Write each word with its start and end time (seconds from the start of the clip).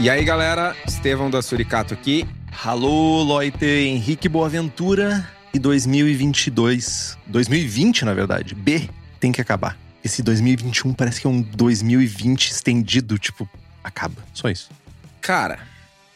E 0.00 0.08
aí, 0.08 0.24
galera, 0.24 0.74
Estevão 0.86 1.30
da 1.30 1.42
Suricato 1.42 1.92
aqui. 1.92 2.26
Alô, 2.64 3.22
Loite, 3.22 3.64
Henrique 3.64 4.28
Boaventura 4.28 5.28
e 5.52 5.58
2022. 5.58 7.18
2020, 7.26 8.04
na 8.04 8.14
verdade. 8.14 8.54
B 8.54 8.88
tem 9.18 9.30
que 9.30 9.40
acabar. 9.40 9.76
Esse 10.02 10.22
2021 10.22 10.94
parece 10.94 11.20
que 11.20 11.26
é 11.26 11.30
um 11.30 11.42
2020 11.42 12.48
estendido, 12.50 13.18
tipo, 13.18 13.48
acaba. 13.84 14.22
Só 14.32 14.48
isso. 14.48 14.70
Cara, 15.20 15.58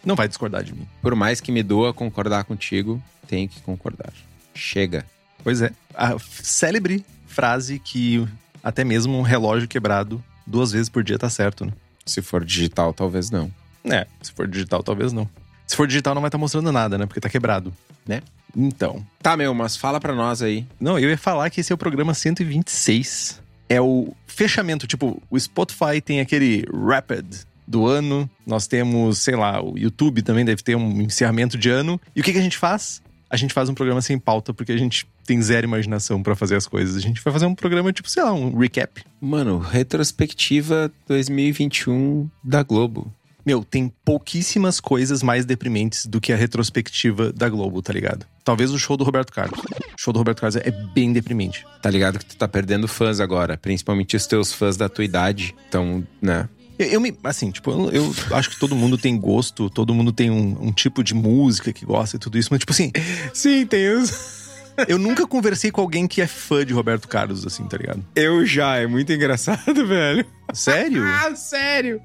Não 0.04 0.14
vai 0.16 0.28
discordar 0.28 0.62
de 0.62 0.74
mim. 0.74 0.86
por 1.02 1.14
mais 1.14 1.40
que 1.40 1.52
me 1.52 1.62
doa 1.62 1.92
concordar 1.92 2.44
contigo, 2.44 3.02
tenho 3.28 3.48
que 3.48 3.60
concordar. 3.60 4.12
Chega. 4.54 5.04
Pois 5.42 5.60
é. 5.60 5.70
A 5.94 6.16
célebre 6.18 7.04
frase 7.26 7.78
que 7.78 8.26
até 8.62 8.82
mesmo 8.84 9.18
um 9.18 9.22
relógio 9.22 9.68
quebrado 9.68 10.22
duas 10.46 10.72
vezes 10.72 10.88
por 10.88 11.02
dia 11.04 11.18
tá 11.18 11.28
certo, 11.28 11.66
né? 11.66 11.72
Se 12.06 12.22
for 12.22 12.44
digital, 12.44 12.92
talvez 12.94 13.30
não. 13.30 13.50
É, 13.84 14.06
se 14.22 14.32
for 14.32 14.48
digital, 14.48 14.82
talvez 14.82 15.12
não. 15.12 15.28
Se 15.66 15.76
for 15.76 15.86
digital, 15.86 16.14
não 16.14 16.22
vai 16.22 16.28
estar 16.28 16.38
mostrando 16.38 16.70
nada, 16.72 16.98
né? 16.98 17.06
Porque 17.06 17.20
tá 17.20 17.28
quebrado, 17.28 17.72
né? 18.06 18.22
Então. 18.56 19.04
Tá, 19.20 19.36
meu, 19.36 19.54
mas 19.54 19.76
fala 19.76 20.00
pra 20.00 20.14
nós 20.14 20.42
aí. 20.42 20.66
Não, 20.80 20.98
eu 20.98 21.10
ia 21.10 21.18
falar 21.18 21.50
que 21.50 21.60
esse 21.60 21.72
é 21.72 21.74
o 21.74 21.78
programa 21.78 22.14
126. 22.14 23.42
É 23.68 23.80
o 23.80 24.14
fechamento. 24.26 24.86
Tipo, 24.86 25.20
o 25.30 25.38
Spotify 25.38 26.00
tem 26.02 26.20
aquele 26.20 26.64
Rapid 26.72 27.26
do 27.66 27.86
ano. 27.86 28.28
Nós 28.46 28.66
temos, 28.66 29.18
sei 29.18 29.36
lá, 29.36 29.62
o 29.62 29.76
YouTube 29.76 30.22
também 30.22 30.44
deve 30.44 30.62
ter 30.62 30.76
um 30.76 31.00
encerramento 31.00 31.58
de 31.58 31.70
ano. 31.70 32.00
E 32.14 32.20
o 32.20 32.24
que, 32.24 32.32
que 32.32 32.38
a 32.38 32.42
gente 32.42 32.58
faz? 32.58 33.02
A 33.28 33.36
gente 33.36 33.52
faz 33.52 33.68
um 33.68 33.74
programa 33.74 34.00
sem 34.00 34.18
pauta, 34.18 34.54
porque 34.54 34.70
a 34.70 34.76
gente 34.76 35.08
tem 35.26 35.40
zero 35.42 35.66
imaginação 35.66 36.22
pra 36.22 36.36
fazer 36.36 36.56
as 36.56 36.66
coisas. 36.66 36.94
A 36.94 37.00
gente 37.00 37.20
vai 37.20 37.32
fazer 37.32 37.46
um 37.46 37.54
programa, 37.54 37.92
tipo, 37.92 38.08
sei 38.08 38.22
lá, 38.22 38.32
um 38.32 38.56
recap. 38.56 39.02
Mano, 39.20 39.58
retrospectiva 39.58 40.92
2021 41.08 42.28
da 42.44 42.62
Globo. 42.62 43.10
Meu, 43.44 43.64
tem 43.64 43.92
pouquíssimas 44.04 44.80
coisas 44.80 45.22
mais 45.22 45.44
deprimentes 45.44 46.06
do 46.06 46.20
que 46.20 46.32
a 46.32 46.36
retrospectiva 46.36 47.32
da 47.32 47.48
Globo, 47.48 47.82
tá 47.82 47.92
ligado? 47.92 48.26
Talvez 48.42 48.70
o 48.70 48.78
show 48.78 48.96
do 48.96 49.04
Roberto 49.04 49.32
Carlos. 49.32 49.58
O 49.58 50.00
show 50.00 50.12
do 50.12 50.18
Roberto 50.18 50.40
Carlos 50.40 50.56
é 50.56 50.70
bem 50.70 51.12
deprimente. 51.12 51.66
Tá 51.82 51.90
ligado 51.90 52.18
que 52.18 52.26
tu 52.26 52.36
tá 52.36 52.48
perdendo 52.48 52.88
fãs 52.88 53.20
agora, 53.20 53.56
principalmente 53.56 54.16
os 54.16 54.26
teus 54.26 54.52
fãs 54.52 54.76
da 54.76 54.88
tua 54.88 55.04
idade. 55.04 55.54
Então, 55.68 56.06
né? 56.20 56.48
Eu, 56.78 56.86
eu 56.86 57.00
me. 57.00 57.16
Assim, 57.22 57.50
tipo, 57.50 57.70
eu, 57.70 57.90
eu 57.92 58.36
acho 58.36 58.50
que 58.50 58.58
todo 58.58 58.74
mundo 58.74 58.98
tem 58.98 59.18
gosto, 59.18 59.70
todo 59.70 59.94
mundo 59.94 60.12
tem 60.12 60.30
um, 60.30 60.66
um 60.68 60.72
tipo 60.72 61.02
de 61.02 61.14
música 61.14 61.72
que 61.72 61.84
gosta 61.84 62.16
e 62.16 62.18
tudo 62.18 62.38
isso, 62.38 62.48
mas, 62.50 62.60
tipo 62.60 62.72
assim, 62.72 62.90
Sim, 63.32 63.66
tem 63.66 63.88
os. 63.90 64.44
eu 64.88 64.98
nunca 64.98 65.26
conversei 65.26 65.70
com 65.70 65.80
alguém 65.80 66.06
que 66.06 66.20
é 66.20 66.26
fã 66.26 66.64
de 66.64 66.72
Roberto 66.72 67.06
Carlos, 67.08 67.46
assim, 67.46 67.64
tá 67.66 67.76
ligado? 67.76 68.04
Eu 68.14 68.44
já, 68.44 68.76
é 68.76 68.86
muito 68.86 69.12
engraçado, 69.12 69.74
velho. 69.86 70.26
Sério? 70.52 71.04
Ah, 71.04 71.34
sério? 71.36 72.00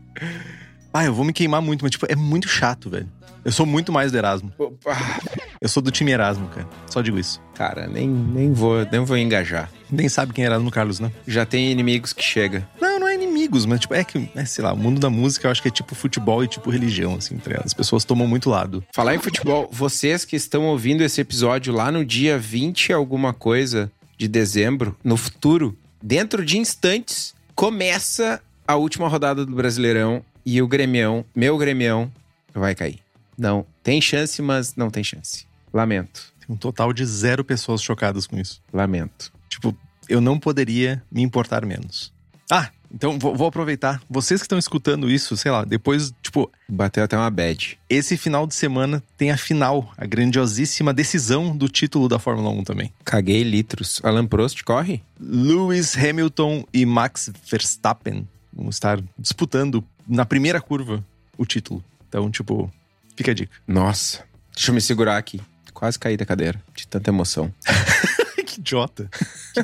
Ah, 0.94 1.06
eu 1.06 1.14
vou 1.14 1.24
me 1.24 1.34
queimar 1.34 1.62
muito, 1.62 1.84
mas, 1.84 1.92
tipo, 1.92 2.06
é 2.10 2.16
muito 2.16 2.48
chato, 2.48 2.90
velho. 2.90 3.08
Eu 3.46 3.52
sou 3.52 3.66
muito 3.66 3.92
mais 3.92 4.12
do 4.12 4.18
Erasmo. 4.18 4.52
Ah, 4.86 5.20
Eu 5.62 5.70
sou 5.70 5.82
do 5.82 5.92
time 5.92 6.12
Erasmo, 6.12 6.48
cara. 6.50 6.68
Só 6.88 7.02
digo 7.02 7.18
isso. 7.18 7.42
Cara, 7.56 7.88
nem, 7.88 8.08
nem, 8.08 8.54
vou, 8.54 8.86
nem 8.92 9.00
vou 9.04 9.18
engajar. 9.18 9.70
Nem 9.90 10.08
sabe 10.10 10.34
quem 10.34 10.44
é 10.44 10.48
Erasmo 10.48 10.72
Carlos, 10.72 11.00
né? 11.00 11.12
Já 11.28 11.46
tem 11.46 11.72
inimigos 11.72 12.12
que 12.14 12.24
chega. 12.24 12.68
Não, 12.80 13.00
não 13.00 13.08
é 13.08 13.16
inimigos, 13.16 13.66
mas 13.66 13.80
tipo, 13.80 13.94
é 13.94 14.04
que, 14.04 14.30
é, 14.36 14.46
sei 14.46 14.64
lá, 14.64 14.74
o 14.74 14.78
mundo 14.78 15.00
da 15.00 15.10
música 15.10 15.48
eu 15.48 15.52
acho 15.52 15.62
que 15.62 15.68
é 15.68 15.72
tipo 15.72 15.96
futebol 15.96 16.44
e 16.44 16.48
tipo 16.48 16.70
religião, 16.70 17.16
assim, 17.16 17.38
tá 17.38 17.50
ligado? 17.50 17.66
As 17.66 17.74
pessoas 17.74 18.04
tomam 18.06 18.28
muito 18.28 18.50
lado. 18.50 18.84
Falar 18.94 19.16
em 19.16 19.20
futebol, 19.20 19.70
vocês 19.72 20.26
que 20.26 20.36
estão 20.36 20.66
ouvindo 20.68 21.02
esse 21.04 21.20
episódio 21.22 21.74
lá 21.74 21.92
no 21.92 22.04
dia 22.06 22.38
20 22.38 22.94
alguma 22.94 23.34
coisa 23.34 23.92
de 24.18 24.28
dezembro, 24.28 24.96
no 25.04 25.18
futuro, 25.18 25.78
dentro 26.02 26.44
de 26.46 26.58
instantes, 26.58 27.34
começa 27.56 28.42
a 28.68 28.76
última 28.76 29.08
rodada 29.08 29.46
do 29.46 29.56
Brasileirão 29.56 30.24
e 30.46 30.62
o 30.62 30.68
Gremião, 30.68 31.24
meu 31.36 31.58
Gremião, 31.58 32.12
vai 32.54 32.74
cair. 32.76 33.00
Não, 33.38 33.66
tem 33.84 34.02
chance, 34.02 34.42
mas 34.42 34.76
não 34.76 34.90
tem 34.90 35.04
chance. 35.04 35.46
Lamento, 35.74 36.34
Tem 36.40 36.54
um 36.56 36.58
total 36.58 36.92
de 36.92 37.06
zero 37.06 37.44
pessoas 37.44 37.82
chocadas 37.82 38.26
com 38.28 38.38
isso. 38.38 38.62
lamento. 38.74 39.32
Tipo, 39.48 39.76
eu 40.08 40.20
não 40.20 40.40
poderia 40.40 41.02
me 41.12 41.22
importar 41.22 41.66
menos. 41.66 42.12
Ah, 42.52 42.70
então 42.92 43.20
vou, 43.20 43.36
vou 43.36 43.48
aproveitar. 43.48 44.02
Vocês 44.10 44.42
que 44.42 44.46
estão 44.46 44.58
escutando 44.58 45.10
isso, 45.12 45.38
sei 45.38 45.52
lá, 45.52 45.64
depois, 45.64 46.12
tipo, 46.24 46.52
Bateu 46.68 47.04
até 47.04 47.16
uma 47.16 47.30
bad. 47.30 47.78
esse 47.88 48.18
final 48.18 48.48
de 48.48 48.56
semana 48.56 49.04
tem 49.16 49.30
a 49.30 49.38
final, 49.38 49.94
a 49.96 50.06
grandiosíssima 50.08 50.92
decisão 50.92 51.56
do 51.56 51.70
título 51.70 52.10
da 52.10 52.18
Fórmula 52.18 52.50
1 52.50 52.64
também. 52.64 52.92
Caguei 53.06 53.44
litros. 53.44 54.02
Alan 54.04 54.26
Prost 54.26 54.64
corre? 54.64 55.04
Lewis 55.20 55.96
Hamilton 55.96 56.66
e 56.74 56.84
Max 56.86 57.32
Verstappen 57.48 58.28
vão 58.54 58.70
estar 58.70 59.00
disputando 59.18 59.84
na 60.08 60.26
primeira 60.26 60.62
curva 60.62 61.04
o 61.38 61.46
título. 61.46 61.84
Então, 62.08 62.30
tipo, 62.30 62.72
fica 63.16 63.32
a 63.32 63.34
dica. 63.34 63.56
Nossa, 63.68 64.24
deixa 64.54 64.72
eu 64.72 64.76
me 64.76 64.82
segurar 64.82 65.18
aqui. 65.18 65.42
Quase 65.74 65.98
caí 65.98 66.18
da 66.18 66.26
cadeira, 66.26 66.62
de 66.76 66.88
tanta 66.88 67.10
emoção. 67.10 67.54
que 68.46 68.60
idiota. 68.60 69.10
Que 69.54 69.64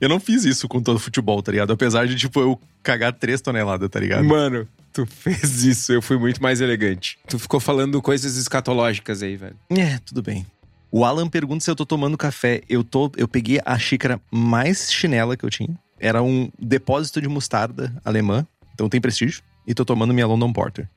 eu 0.00 0.08
não 0.08 0.20
fiz 0.20 0.44
isso 0.44 0.68
com 0.68 0.82
todo 0.82 0.98
futebol, 0.98 1.42
tá 1.42 1.52
ligado? 1.52 1.72
Apesar 1.72 2.06
de, 2.06 2.16
tipo, 2.16 2.40
eu 2.40 2.60
cagar 2.82 3.12
três 3.12 3.40
toneladas, 3.40 3.88
tá 3.88 3.98
ligado? 3.98 4.24
Mano, 4.24 4.68
tu 4.92 5.06
fez 5.06 5.64
isso, 5.64 5.92
eu 5.92 6.02
fui 6.02 6.18
muito 6.18 6.42
mais 6.42 6.60
elegante. 6.60 7.18
Tu 7.28 7.38
ficou 7.38 7.60
falando 7.60 8.00
coisas 8.02 8.36
escatológicas 8.36 9.22
aí, 9.22 9.36
velho. 9.36 9.56
É, 9.70 9.98
tudo 9.98 10.22
bem. 10.22 10.46
O 10.90 11.04
Alan 11.04 11.28
pergunta 11.28 11.64
se 11.64 11.70
eu 11.70 11.76
tô 11.76 11.84
tomando 11.84 12.16
café. 12.16 12.62
Eu 12.68 12.84
tô, 12.84 13.10
eu 13.16 13.28
peguei 13.28 13.60
a 13.64 13.78
xícara 13.78 14.20
mais 14.30 14.92
chinela 14.92 15.36
que 15.36 15.44
eu 15.44 15.50
tinha. 15.50 15.76
Era 15.98 16.22
um 16.22 16.50
depósito 16.58 17.20
de 17.20 17.28
mostarda 17.28 17.94
alemã, 18.04 18.46
então 18.74 18.88
tem 18.88 19.00
prestígio. 19.00 19.42
E 19.66 19.74
tô 19.74 19.84
tomando 19.84 20.12
minha 20.14 20.26
London 20.26 20.52
Porter. 20.52 20.88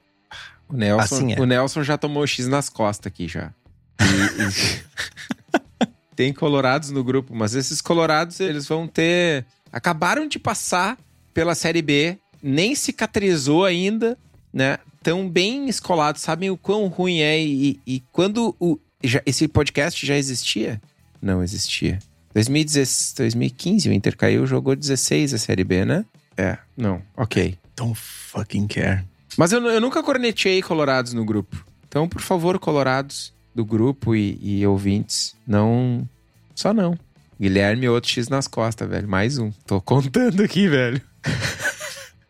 O 0.67 0.73
Nelson, 0.75 1.01
Assim 1.15 1.33
é. 1.33 1.39
o 1.39 1.45
Nelson 1.45 1.83
já 1.83 1.97
tomou 1.97 2.25
X 2.27 2.47
nas 2.47 2.69
costas 2.69 3.07
aqui 3.07 3.27
já. 3.27 3.51
E- 3.99 4.03
e- 4.43 5.89
Tem 6.15 6.33
colorados 6.33 6.89
no 6.91 7.01
grupo, 7.03 7.33
mas 7.33 7.55
esses 7.55 7.79
colorados 7.79 8.39
eles 8.41 8.67
vão 8.67 8.87
ter. 8.87 9.45
Acabaram 9.71 10.27
de 10.27 10.37
passar 10.37 10.97
pela 11.33 11.55
Série 11.55 11.81
B, 11.81 12.17
nem 12.43 12.75
cicatrizou 12.75 13.63
ainda, 13.63 14.17
né? 14.53 14.77
Tão 15.01 15.29
bem 15.29 15.69
escolados, 15.69 16.21
sabem 16.21 16.49
o 16.49 16.57
quão 16.57 16.87
ruim 16.87 17.19
é. 17.21 17.41
E, 17.41 17.79
e 17.87 18.03
quando 18.11 18.53
o, 18.59 18.77
já- 19.01 19.21
esse 19.25 19.47
podcast 19.47 20.05
já 20.05 20.17
existia? 20.17 20.81
Não 21.21 21.41
existia. 21.41 21.99
2016, 22.33 23.13
2015, 23.17 23.89
o 23.89 23.93
Inter 23.93 24.15
caiu, 24.15 24.45
jogou 24.45 24.75
16 24.75 25.33
a 25.33 25.37
Série 25.37 25.63
B, 25.63 25.85
né? 25.85 26.05
É, 26.37 26.57
não, 26.77 27.01
ok. 27.17 27.57
Don't 27.75 27.97
fucking 27.97 28.67
care. 28.67 29.03
Mas 29.37 29.51
eu, 29.51 29.61
eu 29.65 29.81
nunca 29.81 30.03
cornetei 30.03 30.61
colorados 30.61 31.13
no 31.13 31.25
grupo. 31.25 31.65
Então, 31.87 32.07
por 32.07 32.21
favor, 32.21 32.59
colorados 32.59 33.33
do 33.53 33.65
grupo 33.65 34.15
e, 34.15 34.37
e 34.41 34.67
ouvintes, 34.67 35.35
não. 35.45 36.07
Só 36.55 36.73
não. 36.73 36.97
Guilherme, 37.39 37.87
outro 37.87 38.09
X 38.09 38.27
nas 38.27 38.47
costas, 38.47 38.87
velho. 38.89 39.07
Mais 39.07 39.37
um. 39.37 39.51
Tô 39.65 39.81
contando 39.81 40.43
aqui, 40.43 40.67
velho. 40.67 41.01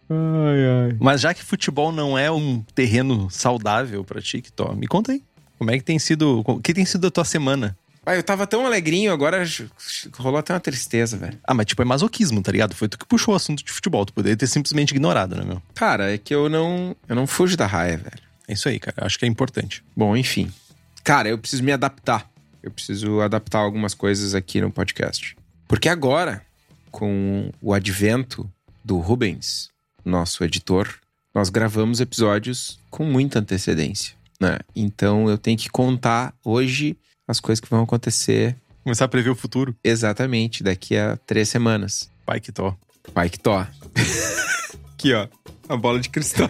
ai, 0.10 0.90
ai. 0.90 0.98
Mas 1.00 1.22
já 1.22 1.34
que 1.34 1.44
futebol 1.44 1.92
não 1.92 2.18
é 2.18 2.32
um 2.32 2.62
terreno 2.76 3.30
saudável 3.30 4.04
pra 4.04 4.22
ti, 4.22 4.42
que 4.42 4.52
to, 4.52 4.76
me 4.76 4.88
conta 4.88 5.12
aí. 5.12 5.24
Como 5.58 5.72
é 5.72 5.78
que 5.78 5.84
tem 5.84 6.00
sido. 6.00 6.44
O 6.46 6.60
que 6.62 6.74
tem 6.74 6.86
sido 6.86 7.08
a 7.08 7.12
tua 7.12 7.26
semana? 7.26 7.76
Ah, 8.10 8.16
eu 8.16 8.24
tava 8.24 8.48
tão 8.48 8.66
alegrinho, 8.66 9.14
agora 9.14 9.44
rolou 10.18 10.40
até 10.40 10.52
uma 10.52 10.60
tristeza, 10.60 11.16
velho. 11.16 11.38
Ah, 11.44 11.54
mas 11.54 11.68
tipo, 11.68 11.80
é 11.80 11.86
masoquismo, 11.86 12.42
tá 12.42 12.52
ligado? 12.52 12.74
Foi 12.74 12.90
tu 12.90 12.98
que 12.98 13.06
puxou 13.06 13.36
o 13.36 13.38
assunto 13.38 13.64
de 13.64 13.72
futebol. 13.72 14.04
Tu 14.04 14.12
poderia 14.14 14.36
ter 14.36 14.48
simplesmente 14.48 14.90
ignorado, 14.90 15.36
né, 15.36 15.44
meu? 15.46 15.62
Cara, 15.76 16.12
é 16.12 16.18
que 16.18 16.34
eu 16.34 16.50
não. 16.50 16.96
Eu 17.08 17.16
não 17.16 17.28
fujo 17.28 17.56
da 17.56 17.68
raia, 17.68 17.98
velho. 17.98 18.20
É 18.48 18.54
isso 18.54 18.68
aí, 18.68 18.80
cara. 18.80 18.98
Eu 19.00 19.06
acho 19.06 19.20
que 19.20 19.26
é 19.26 19.28
importante. 19.28 19.84
Bom, 19.96 20.18
enfim. 20.18 20.52
Cara, 21.04 21.30
eu 21.30 21.38
preciso 21.38 21.64
me 21.64 21.72
adaptar. 21.72 22.28
Eu 22.64 22.72
preciso 22.72 23.22
adaptar 23.22 23.60
algumas 23.60 23.94
coisas 23.94 24.34
aqui 24.34 24.60
no 24.60 24.72
podcast. 24.72 25.38
Porque 25.68 25.88
agora, 25.88 26.42
com 26.90 27.52
o 27.62 27.76
advento 27.76 28.52
do 28.84 28.98
Rubens, 28.98 29.70
nosso 30.04 30.44
editor, 30.44 30.96
nós 31.32 31.50
gravamos 31.50 32.02
episódios 32.02 32.80
com 32.90 33.04
muita 33.04 33.38
antecedência. 33.38 34.16
Né? 34.42 34.58
Então 34.76 35.30
eu 35.30 35.38
tenho 35.38 35.60
que 35.60 35.70
contar 35.70 36.34
hoje 36.44 36.98
as 37.30 37.40
coisas 37.40 37.60
que 37.60 37.70
vão 37.70 37.84
acontecer 37.84 38.58
Começar 38.84 39.06
a 39.06 39.08
prever 39.08 39.30
o 39.30 39.36
futuro. 39.36 39.76
exatamente 39.84 40.64
daqui 40.64 40.98
a 40.98 41.16
três 41.28 41.48
semanas. 41.48 42.10
Pai 42.26 42.40
que 42.40 42.52
tó. 42.52 42.76
Pai 43.14 43.30
que 43.30 43.40
tó. 43.40 43.60
Aqui, 44.94 45.14
ó. 45.14 45.28
A 45.68 45.78
bola 45.78 46.00
de 46.00 46.10
cristal. 46.10 46.50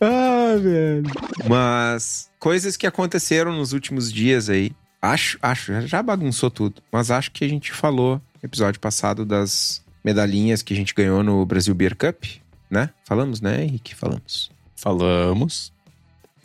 ah, 0.00 0.56
velho. 0.58 1.02
Mas 1.46 2.30
coisas 2.38 2.78
que 2.78 2.86
aconteceram 2.86 3.52
nos 3.52 3.74
últimos 3.74 4.10
dias 4.10 4.48
aí. 4.48 4.72
Acho, 5.02 5.38
acho, 5.42 5.86
já 5.86 6.02
bagunçou 6.02 6.50
tudo. 6.50 6.80
Mas 6.90 7.10
acho 7.10 7.30
que 7.30 7.44
a 7.44 7.48
gente 7.48 7.72
falou 7.72 8.22
no 8.42 8.46
episódio 8.46 8.80
passado 8.80 9.26
das 9.26 9.84
medalhinhas 10.02 10.62
que 10.62 10.72
a 10.72 10.76
gente 10.76 10.94
ganhou 10.94 11.22
no 11.22 11.44
Brasil 11.44 11.74
Beer 11.74 11.94
Cup, 11.94 12.24
né? 12.70 12.88
Falamos, 13.04 13.42
né, 13.42 13.64
Henrique? 13.64 13.94
Falamos. 13.94 14.50
Falamos. 14.74 15.72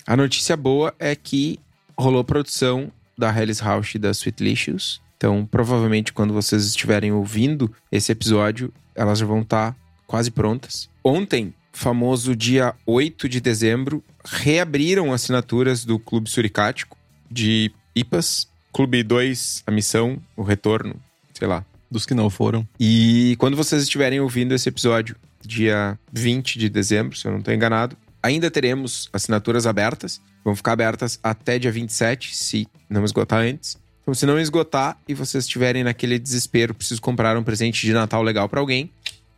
A 0.07 0.15
notícia 0.15 0.55
boa 0.55 0.95
é 0.97 1.13
que 1.17 1.59
rolou 1.97 2.23
produção 2.23 2.89
da 3.17 3.29
Hellis 3.29 3.59
Rausch 3.59 3.95
e 3.95 3.99
da 3.99 4.11
Sweetlicious. 4.11 5.01
Então, 5.17 5.45
provavelmente, 5.45 6.13
quando 6.13 6.33
vocês 6.33 6.65
estiverem 6.65 7.11
ouvindo 7.11 7.69
esse 7.91 8.09
episódio, 8.09 8.73
elas 8.95 9.19
já 9.19 9.25
vão 9.25 9.41
estar 9.41 9.75
quase 10.05 10.31
prontas. 10.31 10.89
Ontem, 11.03 11.53
famoso 11.73 12.37
dia 12.37 12.73
8 12.85 13.27
de 13.27 13.41
dezembro, 13.41 14.01
reabriram 14.23 15.11
assinaturas 15.11 15.83
do 15.83 15.99
Clube 15.99 16.29
Suricático 16.29 16.97
de 17.29 17.69
IPAs. 17.93 18.47
Clube 18.71 19.03
2, 19.03 19.63
a 19.67 19.71
missão, 19.71 20.21
o 20.37 20.41
retorno, 20.41 20.95
sei 21.33 21.49
lá. 21.49 21.65
Dos 21.91 22.05
que 22.05 22.13
não 22.13 22.29
foram. 22.29 22.65
E 22.79 23.35
quando 23.39 23.57
vocês 23.57 23.83
estiverem 23.83 24.21
ouvindo 24.21 24.53
esse 24.53 24.69
episódio, 24.69 25.17
dia 25.45 25.99
20 26.13 26.57
de 26.57 26.69
dezembro, 26.69 27.17
se 27.17 27.27
eu 27.27 27.31
não 27.33 27.39
estou 27.39 27.53
enganado, 27.53 27.97
ainda 28.21 28.49
teremos 28.49 29.09
assinaturas 29.11 29.65
abertas. 29.65 30.21
Vão 30.43 30.55
ficar 30.55 30.73
abertas 30.73 31.19
até 31.21 31.59
dia 31.59 31.71
27, 31.71 32.35
se 32.35 32.67
não 32.89 33.03
esgotar 33.03 33.39
antes. 33.39 33.77
Então, 34.01 34.13
se 34.13 34.25
não 34.25 34.39
esgotar 34.39 34.97
e 35.07 35.13
vocês 35.13 35.43
estiverem 35.43 35.83
naquele 35.83 36.17
desespero, 36.17 36.73
preciso 36.73 37.01
comprar 37.01 37.37
um 37.37 37.43
presente 37.43 37.85
de 37.85 37.91
Natal 37.91 38.23
legal 38.23 38.47
para 38.47 38.59
alguém, 38.59 38.89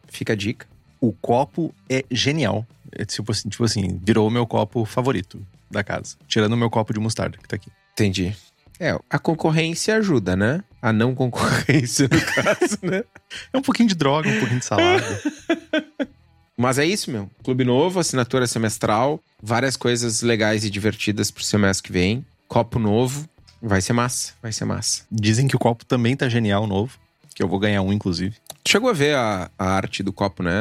fica 0.07 0.33
a 0.33 0.35
dica. 0.35 0.67
O 1.01 1.11
copo 1.11 1.73
é 1.89 2.05
genial. 2.11 2.65
É 2.91 3.05
tipo 3.05 3.31
assim, 3.31 3.49
tipo 3.49 3.63
assim, 3.63 3.99
virou 4.03 4.27
o 4.27 4.31
meu 4.31 4.45
copo 4.45 4.85
favorito 4.85 5.41
da 5.71 5.83
casa. 5.83 6.15
Tirando 6.27 6.53
o 6.53 6.57
meu 6.57 6.69
copo 6.69 6.93
de 6.93 6.99
mostarda 6.99 7.37
que 7.37 7.47
tá 7.47 7.55
aqui. 7.55 7.71
Entendi. 7.93 8.35
É, 8.79 8.97
a 9.09 9.19
concorrência 9.19 9.95
ajuda, 9.95 10.35
né? 10.35 10.63
A 10.81 10.93
não 10.93 11.13
concorrência, 11.13 12.07
no 12.09 12.21
caso, 12.33 12.77
né? 12.81 13.03
É 13.51 13.57
um 13.57 13.61
pouquinho 13.61 13.89
de 13.89 13.95
droga, 13.95 14.29
um 14.29 14.39
pouquinho 14.39 14.59
de 14.59 14.65
salada. 14.65 15.21
Mas 16.59 16.77
é 16.77 16.85
isso, 16.85 17.09
meu. 17.09 17.29
Clube 17.41 17.63
novo, 17.63 18.01
assinatura 18.01 18.45
semestral, 18.45 19.23
várias 19.41 19.77
coisas 19.77 20.21
legais 20.21 20.65
e 20.65 20.69
divertidas 20.69 21.31
pro 21.31 21.41
semestre 21.41 21.87
que 21.87 21.93
vem. 21.93 22.25
Copo 22.49 22.77
novo. 22.77 23.29
Vai 23.61 23.79
ser 23.79 23.93
massa, 23.93 24.33
vai 24.41 24.51
ser 24.51 24.65
massa. 24.65 25.03
Dizem 25.09 25.47
que 25.47 25.55
o 25.55 25.59
copo 25.59 25.85
também 25.85 26.17
tá 26.17 26.27
genial 26.27 26.67
novo. 26.67 26.99
Que 27.33 27.41
eu 27.41 27.47
vou 27.47 27.59
ganhar 27.59 27.81
um, 27.81 27.93
inclusive. 27.93 28.35
Chegou 28.67 28.89
a 28.89 28.93
ver 28.93 29.15
a, 29.15 29.49
a 29.57 29.69
arte 29.69 30.03
do 30.03 30.11
copo, 30.11 30.43
né? 30.43 30.51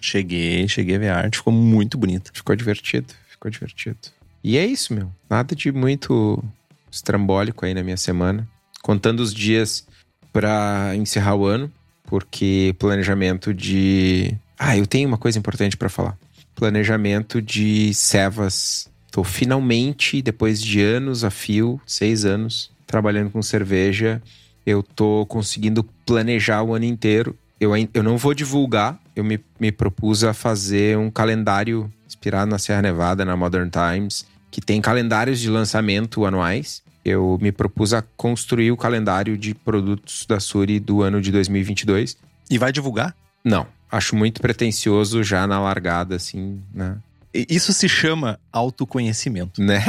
Cheguei, 0.00 0.68
cheguei 0.68 0.94
a 0.94 0.98
ver 1.00 1.08
a 1.08 1.16
arte. 1.18 1.38
Ficou 1.38 1.52
muito 1.52 1.98
bonita. 1.98 2.30
Ficou 2.32 2.54
divertido, 2.54 3.12
ficou 3.28 3.50
divertido. 3.50 3.98
E 4.44 4.56
é 4.56 4.64
isso, 4.64 4.94
meu. 4.94 5.10
Nada 5.28 5.56
de 5.56 5.72
muito 5.72 6.40
estrambólico 6.88 7.66
aí 7.66 7.74
na 7.74 7.82
minha 7.82 7.96
semana. 7.96 8.46
Contando 8.80 9.18
os 9.18 9.34
dias 9.34 9.84
pra 10.32 10.92
encerrar 10.94 11.34
o 11.34 11.44
ano, 11.46 11.68
porque 12.04 12.76
planejamento 12.78 13.52
de. 13.52 14.36
Ah, 14.58 14.76
eu 14.76 14.86
tenho 14.86 15.08
uma 15.08 15.18
coisa 15.18 15.38
importante 15.38 15.76
pra 15.76 15.88
falar. 15.88 16.16
Planejamento 16.54 17.40
de 17.40 17.92
cevas. 17.94 18.88
Tô 19.10 19.24
finalmente, 19.24 20.22
depois 20.22 20.62
de 20.62 20.80
anos 20.80 21.24
a 21.24 21.30
fio, 21.30 21.80
seis 21.86 22.24
anos, 22.24 22.70
trabalhando 22.86 23.30
com 23.30 23.42
cerveja, 23.42 24.22
eu 24.64 24.82
tô 24.82 25.26
conseguindo 25.26 25.84
planejar 26.06 26.62
o 26.62 26.74
ano 26.74 26.84
inteiro. 26.84 27.36
Eu, 27.60 27.72
eu 27.92 28.02
não 28.02 28.16
vou 28.16 28.34
divulgar, 28.34 28.98
eu 29.14 29.22
me, 29.22 29.38
me 29.58 29.70
propus 29.70 30.24
a 30.24 30.32
fazer 30.32 30.96
um 30.96 31.10
calendário 31.10 31.92
inspirado 32.06 32.50
na 32.50 32.58
Serra 32.58 32.82
Nevada, 32.82 33.24
na 33.24 33.36
Modern 33.36 33.70
Times, 33.70 34.26
que 34.50 34.60
tem 34.60 34.80
calendários 34.80 35.40
de 35.40 35.48
lançamento 35.48 36.24
anuais. 36.24 36.82
Eu 37.04 37.38
me 37.40 37.50
propus 37.50 37.92
a 37.92 38.02
construir 38.16 38.70
o 38.70 38.76
calendário 38.76 39.36
de 39.36 39.54
produtos 39.54 40.24
da 40.26 40.38
Suri 40.38 40.78
do 40.78 41.02
ano 41.02 41.20
de 41.20 41.32
2022. 41.32 42.16
E 42.48 42.58
vai 42.58 42.70
divulgar? 42.70 43.14
Não, 43.44 43.66
acho 43.92 44.16
muito 44.16 44.40
pretencioso 44.40 45.22
já 45.22 45.46
na 45.46 45.60
largada, 45.60 46.16
assim, 46.16 46.60
né? 46.72 46.96
Isso 47.34 47.72
se 47.72 47.88
chama 47.88 48.40
autoconhecimento. 48.50 49.62
Né? 49.62 49.82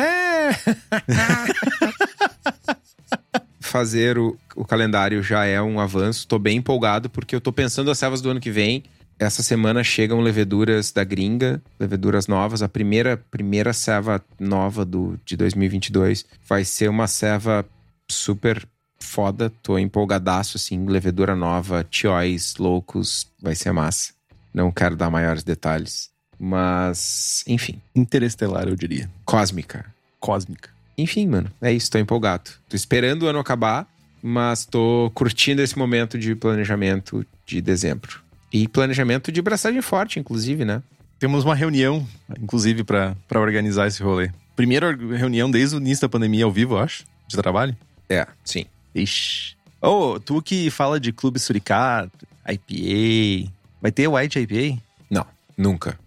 Fazer 3.60 4.18
o, 4.18 4.38
o 4.56 4.64
calendário 4.64 5.24
já 5.24 5.46
é 5.46 5.62
um 5.62 5.80
avanço. 5.80 6.28
Tô 6.28 6.38
bem 6.38 6.58
empolgado 6.58 7.10
porque 7.10 7.36
eu 7.36 7.42
tô 7.42 7.52
pensando 7.52 7.90
as 7.90 7.98
servas 7.98 8.22
do 8.22 8.30
ano 8.30 8.40
que 8.40 8.52
vem. 8.52 8.84
Essa 9.20 9.44
semana 9.44 9.84
chegam 9.84 10.22
leveduras 10.22 10.92
da 10.92 11.04
gringa, 11.04 11.62
leveduras 11.80 12.28
novas. 12.28 12.62
A 12.62 12.70
primeira 12.70 13.18
primeira 13.18 13.74
ceva 13.74 14.24
nova 14.40 14.86
do, 14.86 15.20
de 15.26 15.36
2022 15.36 16.26
vai 16.48 16.64
ser 16.64 16.90
uma 16.90 17.08
ceva 17.08 17.66
super 18.10 18.66
foda. 19.00 19.52
Tô 19.62 19.78
empolgadaço, 19.78 20.58
assim. 20.58 20.86
Levedura 20.86 21.36
nova, 21.36 21.86
tióis, 21.90 22.56
loucos. 22.58 23.28
Vai 23.42 23.56
ser 23.56 23.72
massa. 23.72 24.14
Não 24.54 24.72
quero 24.72 24.96
dar 24.96 25.10
maiores 25.10 25.44
detalhes. 25.44 26.10
Mas, 26.40 27.44
enfim, 27.48 27.82
Interestelar, 27.96 28.68
eu 28.68 28.76
diria. 28.76 29.10
cósmica. 29.26 29.86
Cósmica. 30.20 30.70
Enfim, 30.98 31.28
mano, 31.28 31.50
é 31.62 31.72
isso, 31.72 31.90
tô 31.90 31.98
empolgado. 31.98 32.52
Tô 32.70 32.76
esperando 32.76 33.24
o 33.24 33.28
ano 33.28 33.40
acabar, 33.40 33.88
mas 34.22 34.66
tô 34.66 35.12
curtindo 35.16 35.62
esse 35.62 35.78
momento 35.78 36.18
de 36.20 36.36
planejamento 36.36 37.26
de 37.46 37.62
dezembro. 37.62 38.22
E 38.52 38.68
planejamento 38.68 39.32
de 39.32 39.42
braçagem 39.42 39.82
forte, 39.82 40.20
inclusive, 40.20 40.64
né? 40.66 40.84
Temos 41.18 41.44
uma 41.44 41.56
reunião, 41.56 42.06
inclusive, 42.40 42.84
pra 42.84 43.16
pra 43.28 43.40
organizar 43.40 43.88
esse 43.88 44.04
rolê. 44.04 44.30
Primeira 44.56 44.96
reunião 44.96 45.50
desde 45.50 45.76
o 45.76 45.80
início 45.80 46.02
da 46.02 46.10
pandemia 46.10 46.46
ao 46.46 46.52
vivo, 46.52 46.76
eu 46.76 46.80
acho, 46.80 47.06
de 47.28 47.36
trabalho. 47.38 47.76
É, 48.10 48.28
sim. 48.44 48.66
Ixi. 48.96 49.56
Ô, 49.82 50.20
tu 50.20 50.42
que 50.42 50.70
fala 50.70 51.00
de 51.00 51.12
Clube 51.12 51.40
Suricato, 51.40 52.26
IPA. 52.48 53.52
Vai 53.82 53.92
ter 53.92 54.08
White 54.08 54.40
IPA? 54.40 54.82
Não, 55.10 55.26
nunca. 55.58 56.00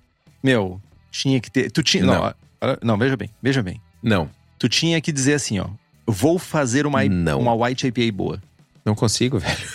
Meu, 0.42 0.80
tinha 1.10 1.40
que 1.40 1.50
ter. 1.50 1.70
Tu 1.70 1.82
tinha. 1.82 2.04
Não, 2.04 2.14
Não. 2.14 2.34
olha- 2.60 2.78
não, 2.82 2.96
veja 2.96 3.16
bem, 3.16 3.30
veja 3.42 3.62
bem. 3.62 3.80
Não, 4.02 4.30
Tu 4.58 4.68
tinha 4.70 5.00
que 5.00 5.12
dizer 5.12 5.34
assim, 5.34 5.58
ó. 5.58 5.66
Vou 6.06 6.38
fazer 6.38 6.86
uma, 6.86 7.04
Não. 7.04 7.40
uma 7.40 7.54
White 7.54 7.86
IPA 7.88 8.12
boa. 8.12 8.42
não 8.84 8.94
consigo, 8.94 9.38
velho. 9.38 9.56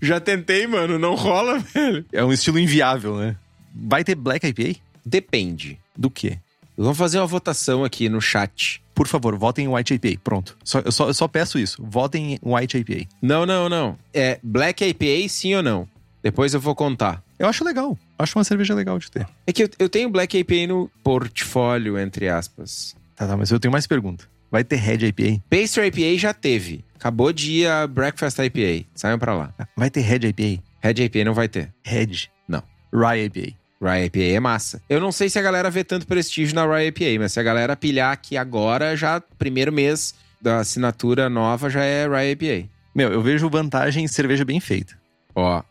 Já 0.00 0.20
tentei, 0.20 0.66
mano, 0.66 0.98
não 0.98 1.14
rola, 1.14 1.58
velho. 1.58 2.04
É 2.12 2.22
um 2.24 2.32
estilo 2.32 2.58
inviável, 2.58 3.16
né? 3.16 3.36
Vai 3.74 4.04
ter 4.04 4.14
Black 4.14 4.46
IPA? 4.46 4.78
Depende. 5.06 5.78
Do 5.96 6.10
quê? 6.10 6.38
Vamos 6.76 6.98
fazer 6.98 7.18
uma 7.18 7.26
votação 7.26 7.84
aqui 7.84 8.08
no 8.08 8.20
chat. 8.20 8.82
Por 8.94 9.06
favor, 9.06 9.36
votem 9.36 9.66
em 9.66 9.68
White 9.68 9.94
IPA. 9.94 10.20
Pronto. 10.22 10.56
Só, 10.64 10.80
eu, 10.80 10.92
só, 10.92 11.08
eu 11.08 11.14
só 11.14 11.28
peço 11.28 11.58
isso. 11.58 11.82
Votem 11.82 12.34
em 12.34 12.38
White 12.42 12.78
IPA. 12.78 13.08
Não, 13.20 13.46
não, 13.46 13.68
não. 13.68 13.98
É 14.12 14.38
Black 14.42 14.84
IPA, 14.84 15.28
sim 15.28 15.54
ou 15.54 15.62
não? 15.62 15.88
Depois 16.22 16.54
eu 16.54 16.60
vou 16.60 16.74
contar. 16.74 17.22
Eu 17.38 17.48
acho 17.48 17.64
legal. 17.64 17.98
Acho 18.18 18.38
uma 18.38 18.44
cerveja 18.44 18.74
legal 18.74 18.98
de 18.98 19.10
ter. 19.10 19.26
É 19.46 19.52
que 19.52 19.64
eu, 19.64 19.70
eu 19.78 19.88
tenho 19.88 20.08
Black 20.08 20.38
IPA 20.38 20.68
no 20.68 20.90
portfólio, 21.02 21.98
entre 21.98 22.28
aspas. 22.28 22.94
Tá, 23.16 23.26
tá, 23.26 23.36
mas 23.36 23.50
eu 23.50 23.58
tenho 23.58 23.72
mais 23.72 23.86
pergunta. 23.86 24.24
Vai 24.50 24.62
ter 24.62 24.76
Red 24.76 25.06
IPA? 25.06 25.42
Pastry 25.48 25.86
IPA 25.86 26.18
já 26.18 26.34
teve. 26.34 26.84
Acabou 26.94 27.32
de 27.32 27.50
ir 27.50 27.66
a 27.66 27.86
Breakfast 27.86 28.38
IPA. 28.38 28.86
Saiam 28.94 29.18
pra 29.18 29.34
lá. 29.34 29.54
Vai 29.76 29.90
ter 29.90 30.00
Red 30.02 30.28
IPA? 30.28 30.62
Red 30.80 31.04
IPA 31.04 31.24
não 31.24 31.34
vai 31.34 31.48
ter. 31.48 31.72
Red. 31.82 32.28
Não. 32.46 32.62
Rye 32.92 33.24
IPA. 33.24 33.56
Rye 33.82 34.04
IPA 34.06 34.36
é 34.36 34.40
massa. 34.40 34.80
Eu 34.88 35.00
não 35.00 35.10
sei 35.10 35.28
se 35.28 35.38
a 35.38 35.42
galera 35.42 35.68
vê 35.68 35.82
tanto 35.82 36.06
prestígio 36.06 36.54
na 36.54 36.64
Rye 36.64 36.86
IPA, 36.86 37.22
mas 37.22 37.32
se 37.32 37.40
a 37.40 37.42
galera 37.42 37.74
pilhar 37.74 38.12
aqui 38.12 38.36
agora, 38.36 38.96
já 38.96 39.20
primeiro 39.20 39.72
mês 39.72 40.14
da 40.40 40.60
assinatura 40.60 41.28
nova 41.28 41.68
já 41.68 41.82
é 41.82 42.06
Rye 42.06 42.30
IPA. 42.30 42.68
Meu, 42.94 43.12
eu 43.12 43.22
vejo 43.22 43.50
vantagem 43.50 44.04
em 44.04 44.08
cerveja 44.08 44.44
bem 44.44 44.60
feita. 44.60 44.96
Ó, 45.34 45.62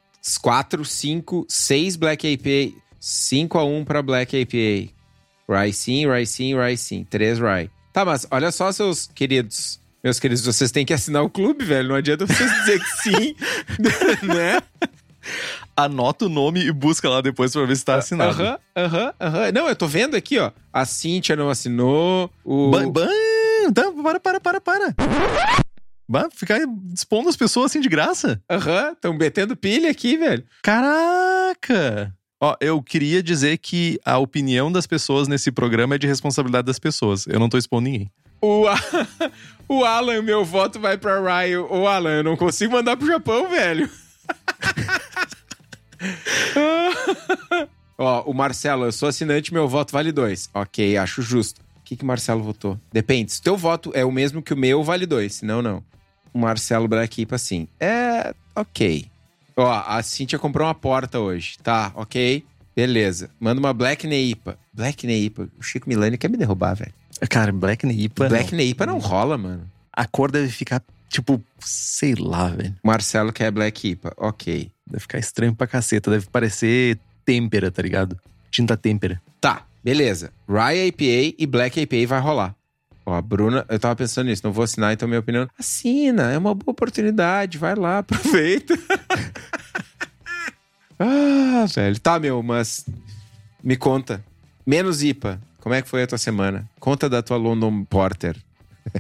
4, 0.41 0.84
5, 0.84 1.46
6 1.48 1.96
Black 1.96 2.27
IPA, 2.27 2.75
5 3.00 3.58
a 3.58 3.63
1 3.63 3.86
pra 3.86 4.01
Black 4.01 4.38
IPA. 4.38 4.91
Rye 5.50 5.74
sim, 5.74 6.08
Rye 6.08 6.25
sim, 6.25 6.56
Rye 6.56 6.77
sim. 6.77 7.03
3 7.03 7.39
Rye. 7.39 7.70
Tá, 7.94 8.03
mas 8.03 8.27
olha 8.30 8.51
só, 8.51 8.72
seus 8.72 9.08
queridos. 9.08 9.80
Meus 10.03 10.20
queridos, 10.20 10.44
vocês 10.44 10.72
têm 10.72 10.86
que 10.86 10.94
assinar 10.94 11.24
o 11.24 11.30
clube, 11.30 11.63
velho. 11.63 11.89
Não 11.89 11.96
adianta 11.96 12.25
vocês 12.25 12.51
dizer 12.51 12.80
que 12.80 12.89
sim, 13.03 13.36
né? 14.25 14.60
Anota 15.84 16.26
o 16.26 16.30
nome 16.30 16.64
e 16.66 16.72
busca 16.72 17.10
lá 17.10 17.22
depois 17.22 17.52
pra 17.54 17.66
ver 17.66 17.76
se 17.76 17.86
tá 17.86 17.96
assinado. 17.96 18.32
Aham, 18.42 18.58
aham, 18.76 19.14
aham. 19.20 19.52
Não, 19.52 19.68
eu 19.68 19.76
tô 19.76 19.88
vendo 19.88 20.16
aqui, 20.16 20.38
ó. 20.40 20.52
A 20.72 20.86
Cíntia 20.86 21.36
não 21.36 21.50
assinou. 21.50 22.30
O. 22.44 22.70
Ban, 22.72 22.90
ban, 22.90 23.08
tá, 23.74 23.92
para, 24.04 24.20
para, 24.20 24.40
para, 24.40 24.62
para. 24.62 24.96
Bah, 26.10 26.28
ficar 26.34 26.60
expondo 26.94 27.30
as 27.30 27.38
pessoas 27.38 27.72
assim 27.72 27.80
de 27.80 27.88
graça? 27.88 28.42
Aham, 28.50 28.92
estão 28.92 29.14
metendo 29.14 29.56
pilha 29.56 29.90
aqui, 29.90 30.18
velho. 30.18 30.44
Caraca! 30.62 32.14
Ó, 32.44 32.56
eu 32.60 32.82
queria 32.82 33.22
dizer 33.22 33.58
que 33.60 34.00
a 34.04 34.18
opinião 34.18 34.72
das 34.72 34.88
pessoas 34.88 35.28
nesse 35.28 35.52
programa 35.52 35.96
é 35.96 35.98
de 35.98 36.08
responsabilidade 36.08 36.66
das 36.66 36.80
pessoas. 36.80 37.28
Eu 37.28 37.40
não 37.40 37.48
tô 37.48 37.58
expondo 37.58 37.84
ninguém. 37.84 38.12
O, 38.42 38.68
A- 38.68 38.76
o 39.70 39.86
Alan, 39.86 40.22
meu 40.24 40.44
voto 40.44 40.80
vai 40.80 40.98
pra 40.98 41.20
Ryan. 41.22 41.62
Ô, 41.70 41.88
Alan, 41.88 42.18
eu 42.18 42.24
não 42.24 42.36
consigo 42.36 42.74
mandar 42.74 42.98
pro 42.98 43.06
Japão, 43.08 43.48
velho. 43.48 43.88
Ó, 47.98 48.24
o 48.24 48.34
Marcelo, 48.34 48.86
eu 48.86 48.91
sou 48.91 49.10
assinante, 49.10 49.53
meu 49.53 49.67
voto 49.67 49.91
vale 49.91 50.12
dois. 50.12 50.50
Ok, 50.53 50.98
acho 50.98 51.22
justo. 51.22 51.62
O 51.62 51.84
que, 51.84 51.96
que 51.96 52.03
o 52.03 52.08
Marcelo 52.08 52.41
votou? 52.41 52.79
Depende. 52.91 53.31
Se 53.31 53.41
teu 53.41 53.55
voto 53.55 53.91
é 53.93 54.03
o 54.03 54.12
mesmo 54.12 54.41
que 54.41 54.53
o 54.53 54.58
meu, 54.58 54.84
vale 54.84 55.05
dois. 55.05 55.36
Senão, 55.36 55.62
não. 55.62 55.84
O 56.34 56.39
Marcelo 56.39 56.88
Braquipa, 56.88 57.36
assim. 57.36 57.67
É. 57.79 58.34
Ok. 58.55 59.05
Ó, 59.55 59.70
a 59.70 60.01
Cintia 60.01 60.39
comprou 60.39 60.67
uma 60.67 60.74
porta 60.74 61.20
hoje. 61.20 61.58
Tá, 61.62 61.91
ok. 61.96 62.43
Beleza. 62.75 63.29
Manda 63.39 63.60
uma 63.60 63.74
Black 63.74 64.08
Neipa. 64.08 64.58
Black 64.74 65.05
Neipa. 65.05 65.50
O 65.60 65.63
Chico 65.63 65.89
Milani 65.89 66.17
quer 66.17 66.29
me 66.29 66.38
derrubar, 66.38 66.75
velho. 66.75 66.93
Cara, 67.29 67.51
Black 67.51 67.86
Neipa. 67.86 68.27
Black 68.29 68.51
não. 68.51 68.58
Neipa 68.58 68.86
não 68.86 68.98
rola, 68.98 69.38
mano. 69.38 69.70
A 69.93 70.08
cor 70.08 70.31
deve 70.31 70.50
ficar, 70.50 70.81
tipo, 71.10 71.43
sei 71.60 72.15
lá, 72.15 72.48
velho. 72.48 72.75
Marcelo 72.84 73.34
quer 73.34 73.51
Black 73.51 73.89
IPA. 73.89 74.13
Ok. 74.17 74.72
Deve 74.91 75.01
ficar 75.01 75.19
estranho 75.19 75.55
pra 75.55 75.65
caceta. 75.65 76.12
Deve 76.12 76.27
parecer 76.27 77.00
têmpera, 77.25 77.71
tá 77.71 77.81
ligado? 77.81 78.19
Tinta 78.50 78.75
têmpera. 78.75 79.21
Tá, 79.39 79.65
beleza. 79.83 80.33
Rye 80.48 80.88
IPA 80.88 81.36
e 81.39 81.48
Black 81.48 81.79
IPA 81.79 82.07
vai 82.07 82.19
rolar. 82.19 82.55
Ó, 83.05 83.15
a 83.15 83.21
Bruna, 83.21 83.65
eu 83.67 83.79
tava 83.79 83.95
pensando 83.95 84.27
nisso, 84.27 84.43
não 84.45 84.51
vou 84.51 84.63
assinar, 84.63 84.93
então 84.93 85.07
minha 85.07 85.19
opinião. 85.19 85.48
Assina, 85.57 86.31
é 86.31 86.38
uma 86.38 86.53
boa 86.53 86.71
oportunidade, 86.71 87.57
vai 87.57 87.74
lá, 87.74 88.00
aproveita. 88.05 88.77
ah, 91.00 91.65
velho. 91.74 92.00
Tá, 92.00 92.19
meu, 92.19 92.43
mas 92.43 92.86
me 93.63 93.75
conta. 93.75 94.24
Menos 94.65 95.01
IPA, 95.01 95.41
como 95.60 95.74
é 95.74 95.81
que 95.81 95.89
foi 95.89 96.03
a 96.03 96.07
tua 96.07 96.17
semana? 96.17 96.69
Conta 96.79 97.10
da 97.10 97.24
tua 97.24 97.38
London 97.38 97.83
Porter. 97.86 98.36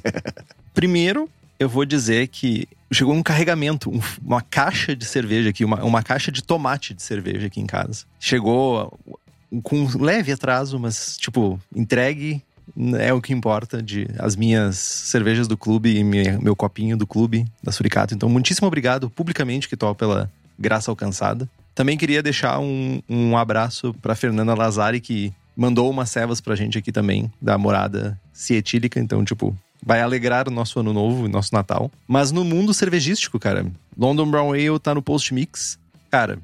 Primeiro, 0.73 1.29
eu 1.61 1.69
vou 1.69 1.85
dizer 1.85 2.27
que 2.27 2.67
chegou 2.91 3.13
um 3.13 3.21
carregamento, 3.21 3.89
um- 3.89 4.01
uma 4.25 4.41
caixa 4.41 4.95
de 4.95 5.05
cerveja 5.05 5.49
aqui, 5.51 5.63
uma, 5.63 5.83
uma 5.83 6.01
caixa 6.01 6.31
de 6.31 6.41
tomate 6.43 6.93
de 6.93 7.03
cerveja 7.03 7.45
aqui 7.47 7.61
em 7.61 7.67
casa. 7.67 8.03
Chegou 8.19 8.97
uh, 9.51 9.61
com 9.61 9.81
um 9.83 10.01
leve 10.01 10.31
atraso, 10.31 10.79
mas, 10.79 11.15
tipo, 11.17 11.59
entregue 11.75 12.41
é 12.99 13.13
o 13.13 13.21
que 13.21 13.31
importa 13.33 13.81
de 13.81 14.07
as 14.17 14.35
minhas 14.35 14.77
cervejas 14.77 15.47
do 15.47 15.55
clube 15.57 15.95
e 15.95 16.03
minha- 16.03 16.39
meu 16.39 16.55
copinho 16.55 16.97
do 16.97 17.05
clube 17.05 17.45
da 17.61 17.71
Suricato. 17.71 18.13
Então, 18.15 18.27
muitíssimo 18.29 18.67
obrigado 18.67 19.09
publicamente, 19.09 19.67
que 19.69 19.75
pela 19.93 20.31
graça 20.57 20.89
alcançada. 20.89 21.47
Também 21.75 21.97
queria 21.97 22.23
deixar 22.23 22.59
um, 22.59 23.01
um 23.09 23.37
abraço 23.37 23.93
para 24.01 24.15
Fernanda 24.15 24.53
Lazari, 24.55 24.99
que 24.99 25.31
mandou 25.55 25.89
umas 25.91 26.09
cevas 26.09 26.41
pra 26.41 26.55
gente 26.55 26.77
aqui 26.77 26.91
também, 26.91 27.31
da 27.41 27.57
morada 27.57 28.19
cietílica. 28.33 28.99
Então, 28.99 29.23
tipo, 29.23 29.55
vai 29.83 30.01
alegrar 30.01 30.47
o 30.47 30.51
nosso 30.51 30.79
ano 30.79 30.93
novo, 30.93 31.25
o 31.25 31.29
nosso 31.29 31.53
Natal. 31.53 31.91
Mas 32.07 32.31
no 32.31 32.43
mundo 32.43 32.73
cervejístico, 32.73 33.39
cara, 33.39 33.65
London 33.97 34.29
Brown 34.29 34.53
Ale 34.53 34.79
tá 34.79 34.93
no 34.93 35.01
post 35.01 35.33
mix. 35.33 35.79
Cara, 36.09 36.39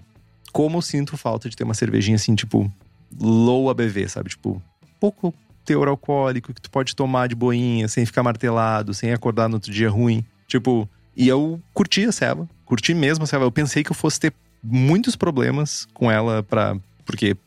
como 0.51 0.77
eu 0.77 0.82
sinto 0.82 1.17
falta 1.17 1.50
de 1.50 1.56
ter 1.56 1.63
uma 1.63 1.74
cervejinha 1.74 2.15
assim, 2.15 2.36
tipo, 2.36 2.72
low 3.20 3.70
ABV, 3.70 4.10
sabe? 4.10 4.29
Tipo, 4.29 4.62
pouco 5.00 5.34
teor 5.63 5.88
alcoólico 5.88 6.53
que 6.53 6.62
tu 6.62 6.72
pode 6.72 6.96
tomar 6.96 7.27
de 7.27 7.36
boinha, 7.36 7.88
sem 7.88 8.06
ficar 8.06 8.24
martelado, 8.24 8.94
sem 8.94 9.12
acordar 9.12 9.50
no 9.50 9.56
outro 9.56 9.72
dia 9.72 9.89
ruim. 9.89 10.24
Tipo, 10.48 10.89
e 11.15 11.27
eu 11.27 11.62
curti 11.74 12.06
a 12.06 12.12
ceva, 12.12 12.48
curti 12.65 12.94
mesmo 12.94 13.25
a 13.25 13.27
ceva. 13.27 13.44
Eu 13.44 13.51
pensei 13.51 13.84
que 13.84 13.91
eu 13.91 13.96
fosse 13.96 14.20
ter 14.20 14.34
muitos 14.63 15.15
problemas 15.15 15.88
com 15.94 16.10
ela 16.10 16.41
para 16.41 16.77
porque 17.06 17.38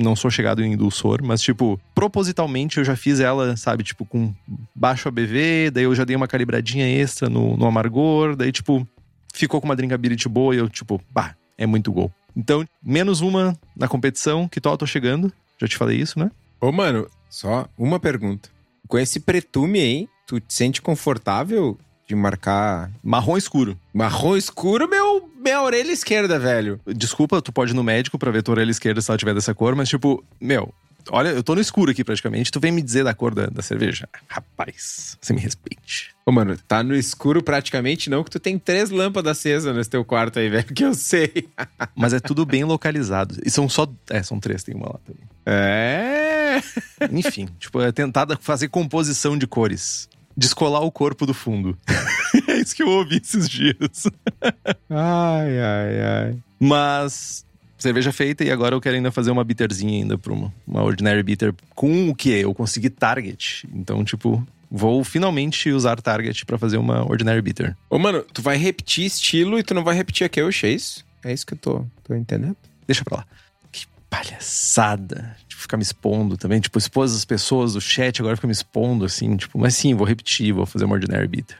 não 0.00 0.16
sou 0.16 0.30
chegado 0.30 0.64
em 0.64 0.76
dulçor, 0.76 1.20
mas 1.22 1.40
tipo, 1.40 1.78
propositalmente 1.94 2.78
eu 2.78 2.84
já 2.84 2.96
fiz 2.96 3.20
ela, 3.20 3.56
sabe, 3.56 3.84
tipo 3.84 4.04
com 4.04 4.32
baixo 4.74 5.08
ABV, 5.08 5.70
daí 5.72 5.84
eu 5.84 5.94
já 5.94 6.04
dei 6.04 6.16
uma 6.16 6.28
calibradinha 6.28 6.86
extra 6.86 7.28
no, 7.28 7.56
no 7.56 7.66
amargor, 7.66 8.34
daí 8.34 8.50
tipo, 8.50 8.86
ficou 9.32 9.60
com 9.60 9.68
uma 9.68 9.76
drinkability 9.76 10.28
boa 10.28 10.54
e 10.54 10.58
eu 10.58 10.68
tipo, 10.68 11.00
bah, 11.10 11.34
é 11.56 11.66
muito 11.66 11.92
gol. 11.92 12.10
Então, 12.36 12.64
menos 12.82 13.20
uma 13.20 13.58
na 13.76 13.88
competição, 13.88 14.48
que 14.48 14.60
tal 14.60 14.72
eu 14.72 14.78
tô 14.78 14.86
chegando? 14.86 15.32
Já 15.60 15.68
te 15.68 15.76
falei 15.76 15.98
isso, 15.98 16.18
né? 16.18 16.30
Ô, 16.60 16.72
mano, 16.72 17.06
só 17.28 17.68
uma 17.76 18.00
pergunta. 18.00 18.48
Com 18.88 18.98
esse 18.98 19.20
pretume 19.20 19.80
aí, 19.80 20.08
tu 20.26 20.40
te 20.40 20.54
sente 20.54 20.80
confortável 20.80 21.78
de 22.08 22.14
marcar 22.14 22.90
Marrom 23.02 23.36
escuro. 23.36 23.78
marrom 23.94 24.36
escuro, 24.36 24.88
meu, 24.88 25.29
minha 25.40 25.62
orelha 25.62 25.92
esquerda, 25.92 26.38
velho? 26.38 26.80
Desculpa, 26.86 27.40
tu 27.40 27.52
pode 27.52 27.72
ir 27.72 27.74
no 27.74 27.82
médico 27.82 28.18
pra 28.18 28.30
ver 28.30 28.42
tua 28.42 28.52
orelha 28.52 28.70
esquerda 28.70 29.00
se 29.00 29.10
ela 29.10 29.18
tiver 29.18 29.34
dessa 29.34 29.54
cor, 29.54 29.74
mas 29.74 29.88
tipo, 29.88 30.24
meu, 30.40 30.72
olha, 31.08 31.30
eu 31.30 31.42
tô 31.42 31.54
no 31.54 31.60
escuro 31.60 31.90
aqui 31.90 32.04
praticamente, 32.04 32.50
tu 32.50 32.60
vem 32.60 32.72
me 32.72 32.82
dizer 32.82 33.04
da 33.04 33.14
cor 33.14 33.34
da, 33.34 33.46
da 33.46 33.62
cerveja? 33.62 34.08
Rapaz, 34.28 35.16
você 35.20 35.32
me 35.32 35.40
respeite. 35.40 36.14
Ô, 36.26 36.32
mano, 36.32 36.56
tá 36.68 36.82
no 36.82 36.94
escuro 36.94 37.42
praticamente 37.42 38.10
não, 38.10 38.22
que 38.22 38.30
tu 38.30 38.38
tem 38.38 38.58
três 38.58 38.90
lâmpadas 38.90 39.38
acesas 39.38 39.74
nesse 39.74 39.90
teu 39.90 40.04
quarto 40.04 40.38
aí, 40.38 40.48
velho, 40.50 40.64
que 40.66 40.84
eu 40.84 40.94
sei. 40.94 41.48
Mas 41.94 42.12
é 42.12 42.20
tudo 42.20 42.44
bem 42.44 42.64
localizado. 42.64 43.36
E 43.44 43.50
são 43.50 43.68
só. 43.68 43.88
É, 44.08 44.22
são 44.22 44.38
três, 44.38 44.62
tem 44.62 44.74
uma 44.74 44.86
lá 44.86 45.00
também. 45.04 45.22
É. 45.46 46.62
Enfim, 47.10 47.48
tipo, 47.58 47.80
é 47.80 47.90
tentar 47.90 48.26
fazer 48.40 48.68
composição 48.68 49.36
de 49.36 49.46
cores. 49.46 50.08
Descolar 50.36 50.82
o 50.82 50.92
corpo 50.92 51.26
do 51.26 51.34
fundo. 51.34 51.76
isso 52.60 52.74
que 52.74 52.82
eu 52.82 52.88
ouvi 52.88 53.20
esses 53.22 53.48
dias. 53.48 54.06
Ai, 54.90 55.60
ai, 55.60 56.02
ai. 56.02 56.38
Mas. 56.58 57.44
Cerveja 57.78 58.12
feita 58.12 58.44
e 58.44 58.50
agora 58.50 58.74
eu 58.74 58.80
quero 58.80 58.96
ainda 58.96 59.10
fazer 59.10 59.30
uma 59.30 59.42
bitterzinha 59.42 60.02
ainda 60.02 60.18
pra 60.18 60.34
uma, 60.34 60.52
uma 60.66 60.82
Ordinary 60.82 61.22
Bitter. 61.22 61.54
Com 61.74 62.10
o 62.10 62.14
que? 62.14 62.28
Eu 62.28 62.52
consegui 62.52 62.90
Target. 62.90 63.66
Então, 63.72 64.04
tipo, 64.04 64.46
vou 64.70 65.02
finalmente 65.02 65.70
usar 65.70 66.00
Target 66.02 66.44
pra 66.44 66.58
fazer 66.58 66.76
uma 66.76 67.08
Ordinary 67.10 67.40
Bitter. 67.40 67.74
Ô, 67.88 67.98
mano, 67.98 68.22
tu 68.34 68.42
vai 68.42 68.58
repetir 68.58 69.06
estilo 69.06 69.58
e 69.58 69.62
tu 69.62 69.72
não 69.72 69.82
vai 69.82 69.94
repetir 69.94 70.26
a 70.26 70.28
Keush, 70.28 70.64
é 70.64 70.70
isso? 70.70 71.06
É 71.24 71.32
isso 71.32 71.46
que 71.46 71.54
eu 71.54 71.58
tô, 71.58 71.86
tô 72.04 72.14
entendendo? 72.14 72.56
Deixa 72.86 73.02
pra 73.02 73.18
lá. 73.18 73.26
Que 73.72 73.86
palhaçada. 74.10 75.36
Tipo, 75.48 75.62
ficar 75.62 75.76
me 75.78 75.82
expondo 75.82 76.36
também. 76.36 76.60
Tipo, 76.60 76.78
expôs 76.78 77.14
as 77.14 77.24
pessoas 77.24 77.72
do 77.72 77.80
chat, 77.80 78.20
agora 78.20 78.36
fica 78.36 78.46
me 78.46 78.52
expondo, 78.52 79.04
assim. 79.04 79.36
Tipo, 79.36 79.58
mas 79.58 79.74
sim, 79.74 79.94
vou 79.94 80.06
repetir, 80.06 80.52
vou 80.52 80.66
fazer 80.66 80.84
uma 80.84 80.94
Ordinary 80.94 81.26
Bitter. 81.26 81.56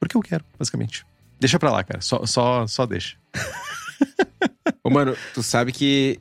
Porque 0.00 0.16
eu 0.16 0.20
quero, 0.22 0.44
basicamente. 0.58 1.06
Deixa 1.38 1.58
pra 1.58 1.70
lá, 1.70 1.84
cara. 1.84 2.00
Só, 2.00 2.26
só, 2.26 2.66
só 2.66 2.86
deixa. 2.86 3.16
Ô, 4.82 4.90
mano, 4.90 5.16
tu 5.34 5.42
sabe 5.42 5.70
que 5.72 6.18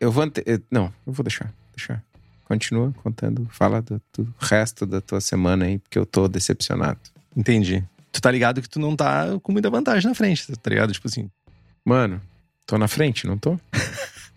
eu 0.00 0.10
vou... 0.10 0.24
ante- 0.24 0.42
eu- 0.46 0.60
Não, 0.70 0.92
eu 1.06 1.12
vou 1.12 1.22
deixar, 1.22 1.52
deixar. 1.76 2.02
Continua 2.44 2.92
contando, 3.02 3.46
fala 3.50 3.82
do, 3.82 4.00
do 4.16 4.34
resto 4.40 4.86
da 4.86 5.00
tua 5.02 5.20
semana 5.20 5.66
aí, 5.66 5.78
porque 5.78 5.98
eu 5.98 6.06
tô 6.06 6.26
decepcionado. 6.26 6.98
Entendi. 7.36 7.84
Tu 8.10 8.20
tá 8.22 8.30
ligado 8.30 8.62
que 8.62 8.68
tu 8.68 8.80
não 8.80 8.96
tá 8.96 9.26
com 9.42 9.52
muita 9.52 9.68
vantagem 9.68 10.08
na 10.08 10.14
frente, 10.14 10.50
tá 10.56 10.70
ligado? 10.70 10.92
Tipo 10.92 11.08
assim. 11.08 11.30
Mano, 11.84 12.20
tô 12.66 12.78
na 12.78 12.88
frente, 12.88 13.26
não 13.26 13.36
tô? 13.36 13.58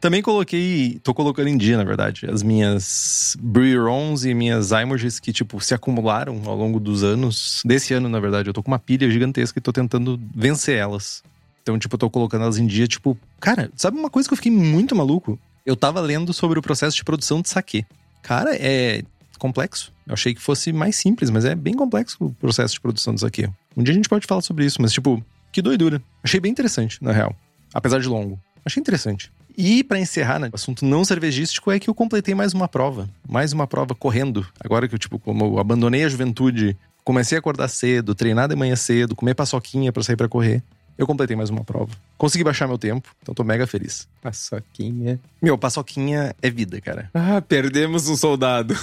Também 0.00 0.22
coloquei. 0.22 1.00
Tô 1.02 1.14
colocando 1.14 1.48
em 1.48 1.56
dia, 1.56 1.76
na 1.76 1.84
verdade, 1.84 2.26
as 2.30 2.42
minhas 2.42 3.36
Brewerons 3.40 4.24
e 4.24 4.34
minhas 4.34 4.70
Imoges 4.70 5.18
que, 5.18 5.32
tipo, 5.32 5.60
se 5.60 5.74
acumularam 5.74 6.42
ao 6.44 6.56
longo 6.56 6.78
dos 6.78 7.02
anos. 7.02 7.62
Desse 7.64 7.94
ano, 7.94 8.08
na 8.08 8.20
verdade. 8.20 8.48
Eu 8.48 8.54
tô 8.54 8.62
com 8.62 8.70
uma 8.70 8.78
pilha 8.78 9.10
gigantesca 9.10 9.58
e 9.58 9.62
tô 9.62 9.72
tentando 9.72 10.20
vencer 10.34 10.76
elas. 10.76 11.22
Então, 11.62 11.78
tipo, 11.78 11.94
eu 11.94 11.98
tô 11.98 12.10
colocando 12.10 12.42
elas 12.42 12.58
em 12.58 12.66
dia, 12.66 12.86
tipo. 12.86 13.18
Cara, 13.40 13.70
sabe 13.74 13.98
uma 13.98 14.10
coisa 14.10 14.28
que 14.28 14.32
eu 14.32 14.36
fiquei 14.36 14.52
muito 14.52 14.94
maluco? 14.94 15.38
Eu 15.64 15.74
tava 15.74 16.00
lendo 16.00 16.32
sobre 16.32 16.58
o 16.58 16.62
processo 16.62 16.96
de 16.96 17.02
produção 17.02 17.40
de 17.42 17.48
saquê. 17.48 17.84
Cara, 18.22 18.54
é 18.54 19.02
complexo. 19.38 19.92
Eu 20.06 20.14
achei 20.14 20.34
que 20.34 20.40
fosse 20.40 20.72
mais 20.72 20.96
simples, 20.96 21.30
mas 21.30 21.44
é 21.44 21.54
bem 21.54 21.74
complexo 21.74 22.16
o 22.20 22.32
processo 22.34 22.74
de 22.74 22.80
produção 22.80 23.14
do 23.14 23.20
saquê. 23.20 23.50
Um 23.76 23.82
dia 23.82 23.92
a 23.92 23.96
gente 23.96 24.08
pode 24.08 24.26
falar 24.26 24.40
sobre 24.42 24.64
isso, 24.64 24.80
mas, 24.80 24.92
tipo, 24.92 25.24
que 25.52 25.60
doidura. 25.60 26.00
Achei 26.22 26.38
bem 26.38 26.52
interessante, 26.52 27.02
na 27.02 27.12
real. 27.12 27.34
Apesar 27.74 27.98
de 27.98 28.08
longo. 28.08 28.38
Achei 28.64 28.80
interessante. 28.80 29.30
E 29.56 29.82
pra 29.82 29.98
encerrar, 29.98 30.38
né, 30.38 30.50
o 30.52 30.56
assunto 30.56 30.84
não 30.84 31.04
cervejístico 31.04 31.70
é 31.70 31.78
que 31.78 31.88
eu 31.88 31.94
completei 31.94 32.34
mais 32.34 32.52
uma 32.52 32.68
prova. 32.68 33.08
Mais 33.26 33.52
uma 33.52 33.66
prova 33.66 33.94
correndo. 33.94 34.46
Agora 34.60 34.86
que 34.86 34.94
eu, 34.94 34.98
tipo, 34.98 35.18
como 35.18 35.44
eu 35.44 35.58
abandonei 35.58 36.04
a 36.04 36.08
juventude, 36.08 36.76
comecei 37.02 37.36
a 37.36 37.38
acordar 37.38 37.68
cedo, 37.68 38.14
treinar 38.14 38.48
de 38.48 38.56
manhã 38.56 38.76
cedo, 38.76 39.16
comer 39.16 39.34
paçoquinha 39.34 39.92
pra 39.92 40.02
sair 40.02 40.16
pra 40.16 40.28
correr. 40.28 40.62
Eu 40.98 41.06
completei 41.06 41.36
mais 41.36 41.50
uma 41.50 41.62
prova. 41.62 41.92
Consegui 42.16 42.42
baixar 42.42 42.66
meu 42.66 42.78
tempo, 42.78 43.08
então 43.22 43.34
tô 43.34 43.44
mega 43.44 43.66
feliz. 43.66 44.08
Paçoquinha. 44.22 45.20
Meu, 45.40 45.56
paçoquinha 45.58 46.34
é 46.40 46.50
vida, 46.50 46.80
cara. 46.80 47.10
Ah, 47.12 47.40
perdemos 47.40 48.08
um 48.08 48.16
soldado. 48.16 48.74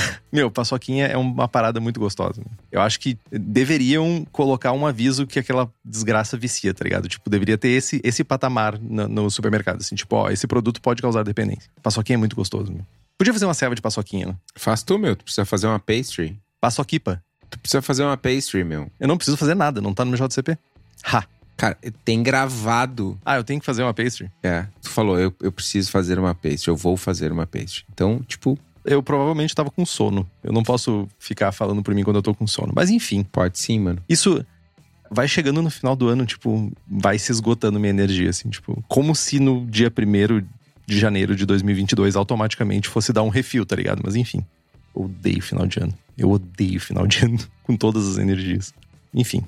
Meu, 0.32 0.50
paçoquinha 0.50 1.06
é 1.06 1.16
uma 1.16 1.48
parada 1.48 1.80
muito 1.80 1.98
gostosa. 2.00 2.40
Né? 2.40 2.50
Eu 2.70 2.80
acho 2.80 3.00
que 3.00 3.18
deveriam 3.30 4.26
colocar 4.32 4.72
um 4.72 4.86
aviso 4.86 5.26
que 5.26 5.38
aquela 5.38 5.70
desgraça 5.84 6.36
vicia, 6.36 6.72
tá 6.74 6.84
ligado? 6.84 7.08
Tipo, 7.08 7.30
deveria 7.30 7.56
ter 7.56 7.68
esse, 7.68 8.00
esse 8.04 8.24
patamar 8.24 8.78
no, 8.78 9.08
no 9.08 9.30
supermercado. 9.30 9.80
Assim, 9.80 9.94
tipo, 9.94 10.16
ó, 10.16 10.30
esse 10.30 10.46
produto 10.46 10.80
pode 10.80 11.02
causar 11.02 11.22
dependência. 11.22 11.70
Paçoquinha 11.82 12.16
é 12.16 12.18
muito 12.18 12.36
gostoso, 12.36 12.72
meu. 12.72 12.84
Podia 13.18 13.32
fazer 13.32 13.46
uma 13.46 13.54
serva 13.54 13.74
de 13.74 13.80
paçoquinha, 13.80 14.26
né? 14.26 14.36
Faz 14.54 14.82
tu, 14.82 14.98
meu. 14.98 15.16
Tu 15.16 15.24
precisa 15.24 15.44
fazer 15.44 15.66
uma 15.66 15.78
pastry. 15.78 16.38
Paçoquipa. 16.60 17.22
Tu 17.48 17.58
precisa 17.58 17.80
fazer 17.80 18.02
uma 18.02 18.16
pastry, 18.16 18.64
meu. 18.64 18.90
Eu 19.00 19.08
não 19.08 19.16
preciso 19.16 19.36
fazer 19.36 19.54
nada, 19.54 19.80
não 19.80 19.94
tá 19.94 20.04
no 20.04 20.10
meu 20.10 20.28
JCP. 20.28 20.58
Ha! 21.04 21.24
Cara, 21.56 21.78
tem 22.04 22.22
gravado. 22.22 23.18
Ah, 23.24 23.36
eu 23.36 23.44
tenho 23.44 23.58
que 23.58 23.64
fazer 23.64 23.82
uma 23.82 23.94
pastry? 23.94 24.30
É. 24.42 24.66
Tu 24.82 24.90
falou, 24.90 25.18
eu, 25.18 25.34
eu 25.40 25.50
preciso 25.50 25.90
fazer 25.90 26.18
uma 26.18 26.34
pastry. 26.34 26.68
Eu 26.68 26.76
vou 26.76 26.98
fazer 26.98 27.32
uma 27.32 27.46
pastry. 27.46 27.84
Então, 27.90 28.20
tipo, 28.26 28.58
Eu 28.86 29.02
provavelmente 29.02 29.54
tava 29.54 29.70
com 29.70 29.84
sono. 29.84 30.28
Eu 30.42 30.52
não 30.52 30.62
posso 30.62 31.08
ficar 31.18 31.52
falando 31.52 31.82
por 31.82 31.94
mim 31.94 32.04
quando 32.04 32.16
eu 32.16 32.22
tô 32.22 32.34
com 32.34 32.46
sono. 32.46 32.72
Mas 32.74 32.88
enfim, 32.88 33.22
pode 33.22 33.58
sim, 33.58 33.78
mano. 33.78 34.02
isso 34.08 34.44
vai 35.10 35.28
chegando 35.28 35.62
no 35.62 35.70
final 35.70 35.94
do 35.94 36.08
ano, 36.08 36.26
tipo, 36.26 36.72
vai 36.86 37.18
se 37.18 37.30
esgotando 37.30 37.78
minha 37.78 37.90
energia, 37.90 38.30
assim, 38.30 38.48
tipo, 38.48 38.82
como 38.88 39.14
se 39.14 39.38
no 39.38 39.64
dia 39.66 39.88
1 39.88 40.46
de 40.86 40.98
janeiro 40.98 41.34
de 41.34 41.44
2022 41.44 42.16
automaticamente 42.16 42.88
fosse 42.88 43.12
dar 43.12 43.22
um 43.22 43.28
refil, 43.28 43.66
tá 43.66 43.74
ligado? 43.76 44.02
Mas 44.04 44.14
enfim, 44.14 44.44
eu 44.94 45.02
odeio 45.02 45.42
final 45.42 45.66
de 45.66 45.80
ano. 45.80 45.94
Eu 46.16 46.30
odeio 46.30 46.80
final 46.80 47.06
de 47.06 47.24
ano 47.24 47.38
com 47.64 47.76
todas 47.76 48.08
as 48.08 48.18
energias. 48.18 48.72
Enfim. 49.12 49.42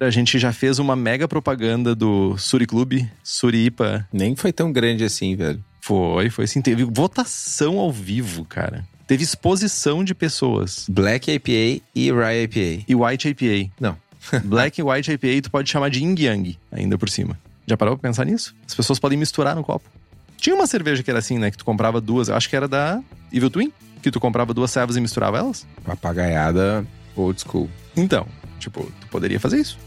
A 0.00 0.10
gente 0.10 0.38
já 0.38 0.52
fez 0.52 0.78
uma 0.78 0.94
mega 0.94 1.26
propaganda 1.26 1.94
do 1.94 2.36
Suri 2.38 2.66
Clube, 2.66 3.10
Suripa. 3.22 4.06
Nem 4.12 4.36
foi 4.36 4.52
tão 4.52 4.70
grande 4.70 5.02
assim, 5.02 5.34
velho. 5.34 5.62
Foi, 5.80 6.30
foi 6.30 6.44
assim. 6.44 6.62
Teve 6.62 6.84
votação 6.84 7.78
ao 7.78 7.90
vivo, 7.90 8.44
cara. 8.44 8.84
Teve 9.08 9.24
exposição 9.24 10.04
de 10.04 10.14
pessoas. 10.14 10.86
Black 10.88 11.32
IPA 11.32 11.82
e 11.94 12.12
Rye 12.12 12.42
IPA. 12.44 12.84
E 12.86 12.94
White 12.94 13.28
IPA. 13.28 13.72
Não. 13.80 13.96
Black 14.44 14.80
e 14.80 14.84
White 14.84 15.10
IPA 15.10 15.42
tu 15.42 15.50
pode 15.50 15.68
chamar 15.70 15.88
de 15.88 16.00
Yin 16.00 16.14
Yang, 16.16 16.58
ainda 16.70 16.96
por 16.96 17.08
cima. 17.08 17.38
Já 17.66 17.76
parou 17.76 17.96
pra 17.96 18.08
pensar 18.08 18.24
nisso? 18.24 18.54
As 18.66 18.74
pessoas 18.74 18.98
podem 18.98 19.18
misturar 19.18 19.56
no 19.56 19.64
copo. 19.64 19.88
Tinha 20.36 20.54
uma 20.54 20.66
cerveja 20.66 21.02
que 21.02 21.10
era 21.10 21.18
assim, 21.18 21.38
né? 21.38 21.50
Que 21.50 21.56
tu 21.56 21.64
comprava 21.64 22.00
duas. 22.00 22.30
Acho 22.30 22.48
que 22.48 22.54
era 22.54 22.68
da 22.68 23.02
Evil 23.32 23.50
Twin. 23.50 23.72
Que 24.00 24.10
tu 24.10 24.20
comprava 24.20 24.54
duas 24.54 24.70
servas 24.70 24.96
e 24.96 25.00
misturava 25.00 25.38
elas. 25.38 25.66
Papagaiada 25.84 26.86
old 27.16 27.40
school. 27.40 27.68
Então, 27.96 28.26
tipo, 28.58 28.92
tu 29.00 29.08
poderia 29.08 29.40
fazer 29.40 29.58
isso. 29.58 29.78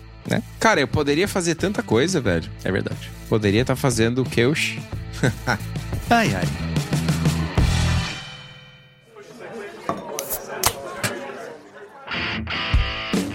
Cara, 0.59 0.79
eu 0.79 0.87
poderia 0.87 1.27
fazer 1.27 1.55
tanta 1.55 1.81
coisa, 1.81 2.21
velho. 2.21 2.49
É 2.63 2.71
verdade. 2.71 3.09
Poderia 3.27 3.61
estar 3.61 3.75
fazendo 3.75 4.21
o 4.21 4.25
Keush. 4.25 4.77
Ai, 6.09 6.35
ai. 6.35 6.43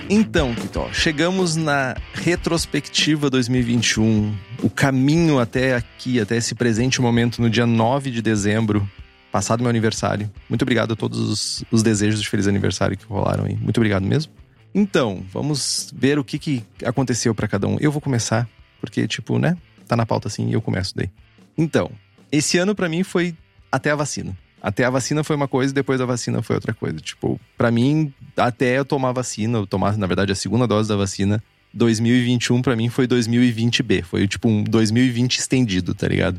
Então, 0.08 0.54
Kitó, 0.54 0.88
chegamos 0.92 1.56
na 1.56 1.96
retrospectiva 2.14 3.28
2021. 3.28 4.36
O 4.62 4.70
caminho 4.70 5.40
até 5.40 5.74
aqui, 5.74 6.20
até 6.20 6.36
esse 6.36 6.54
presente 6.54 7.00
momento, 7.00 7.42
no 7.42 7.50
dia 7.50 7.66
9 7.66 8.10
de 8.10 8.22
dezembro, 8.22 8.88
passado 9.32 9.60
meu 9.62 9.70
aniversário. 9.70 10.30
Muito 10.48 10.62
obrigado 10.62 10.92
a 10.92 10.96
todos 10.96 11.18
os, 11.18 11.64
os 11.72 11.82
desejos 11.82 12.22
de 12.22 12.28
feliz 12.28 12.46
aniversário 12.46 12.96
que 12.96 13.04
rolaram 13.04 13.44
aí. 13.46 13.56
Muito 13.56 13.78
obrigado 13.78 14.04
mesmo. 14.04 14.32
Então, 14.78 15.25
vamos 15.33 15.90
ver 15.97 16.18
o 16.18 16.25
que, 16.25 16.38
que 16.38 16.62
aconteceu 16.85 17.35
pra 17.35 17.49
cada 17.49 17.66
um. 17.66 17.78
Eu 17.80 17.90
vou 17.90 17.99
começar, 17.99 18.47
porque, 18.78 19.09
tipo, 19.09 19.38
né? 19.38 19.56
Tá 19.88 19.97
na 19.97 20.04
pauta 20.04 20.28
assim 20.28 20.50
e 20.50 20.52
eu 20.52 20.61
começo 20.61 20.95
daí. 20.95 21.09
Então, 21.56 21.90
esse 22.30 22.59
ano 22.59 22.75
pra 22.75 22.87
mim 22.87 23.02
foi 23.02 23.35
até 23.73 23.90
a 23.90 23.97
vacina. 23.97 24.37
Até 24.61 24.85
a 24.85 24.90
vacina 24.90 25.25
foi 25.25 25.35
uma 25.35 25.49
coisa, 25.49 25.73
depois 25.73 25.99
da 25.99 26.04
vacina 26.04 26.42
foi 26.42 26.56
outra 26.56 26.75
coisa. 26.75 26.99
Tipo, 26.99 27.40
pra 27.56 27.71
mim, 27.71 28.12
até 28.37 28.78
eu 28.78 28.85
tomar 28.85 29.12
vacina, 29.12 29.56
eu 29.56 29.66
tomar, 29.66 29.97
na 29.97 30.06
verdade, 30.06 30.30
a 30.30 30.35
segunda 30.35 30.66
dose 30.66 30.90
da 30.90 30.97
vacina, 30.97 31.42
2021 31.73 32.61
pra 32.61 32.76
mim 32.76 32.90
foi 32.90 33.09
2020B. 33.09 34.02
Foi 34.02 34.28
tipo 34.28 34.47
um 34.47 34.62
2020 34.62 35.38
estendido, 35.38 35.95
tá 35.95 36.06
ligado? 36.06 36.38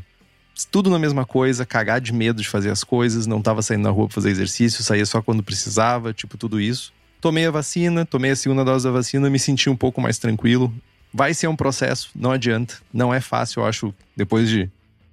Tudo 0.70 0.90
na 0.90 0.98
mesma 0.98 1.26
coisa, 1.26 1.66
cagar 1.66 2.00
de 2.00 2.12
medo 2.12 2.40
de 2.40 2.48
fazer 2.48 2.70
as 2.70 2.84
coisas, 2.84 3.26
não 3.26 3.42
tava 3.42 3.62
saindo 3.62 3.82
na 3.82 3.90
rua 3.90 4.06
pra 4.06 4.14
fazer 4.14 4.30
exercício, 4.30 4.84
saía 4.84 5.06
só 5.06 5.20
quando 5.20 5.42
precisava, 5.42 6.14
tipo, 6.14 6.38
tudo 6.38 6.60
isso. 6.60 6.92
Tomei 7.20 7.46
a 7.46 7.50
vacina, 7.50 8.06
tomei 8.06 8.30
a 8.30 8.36
segunda 8.36 8.64
dose 8.64 8.84
da 8.84 8.92
vacina, 8.92 9.28
me 9.28 9.38
senti 9.38 9.68
um 9.68 9.76
pouco 9.76 10.00
mais 10.00 10.18
tranquilo. 10.18 10.72
Vai 11.12 11.34
ser 11.34 11.48
um 11.48 11.56
processo, 11.56 12.10
não 12.14 12.30
adianta. 12.30 12.76
Não 12.92 13.12
é 13.12 13.20
fácil, 13.20 13.60
eu 13.60 13.66
acho, 13.66 13.94
depois 14.16 14.48
de. 14.48 14.70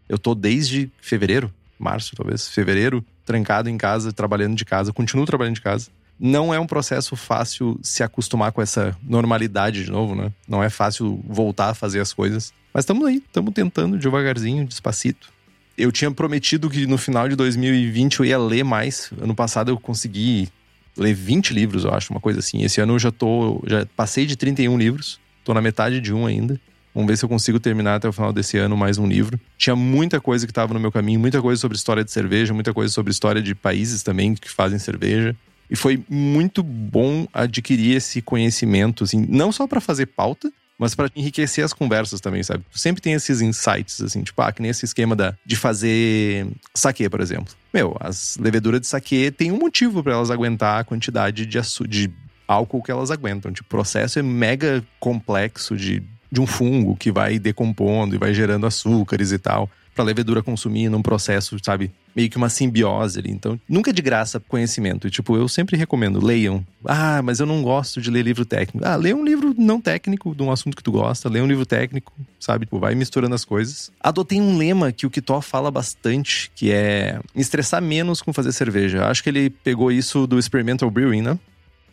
Eu 0.08 0.20
tô 0.20 0.36
desde 0.36 0.91
fevereiro, 1.02 1.52
março 1.80 2.15
talvez, 2.15 2.48
fevereiro, 2.48 3.04
trancado 3.26 3.70
em 3.70 3.78
casa, 3.78 4.13
trabalhando 4.13 4.56
de 4.56 4.63
casa, 4.63 4.94
continuo 4.94 5.26
trabalhando 5.26 5.56
de 5.56 5.62
casa. 5.62 5.89
Não 6.20 6.54
é 6.54 6.60
um 6.60 6.68
processo 6.68 7.15
fácil 7.15 7.78
se 7.82 8.04
acostumar 8.04 8.52
com 8.52 8.62
essa 8.62 8.96
normalidade 9.02 9.84
de 9.84 9.91
novo, 9.91 10.15
né? 10.15 10.32
Não 10.48 10.63
é 10.63 10.70
fácil 10.70 11.22
voltar 11.28 11.72
a 11.72 11.74
fazer 11.74 12.00
as 12.00 12.13
coisas. 12.13 12.54
Mas 12.74 12.84
estamos 12.84 13.06
aí, 13.08 13.18
estamos 13.18 13.54
tentando 13.54 13.98
devagarzinho, 13.98 14.65
despacito. 14.65 15.34
Eu 15.78 15.91
tinha 15.91 16.12
prometido 16.12 16.70
que 16.70 16.86
no 16.86 16.98
final 16.98 17.28
de 17.28 17.36
2020 17.36 18.20
eu 18.20 18.26
ia 18.26 18.38
ler 18.38 18.63
mais. 18.63 19.12
Ano 19.20 19.36
passado 19.36 19.72
eu 19.72 19.80
consegui 19.80 20.50
ler 20.98 21.14
20 21.14 21.54
livros, 21.54 21.84
eu 21.84 21.94
acho, 21.94 22.12
uma 22.12 22.20
coisa 22.20 22.40
assim. 22.40 22.64
Esse 22.64 22.82
ano 22.82 22.94
eu 22.94 23.00
já 23.00 23.12
tô. 23.12 23.62
Já 23.68 23.86
passei 23.96 24.26
de 24.26 24.36
31 24.36 24.78
livros. 24.78 25.20
Tô 25.44 25.54
na 25.54 25.62
metade 25.62 26.00
de 26.00 26.14
um 26.14 26.26
ainda. 26.26 26.60
Vamos 26.94 27.10
ver 27.10 27.18
se 27.18 27.26
eu 27.26 27.30
consigo 27.30 27.60
terminar 27.60 27.96
até 27.96 28.08
o 28.08 28.14
final 28.14 28.32
desse 28.32 28.58
ano 28.58 28.78
mais 28.78 28.98
um 28.98 29.06
livro. 29.06 29.38
Tinha 29.58 29.76
muita 29.76 30.22
coisa 30.22 30.46
que 30.48 30.52
estava 30.52 30.74
no 30.74 30.80
meu 30.80 30.92
caminho, 30.92 31.20
muita 31.20 31.42
coisa 31.42 31.60
sobre 31.60 31.78
história 31.78 32.06
de 32.06 32.12
cerveja, 32.12 32.54
muita 32.54 32.74
coisa 32.74 32.92
sobre 32.94 33.12
história 33.12 33.42
de 33.42 33.54
países 33.54 34.02
também 34.02 34.34
que 34.34 34.50
fazem 34.50 34.80
cerveja. 34.80 35.36
E 35.70 35.76
foi 35.76 36.02
muito 36.10 36.64
bom 36.64 37.28
adquirir 37.34 37.98
esse 37.98 38.22
conhecimento, 38.22 39.04
assim, 39.04 39.26
não 39.28 39.52
só 39.52 39.68
para 39.68 39.82
fazer 39.82 40.06
pauta, 40.06 40.52
mas 40.78 40.94
para 40.94 41.10
enriquecer 41.16 41.64
as 41.64 41.74
conversas 41.74 42.20
também, 42.20 42.44
sabe? 42.44 42.66
Sempre 42.72 43.02
tem 43.02 43.14
esses 43.14 43.42
insights, 43.42 44.02
assim, 44.02 44.24
tipo, 44.24 44.42
ah, 44.42 44.52
que 44.52 44.62
nem 44.62 44.72
esse 44.72 44.86
esquema 44.86 45.16
da, 45.16 45.34
de 45.46 45.56
fazer 45.56 46.48
saque, 46.74 47.10
por 47.10 47.22
exemplo. 47.22 47.54
Meu, 47.74 47.96
as 48.00 48.38
leveduras 48.38 48.82
de 48.82 48.88
saque 48.88 49.32
tem 49.32 49.52
um 49.52 49.58
motivo 49.58 50.04
para 50.04 50.14
elas 50.14 50.30
aguentar 50.30 50.82
a 50.82 50.84
quantidade 50.84 51.46
de, 51.46 51.60
de 51.88 52.14
álcool 52.48 52.84
que 52.84 52.92
elas 52.92 53.10
aguentam. 53.10 53.52
Tipo, 53.52 53.68
o 53.68 53.70
processo 53.70 54.20
é 54.20 54.22
mega 54.22 54.84
complexo 55.00 55.78
de, 55.78 56.04
de 56.32 56.42
um 56.42 56.48
fungo 56.48 56.96
que 56.96 57.12
vai 57.12 57.40
decompondo 57.40 58.16
e 58.16 58.18
vai 58.18 58.34
gerando 58.34 58.66
açúcares 58.68 59.32
e 59.32 59.38
tal. 59.38 59.70
Pra 59.96 60.04
levedura 60.04 60.44
consumir 60.44 60.90
num 60.90 61.02
processo, 61.02 61.58
sabe? 61.64 61.90
Meio 62.14 62.30
que 62.30 62.36
uma 62.36 62.50
simbiose 62.50 63.20
ali. 63.20 63.32
Então, 63.32 63.58
nunca 63.68 63.92
é 63.92 63.94
de 63.94 64.02
graça 64.02 64.42
conhecimento. 64.42 65.08
E, 65.08 65.10
tipo, 65.10 65.38
eu 65.38 65.48
sempre 65.48 65.78
recomendo, 65.78 66.24
leiam. 66.24 66.66
Ah, 66.86 67.22
mas 67.24 67.40
eu 67.40 67.46
não 67.46 67.64
gosto 67.64 68.02
de 68.02 68.12
ler 68.12 68.24
livro 68.24 68.44
técnico. 68.46 68.86
Ah, 68.86 68.98
lê 68.98 69.14
um 69.14 69.24
livro 69.24 69.56
não 69.58 69.80
técnico 69.80 70.36
de 70.36 70.44
um 70.44 70.52
assunto 70.52 70.76
que 70.76 70.84
tu 70.84 70.92
gosta. 70.92 71.30
Lê 71.30 71.40
um 71.40 71.48
livro 71.48 71.66
técnico, 71.66 72.12
sabe? 72.40 72.66
Tipo, 72.66 72.78
vai 72.78 72.94
misturando 72.94 73.34
as 73.34 73.46
coisas. 73.46 73.90
Adotei 74.02 74.42
um 74.42 74.58
lema 74.58 74.92
que 74.92 75.06
o 75.06 75.10
Kitó 75.10 75.40
fala 75.40 75.72
bastante, 75.72 76.52
que 76.54 76.72
é 76.72 77.20
estressar 77.34 77.82
menos 77.82 78.22
com 78.22 78.34
fazer 78.34 78.52
cerveja. 78.52 79.06
Acho 79.06 79.24
que 79.24 79.30
ele 79.30 79.50
pegou 79.50 79.92
isso 79.94 80.28
do 80.28 80.38
Experimental 80.38 80.92
Brewing, 80.92 81.22
né? 81.22 81.40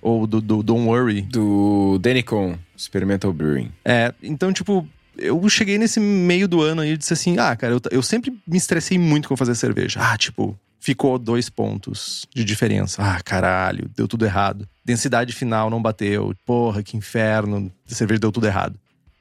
Ou 0.00 0.26
do, 0.26 0.40
do 0.40 0.60
Don't 0.64 0.88
Worry, 0.88 1.22
Do 1.22 2.00
Denicon 2.00 2.58
Experimental 2.76 3.32
Brewing. 3.32 3.70
é, 3.84 4.12
então, 4.20 4.52
tipo, 4.52 4.84
eu 5.18 5.48
cheguei 5.48 5.78
nesse 5.78 6.00
meio 6.00 6.48
do 6.48 6.62
ano 6.62 6.82
aí 6.82 6.92
e 6.92 6.96
disse 6.96 7.12
assim: 7.12 7.38
ah, 7.38 7.54
cara, 7.56 7.74
eu, 7.74 7.80
eu 7.90 8.02
sempre 8.02 8.32
me 8.46 8.56
estressei 8.56 8.98
muito 8.98 9.28
com 9.28 9.36
fazer 9.36 9.54
cerveja. 9.54 10.00
Ah, 10.00 10.16
tipo, 10.16 10.58
ficou 10.80 11.18
dois 11.18 11.48
pontos 11.48 12.26
de 12.34 12.44
diferença. 12.44 13.02
Ah, 13.02 13.20
caralho, 13.22 13.90
deu 13.94 14.08
tudo 14.08 14.24
errado. 14.24 14.68
Densidade 14.84 15.32
final 15.32 15.70
não 15.70 15.80
bateu. 15.80 16.34
Porra, 16.44 16.82
que 16.82 16.96
inferno. 16.96 17.72
A 17.90 17.94
cerveja 17.94 18.20
deu 18.20 18.32
tudo 18.32 18.46
errado. 18.46 18.78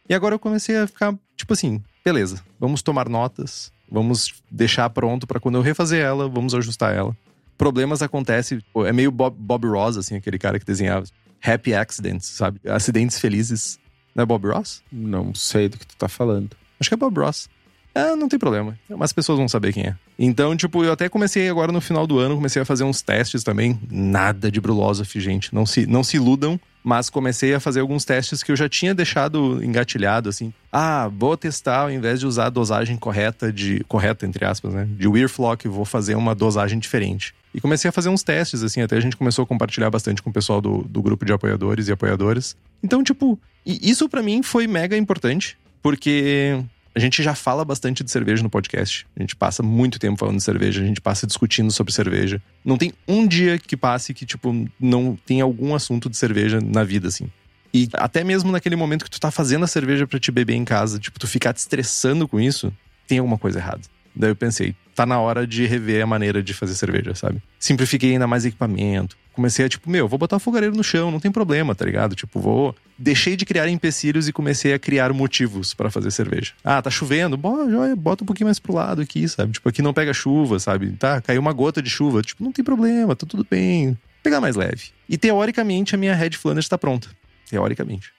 E 0.09 0.13
agora 0.13 0.35
eu 0.35 0.39
comecei 0.39 0.75
a 0.75 0.87
ficar, 0.87 1.15
tipo 1.37 1.53
assim, 1.53 1.81
beleza, 2.03 2.43
vamos 2.59 2.81
tomar 2.81 3.07
notas, 3.07 3.71
vamos 3.89 4.33
deixar 4.51 4.89
pronto 4.89 5.25
pra 5.25 5.39
quando 5.39 5.55
eu 5.55 5.61
refazer 5.61 6.03
ela, 6.03 6.27
vamos 6.27 6.53
ajustar 6.53 6.93
ela. 6.93 7.15
Problemas 7.57 8.01
acontecem, 8.01 8.61
é 8.85 8.91
meio 8.91 9.11
Bob, 9.11 9.35
Bob 9.39 9.67
Ross, 9.67 9.95
assim, 9.95 10.15
aquele 10.15 10.37
cara 10.37 10.59
que 10.59 10.65
desenhava. 10.65 11.05
Happy 11.41 11.73
accidents, 11.73 12.25
sabe? 12.25 12.59
Acidentes 12.67 13.19
felizes. 13.19 13.79
Não 14.15 14.23
é 14.23 14.25
Bob 14.25 14.47
Ross? 14.47 14.81
Não 14.91 15.33
sei 15.33 15.69
do 15.69 15.77
que 15.77 15.87
tu 15.87 15.95
tá 15.95 16.07
falando. 16.07 16.49
Acho 16.79 16.89
que 16.89 16.93
é 16.93 16.97
Bob 16.97 17.19
Ross. 17.19 17.49
É, 17.93 18.15
não 18.15 18.29
tem 18.29 18.39
problema. 18.39 18.77
Mas 18.89 19.09
as 19.09 19.13
pessoas 19.13 19.37
vão 19.37 19.47
saber 19.47 19.73
quem 19.73 19.83
é. 19.83 19.95
Então, 20.17 20.55
tipo, 20.55 20.83
eu 20.83 20.93
até 20.93 21.09
comecei 21.09 21.49
agora 21.49 21.71
no 21.71 21.81
final 21.81 22.07
do 22.07 22.19
ano, 22.19 22.35
comecei 22.35 22.61
a 22.61 22.65
fazer 22.65 22.83
uns 22.83 23.01
testes 23.01 23.43
também. 23.43 23.79
Nada 23.89 24.49
de 24.49 24.61
Brulosophy, 24.61 25.19
gente. 25.19 25.53
Não 25.53 25.65
se, 25.65 25.85
não 25.85 26.03
se 26.03 26.17
iludam. 26.17 26.59
Mas 26.83 27.11
comecei 27.11 27.53
a 27.53 27.59
fazer 27.59 27.81
alguns 27.81 28.03
testes 28.03 28.41
que 28.41 28.51
eu 28.51 28.55
já 28.55 28.67
tinha 28.67 28.95
deixado 28.95 29.63
engatilhado, 29.63 30.29
assim. 30.29 30.51
Ah, 30.71 31.11
vou 31.13 31.37
testar, 31.37 31.81
ao 31.81 31.91
invés 31.91 32.19
de 32.19 32.25
usar 32.25 32.47
a 32.47 32.49
dosagem 32.49 32.97
correta 32.97 33.53
de... 33.53 33.83
Correta, 33.87 34.25
entre 34.25 34.43
aspas, 34.45 34.73
né? 34.73 34.87
De 34.97 35.07
Weirflock, 35.07 35.67
vou 35.67 35.85
fazer 35.85 36.15
uma 36.15 36.33
dosagem 36.33 36.79
diferente. 36.79 37.35
E 37.53 37.59
comecei 37.59 37.89
a 37.89 37.91
fazer 37.91 38.09
uns 38.09 38.23
testes, 38.23 38.63
assim. 38.63 38.81
Até 38.81 38.95
a 38.97 38.99
gente 38.99 39.17
começou 39.17 39.43
a 39.43 39.45
compartilhar 39.45 39.89
bastante 39.89 40.21
com 40.21 40.29
o 40.29 40.33
pessoal 40.33 40.61
do, 40.61 40.83
do 40.83 41.01
grupo 41.01 41.25
de 41.25 41.33
apoiadores 41.33 41.87
e 41.87 41.91
apoiadoras. 41.91 42.55
Então, 42.81 43.03
tipo, 43.03 43.37
isso 43.65 44.07
pra 44.07 44.23
mim 44.23 44.41
foi 44.41 44.67
mega 44.67 44.95
importante. 44.95 45.57
Porque 45.81 46.63
A 46.93 46.99
gente 46.99 47.23
já 47.23 47.33
fala 47.33 47.63
bastante 47.63 48.03
de 48.03 48.11
cerveja 48.11 48.43
no 48.43 48.49
podcast. 48.49 49.07
A 49.15 49.21
gente 49.21 49.35
passa 49.35 49.63
muito 49.63 49.97
tempo 49.97 50.19
falando 50.19 50.37
de 50.37 50.43
cerveja, 50.43 50.81
a 50.81 50.85
gente 50.85 50.99
passa 50.99 51.25
discutindo 51.25 51.71
sobre 51.71 51.93
cerveja. 51.93 52.41
Não 52.65 52.77
tem 52.77 52.91
um 53.07 53.25
dia 53.25 53.57
que 53.57 53.77
passe 53.77 54.13
que, 54.13 54.25
tipo, 54.25 54.67
não 54.79 55.17
tem 55.25 55.39
algum 55.39 55.73
assunto 55.73 56.09
de 56.09 56.17
cerveja 56.17 56.59
na 56.59 56.83
vida, 56.83 57.07
assim. 57.07 57.29
E 57.73 57.87
até 57.93 58.25
mesmo 58.25 58.51
naquele 58.51 58.75
momento 58.75 59.05
que 59.05 59.11
tu 59.11 59.21
tá 59.21 59.31
fazendo 59.31 59.63
a 59.63 59.67
cerveja 59.67 60.05
para 60.05 60.19
te 60.19 60.31
beber 60.31 60.55
em 60.55 60.65
casa, 60.65 60.99
tipo, 60.99 61.17
tu 61.17 61.27
ficar 61.27 61.53
te 61.53 61.59
estressando 61.59 62.27
com 62.27 62.41
isso, 62.41 62.73
tem 63.07 63.19
alguma 63.19 63.37
coisa 63.37 63.59
errada. 63.59 63.81
Daí 64.15 64.29
eu 64.29 64.35
pensei, 64.35 64.75
tá 64.95 65.05
na 65.05 65.19
hora 65.19 65.47
de 65.47 65.65
rever 65.65 66.03
a 66.03 66.07
maneira 66.07 66.43
de 66.43 66.53
fazer 66.53 66.75
cerveja, 66.75 67.15
sabe? 67.15 67.41
Simplifiquei 67.59 68.11
ainda 68.11 68.27
mais 68.27 68.45
equipamento. 68.45 69.17
Comecei 69.33 69.65
a, 69.65 69.69
tipo, 69.69 69.89
meu, 69.89 70.07
vou 70.07 70.19
botar 70.19 70.35
o 70.35 70.39
fogareiro 70.39 70.75
no 70.75 70.83
chão, 70.83 71.09
não 71.09 71.19
tem 71.19 71.31
problema, 71.31 71.73
tá 71.73 71.85
ligado? 71.85 72.15
Tipo, 72.15 72.39
vou. 72.39 72.75
Deixei 72.97 73.37
de 73.37 73.45
criar 73.45 73.69
empecilhos 73.69 74.27
e 74.27 74.33
comecei 74.33 74.73
a 74.73 74.79
criar 74.79 75.13
motivos 75.13 75.73
para 75.73 75.89
fazer 75.89 76.11
cerveja. 76.11 76.51
Ah, 76.63 76.81
tá 76.81 76.89
chovendo? 76.89 77.37
Bota 77.37 78.23
um 78.23 78.27
pouquinho 78.27 78.47
mais 78.47 78.59
pro 78.59 78.73
lado 78.73 79.01
aqui, 79.01 79.27
sabe? 79.29 79.53
Tipo, 79.53 79.69
aqui 79.69 79.81
não 79.81 79.93
pega 79.93 80.13
chuva, 80.13 80.59
sabe? 80.59 80.91
Tá, 80.91 81.21
caiu 81.21 81.39
uma 81.39 81.53
gota 81.53 81.81
de 81.81 81.89
chuva. 81.89 82.21
Tipo, 82.21 82.43
não 82.43 82.51
tem 82.51 82.63
problema, 82.63 83.15
tá 83.15 83.25
tudo 83.25 83.47
bem. 83.49 83.97
Pegar 84.21 84.41
mais 84.41 84.55
leve. 84.57 84.89
E 85.07 85.17
teoricamente 85.17 85.95
a 85.95 85.97
minha 85.97 86.13
Red 86.13 86.31
Flanders 86.31 86.67
tá 86.67 86.77
pronta. 86.77 87.07
Teoricamente. 87.49 88.11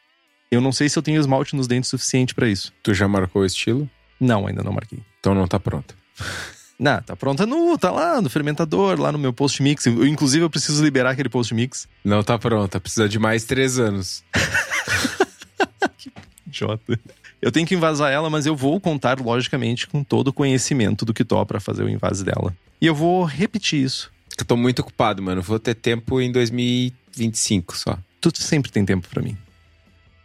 Eu 0.51 0.61
não 0.61 0.73
sei 0.73 0.89
se 0.89 0.99
eu 0.99 1.03
tenho 1.03 1.21
esmalte 1.21 1.55
nos 1.55 1.67
dentes 1.67 1.91
suficiente 1.91 2.35
para 2.35 2.49
isso. 2.49 2.73
Tu 2.83 2.93
já 2.93 3.07
marcou 3.07 3.43
o 3.43 3.47
estilo? 3.47 3.89
Não, 4.19 4.47
ainda 4.47 4.63
não 4.63 4.73
marquei. 4.73 4.99
Então 5.23 5.37
não 5.37 5.47
tá 5.47 5.61
pronta. 5.61 5.95
Não, 6.79 7.01
tá 7.01 7.15
pronta 7.15 7.47
no, 7.47 7.79
tá 7.79 7.93
lá 7.93 8.21
no 8.21 8.29
fermentador, 8.29 8.99
lá 9.01 9.13
no 9.13 9.19
meu 9.19 9.33
post 9.33 9.63
mix. 9.63 9.87
Eu, 9.87 10.05
inclusive, 10.05 10.45
eu 10.45 10.51
preciso 10.51 10.83
liberar 10.83 11.11
aquele 11.11 11.29
post 11.29 11.55
mix. 11.55 11.87
Não 12.05 12.25
tá 12.25 12.37
pronta, 12.37 12.81
precisa 12.81 13.09
de 13.09 13.21
mais 13.21 13.45
três 13.45 13.79
anos. 13.79 14.25
que 15.97 16.11
idiota. 16.45 16.99
Eu 17.41 17.53
tenho 17.53 17.65
que 17.65 17.77
invasar 17.77 18.11
ela, 18.11 18.29
mas 18.29 18.47
eu 18.47 18.57
vou 18.57 18.81
contar, 18.81 19.21
logicamente, 19.21 19.87
com 19.87 20.03
todo 20.03 20.29
o 20.29 20.33
conhecimento 20.33 21.05
do 21.05 21.15
Kitó 21.15 21.45
para 21.45 21.61
fazer 21.61 21.85
o 21.85 21.89
invase 21.89 22.25
dela. 22.25 22.53
E 22.81 22.87
eu 22.87 22.97
vou 22.97 23.23
repetir 23.23 23.81
isso. 23.81 24.11
Eu 24.37 24.45
tô 24.45 24.57
muito 24.57 24.81
ocupado, 24.81 25.23
mano. 25.23 25.41
Vou 25.41 25.61
ter 25.61 25.77
tempo 25.77 26.21
em 26.21 26.33
2025 26.33 27.77
só. 27.77 27.97
Tu 28.21 28.33
sempre 28.35 28.73
tem 28.73 28.85
tempo 28.85 29.07
para 29.07 29.23
mim. 29.23 29.37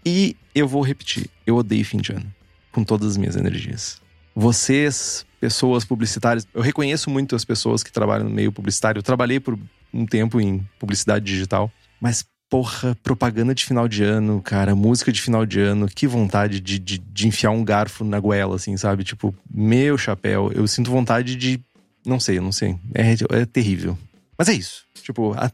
E 0.04 0.36
eu 0.56 0.68
vou 0.68 0.82
repetir. 0.82 1.30
Eu 1.46 1.58
odeio 1.58 1.86
fim 1.86 1.98
de 1.98 2.14
ano. 2.14 2.34
Com 2.72 2.84
todas 2.84 3.12
as 3.12 3.18
minhas 3.18 3.36
energias. 3.36 4.02
Vocês, 4.40 5.26
pessoas 5.42 5.84
publicitárias. 5.84 6.48
Eu 6.54 6.62
reconheço 6.62 7.10
muito 7.10 7.36
as 7.36 7.44
pessoas 7.44 7.82
que 7.82 7.92
trabalham 7.92 8.26
no 8.26 8.30
meio 8.30 8.52
publicitário. 8.52 9.00
Eu 9.00 9.04
trabalhei 9.04 9.40
por 9.40 9.58
um 9.92 10.06
tempo 10.06 10.40
em 10.40 10.60
publicidade 10.78 11.26
digital, 11.26 11.72
mas 12.00 12.24
porra, 12.48 12.96
propaganda 13.02 13.56
de 13.56 13.66
final 13.66 13.88
de 13.88 14.04
ano, 14.04 14.40
cara, 14.40 14.76
música 14.76 15.12
de 15.12 15.20
final 15.20 15.44
de 15.44 15.60
ano, 15.60 15.88
que 15.88 16.06
vontade 16.06 16.60
de, 16.60 16.78
de, 16.78 17.00
de 17.00 17.28
enfiar 17.28 17.50
um 17.50 17.64
garfo 17.64 18.04
na 18.04 18.20
goela, 18.20 18.58
assim, 18.58 18.78
sabe? 18.78 19.04
Tipo, 19.04 19.34
meu 19.52 19.98
chapéu, 19.98 20.52
eu 20.54 20.68
sinto 20.68 20.92
vontade 20.92 21.36
de. 21.36 21.60
Não 22.06 22.20
sei, 22.20 22.38
eu 22.38 22.44
não 22.44 22.52
sei. 22.52 22.78
É, 22.94 23.40
é 23.40 23.46
terrível. 23.48 23.98
Mas 24.38 24.50
é 24.50 24.54
isso. 24.54 24.86
Tipo, 25.02 25.34
a, 25.34 25.52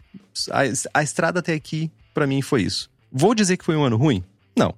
a, 0.52 0.62
a 0.94 1.02
estrada 1.02 1.40
até 1.40 1.54
aqui, 1.54 1.90
para 2.14 2.28
mim, 2.28 2.42
foi 2.42 2.64
isso. 2.64 2.92
Vou 3.10 3.34
dizer 3.34 3.56
que 3.56 3.64
foi 3.64 3.78
um 3.78 3.84
ano 3.86 3.96
ruim? 3.96 4.22
Não. 4.58 4.76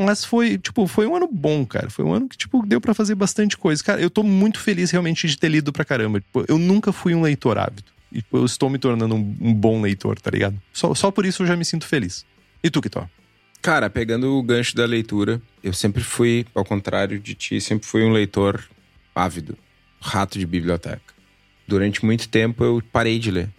Mas 0.00 0.24
foi, 0.24 0.56
tipo, 0.56 0.86
foi 0.86 1.06
um 1.06 1.14
ano 1.14 1.28
bom, 1.30 1.66
cara. 1.66 1.90
Foi 1.90 2.04
um 2.04 2.12
ano 2.12 2.28
que, 2.28 2.36
tipo, 2.36 2.64
deu 2.66 2.80
para 2.80 2.94
fazer 2.94 3.14
bastante 3.14 3.56
coisa. 3.56 3.84
Cara, 3.84 4.00
eu 4.00 4.08
tô 4.08 4.22
muito 4.22 4.58
feliz 4.58 4.90
realmente 4.90 5.28
de 5.28 5.36
ter 5.36 5.48
lido 5.48 5.72
pra 5.72 5.84
caramba. 5.84 6.20
Tipo, 6.20 6.44
eu 6.48 6.56
nunca 6.56 6.90
fui 6.90 7.14
um 7.14 7.20
leitor 7.20 7.58
ávido. 7.58 7.90
E 8.10 8.22
tipo, 8.22 8.38
eu 8.38 8.44
estou 8.44 8.70
me 8.70 8.78
tornando 8.78 9.14
um, 9.14 9.36
um, 9.40 9.54
bom 9.54 9.80
leitor, 9.82 10.18
tá 10.18 10.30
ligado? 10.30 10.60
Só, 10.72 10.94
só 10.94 11.10
por 11.10 11.26
isso 11.26 11.42
eu 11.42 11.46
já 11.46 11.54
me 11.54 11.64
sinto 11.64 11.86
feliz. 11.86 12.24
E 12.62 12.70
tu, 12.70 12.80
Kitó? 12.80 13.08
Cara, 13.62 13.90
pegando 13.90 14.38
o 14.38 14.42
gancho 14.42 14.74
da 14.74 14.86
leitura, 14.86 15.40
eu 15.62 15.72
sempre 15.72 16.02
fui, 16.02 16.46
ao 16.54 16.64
contrário 16.64 17.20
de 17.20 17.34
ti, 17.34 17.60
sempre 17.60 17.86
fui 17.86 18.02
um 18.02 18.10
leitor 18.10 18.64
ávido. 19.14 19.56
Rato 20.00 20.38
de 20.38 20.46
biblioteca. 20.46 21.14
Durante 21.68 22.04
muito 22.04 22.26
tempo 22.28 22.64
eu 22.64 22.82
parei 22.90 23.18
de 23.18 23.30
ler. 23.30 23.50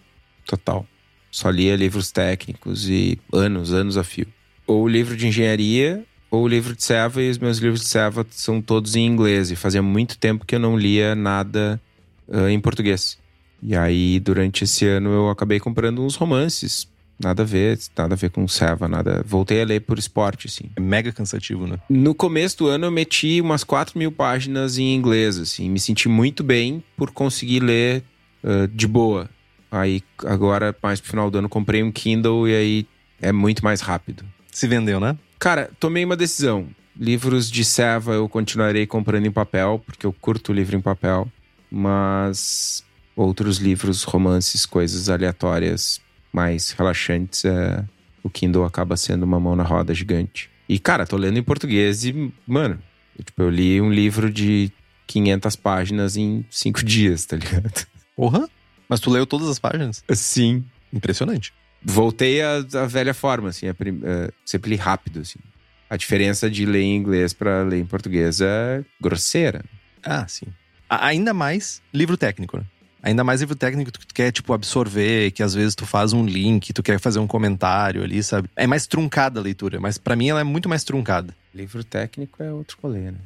Total. 0.44 0.88
Só 1.30 1.52
lia 1.52 1.76
livros 1.76 2.12
técnicos 2.12 2.90
e 2.90 3.20
anos, 3.32 3.72
anos 3.72 3.96
a 3.96 4.04
fio. 4.04 4.28
Ou 4.66 4.88
livro 4.88 5.16
de 5.16 5.28
engenharia 5.28 6.04
o 6.32 6.48
livro 6.48 6.76
de 6.76 6.84
Seva, 6.84 7.22
e 7.22 7.30
os 7.30 7.38
meus 7.38 7.58
livros 7.58 7.82
de 7.82 7.88
Seva 7.88 8.26
são 8.32 8.62
todos 8.62 8.96
em 8.96 9.06
inglês. 9.06 9.52
E 9.52 9.56
fazia 9.56 9.82
muito 9.82 10.18
tempo 10.18 10.46
que 10.46 10.56
eu 10.56 10.60
não 10.60 10.78
lia 10.78 11.14
nada 11.14 11.80
uh, 12.28 12.48
em 12.48 12.60
português. 12.60 13.20
E 13.62 13.76
aí, 13.76 14.20
durante 14.20 14.64
esse 14.64 14.88
ano, 14.88 15.10
eu 15.10 15.30
acabei 15.30 15.60
comprando 15.60 16.02
uns 16.02 16.16
romances. 16.16 16.90
Nada 17.20 17.44
a 17.44 17.46
ver, 17.46 17.78
nada 17.96 18.16
a 18.16 18.18
ver 18.18 18.32
com 18.32 18.48
Seva, 18.48 18.88
nada. 18.88 19.24
Voltei 19.28 19.62
a 19.62 19.66
ler 19.66 19.82
por 19.82 20.00
esporte, 20.00 20.48
assim. 20.48 20.72
É 20.76 20.80
mega 20.80 21.12
cansativo, 21.12 21.68
né? 21.68 21.78
No 21.88 22.16
começo 22.16 22.58
do 22.60 22.68
ano, 22.68 22.86
eu 22.86 22.92
meti 22.92 23.40
umas 23.42 23.64
4 23.64 24.00
mil 24.00 24.12
páginas 24.12 24.78
em 24.80 24.96
inglês, 24.96 25.38
assim. 25.38 25.70
Me 25.70 25.80
senti 25.80 26.10
muito 26.10 26.44
bem 26.44 26.84
por 26.96 27.12
conseguir 27.12 27.60
ler 27.60 28.04
uh, 28.44 28.68
de 28.70 28.88
boa. 28.88 29.30
Aí, 29.70 30.02
agora, 30.26 30.76
mais 30.82 31.00
pro 31.00 31.12
final 31.12 31.30
do 31.30 31.38
ano, 31.38 31.50
comprei 31.50 31.84
um 31.84 31.92
Kindle 31.92 32.48
e 32.48 32.56
aí 32.56 32.88
é 33.22 33.32
muito 33.32 33.64
mais 33.64 33.82
rápido. 33.82 34.26
Se 34.52 34.66
vendeu, 34.66 35.00
né? 35.00 35.16
Cara, 35.42 35.72
tomei 35.80 36.06
uma 36.06 36.16
decisão. 36.16 36.68
Livros 36.96 37.50
de 37.50 37.66
Seva 37.66 38.14
eu 38.14 38.30
continuarei 38.30 38.86
comprando 38.86 39.26
em 39.26 39.32
papel, 39.32 39.82
porque 39.84 40.06
eu 40.06 40.14
curto 40.14 40.54
livro 40.54 40.78
em 40.78 40.82
papel. 40.82 41.28
Mas 41.72 42.86
outros 43.16 43.58
livros, 43.58 44.04
romances, 44.04 44.68
coisas 44.68 45.10
aleatórias, 45.10 46.00
mais 46.32 46.70
relaxantes, 46.70 47.44
é... 47.44 47.84
o 48.22 48.30
Kindle 48.30 48.66
acaba 48.66 48.96
sendo 48.96 49.24
uma 49.24 49.40
mão 49.40 49.56
na 49.56 49.64
roda 49.64 49.96
gigante. 49.96 50.48
E, 50.70 50.78
cara, 50.78 51.08
tô 51.08 51.18
lendo 51.18 51.40
em 51.40 51.44
português 51.44 52.06
e, 52.06 52.32
mano, 52.46 52.80
eu, 53.18 53.26
tipo, 53.26 53.42
eu 53.42 53.50
li 53.50 53.82
um 53.82 53.92
livro 53.92 54.32
de 54.32 54.72
500 55.08 55.56
páginas 55.56 56.16
em 56.16 56.46
5 56.52 56.86
dias, 56.86 57.26
tá 57.26 57.36
ligado? 57.36 57.88
Porra! 58.16 58.48
Mas 58.88 59.00
tu 59.00 59.10
leu 59.10 59.26
todas 59.26 59.48
as 59.48 59.58
páginas? 59.58 60.04
Sim. 60.14 60.64
Impressionante 60.94 61.52
voltei 61.84 62.42
à, 62.42 62.58
à 62.58 62.86
velha 62.86 63.14
forma, 63.14 63.50
assim, 63.50 63.68
a, 63.68 63.72
a, 63.72 64.32
sempre 64.46 64.72
li 64.72 64.76
rápido, 64.76 65.22
assim. 65.22 65.40
A 65.90 65.98
diferença 65.98 66.50
de 66.50 66.66
ler 66.66 66.82
em 66.82 66.96
inglês 66.96 67.34
para 67.34 67.64
ler 67.64 67.80
em 67.80 67.86
português 67.86 68.40
é 68.40 68.84
grosseira. 69.00 69.64
Ah, 70.02 70.26
sim. 70.28 70.48
A, 70.90 71.08
ainda 71.08 71.34
mais 71.34 71.82
livro 71.94 72.16
técnico, 72.16 72.58
né? 72.58 72.64
Ainda 73.04 73.24
mais 73.24 73.42
livro 73.42 73.56
técnico 73.56 73.92
que 73.92 74.06
tu 74.06 74.14
quer, 74.14 74.32
tipo, 74.32 74.54
absorver, 74.54 75.32
que 75.32 75.42
às 75.42 75.56
vezes 75.56 75.74
tu 75.74 75.86
faz 75.88 76.14
um 76.14 76.24
link, 76.24 76.72
tu 76.72 76.84
quer 76.84 77.00
fazer 77.00 77.18
um 77.20 77.26
comentário 77.26 78.04
ali, 78.04 78.22
sabe? 78.22 78.48
É 78.56 78.68
mais 78.68 78.86
truncada 78.86 79.40
a 79.40 79.44
leitura, 79.44 79.80
mas 79.80 79.98
para 79.98 80.16
mim 80.16 80.30
ela 80.30 80.40
é 80.40 80.44
muito 80.44 80.70
mais 80.70 80.84
truncada. 80.84 81.36
Livro 81.54 81.84
técnico 81.84 82.44
é 82.44 82.52
outro 82.54 82.78
rolê, 82.82 83.12
né? 83.12 83.18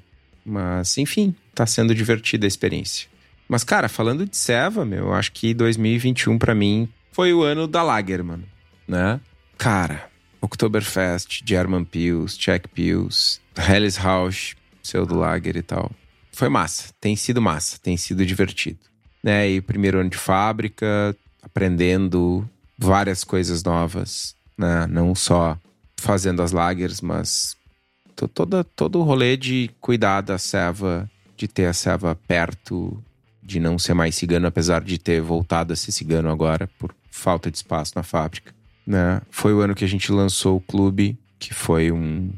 Mas, 0.45 0.97
enfim, 0.97 1.35
tá 1.53 1.65
sendo 1.65 1.93
divertida 1.93 2.45
a 2.45 2.47
experiência. 2.47 3.07
Mas, 3.49 3.63
cara, 3.63 3.89
falando 3.89 4.25
de 4.25 4.37
Seva, 4.37 4.85
meu, 4.85 5.05
eu 5.05 5.13
acho 5.13 5.31
que 5.31 5.53
2021 5.53 6.37
para 6.37 6.55
mim 6.55 6.87
foi 7.15 7.33
o 7.33 7.43
ano 7.43 7.65
da 7.65 7.81
Lager, 7.81 8.21
mano, 8.25 8.43
né? 8.85 9.21
Cara, 9.57 10.11
Oktoberfest, 10.41 11.43
German 11.45 11.85
Pils, 11.85 12.37
Czech 12.37 12.67
Pils, 12.67 13.39
Helles 13.55 13.95
House, 13.95 14.53
Pseudo 14.83 15.15
Lager 15.15 15.55
e 15.55 15.61
tal. 15.61 15.89
Foi 16.33 16.49
massa, 16.49 16.93
tem 16.99 17.15
sido 17.15 17.41
massa, 17.41 17.79
tem 17.81 17.95
sido 17.95 18.25
divertido. 18.25 18.79
Né? 19.23 19.49
E 19.49 19.61
primeiro 19.61 19.97
ano 19.97 20.09
de 20.09 20.17
fábrica, 20.17 21.15
aprendendo 21.41 22.45
várias 22.77 23.23
coisas 23.23 23.63
novas, 23.63 24.35
né? 24.57 24.85
Não 24.85 25.15
só 25.15 25.57
fazendo 25.95 26.41
as 26.41 26.51
lagers, 26.51 26.99
mas 26.99 27.55
toda, 28.33 28.61
todo 28.61 28.99
o 28.99 29.03
rolê 29.03 29.37
de 29.37 29.71
cuidar 29.79 30.19
da 30.19 30.37
ceva, 30.37 31.09
de 31.37 31.47
ter 31.47 31.67
a 31.67 31.73
ceva 31.73 32.13
perto, 32.27 33.01
de 33.41 33.57
não 33.57 33.79
ser 33.79 33.93
mais 33.93 34.15
cigano, 34.15 34.47
apesar 34.47 34.83
de 34.83 34.97
ter 34.97 35.21
voltado 35.21 35.71
a 35.71 35.77
ser 35.77 35.93
cigano 35.93 36.29
agora, 36.29 36.69
por 36.77 36.93
falta 37.15 37.49
de 37.49 37.57
espaço 37.57 37.93
na 37.95 38.03
fábrica. 38.03 38.53
Né? 38.85 39.21
Foi 39.31 39.53
o 39.53 39.61
ano 39.61 39.73
que 39.73 39.85
a 39.85 39.87
gente 39.87 40.11
lançou 40.11 40.57
o 40.57 40.61
clube, 40.61 41.17
que 41.39 41.53
foi 41.53 41.91
um, 41.91 42.31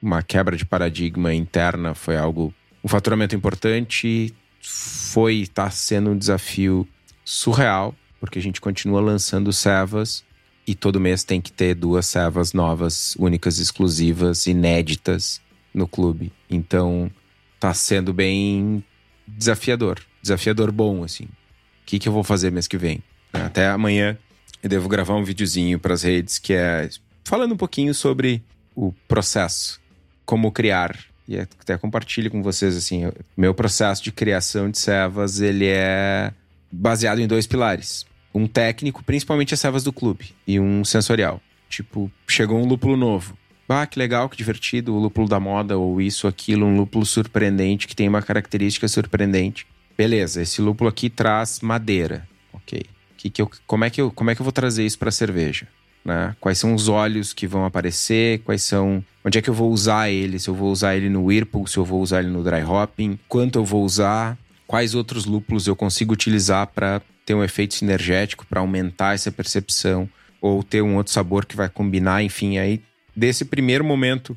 uma 0.00 0.22
quebra 0.22 0.56
de 0.56 0.64
paradigma 0.64 1.34
interna, 1.34 1.94
foi 1.94 2.16
algo, 2.16 2.54
um 2.84 2.88
faturamento 2.88 3.34
importante, 3.34 4.32
foi 4.60 5.36
está 5.36 5.70
sendo 5.70 6.10
um 6.10 6.18
desafio 6.18 6.86
surreal, 7.24 7.94
porque 8.20 8.38
a 8.38 8.42
gente 8.42 8.60
continua 8.60 9.00
lançando 9.00 9.52
servas 9.52 10.22
e 10.66 10.74
todo 10.74 11.00
mês 11.00 11.24
tem 11.24 11.40
que 11.40 11.50
ter 11.50 11.74
duas 11.74 12.06
servas 12.06 12.52
novas, 12.52 13.16
únicas, 13.16 13.58
exclusivas, 13.58 14.46
inéditas 14.46 15.40
no 15.72 15.88
clube. 15.88 16.30
Então, 16.48 17.10
está 17.54 17.72
sendo 17.72 18.12
bem 18.12 18.84
desafiador, 19.26 19.98
desafiador 20.22 20.70
bom 20.70 21.02
assim. 21.02 21.24
O 21.24 21.86
que 21.86 21.98
que 21.98 22.08
eu 22.08 22.12
vou 22.12 22.22
fazer 22.22 22.52
mês 22.52 22.68
que 22.68 22.78
vem? 22.78 23.02
Até 23.32 23.68
amanhã 23.68 24.16
eu 24.62 24.68
devo 24.68 24.88
gravar 24.88 25.14
um 25.14 25.24
videozinho 25.24 25.78
para 25.78 25.94
as 25.94 26.02
redes 26.02 26.38
que 26.38 26.52
é 26.52 26.88
falando 27.24 27.52
um 27.52 27.56
pouquinho 27.56 27.94
sobre 27.94 28.42
o 28.74 28.92
processo, 29.06 29.80
como 30.24 30.50
criar. 30.50 30.98
E 31.28 31.38
até 31.38 31.78
compartilho 31.78 32.30
com 32.30 32.42
vocês 32.42 32.76
assim, 32.76 33.02
meu 33.36 33.54
processo 33.54 34.02
de 34.02 34.10
criação 34.10 34.68
de 34.68 34.78
servas, 34.78 35.40
ele 35.40 35.66
é 35.66 36.32
baseado 36.70 37.20
em 37.20 37.26
dois 37.26 37.46
pilares. 37.46 38.04
Um 38.34 38.46
técnico, 38.46 39.04
principalmente 39.04 39.54
as 39.54 39.60
servas 39.60 39.84
do 39.84 39.92
clube, 39.92 40.34
e 40.46 40.58
um 40.58 40.84
sensorial. 40.84 41.40
Tipo, 41.68 42.10
chegou 42.26 42.60
um 42.60 42.66
lúpulo 42.66 42.96
novo. 42.96 43.38
ah, 43.68 43.86
que 43.86 43.98
legal, 43.98 44.28
que 44.28 44.36
divertido, 44.36 44.92
o 44.92 44.98
lúpulo 44.98 45.28
da 45.28 45.38
moda, 45.38 45.78
ou 45.78 46.00
isso, 46.00 46.26
aquilo, 46.26 46.66
um 46.66 46.76
lúpulo 46.76 47.06
surpreendente 47.06 47.86
que 47.86 47.94
tem 47.94 48.08
uma 48.08 48.22
característica 48.22 48.88
surpreendente. 48.88 49.66
Beleza, 49.96 50.42
esse 50.42 50.60
lúpulo 50.60 50.90
aqui 50.90 51.08
traz 51.08 51.60
madeira. 51.60 52.28
Ok. 52.52 52.82
Que 53.20 53.28
que 53.28 53.42
eu, 53.42 53.50
como, 53.66 53.84
é 53.84 53.90
que 53.90 54.00
eu, 54.00 54.10
como 54.10 54.30
é 54.30 54.34
que 54.34 54.40
eu 54.40 54.44
vou 54.44 54.52
trazer 54.52 54.86
isso 54.86 54.98
para 54.98 55.10
cerveja? 55.10 55.68
Né? 56.02 56.34
Quais 56.40 56.56
são 56.56 56.74
os 56.74 56.88
óleos 56.88 57.34
que 57.34 57.46
vão 57.46 57.66
aparecer? 57.66 58.38
Quais 58.38 58.62
são. 58.62 59.04
Onde 59.22 59.38
é 59.38 59.42
que 59.42 59.50
eu 59.50 59.54
vou 59.54 59.70
usar 59.70 60.08
ele? 60.08 60.38
Se 60.38 60.48
eu 60.48 60.54
vou 60.54 60.72
usar 60.72 60.96
ele 60.96 61.10
no 61.10 61.24
Whirlpool, 61.24 61.66
se 61.66 61.76
eu 61.76 61.84
vou 61.84 62.00
usar 62.00 62.20
ele 62.20 62.30
no 62.30 62.42
dry 62.42 62.62
hopping, 62.62 63.18
quanto 63.28 63.58
eu 63.58 63.64
vou 63.64 63.84
usar? 63.84 64.38
Quais 64.66 64.94
outros 64.94 65.26
lúpulos 65.26 65.66
eu 65.66 65.76
consigo 65.76 66.14
utilizar 66.14 66.68
para 66.68 67.02
ter 67.26 67.34
um 67.34 67.44
efeito 67.44 67.74
sinergético, 67.74 68.46
para 68.46 68.60
aumentar 68.60 69.14
essa 69.14 69.30
percepção? 69.30 70.08
Ou 70.40 70.62
ter 70.62 70.80
um 70.80 70.96
outro 70.96 71.12
sabor 71.12 71.44
que 71.44 71.54
vai 71.54 71.68
combinar, 71.68 72.22
enfim, 72.22 72.56
aí 72.56 72.80
desse 73.14 73.44
primeiro 73.44 73.84
momento 73.84 74.34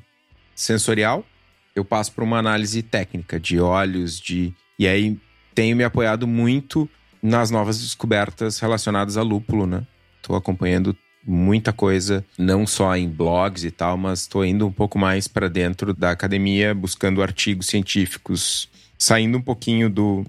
sensorial, 0.53 1.25
eu 1.73 1.85
passo 1.85 2.11
para 2.11 2.25
uma 2.25 2.37
análise 2.37 2.83
técnica 2.83 3.39
de 3.39 3.61
olhos, 3.61 4.19
de 4.19 4.53
e 4.77 4.85
aí 4.85 5.17
tenho 5.55 5.77
me 5.77 5.85
apoiado 5.85 6.27
muito 6.27 6.89
nas 7.23 7.49
novas 7.49 7.79
descobertas 7.79 8.59
relacionadas 8.59 9.17
a 9.17 9.23
lúpulo, 9.23 9.65
né? 9.65 9.87
Estou 10.17 10.35
acompanhando 10.35 10.95
muita 11.25 11.71
coisa, 11.71 12.23
não 12.37 12.67
só 12.67 12.95
em 12.95 13.09
blogs 13.09 13.63
e 13.63 13.71
tal, 13.71 13.97
mas 13.97 14.19
estou 14.21 14.45
indo 14.45 14.67
um 14.67 14.71
pouco 14.71 14.99
mais 14.99 15.27
para 15.27 15.49
dentro 15.49 15.93
da 15.93 16.11
academia, 16.11 16.75
buscando 16.75 17.23
artigos 17.23 17.67
científicos, 17.67 18.69
saindo 18.97 19.37
um 19.37 19.41
pouquinho 19.41 19.89
do 19.89 20.25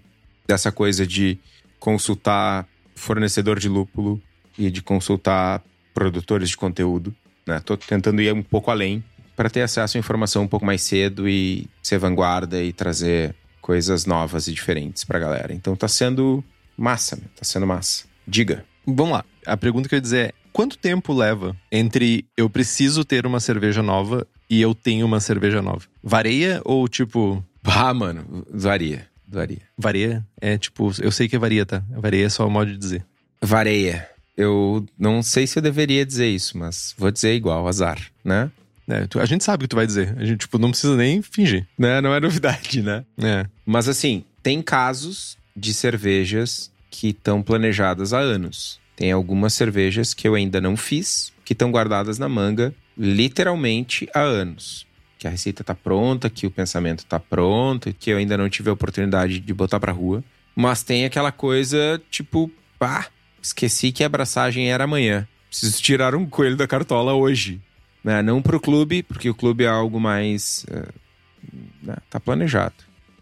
dessa 0.46 0.70
coisa 0.70 1.06
de 1.06 1.38
consultar 1.80 2.66
fornecedor 2.94 3.58
de 3.58 3.68
lúpulo 3.68 4.22
e 4.56 4.70
de 4.70 4.80
consultar 4.80 5.62
produtores 5.92 6.50
de 6.50 6.56
conteúdo 6.56 7.14
né? 7.46 7.60
Tô 7.64 7.76
tentando 7.76 8.20
ir 8.22 8.32
um 8.32 8.42
pouco 8.42 8.70
além 8.70 9.04
para 9.36 9.50
ter 9.50 9.62
acesso 9.62 9.96
à 9.96 10.00
informação 10.00 10.44
um 10.44 10.48
pouco 10.48 10.64
mais 10.64 10.82
cedo 10.82 11.28
e 11.28 11.68
ser 11.82 11.98
vanguarda 11.98 12.62
e 12.62 12.72
trazer 12.72 13.34
coisas 13.60 14.06
novas 14.06 14.46
e 14.46 14.52
diferentes 14.52 15.04
pra 15.04 15.18
galera. 15.18 15.52
Então 15.52 15.74
tá 15.74 15.88
sendo 15.88 16.42
massa, 16.76 17.16
meu. 17.16 17.26
tá 17.36 17.44
sendo 17.44 17.66
massa. 17.66 18.04
Diga. 18.26 18.64
Vamos 18.86 19.12
lá. 19.12 19.24
A 19.46 19.56
pergunta 19.56 19.88
que 19.88 19.94
eu 19.94 19.98
ia 19.98 20.02
dizer 20.02 20.28
é: 20.28 20.32
quanto 20.52 20.78
tempo 20.78 21.12
leva 21.12 21.56
entre 21.70 22.26
eu 22.36 22.48
preciso 22.48 23.04
ter 23.04 23.26
uma 23.26 23.40
cerveja 23.40 23.82
nova 23.82 24.26
e 24.48 24.60
eu 24.60 24.74
tenho 24.74 25.06
uma 25.06 25.20
cerveja 25.20 25.62
nova? 25.62 25.82
Varia 26.02 26.60
ou 26.64 26.86
tipo. 26.88 27.44
Ah, 27.64 27.94
mano, 27.94 28.46
varia. 28.50 29.08
Varia. 29.26 29.62
Varia? 29.76 30.24
É 30.40 30.56
tipo, 30.58 30.92
eu 31.00 31.10
sei 31.10 31.28
que 31.28 31.36
é 31.36 31.38
varia, 31.38 31.64
tá? 31.64 31.82
Varia 31.90 32.26
é 32.26 32.28
só 32.28 32.46
o 32.46 32.50
modo 32.50 32.70
de 32.70 32.78
dizer. 32.78 33.04
Varia. 33.42 34.08
Eu 34.36 34.84
não 34.98 35.22
sei 35.22 35.46
se 35.46 35.58
eu 35.58 35.62
deveria 35.62 36.04
dizer 36.04 36.28
isso, 36.28 36.58
mas 36.58 36.94
vou 36.98 37.10
dizer 37.10 37.34
igual, 37.34 37.66
azar, 37.66 38.00
né? 38.24 38.50
É, 38.86 39.06
tu, 39.06 39.18
a 39.18 39.24
gente 39.24 39.42
sabe 39.42 39.62
o 39.62 39.64
que 39.64 39.68
tu 39.68 39.76
vai 39.76 39.86
dizer. 39.86 40.14
A 40.18 40.24
gente, 40.24 40.40
tipo, 40.40 40.58
não 40.58 40.70
precisa 40.70 40.94
nem 40.96 41.22
fingir. 41.22 41.66
Né? 41.78 42.00
Não 42.00 42.14
é 42.14 42.20
novidade, 42.20 42.82
né? 42.82 43.04
É. 43.18 43.46
Mas 43.64 43.88
assim, 43.88 44.24
tem 44.42 44.60
casos 44.60 45.38
de 45.56 45.72
cervejas 45.72 46.70
que 46.90 47.08
estão 47.08 47.42
planejadas 47.42 48.12
há 48.12 48.18
anos. 48.18 48.80
Tem 48.96 49.10
algumas 49.10 49.54
cervejas 49.54 50.14
que 50.14 50.26
eu 50.26 50.34
ainda 50.34 50.60
não 50.60 50.76
fiz, 50.76 51.32
que 51.44 51.52
estão 51.52 51.70
guardadas 51.70 52.18
na 52.18 52.28
manga 52.28 52.74
literalmente 52.96 54.08
há 54.14 54.20
anos. 54.20 54.86
Que 55.18 55.26
a 55.26 55.30
receita 55.30 55.64
tá 55.64 55.74
pronta, 55.74 56.30
que 56.30 56.46
o 56.46 56.50
pensamento 56.50 57.04
tá 57.04 57.18
pronto, 57.18 57.92
que 57.92 58.10
eu 58.10 58.18
ainda 58.18 58.36
não 58.36 58.48
tive 58.48 58.70
a 58.70 58.72
oportunidade 58.72 59.40
de 59.40 59.54
botar 59.54 59.80
pra 59.80 59.92
rua. 59.92 60.22
Mas 60.54 60.82
tem 60.82 61.04
aquela 61.04 61.32
coisa, 61.32 62.00
tipo, 62.10 62.50
pá, 62.78 63.08
esqueci 63.42 63.90
que 63.90 64.02
a 64.02 64.06
abraçagem 64.06 64.70
era 64.70 64.84
amanhã. 64.84 65.26
Preciso 65.48 65.82
tirar 65.82 66.14
um 66.14 66.26
coelho 66.26 66.56
da 66.56 66.66
cartola 66.66 67.14
hoje. 67.14 67.60
Né? 68.02 68.22
Não 68.22 68.42
pro 68.42 68.60
clube, 68.60 69.02
porque 69.02 69.28
o 69.28 69.34
clube 69.34 69.64
é 69.64 69.68
algo 69.68 69.98
mais. 69.98 70.64
Uh? 70.70 71.94
Tá 72.10 72.20
planejado. 72.20 72.74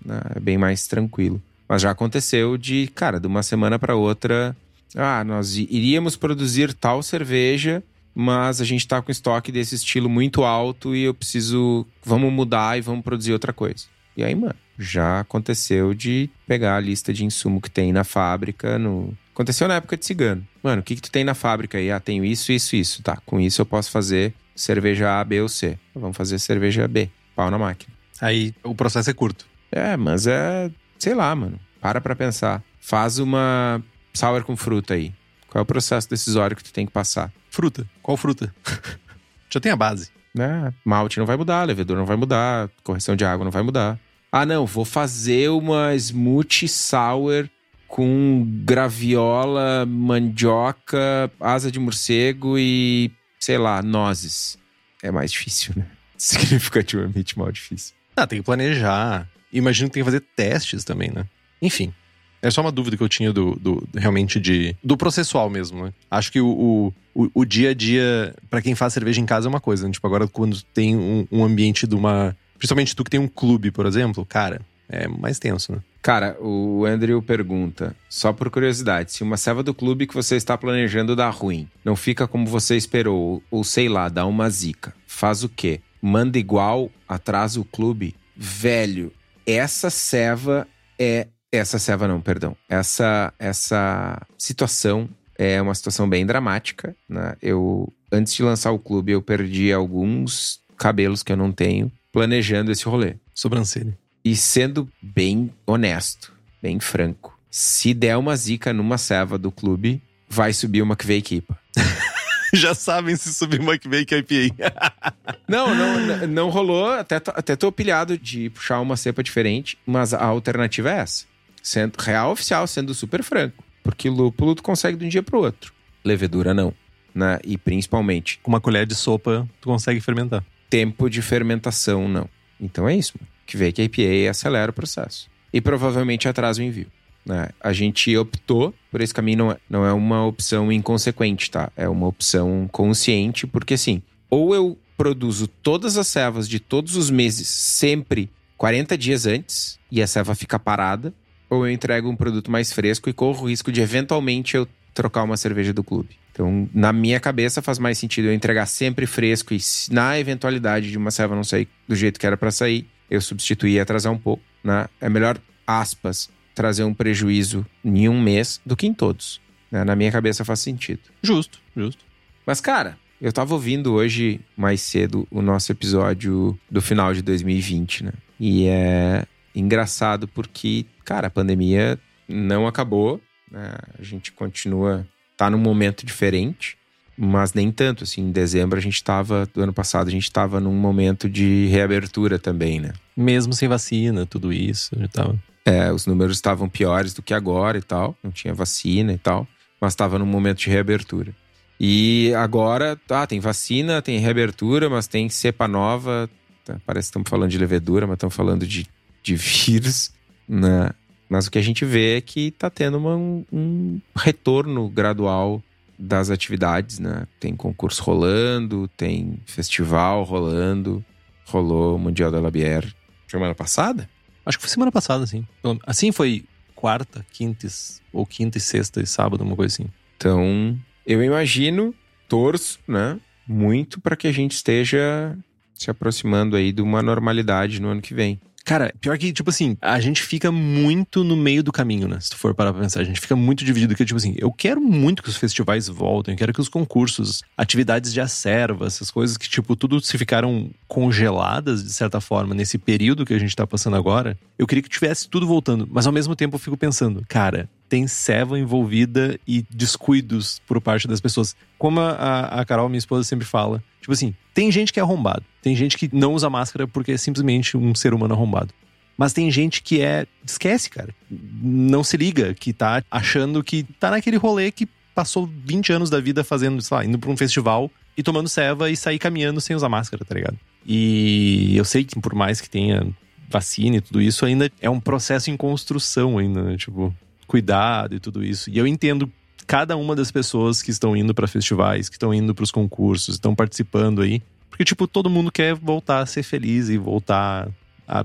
Né? 0.04 0.20
É 0.36 0.40
bem 0.40 0.58
mais 0.58 0.86
tranquilo. 0.86 1.42
Mas 1.72 1.80
já 1.80 1.90
aconteceu 1.90 2.58
de, 2.58 2.86
cara, 2.88 3.18
de 3.18 3.26
uma 3.26 3.42
semana 3.42 3.78
para 3.78 3.96
outra. 3.96 4.54
Ah, 4.94 5.24
nós 5.24 5.56
iríamos 5.56 6.16
produzir 6.16 6.74
tal 6.74 7.02
cerveja, 7.02 7.82
mas 8.14 8.60
a 8.60 8.64
gente 8.66 8.86
tá 8.86 9.00
com 9.00 9.10
estoque 9.10 9.50
desse 9.50 9.76
estilo 9.76 10.06
muito 10.06 10.44
alto 10.44 10.94
e 10.94 11.04
eu 11.04 11.14
preciso. 11.14 11.86
Vamos 12.04 12.30
mudar 12.30 12.76
e 12.76 12.82
vamos 12.82 13.02
produzir 13.02 13.32
outra 13.32 13.54
coisa. 13.54 13.86
E 14.14 14.22
aí, 14.22 14.34
mano, 14.34 14.54
já 14.78 15.20
aconteceu 15.20 15.94
de 15.94 16.28
pegar 16.46 16.76
a 16.76 16.80
lista 16.80 17.10
de 17.10 17.24
insumo 17.24 17.58
que 17.58 17.70
tem 17.70 17.90
na 17.90 18.04
fábrica, 18.04 18.78
no, 18.78 19.16
Aconteceu 19.32 19.66
na 19.66 19.76
época 19.76 19.96
de 19.96 20.04
cigano. 20.04 20.46
Mano, 20.62 20.82
o 20.82 20.84
que, 20.84 20.94
que 20.94 21.00
tu 21.00 21.10
tem 21.10 21.24
na 21.24 21.32
fábrica 21.32 21.78
aí? 21.78 21.90
Ah, 21.90 21.98
tenho 21.98 22.22
isso, 22.22 22.52
isso, 22.52 22.76
isso. 22.76 23.02
Tá, 23.02 23.16
com 23.24 23.40
isso 23.40 23.62
eu 23.62 23.66
posso 23.66 23.90
fazer 23.90 24.34
cerveja 24.54 25.18
A, 25.18 25.24
B 25.24 25.40
ou 25.40 25.48
C. 25.48 25.78
Vamos 25.94 26.18
fazer 26.18 26.38
cerveja 26.38 26.86
B. 26.86 27.08
Pau 27.34 27.50
na 27.50 27.56
máquina. 27.56 27.94
Aí 28.20 28.54
o 28.62 28.74
processo 28.74 29.08
é 29.08 29.14
curto. 29.14 29.46
É, 29.72 29.96
mas 29.96 30.26
é. 30.26 30.70
Sei 31.02 31.14
lá, 31.14 31.34
mano. 31.34 31.58
Para 31.80 32.00
pra 32.00 32.14
pensar. 32.14 32.62
Faz 32.80 33.18
uma 33.18 33.82
sour 34.14 34.44
com 34.44 34.56
fruta 34.56 34.94
aí. 34.94 35.12
Qual 35.48 35.58
é 35.58 35.62
o 35.62 35.66
processo 35.66 36.08
decisório 36.08 36.56
que 36.56 36.62
tu 36.62 36.72
tem 36.72 36.86
que 36.86 36.92
passar? 36.92 37.32
Fruta. 37.50 37.84
Qual 38.00 38.16
fruta? 38.16 38.54
Já 39.50 39.58
tem 39.58 39.72
a 39.72 39.76
base. 39.76 40.10
Né? 40.32 40.72
Malte 40.84 41.18
não 41.18 41.26
vai 41.26 41.36
mudar, 41.36 41.64
levedura 41.64 41.98
não 41.98 42.06
vai 42.06 42.16
mudar, 42.16 42.70
correção 42.84 43.16
de 43.16 43.24
água 43.24 43.42
não 43.42 43.50
vai 43.50 43.64
mudar. 43.64 43.98
Ah, 44.30 44.46
não, 44.46 44.64
vou 44.64 44.84
fazer 44.84 45.48
uma 45.48 45.92
smoothie 45.96 46.68
sour 46.68 47.48
com 47.88 48.46
graviola, 48.64 49.84
mandioca, 49.84 51.32
asa 51.40 51.68
de 51.68 51.80
morcego 51.80 52.56
e, 52.56 53.10
sei 53.40 53.58
lá, 53.58 53.82
nozes. 53.82 54.56
É 55.02 55.10
mais 55.10 55.32
difícil, 55.32 55.74
né? 55.76 55.84
Significativamente 56.16 57.36
mais 57.36 57.54
difícil. 57.54 57.92
Ah, 58.16 58.24
tem 58.24 58.38
que 58.38 58.44
planejar. 58.44 59.28
Imagino 59.52 59.88
que 59.88 59.94
tem 59.94 60.02
que 60.02 60.04
fazer 60.04 60.24
testes 60.34 60.84
também, 60.84 61.10
né? 61.10 61.26
Enfim. 61.60 61.92
É 62.40 62.50
só 62.50 62.60
uma 62.60 62.72
dúvida 62.72 62.96
que 62.96 63.02
eu 63.02 63.08
tinha 63.08 63.32
do, 63.32 63.54
do 63.54 63.88
realmente 63.94 64.40
de. 64.40 64.74
do 64.82 64.96
processual 64.96 65.48
mesmo, 65.48 65.84
né? 65.84 65.92
Acho 66.10 66.32
que 66.32 66.40
o, 66.40 66.92
o, 67.14 67.30
o 67.32 67.44
dia 67.44 67.70
a 67.70 67.74
dia, 67.74 68.34
para 68.50 68.60
quem 68.60 68.74
faz 68.74 68.92
cerveja 68.92 69.20
em 69.20 69.26
casa, 69.26 69.46
é 69.46 69.50
uma 69.50 69.60
coisa. 69.60 69.86
Né? 69.86 69.92
Tipo, 69.92 70.08
agora 70.08 70.26
quando 70.26 70.60
tem 70.74 70.96
um, 70.96 71.26
um 71.30 71.44
ambiente 71.44 71.86
de 71.86 71.94
uma. 71.94 72.36
Principalmente 72.58 72.96
tu 72.96 73.04
que 73.04 73.10
tem 73.10 73.20
um 73.20 73.28
clube, 73.28 73.70
por 73.70 73.86
exemplo, 73.86 74.26
cara, 74.26 74.60
é 74.88 75.06
mais 75.06 75.38
tenso, 75.38 75.72
né? 75.72 75.78
Cara, 76.02 76.36
o 76.40 76.84
Andrew 76.84 77.22
pergunta, 77.22 77.94
só 78.08 78.32
por 78.32 78.50
curiosidade, 78.50 79.12
se 79.12 79.22
uma 79.22 79.36
serva 79.36 79.62
do 79.62 79.72
clube 79.72 80.06
que 80.06 80.14
você 80.14 80.34
está 80.34 80.58
planejando 80.58 81.14
dá 81.14 81.30
ruim, 81.30 81.68
não 81.84 81.94
fica 81.94 82.26
como 82.26 82.44
você 82.44 82.76
esperou, 82.76 83.40
ou 83.50 83.62
sei 83.62 83.88
lá, 83.88 84.08
dá 84.08 84.26
uma 84.26 84.50
zica, 84.50 84.92
faz 85.06 85.44
o 85.44 85.48
quê? 85.48 85.80
Manda 86.00 86.38
igual, 86.38 86.90
atrasa 87.08 87.60
o 87.60 87.64
clube? 87.64 88.16
Velho, 88.36 89.12
essa 89.52 89.90
serva 89.90 90.66
é. 90.98 91.28
Essa 91.54 91.78
serva 91.78 92.08
não, 92.08 92.18
perdão. 92.18 92.56
Essa, 92.66 93.30
essa 93.38 94.18
situação 94.38 95.06
é 95.36 95.60
uma 95.60 95.74
situação 95.74 96.08
bem 96.08 96.24
dramática. 96.24 96.96
Né? 97.06 97.36
Eu, 97.42 97.92
antes 98.10 98.32
de 98.32 98.42
lançar 98.42 98.70
o 98.70 98.78
clube, 98.78 99.12
eu 99.12 99.20
perdi 99.20 99.70
alguns 99.70 100.60
cabelos 100.78 101.22
que 101.22 101.30
eu 101.30 101.36
não 101.36 101.52
tenho 101.52 101.92
planejando 102.10 102.72
esse 102.72 102.84
rolê. 102.84 103.16
Sobrancelha. 103.34 103.98
E 104.24 104.34
sendo 104.34 104.88
bem 105.02 105.52
honesto, 105.66 106.32
bem 106.62 106.80
franco, 106.80 107.38
se 107.50 107.92
der 107.92 108.16
uma 108.16 108.34
zica 108.34 108.72
numa 108.72 108.96
serva 108.96 109.36
do 109.36 109.52
clube, 109.52 110.02
vai 110.28 110.54
subir 110.54 110.80
uma 110.80 110.96
Kveik 110.96 111.44
Já 112.52 112.74
sabem 112.74 113.16
se 113.16 113.32
subir 113.32 113.60
uma 113.60 113.78
Kveik 113.78 114.14
IPA. 114.14 114.72
não, 115.48 115.74
não, 115.74 116.26
não 116.26 116.50
rolou. 116.50 116.90
Até, 116.92 117.16
até 117.16 117.56
tô 117.56 117.72
pilhado 117.72 118.18
de 118.18 118.50
puxar 118.50 118.80
uma 118.80 118.96
cepa 118.96 119.22
diferente, 119.22 119.78
mas 119.86 120.12
a 120.12 120.24
alternativa 120.24 120.90
é 120.90 120.98
essa. 120.98 121.24
Sendo 121.62 121.96
real 121.96 122.32
oficial, 122.32 122.66
sendo 122.66 122.92
super 122.94 123.22
franco. 123.22 123.62
Porque 123.82 124.08
lúpulo 124.08 124.54
tu 124.54 124.62
consegue 124.62 124.98
de 124.98 125.06
um 125.06 125.08
dia 125.08 125.22
pro 125.22 125.40
outro. 125.40 125.72
Levedura 126.04 126.52
não. 126.52 126.74
Né? 127.14 127.38
E 127.44 127.56
principalmente. 127.56 128.38
Com 128.42 128.50
uma 128.50 128.60
colher 128.60 128.86
de 128.86 128.94
sopa, 128.94 129.48
tu 129.60 129.68
consegue 129.68 130.00
fermentar. 130.00 130.44
Tempo 130.68 131.08
de 131.08 131.22
fermentação, 131.22 132.08
não. 132.08 132.28
Então 132.60 132.88
é 132.88 132.96
isso. 132.96 133.14
Mano 133.18 133.32
que 133.52 133.56
vê 133.56 133.70
que 133.70 133.82
a 133.82 133.84
IPA 133.84 134.30
acelera 134.30 134.70
o 134.70 134.74
processo. 134.74 135.28
E 135.52 135.60
provavelmente 135.60 136.26
atrasa 136.28 136.60
o 136.60 136.64
envio. 136.64 136.86
Né? 137.24 137.50
A 137.60 137.72
gente 137.72 138.16
optou 138.16 138.74
por 138.90 139.00
esse 139.00 139.14
caminho, 139.14 139.38
não 139.38 139.52
é, 139.52 139.56
não 139.70 139.86
é 139.86 139.92
uma 139.92 140.24
opção 140.26 140.72
inconsequente, 140.72 141.50
tá? 141.50 141.70
É 141.76 141.88
uma 141.88 142.06
opção 142.06 142.68
consciente, 142.70 143.46
porque 143.46 143.74
assim, 143.74 144.02
ou 144.28 144.54
eu 144.54 144.78
produzo 144.96 145.46
todas 145.46 145.96
as 145.96 146.06
servas 146.06 146.48
de 146.48 146.60
todos 146.60 146.96
os 146.96 147.10
meses, 147.10 147.48
sempre 147.48 148.30
40 148.56 148.96
dias 148.96 149.26
antes, 149.26 149.78
e 149.90 150.00
a 150.02 150.06
serva 150.06 150.34
fica 150.34 150.58
parada, 150.58 151.12
ou 151.50 151.66
eu 151.66 151.72
entrego 151.72 152.08
um 152.08 152.16
produto 152.16 152.50
mais 152.50 152.72
fresco 152.72 153.10
e 153.10 153.12
corro 153.12 153.44
o 153.44 153.48
risco 153.48 153.72
de 153.72 153.80
eventualmente 153.80 154.56
eu 154.56 154.66
trocar 154.94 155.22
uma 155.22 155.36
cerveja 155.36 155.72
do 155.72 155.82
clube. 155.82 156.16
Então, 156.32 156.68
na 156.72 156.92
minha 156.92 157.20
cabeça, 157.20 157.60
faz 157.60 157.78
mais 157.78 157.98
sentido 157.98 158.28
eu 158.28 158.32
entregar 158.32 158.66
sempre 158.66 159.06
fresco 159.06 159.52
e, 159.52 159.58
na 159.90 160.18
eventualidade 160.18 160.90
de 160.90 160.96
uma 160.96 161.10
serva 161.10 161.34
não 161.34 161.44
sair 161.44 161.68
do 161.86 161.94
jeito 161.94 162.18
que 162.18 162.26
era 162.26 162.36
para 162.36 162.50
sair, 162.50 162.86
eu 163.10 163.20
substituir 163.20 163.72
e 163.72 163.80
atrasar 163.80 164.12
um 164.12 164.18
pouco, 164.18 164.42
né? 164.64 164.86
É 165.00 165.08
melhor, 165.08 165.38
aspas, 165.66 166.30
trazer 166.54 166.84
um 166.84 166.94
prejuízo 166.94 167.64
em 167.84 168.08
um 168.08 168.20
mês 168.20 168.60
do 168.64 168.76
que 168.76 168.86
em 168.86 168.94
todos. 168.94 169.40
Né? 169.70 169.84
Na 169.84 169.96
minha 169.96 170.12
cabeça 170.12 170.44
faz 170.44 170.60
sentido. 170.60 171.00
Justo, 171.22 171.60
justo. 171.74 172.04
Mas, 172.46 172.60
cara, 172.60 172.98
Eu 173.22 173.32
tava 173.32 173.54
ouvindo 173.54 173.92
hoje, 173.92 174.40
mais 174.56 174.80
cedo, 174.80 175.28
o 175.30 175.40
nosso 175.40 175.70
episódio 175.70 176.58
do 176.68 176.82
final 176.82 177.14
de 177.14 177.22
2020, 177.22 178.02
né? 178.02 178.12
E 178.40 178.66
é 178.66 179.24
engraçado 179.54 180.26
porque, 180.26 180.84
cara, 181.04 181.28
a 181.28 181.30
pandemia 181.30 181.96
não 182.28 182.66
acabou, 182.66 183.20
né? 183.48 183.76
A 183.96 184.02
gente 184.02 184.32
continua, 184.32 185.06
tá 185.36 185.48
num 185.48 185.58
momento 185.58 186.04
diferente, 186.04 186.76
mas 187.16 187.54
nem 187.54 187.70
tanto, 187.70 188.02
assim, 188.02 188.22
em 188.22 188.32
dezembro 188.32 188.76
a 188.76 188.82
gente 188.82 189.04
tava, 189.04 189.48
do 189.54 189.62
ano 189.62 189.72
passado, 189.72 190.08
a 190.08 190.10
gente 190.10 190.28
tava 190.32 190.58
num 190.58 190.74
momento 190.74 191.30
de 191.30 191.66
reabertura 191.66 192.40
também, 192.40 192.80
né? 192.80 192.92
Mesmo 193.16 193.52
sem 193.52 193.68
vacina, 193.68 194.26
tudo 194.26 194.52
isso, 194.52 194.98
já 194.98 195.06
tava... 195.06 195.38
É, 195.64 195.92
os 195.92 196.06
números 196.06 196.36
estavam 196.36 196.68
piores 196.68 197.14
do 197.14 197.22
que 197.22 197.32
agora 197.32 197.78
e 197.78 197.82
tal, 197.82 198.16
não 198.22 198.30
tinha 198.30 198.52
vacina 198.52 199.12
e 199.12 199.18
tal, 199.18 199.46
mas 199.80 199.92
estava 199.92 200.18
num 200.18 200.26
momento 200.26 200.58
de 200.58 200.70
reabertura. 200.70 201.34
E 201.78 202.32
agora, 202.36 202.96
tá, 203.06 203.26
tem 203.26 203.40
vacina, 203.40 204.00
tem 204.00 204.18
reabertura, 204.18 204.88
mas 204.88 205.06
tem 205.06 205.28
cepa 205.28 205.66
nova. 205.66 206.28
Tá, 206.64 206.80
parece 206.86 207.06
que 207.06 207.10
estamos 207.10 207.28
falando 207.28 207.50
de 207.50 207.58
levedura, 207.58 208.06
mas 208.06 208.14
estamos 208.14 208.34
falando 208.34 208.66
de, 208.66 208.86
de 209.22 209.34
vírus. 209.34 210.12
Né? 210.48 210.90
Mas 211.28 211.46
o 211.46 211.50
que 211.50 211.58
a 211.58 211.62
gente 211.62 211.84
vê 211.84 212.18
é 212.18 212.20
que 212.20 212.48
está 212.48 212.70
tendo 212.70 212.98
uma, 212.98 213.16
um 213.16 214.00
retorno 214.16 214.88
gradual 214.88 215.62
das 215.98 216.30
atividades, 216.30 216.98
né? 216.98 217.26
Tem 217.40 217.54
concurso 217.54 218.02
rolando, 218.02 218.88
tem 218.96 219.40
festival 219.46 220.24
rolando. 220.24 221.04
Rolou 221.46 221.96
o 221.96 221.98
Mundial 221.98 222.30
da 222.30 222.40
Labier 222.40 222.92
semana 223.28 223.54
passada? 223.54 224.08
Acho 224.44 224.58
que 224.58 224.62
foi 224.62 224.70
semana 224.70 224.92
passada, 224.92 225.26
sim. 225.26 225.46
Assim 225.86 226.12
foi 226.12 226.44
quarta, 226.74 227.24
quinta, 227.32 227.66
ou 228.12 228.26
quinta 228.26 228.58
e 228.58 228.60
sexta 228.60 229.00
e 229.00 229.06
sábado, 229.06 229.42
uma 229.44 229.54
coisa 229.54 229.74
assim. 229.74 229.88
Então, 230.16 230.78
eu 231.06 231.22
imagino, 231.22 231.94
torço, 232.28 232.78
né? 232.86 233.18
Muito 233.46 234.00
para 234.00 234.16
que 234.16 234.26
a 234.26 234.32
gente 234.32 234.52
esteja 234.52 235.36
se 235.74 235.90
aproximando 235.90 236.56
aí 236.56 236.72
de 236.72 236.82
uma 236.82 237.02
normalidade 237.02 237.80
no 237.80 237.88
ano 237.88 238.00
que 238.02 238.14
vem. 238.14 238.40
Cara, 238.64 238.94
pior 239.00 239.18
que, 239.18 239.32
tipo 239.32 239.50
assim, 239.50 239.76
a 239.80 239.98
gente 240.00 240.22
fica 240.22 240.52
muito 240.52 241.24
no 241.24 241.36
meio 241.36 241.62
do 241.62 241.72
caminho, 241.72 242.06
né? 242.08 242.18
Se 242.20 242.30
tu 242.30 242.36
for 242.36 242.54
parar 242.54 242.72
pra 242.72 242.82
pensar, 242.82 243.00
a 243.00 243.04
gente 243.04 243.20
fica 243.20 243.34
muito 243.34 243.64
dividido. 243.64 243.94
Que, 243.94 244.04
tipo 244.04 244.16
assim, 244.16 244.34
eu 244.38 244.52
quero 244.52 244.80
muito 244.80 245.22
que 245.22 245.28
os 245.28 245.36
festivais 245.36 245.88
voltem, 245.88 246.34
eu 246.34 246.38
quero 246.38 246.52
que 246.52 246.60
os 246.60 246.68
concursos, 246.68 247.42
atividades 247.56 248.12
de 248.12 248.20
acerva, 248.20 248.86
essas 248.86 249.10
coisas 249.10 249.36
que, 249.36 249.48
tipo, 249.48 249.74
tudo 249.74 250.00
se 250.00 250.16
ficaram 250.16 250.70
congeladas, 250.86 251.82
de 251.82 251.92
certa 251.92 252.20
forma, 252.20 252.54
nesse 252.54 252.78
período 252.78 253.24
que 253.24 253.34
a 253.34 253.38
gente 253.38 253.54
tá 253.56 253.66
passando 253.66 253.96
agora. 253.96 254.38
Eu 254.58 254.66
queria 254.66 254.82
que 254.82 254.88
tivesse 254.88 255.28
tudo 255.28 255.46
voltando, 255.46 255.88
mas 255.90 256.06
ao 256.06 256.12
mesmo 256.12 256.36
tempo 256.36 256.56
eu 256.56 256.60
fico 256.60 256.76
pensando, 256.76 257.24
cara, 257.28 257.68
tem 257.92 258.08
ceva 258.08 258.58
envolvida 258.58 259.38
e 259.46 259.66
descuidos 259.68 260.62
por 260.66 260.80
parte 260.80 261.06
das 261.06 261.20
pessoas. 261.20 261.54
Como 261.76 262.00
a, 262.00 262.44
a 262.44 262.64
Carol, 262.64 262.88
minha 262.88 262.98
esposa, 262.98 263.22
sempre 263.22 263.46
fala. 263.46 263.84
Tipo 264.00 264.14
assim, 264.14 264.34
tem 264.54 264.72
gente 264.72 264.94
que 264.94 264.98
é 264.98 265.02
arrombado. 265.02 265.44
Tem 265.60 265.76
gente 265.76 265.98
que 265.98 266.08
não 266.10 266.32
usa 266.32 266.48
máscara 266.48 266.88
porque 266.88 267.12
é 267.12 267.16
simplesmente 267.18 267.76
um 267.76 267.94
ser 267.94 268.14
humano 268.14 268.32
arrombado. 268.32 268.72
Mas 269.14 269.34
tem 269.34 269.50
gente 269.50 269.82
que 269.82 270.00
é. 270.00 270.26
Esquece, 270.42 270.88
cara. 270.88 271.14
Não 271.30 272.02
se 272.02 272.16
liga, 272.16 272.54
que 272.54 272.72
tá 272.72 273.04
achando 273.10 273.62
que 273.62 273.82
tá 274.00 274.10
naquele 274.10 274.38
rolê 274.38 274.72
que 274.72 274.88
passou 275.14 275.46
20 275.46 275.92
anos 275.92 276.08
da 276.08 276.18
vida 276.18 276.42
fazendo, 276.42 276.80
sei 276.80 276.96
lá, 276.96 277.04
indo 277.04 277.18
pra 277.18 277.28
um 277.28 277.36
festival 277.36 277.90
e 278.16 278.22
tomando 278.22 278.48
ceva 278.48 278.90
e 278.90 278.96
sair 278.96 279.18
caminhando 279.18 279.60
sem 279.60 279.76
usar 279.76 279.90
máscara, 279.90 280.24
tá 280.24 280.34
ligado? 280.34 280.58
E 280.86 281.76
eu 281.76 281.84
sei 281.84 282.04
que 282.04 282.18
por 282.18 282.34
mais 282.34 282.58
que 282.58 282.70
tenha 282.70 283.06
vacina 283.50 283.96
e 283.96 284.00
tudo 284.00 284.22
isso, 284.22 284.46
ainda 284.46 284.72
é 284.80 284.88
um 284.88 284.98
processo 284.98 285.50
em 285.50 285.58
construção 285.58 286.38
ainda, 286.38 286.62
né? 286.62 286.78
Tipo, 286.78 287.14
cuidado 287.52 288.14
e 288.14 288.18
tudo 288.18 288.42
isso. 288.42 288.70
E 288.70 288.78
eu 288.78 288.86
entendo 288.86 289.30
cada 289.66 289.94
uma 289.94 290.16
das 290.16 290.30
pessoas 290.30 290.80
que 290.80 290.90
estão 290.90 291.14
indo 291.14 291.34
para 291.34 291.46
festivais, 291.46 292.08
que 292.08 292.16
estão 292.16 292.32
indo 292.32 292.54
para 292.54 292.64
os 292.64 292.70
concursos, 292.70 293.34
estão 293.34 293.54
participando 293.54 294.22
aí, 294.22 294.42
porque 294.70 294.86
tipo 294.86 295.06
todo 295.06 295.28
mundo 295.28 295.52
quer 295.52 295.74
voltar 295.74 296.20
a 296.20 296.26
ser 296.26 296.42
feliz 296.42 296.88
e 296.88 296.96
voltar 296.96 297.68
a 298.08 298.24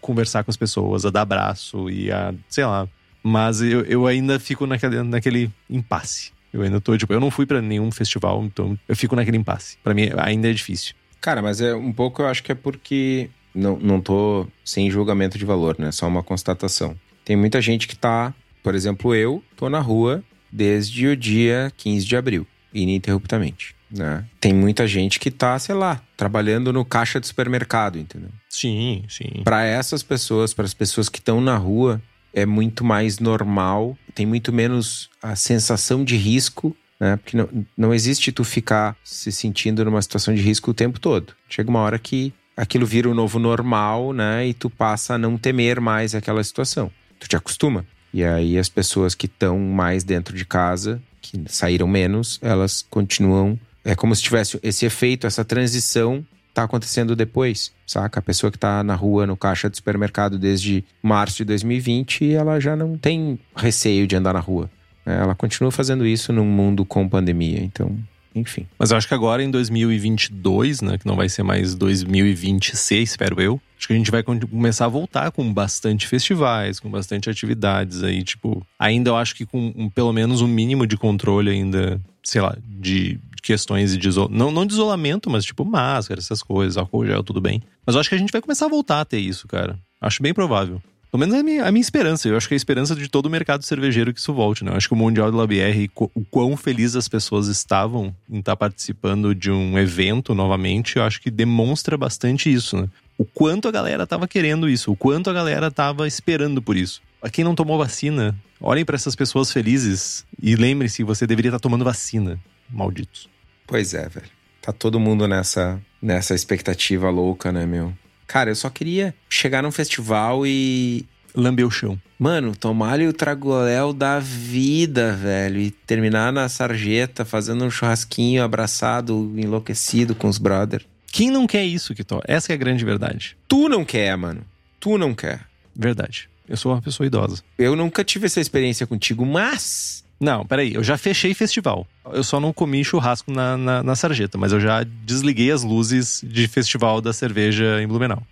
conversar 0.00 0.44
com 0.44 0.50
as 0.52 0.56
pessoas, 0.56 1.04
a 1.04 1.10
dar 1.10 1.22
abraço 1.22 1.90
e 1.90 2.12
a, 2.12 2.32
sei 2.48 2.64
lá. 2.64 2.86
Mas 3.20 3.60
eu, 3.60 3.80
eu 3.82 4.06
ainda 4.06 4.38
fico 4.38 4.64
naquele, 4.64 5.02
naquele 5.02 5.50
impasse. 5.68 6.30
Eu 6.52 6.62
ainda 6.62 6.80
tô, 6.80 6.96
tipo, 6.96 7.12
eu 7.12 7.18
não 7.18 7.32
fui 7.32 7.46
para 7.46 7.60
nenhum 7.60 7.90
festival, 7.90 8.44
então 8.44 8.78
eu 8.88 8.94
fico 8.94 9.16
naquele 9.16 9.38
impasse. 9.38 9.76
Para 9.82 9.92
mim 9.92 10.08
ainda 10.16 10.48
é 10.48 10.52
difícil. 10.52 10.94
Cara, 11.20 11.42
mas 11.42 11.60
é 11.60 11.74
um 11.74 11.92
pouco 11.92 12.22
eu 12.22 12.28
acho 12.28 12.44
que 12.44 12.52
é 12.52 12.54
porque 12.54 13.28
não, 13.52 13.76
não 13.76 14.00
tô 14.00 14.46
sem 14.64 14.88
julgamento 14.88 15.36
de 15.36 15.44
valor, 15.44 15.74
né? 15.80 15.90
Só 15.90 16.06
uma 16.06 16.22
constatação. 16.22 16.94
Tem 17.24 17.36
muita 17.36 17.60
gente 17.60 17.88
que 17.88 17.96
tá 17.96 18.32
por 18.62 18.74
exemplo, 18.74 19.14
eu 19.14 19.42
tô 19.56 19.68
na 19.68 19.80
rua 19.80 20.22
desde 20.50 21.06
o 21.06 21.16
dia 21.16 21.72
15 21.76 22.06
de 22.06 22.16
abril, 22.16 22.46
ininterruptamente. 22.72 23.74
Né? 23.90 24.24
Tem 24.40 24.54
muita 24.54 24.86
gente 24.86 25.20
que 25.20 25.30
tá, 25.30 25.58
sei 25.58 25.74
lá, 25.74 26.00
trabalhando 26.16 26.72
no 26.72 26.84
caixa 26.84 27.20
de 27.20 27.26
supermercado, 27.26 27.98
entendeu? 27.98 28.30
Sim, 28.48 29.04
sim. 29.08 29.42
Para 29.44 29.64
essas 29.64 30.02
pessoas, 30.02 30.54
para 30.54 30.64
as 30.64 30.72
pessoas 30.72 31.08
que 31.08 31.18
estão 31.18 31.40
na 31.40 31.56
rua, 31.56 32.00
é 32.32 32.46
muito 32.46 32.84
mais 32.84 33.18
normal, 33.18 33.96
tem 34.14 34.24
muito 34.24 34.52
menos 34.52 35.10
a 35.22 35.36
sensação 35.36 36.04
de 36.04 36.16
risco, 36.16 36.74
né? 36.98 37.16
Porque 37.16 37.36
não, 37.36 37.48
não 37.76 37.92
existe 37.92 38.32
tu 38.32 38.44
ficar 38.44 38.96
se 39.04 39.30
sentindo 39.32 39.84
numa 39.84 40.00
situação 40.00 40.32
de 40.34 40.40
risco 40.40 40.70
o 40.70 40.74
tempo 40.74 40.98
todo. 40.98 41.34
Chega 41.48 41.68
uma 41.68 41.80
hora 41.80 41.98
que 41.98 42.32
aquilo 42.56 42.86
vira 42.86 43.10
o 43.10 43.14
novo 43.14 43.38
normal, 43.38 44.12
né? 44.12 44.46
E 44.46 44.54
tu 44.54 44.70
passa 44.70 45.14
a 45.14 45.18
não 45.18 45.36
temer 45.36 45.80
mais 45.80 46.14
aquela 46.14 46.42
situação. 46.42 46.90
Tu 47.18 47.28
te 47.28 47.36
acostuma. 47.36 47.84
E 48.12 48.24
aí 48.24 48.58
as 48.58 48.68
pessoas 48.68 49.14
que 49.14 49.26
estão 49.26 49.58
mais 49.58 50.04
dentro 50.04 50.36
de 50.36 50.44
casa, 50.44 51.02
que 51.20 51.42
saíram 51.46 51.86
menos, 51.86 52.38
elas 52.42 52.84
continuam. 52.88 53.58
É 53.84 53.94
como 53.94 54.14
se 54.14 54.22
tivesse 54.22 54.58
esse 54.62 54.84
efeito, 54.86 55.26
essa 55.26 55.44
transição 55.44 56.24
tá 56.52 56.64
acontecendo 56.64 57.16
depois, 57.16 57.72
saca? 57.86 58.20
A 58.20 58.22
pessoa 58.22 58.50
que 58.50 58.58
tá 58.58 58.84
na 58.84 58.94
rua, 58.94 59.26
no 59.26 59.36
caixa 59.36 59.70
do 59.70 59.76
supermercado 59.76 60.38
desde 60.38 60.84
março 61.02 61.38
de 61.38 61.44
2020, 61.46 62.32
ela 62.32 62.60
já 62.60 62.76
não 62.76 62.98
tem 62.98 63.38
receio 63.56 64.06
de 64.06 64.16
andar 64.16 64.34
na 64.34 64.40
rua. 64.40 64.70
Né? 65.04 65.18
Ela 65.18 65.34
continua 65.34 65.70
fazendo 65.70 66.06
isso 66.06 66.32
num 66.32 66.44
mundo 66.44 66.84
com 66.84 67.08
pandemia. 67.08 67.60
Então, 67.62 67.96
enfim. 68.34 68.66
Mas 68.78 68.90
eu 68.90 68.96
acho 68.96 69.08
que 69.08 69.14
agora 69.14 69.42
em 69.42 69.50
2022, 69.50 70.80
né, 70.80 70.98
que 70.98 71.06
não 71.06 71.16
vai 71.16 71.28
ser 71.28 71.42
mais 71.42 71.74
2026, 71.74 73.10
espero 73.10 73.40
eu, 73.40 73.60
acho 73.78 73.86
que 73.86 73.92
a 73.92 73.96
gente 73.96 74.10
vai 74.10 74.22
começar 74.22 74.86
a 74.86 74.88
voltar 74.88 75.30
com 75.30 75.52
bastante 75.52 76.06
festivais, 76.06 76.80
com 76.80 76.90
bastante 76.90 77.28
atividades 77.28 78.02
aí, 78.02 78.22
tipo, 78.22 78.64
ainda 78.78 79.10
eu 79.10 79.16
acho 79.16 79.34
que 79.34 79.44
com 79.44 79.72
um, 79.76 79.88
pelo 79.88 80.12
menos 80.12 80.40
um 80.40 80.48
mínimo 80.48 80.86
de 80.86 80.96
controle 80.96 81.50
ainda, 81.50 82.00
sei 82.22 82.40
lá, 82.40 82.56
de 82.66 83.18
questões 83.42 83.98
de 83.98 84.08
isolamento, 84.08 84.38
não, 84.38 84.50
não 84.50 84.64
de 84.64 84.72
isolamento, 84.72 85.28
mas 85.28 85.44
tipo 85.44 85.64
máscara, 85.64 86.20
essas 86.20 86.42
coisas, 86.42 86.76
álcool 86.76 87.06
gel, 87.06 87.22
tudo 87.22 87.40
bem. 87.40 87.60
Mas 87.84 87.94
eu 87.94 88.00
acho 88.00 88.08
que 88.08 88.14
a 88.14 88.18
gente 88.18 88.32
vai 88.32 88.40
começar 88.40 88.66
a 88.66 88.68
voltar 88.68 89.00
a 89.00 89.04
ter 89.04 89.18
isso, 89.18 89.48
cara. 89.48 89.78
Acho 90.00 90.22
bem 90.22 90.32
provável. 90.32 90.80
Pelo 91.12 91.20
menos 91.20 91.34
é 91.34 91.40
a 91.40 91.42
minha, 91.42 91.64
a 91.66 91.70
minha 91.70 91.82
esperança. 91.82 92.26
Eu 92.26 92.38
acho 92.38 92.48
que 92.48 92.54
é 92.54 92.56
a 92.56 92.56
esperança 92.56 92.96
de 92.96 93.06
todo 93.06 93.26
o 93.26 93.30
mercado 93.30 93.62
cervejeiro 93.66 94.14
que 94.14 94.18
isso 94.18 94.32
volte, 94.32 94.64
né? 94.64 94.72
Eu 94.72 94.76
acho 94.76 94.88
que 94.88 94.94
o 94.94 94.96
Mundial 94.96 95.30
de 95.30 95.36
Labier, 95.36 95.90
o 95.94 96.24
quão 96.24 96.56
felizes 96.56 96.96
as 96.96 97.06
pessoas 97.06 97.48
estavam 97.48 98.16
em 98.30 98.38
estar 98.38 98.56
participando 98.56 99.34
de 99.34 99.50
um 99.50 99.78
evento 99.78 100.34
novamente, 100.34 100.96
eu 100.96 101.02
acho 101.02 101.20
que 101.20 101.30
demonstra 101.30 101.98
bastante 101.98 102.50
isso, 102.50 102.78
né? 102.78 102.88
O 103.18 103.26
quanto 103.26 103.68
a 103.68 103.70
galera 103.70 104.06
tava 104.06 104.26
querendo 104.26 104.70
isso, 104.70 104.90
o 104.90 104.96
quanto 104.96 105.28
a 105.28 105.34
galera 105.34 105.70
tava 105.70 106.08
esperando 106.08 106.62
por 106.62 106.78
isso. 106.78 107.02
A 107.20 107.28
quem 107.28 107.44
não 107.44 107.54
tomou 107.54 107.76
vacina, 107.76 108.34
olhem 108.58 108.82
para 108.82 108.96
essas 108.96 109.14
pessoas 109.14 109.52
felizes 109.52 110.24
e 110.42 110.56
lembre-se, 110.56 111.04
você 111.04 111.26
deveria 111.26 111.50
estar 111.50 111.60
tomando 111.60 111.84
vacina. 111.84 112.40
Malditos. 112.70 113.28
Pois 113.66 113.92
é, 113.92 114.08
velho. 114.08 114.30
Tá 114.62 114.72
todo 114.72 114.98
mundo 114.98 115.28
nessa, 115.28 115.78
nessa 116.00 116.34
expectativa 116.34 117.10
louca, 117.10 117.52
né, 117.52 117.66
meu? 117.66 117.92
Cara, 118.32 118.50
eu 118.50 118.54
só 118.54 118.70
queria 118.70 119.14
chegar 119.28 119.62
num 119.62 119.70
festival 119.70 120.46
e. 120.46 121.04
Lamber 121.34 121.66
o 121.66 121.70
chão. 121.70 122.00
Mano, 122.18 122.56
tomar-lhe 122.56 123.06
o 123.06 123.12
tragoléu 123.12 123.92
da 123.92 124.18
vida, 124.18 125.14
velho. 125.14 125.60
E 125.60 125.70
terminar 125.70 126.32
na 126.32 126.48
sarjeta, 126.48 127.26
fazendo 127.26 127.62
um 127.62 127.70
churrasquinho, 127.70 128.42
abraçado, 128.42 129.30
enlouquecido 129.36 130.14
com 130.14 130.28
os 130.28 130.38
brother. 130.38 130.82
Quem 131.06 131.30
não 131.30 131.46
quer 131.46 131.64
isso, 131.64 131.94
Kitó? 131.94 132.22
Essa 132.26 132.52
é 132.52 132.54
a 132.54 132.58
grande 132.58 132.86
verdade. 132.86 133.36
Tu 133.46 133.68
não 133.68 133.84
quer, 133.84 134.16
mano. 134.16 134.42
Tu 134.80 134.96
não 134.96 135.14
quer. 135.14 135.42
Verdade. 135.76 136.30
Eu 136.48 136.56
sou 136.56 136.72
uma 136.72 136.80
pessoa 136.80 137.06
idosa. 137.06 137.42
Eu 137.58 137.76
nunca 137.76 138.02
tive 138.02 138.26
essa 138.26 138.40
experiência 138.40 138.86
contigo, 138.86 139.26
mas 139.26 140.04
não, 140.22 140.46
peraí, 140.46 140.74
eu 140.74 140.84
já 140.84 140.96
fechei 140.96 141.34
festival. 141.34 141.84
Eu 142.12 142.22
só 142.22 142.38
não 142.38 142.52
comi 142.52 142.84
churrasco 142.84 143.32
na, 143.32 143.56
na, 143.56 143.82
na, 143.82 143.96
sarjeta, 143.96 144.38
mas 144.38 144.52
eu 144.52 144.60
já 144.60 144.84
desliguei 144.84 145.50
as 145.50 145.64
luzes 145.64 146.22
de 146.24 146.46
festival 146.46 147.00
da 147.00 147.12
cerveja 147.12 147.82
em 147.82 147.88
Blumenau. 147.88 148.22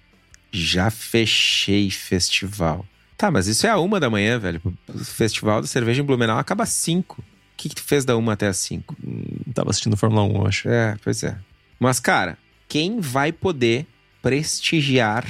Já 0.52 0.88
fechei 0.88 1.90
festival. 1.90 2.86
Tá, 3.16 3.28
mas 3.28 3.48
isso 3.48 3.66
é 3.66 3.70
a 3.70 3.78
uma 3.78 3.98
da 3.98 4.08
manhã, 4.08 4.38
velho. 4.38 4.62
O 4.88 5.04
festival 5.04 5.60
da 5.60 5.66
cerveja 5.66 6.00
em 6.00 6.04
Blumenau 6.04 6.38
acaba 6.38 6.62
às 6.62 6.70
cinco. 6.70 7.22
O 7.22 7.24
que, 7.56 7.68
que 7.68 7.74
tu 7.74 7.82
fez 7.82 8.04
da 8.04 8.16
uma 8.16 8.34
até 8.34 8.46
às 8.46 8.58
cinco? 8.58 8.96
Hum, 9.04 9.24
tava 9.52 9.70
assistindo 9.70 9.96
Fórmula 9.96 10.22
1, 10.22 10.36
eu 10.36 10.46
acho. 10.46 10.68
É, 10.68 10.96
pois 11.02 11.24
é. 11.24 11.36
Mas, 11.80 11.98
cara, 11.98 12.38
quem 12.68 13.00
vai 13.00 13.32
poder 13.32 13.84
prestigiar 14.22 15.26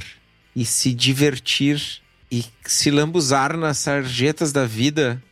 e 0.54 0.66
se 0.66 0.92
divertir 0.92 2.02
e 2.30 2.44
se 2.66 2.90
lambuzar 2.90 3.56
nas 3.56 3.78
sarjetas 3.78 4.52
da 4.52 4.66
vida 4.66 5.22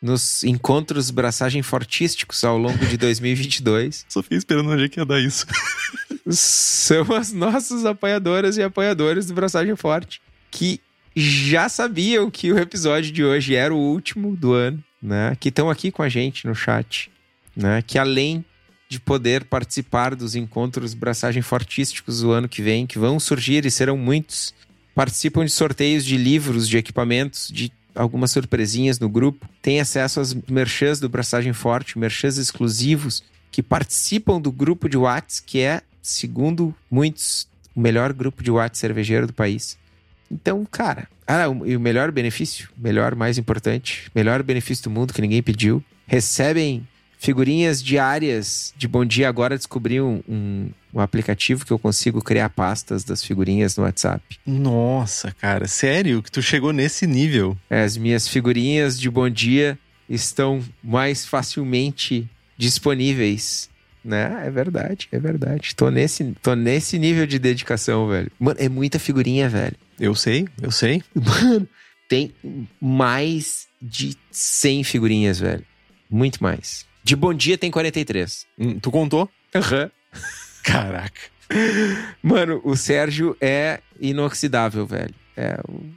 nos 0.00 0.44
encontros 0.44 1.10
braçagem 1.10 1.62
fortísticos 1.62 2.44
ao 2.44 2.58
longo 2.58 2.84
de 2.86 2.96
2022 2.96 4.04
Só 4.08 4.22
fiquei 4.22 4.38
esperando 4.38 4.70
onde 4.70 4.84
é 4.84 4.88
que 4.88 5.00
ia 5.00 5.06
dar 5.06 5.20
isso. 5.20 5.46
são 6.28 7.14
as 7.14 7.32
nossas 7.32 7.84
apoiadoras 7.84 8.56
e 8.56 8.62
apoiadores 8.62 9.26
do 9.26 9.34
Braçagem 9.34 9.74
Forte, 9.76 10.20
que 10.50 10.80
já 11.14 11.68
sabiam 11.68 12.30
que 12.30 12.52
o 12.52 12.58
episódio 12.58 13.10
de 13.10 13.24
hoje 13.24 13.54
era 13.54 13.74
o 13.74 13.78
último 13.78 14.36
do 14.36 14.52
ano, 14.52 14.82
né? 15.00 15.34
Que 15.40 15.48
estão 15.48 15.70
aqui 15.70 15.90
com 15.90 16.02
a 16.02 16.08
gente 16.08 16.46
no 16.46 16.54
chat, 16.54 17.10
né? 17.56 17.82
Que 17.82 17.98
além 17.98 18.44
de 18.88 19.00
poder 19.00 19.44
participar 19.44 20.14
dos 20.14 20.36
encontros 20.36 20.94
Braçagem 20.94 21.42
Fortísticos 21.42 22.20
do 22.20 22.30
ano 22.30 22.48
que 22.48 22.62
vem, 22.62 22.86
que 22.86 22.98
vão 22.98 23.18
surgir 23.18 23.64
e 23.64 23.70
serão 23.70 23.96
muitos, 23.96 24.54
participam 24.94 25.44
de 25.44 25.50
sorteios 25.50 26.04
de 26.04 26.16
livros, 26.16 26.68
de 26.68 26.76
equipamentos, 26.76 27.48
de 27.52 27.72
algumas 27.96 28.30
surpresinhas 28.30 28.98
no 28.98 29.08
grupo, 29.08 29.48
tem 29.60 29.80
acesso 29.80 30.20
às 30.20 30.34
merchãs 30.34 31.00
do 31.00 31.08
Braçagem 31.08 31.52
Forte, 31.52 31.98
merchãs 31.98 32.36
exclusivos, 32.38 33.24
que 33.50 33.62
participam 33.62 34.40
do 34.40 34.52
grupo 34.52 34.88
de 34.88 34.96
Whats, 34.96 35.40
que 35.40 35.60
é, 35.60 35.80
segundo 36.02 36.74
muitos, 36.90 37.48
o 37.74 37.80
melhor 37.80 38.12
grupo 38.12 38.42
de 38.42 38.50
Whats 38.50 38.78
cervejeiro 38.78 39.26
do 39.26 39.32
país. 39.32 39.78
Então, 40.30 40.64
cara, 40.64 41.08
ah, 41.26 41.44
e 41.64 41.76
o 41.76 41.80
melhor 41.80 42.10
benefício, 42.12 42.68
melhor, 42.76 43.14
mais 43.14 43.38
importante, 43.38 44.10
melhor 44.14 44.42
benefício 44.42 44.84
do 44.84 44.90
mundo 44.90 45.12
que 45.12 45.22
ninguém 45.22 45.42
pediu, 45.42 45.82
recebem 46.06 46.86
figurinhas 47.18 47.82
diárias 47.82 48.72
de 48.76 48.86
Bom 48.86 49.04
Dia. 49.04 49.28
Agora 49.28 49.56
descobri 49.56 50.00
um, 50.00 50.22
um, 50.28 50.70
um 50.94 51.00
aplicativo 51.00 51.64
que 51.64 51.72
eu 51.72 51.78
consigo 51.78 52.22
criar 52.22 52.50
pastas 52.50 53.04
das 53.04 53.22
figurinhas 53.24 53.76
no 53.76 53.84
WhatsApp. 53.84 54.22
Nossa, 54.46 55.32
cara, 55.32 55.66
sério 55.66 56.22
que 56.22 56.30
tu 56.30 56.42
chegou 56.42 56.72
nesse 56.72 57.06
nível? 57.06 57.56
As 57.68 57.96
minhas 57.96 58.28
figurinhas 58.28 58.98
de 58.98 59.10
Bom 59.10 59.28
Dia 59.28 59.78
estão 60.08 60.62
mais 60.82 61.26
facilmente 61.26 62.28
disponíveis. 62.56 63.68
Né? 64.04 64.44
É 64.46 64.50
verdade, 64.50 65.08
é 65.10 65.18
verdade. 65.18 65.74
Tô 65.74 65.90
nesse, 65.90 66.32
tô 66.40 66.54
nesse 66.54 66.96
nível 66.96 67.26
de 67.26 67.40
dedicação, 67.40 68.06
velho. 68.06 68.30
Mano, 68.38 68.56
é 68.60 68.68
muita 68.68 69.00
figurinha, 69.00 69.48
velho. 69.48 69.74
Eu 69.98 70.14
sei, 70.14 70.46
eu 70.62 70.70
sei. 70.70 71.02
Mano, 71.12 71.68
tem 72.08 72.32
mais 72.80 73.66
de 73.82 74.16
100 74.30 74.84
figurinhas, 74.84 75.40
velho. 75.40 75.64
Muito 76.08 76.40
mais. 76.40 76.86
De 77.06 77.14
Bom 77.14 77.32
Dia 77.32 77.56
tem 77.56 77.70
43. 77.70 78.44
Hum, 78.58 78.80
Tu 78.80 78.90
contou? 78.90 79.30
Aham. 79.54 79.88
Caraca. 80.64 81.20
Mano, 82.20 82.60
o 82.64 82.74
Sérgio 82.76 83.36
é 83.40 83.78
inoxidável, 84.00 84.84
velho. 84.84 85.14
É 85.36 85.56
um- 85.68 85.92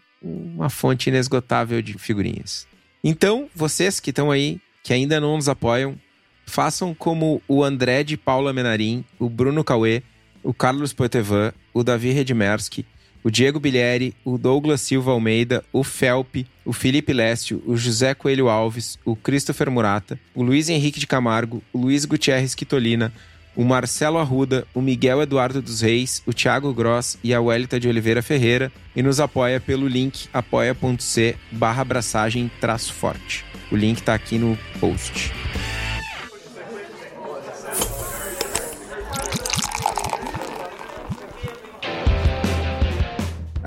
uma 0.56 0.70
fonte 0.70 1.10
inesgotável 1.10 1.82
de 1.82 1.98
figurinhas. 1.98 2.68
Então, 3.04 3.50
vocês 3.56 4.00
que 4.00 4.12
estão 4.12 4.30
aí, 4.30 4.60
que 4.84 4.94
ainda 4.94 5.20
não 5.20 5.36
nos 5.36 5.50
apoiam, 5.50 6.00
façam 6.46 6.94
como 6.94 7.42
o 7.48 7.64
André 7.64 8.04
de 8.04 8.16
Paula 8.16 8.54
Menarim, 8.54 9.04
o 9.18 9.28
Bruno 9.28 9.64
Cauê, 9.64 10.04
o 10.44 10.54
Carlos 10.54 10.94
Poitevin, 10.94 11.52
o 11.74 11.84
Davi 11.84 12.12
Redmerski, 12.12 12.86
o 13.24 13.30
Diego 13.30 13.60
Bilieri, 13.60 14.14
o 14.24 14.38
Douglas 14.38 14.82
Silva 14.82 15.12
Almeida, 15.12 15.64
o 15.74 15.84
Felpe, 15.84 16.48
o 16.66 16.74
Felipe 16.74 17.14
Lécio, 17.14 17.62
o 17.66 17.76
José 17.76 18.14
Coelho 18.14 18.50
Alves, 18.50 18.98
o 19.04 19.16
Christopher 19.16 19.70
Murata, 19.70 20.20
o 20.34 20.44
Luiz 20.44 20.70
Henrique 20.70 21.00
de 21.00 21.08
Camargo, 21.08 21.62
o 21.74 21.80
Luiz 21.80 22.06
Gutierrez 22.06 22.56
Quitolina, 22.56 23.12
o 23.56 23.64
Marcelo 23.66 24.18
Arruda, 24.18 24.66
o 24.74 24.82
Miguel 24.82 25.22
Eduardo 25.22 25.62
dos 25.62 25.82
Reis, 25.82 26.24
o 26.26 26.34
Thiago 26.34 26.74
Gross 26.74 27.18
e 27.24 27.34
a 27.34 27.42
Welita 27.42 27.80
de 27.80 27.90
Oliveira 27.90 28.22
Ferreira 28.22 28.72
e 28.96 29.04
nos 29.04 29.20
apoia 29.20 29.60
pelo 29.60 29.88
link 29.88 30.28
apoia.c 30.32 31.36
barra 31.52 31.82
abraçagem 31.82 32.50
traço 32.62 32.94
forte. 32.94 33.44
O 33.72 33.76
link 33.76 34.02
tá 34.02 34.14
aqui 34.14 34.38
no 34.38 34.58
post. 34.80 35.32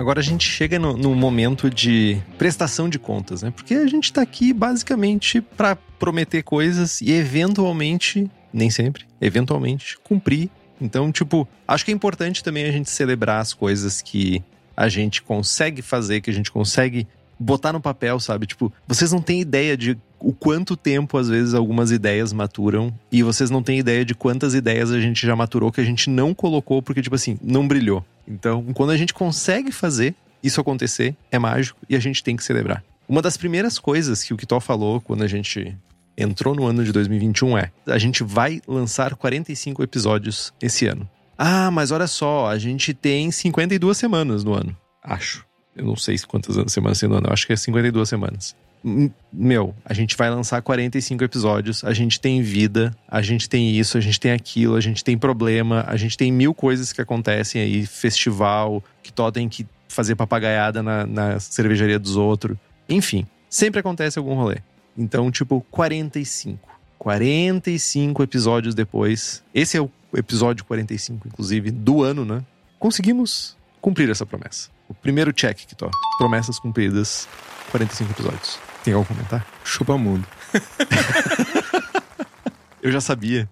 Agora 0.03 0.19
a 0.19 0.23
gente 0.23 0.45
chega 0.49 0.81
no, 0.81 0.97
no 0.97 1.15
momento 1.15 1.71
de 1.71 2.21
prestação 2.37 2.89
de 2.89 2.99
contas, 2.99 3.41
né? 3.41 3.53
Porque 3.53 3.75
a 3.75 3.87
gente 3.87 4.13
tá 4.13 4.21
aqui 4.21 4.53
basicamente 4.53 5.41
para 5.41 5.77
prometer 5.77 6.43
coisas 6.43 7.01
e 7.01 7.13
eventualmente, 7.13 8.29
nem 8.53 8.69
sempre, 8.69 9.05
eventualmente 9.21 9.97
cumprir. 10.03 10.51
Então, 10.81 11.13
tipo, 11.13 11.47
acho 11.69 11.85
que 11.85 11.93
é 11.93 11.95
importante 11.95 12.43
também 12.43 12.65
a 12.65 12.73
gente 12.73 12.91
celebrar 12.91 13.41
as 13.41 13.55
coisas 13.55 14.03
que 14.03 14.43
a 14.77 14.89
gente 14.89 15.23
consegue 15.23 15.83
fazer, 15.83 16.21
que 16.21 16.31
a 16.31 16.35
gente 16.35 16.51
consegue 16.51 17.07
botar 17.43 17.73
no 17.73 17.81
papel, 17.81 18.19
sabe? 18.21 18.47
Tipo, 18.47 18.73
vocês 18.87 19.13
não 19.13 19.21
têm 19.21 19.41
ideia 19.41 19.77
de 19.77 19.99
o 20.19 20.33
quanto 20.33 20.77
tempo 20.77 21.19
às 21.19 21.29
vezes 21.29 21.53
algumas 21.53 21.91
ideias 21.91 22.33
maturam 22.33 22.95
e 23.11 23.23
vocês 23.23 23.51
não 23.51 23.63
têm 23.63 23.79
ideia 23.79 24.05
de 24.05 24.15
quantas 24.15 24.55
ideias 24.55 24.91
a 24.91 25.01
gente 25.01 25.27
já 25.27 25.35
maturou 25.35 25.73
que 25.73 25.81
a 25.81 25.85
gente 25.85 26.09
não 26.09 26.33
colocou 26.33 26.81
porque 26.81 27.03
tipo 27.03 27.17
assim, 27.17 27.39
não 27.43 27.67
brilhou. 27.67 28.05
Então, 28.27 28.65
quando 28.73 28.91
a 28.91 28.97
gente 28.97 29.13
consegue 29.13 29.73
fazer 29.73 30.15
isso 30.43 30.61
acontecer, 30.61 31.15
é 31.31 31.39
mágico 31.39 31.79
e 31.89 31.97
a 31.97 32.01
gente 32.01 32.23
tem 32.23 32.37
que 32.37 32.45
celebrar. 32.45 32.85
Uma 33.09 33.21
das 33.21 33.37
primeiras 33.37 33.79
coisas 33.79 34.23
que 34.23 34.33
o 34.33 34.37
Kitó 34.37 34.61
falou 34.61 35.01
quando 35.01 35.23
a 35.23 35.27
gente 35.27 35.77
entrou 36.17 36.55
no 36.55 36.67
ano 36.67 36.85
de 36.85 36.93
2021 36.93 37.59
é: 37.59 37.71
a 37.87 37.99
gente 37.99 38.23
vai 38.23 38.61
lançar 38.67 39.15
45 39.15 39.83
episódios 39.83 40.53
esse 40.61 40.87
ano. 40.87 41.09
Ah, 41.37 41.71
mas 41.71 41.91
olha 41.91 42.07
só, 42.07 42.49
a 42.49 42.59
gente 42.59 42.95
tem 42.95 43.31
52 43.31 43.97
semanas 43.97 44.45
no 44.45 44.55
ano. 44.55 44.77
Acho. 45.03 45.45
Eu 45.75 45.87
não 45.87 45.97
sei 45.97 46.17
quantas 46.27 46.57
semanas 46.71 47.01
tem 47.01 47.09
no 47.09 47.17
ano, 47.17 47.29
eu 47.29 47.33
acho 47.33 47.47
que 47.47 47.53
é 47.53 47.57
52 47.57 48.09
semanas. 48.09 48.55
Meu, 49.33 49.75
a 49.85 49.95
gente 49.95 50.17
vai 50.17 50.29
lançar 50.29 50.61
45 50.61 51.23
episódios, 51.23 51.85
a 51.85 51.93
gente 51.93 52.21
tem 52.21 52.43
vida, 52.43 52.95
a 53.07 53.23
gente 53.23 53.49
tem 53.49 53.71
isso, 53.79 53.97
a 53.97 54.01
gente 54.01 54.19
tem 54.19 54.33
aquilo, 54.33 54.75
a 54.75 54.81
gente 54.81 55.05
tem 55.05 55.17
problema, 55.17 55.85
a 55.87 55.97
gente 55.97 56.17
tem 56.19 56.33
mil 56.33 56.53
coisas 56.53 56.93
que 56.93 57.01
acontecem 57.01 57.63
aí, 57.63 57.87
festival, 57.87 58.83
que 59.03 59.13
tó 59.13 59.31
tem 59.31 59.49
que 59.49 59.67
fazer 59.89 60.17
papagaiada 60.17 60.83
na, 60.83 61.07
na 61.07 61.41
cervejaria 61.41 61.99
dos 61.99 62.17
outros. 62.17 62.57
Enfim, 62.89 63.25
sempre 63.49 63.79
acontece 63.79 64.19
algum 64.19 64.35
rolê. 64.35 64.59
Então, 64.99 65.31
tipo, 65.31 65.65
45. 65.71 66.69
45 66.99 68.23
episódios 68.23 68.75
depois. 68.75 69.43
Esse 69.55 69.77
é 69.77 69.81
o 69.81 69.91
episódio 70.15 70.65
45, 70.65 71.29
inclusive, 71.29 71.71
do 71.71 72.03
ano, 72.03 72.25
né? 72.25 72.43
Conseguimos 72.79 73.57
cumprir 73.81 74.11
essa 74.11 74.27
promessa. 74.27 74.71
O 74.93 74.95
primeiro 74.95 75.33
check 75.33 75.57
que 75.57 75.75
tô. 75.75 75.91
Promessas 76.19 76.59
cumpridas, 76.59 77.27
45 77.71 78.13
episódios. 78.13 78.59
Tem 78.85 78.93
algo 78.93 79.07
a 79.07 79.15
comentar? 79.15 79.47
Chupa 79.65 79.97
mundo. 79.97 80.27
Eu 82.83 82.93
já 82.93 83.01
sabia. 83.01 83.49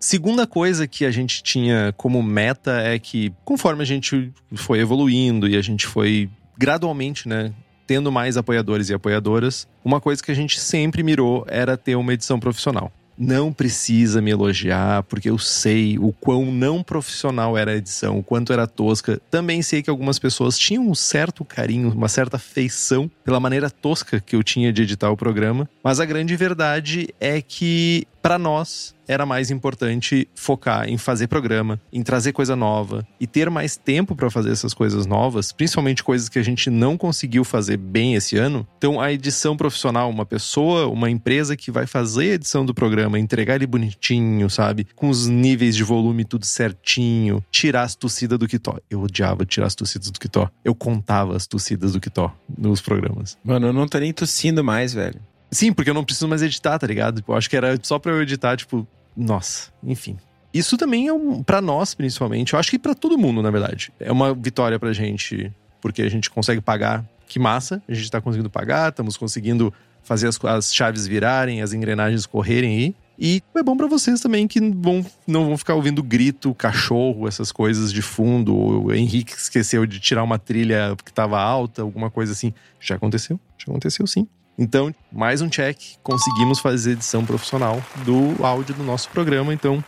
Segunda 0.00 0.44
coisa 0.44 0.88
que 0.88 1.04
a 1.04 1.10
gente 1.12 1.40
tinha 1.40 1.94
como 1.96 2.20
meta 2.20 2.80
é 2.80 2.98
que, 2.98 3.32
conforme 3.44 3.82
a 3.82 3.86
gente 3.86 4.32
foi 4.56 4.80
evoluindo 4.80 5.48
e 5.48 5.56
a 5.56 5.62
gente 5.62 5.86
foi 5.86 6.28
gradualmente, 6.58 7.28
né, 7.28 7.52
tendo 7.86 8.10
mais 8.10 8.36
apoiadores 8.36 8.90
e 8.90 8.94
apoiadoras, 8.94 9.68
uma 9.84 10.00
coisa 10.00 10.20
que 10.20 10.32
a 10.32 10.34
gente 10.34 10.58
sempre 10.58 11.04
mirou 11.04 11.46
era 11.48 11.76
ter 11.76 11.94
uma 11.94 12.12
edição 12.12 12.40
profissional. 12.40 12.90
Não 13.18 13.52
precisa 13.52 14.20
me 14.20 14.30
elogiar, 14.30 15.02
porque 15.04 15.30
eu 15.30 15.38
sei 15.38 15.98
o 15.98 16.12
quão 16.12 16.46
não 16.52 16.82
profissional 16.82 17.56
era 17.56 17.72
a 17.72 17.76
edição, 17.76 18.18
o 18.18 18.22
quanto 18.22 18.52
era 18.52 18.66
tosca. 18.66 19.20
Também 19.30 19.62
sei 19.62 19.82
que 19.82 19.90
algumas 19.90 20.18
pessoas 20.18 20.58
tinham 20.58 20.86
um 20.88 20.94
certo 20.94 21.44
carinho, 21.44 21.90
uma 21.90 22.08
certa 22.08 22.38
feição 22.38 23.10
pela 23.24 23.40
maneira 23.40 23.70
tosca 23.70 24.20
que 24.20 24.36
eu 24.36 24.42
tinha 24.42 24.72
de 24.72 24.82
editar 24.82 25.10
o 25.10 25.16
programa, 25.16 25.68
mas 25.82 26.00
a 26.00 26.04
grande 26.04 26.36
verdade 26.36 27.08
é 27.20 27.40
que, 27.40 28.06
para 28.26 28.40
nós, 28.40 28.92
era 29.06 29.24
mais 29.24 29.52
importante 29.52 30.28
focar 30.34 30.88
em 30.88 30.98
fazer 30.98 31.28
programa, 31.28 31.80
em 31.92 32.02
trazer 32.02 32.32
coisa 32.32 32.56
nova 32.56 33.06
e 33.20 33.26
ter 33.26 33.48
mais 33.48 33.76
tempo 33.76 34.16
para 34.16 34.28
fazer 34.28 34.50
essas 34.50 34.74
coisas 34.74 35.06
novas, 35.06 35.52
principalmente 35.52 36.02
coisas 36.02 36.28
que 36.28 36.36
a 36.36 36.42
gente 36.42 36.68
não 36.68 36.98
conseguiu 36.98 37.44
fazer 37.44 37.76
bem 37.76 38.16
esse 38.16 38.36
ano. 38.36 38.66
Então, 38.78 39.00
a 39.00 39.12
edição 39.12 39.56
profissional, 39.56 40.10
uma 40.10 40.26
pessoa, 40.26 40.88
uma 40.88 41.08
empresa 41.08 41.56
que 41.56 41.70
vai 41.70 41.86
fazer 41.86 42.32
a 42.32 42.34
edição 42.34 42.66
do 42.66 42.74
programa, 42.74 43.16
entregar 43.16 43.54
ele 43.54 43.66
bonitinho, 43.68 44.50
sabe? 44.50 44.88
Com 44.96 45.08
os 45.08 45.28
níveis 45.28 45.76
de 45.76 45.84
volume 45.84 46.24
tudo 46.24 46.44
certinho, 46.46 47.44
tirar 47.48 47.82
as 47.82 47.94
tossidas 47.94 48.40
do 48.40 48.48
Kitó. 48.48 48.76
Eu 48.90 49.02
odiava 49.02 49.46
tirar 49.46 49.68
as 49.68 49.76
tossidas 49.76 50.10
do 50.10 50.18
Kitó. 50.18 50.50
Eu 50.64 50.74
contava 50.74 51.36
as 51.36 51.46
tossidas 51.46 51.92
do 51.92 52.00
Kitó 52.00 52.36
nos 52.58 52.80
programas. 52.80 53.38
Mano, 53.44 53.68
eu 53.68 53.72
não 53.72 53.86
tô 53.86 53.98
nem 53.98 54.12
tossindo 54.12 54.64
mais, 54.64 54.92
velho. 54.92 55.20
Sim, 55.50 55.72
porque 55.72 55.90
eu 55.90 55.94
não 55.94 56.04
preciso 56.04 56.28
mais 56.28 56.42
editar, 56.42 56.78
tá 56.78 56.86
ligado? 56.86 57.22
Eu 57.26 57.34
acho 57.34 57.48
que 57.48 57.56
era 57.56 57.78
só 57.82 57.98
pra 57.98 58.12
eu 58.12 58.22
editar, 58.22 58.56
tipo, 58.56 58.86
nossa, 59.16 59.70
enfim. 59.82 60.16
Isso 60.52 60.76
também 60.76 61.06
é 61.06 61.12
um, 61.12 61.42
para 61.42 61.60
nós, 61.60 61.94
principalmente, 61.94 62.54
eu 62.54 62.58
acho 62.58 62.70
que 62.70 62.78
pra 62.78 62.94
todo 62.94 63.18
mundo, 63.18 63.42
na 63.42 63.50
verdade. 63.50 63.92
É 64.00 64.10
uma 64.10 64.34
vitória 64.34 64.78
pra 64.78 64.92
gente, 64.92 65.52
porque 65.80 66.02
a 66.02 66.08
gente 66.08 66.30
consegue 66.30 66.60
pagar. 66.60 67.04
Que 67.28 67.38
massa, 67.40 67.82
a 67.88 67.92
gente 67.92 68.08
tá 68.08 68.20
conseguindo 68.20 68.48
pagar, 68.48 68.90
estamos 68.90 69.16
conseguindo 69.16 69.74
fazer 70.02 70.28
as, 70.28 70.42
as 70.44 70.72
chaves 70.72 71.06
virarem, 71.06 71.60
as 71.60 71.72
engrenagens 71.72 72.24
correrem 72.24 72.76
aí. 72.76 72.94
E 73.18 73.42
é 73.54 73.62
bom 73.62 73.76
pra 73.76 73.86
vocês 73.86 74.20
também 74.20 74.46
que 74.46 74.60
vão, 74.60 75.04
não 75.26 75.46
vão 75.46 75.58
ficar 75.58 75.74
ouvindo 75.74 76.02
grito, 76.02 76.54
cachorro, 76.54 77.26
essas 77.26 77.50
coisas 77.50 77.92
de 77.92 78.02
fundo. 78.02 78.54
O 78.54 78.94
Henrique 78.94 79.32
esqueceu 79.32 79.86
de 79.86 79.98
tirar 79.98 80.22
uma 80.22 80.38
trilha 80.38 80.94
que 81.04 81.12
tava 81.12 81.40
alta, 81.40 81.82
alguma 81.82 82.10
coisa 82.10 82.32
assim. 82.32 82.52
Já 82.78 82.94
aconteceu, 82.94 83.40
já 83.58 83.64
aconteceu 83.70 84.06
sim. 84.06 84.28
Então, 84.58 84.94
mais 85.12 85.42
um 85.42 85.50
check, 85.50 85.78
conseguimos 86.02 86.60
fazer 86.60 86.92
edição 86.92 87.26
profissional 87.26 87.82
do 88.06 88.42
áudio 88.44 88.74
do 88.74 88.82
nosso 88.82 89.10
programa, 89.10 89.52
então 89.52 89.84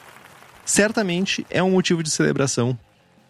certamente 0.62 1.46
é 1.48 1.62
um 1.62 1.70
motivo 1.70 2.02
de 2.02 2.10
celebração 2.10 2.78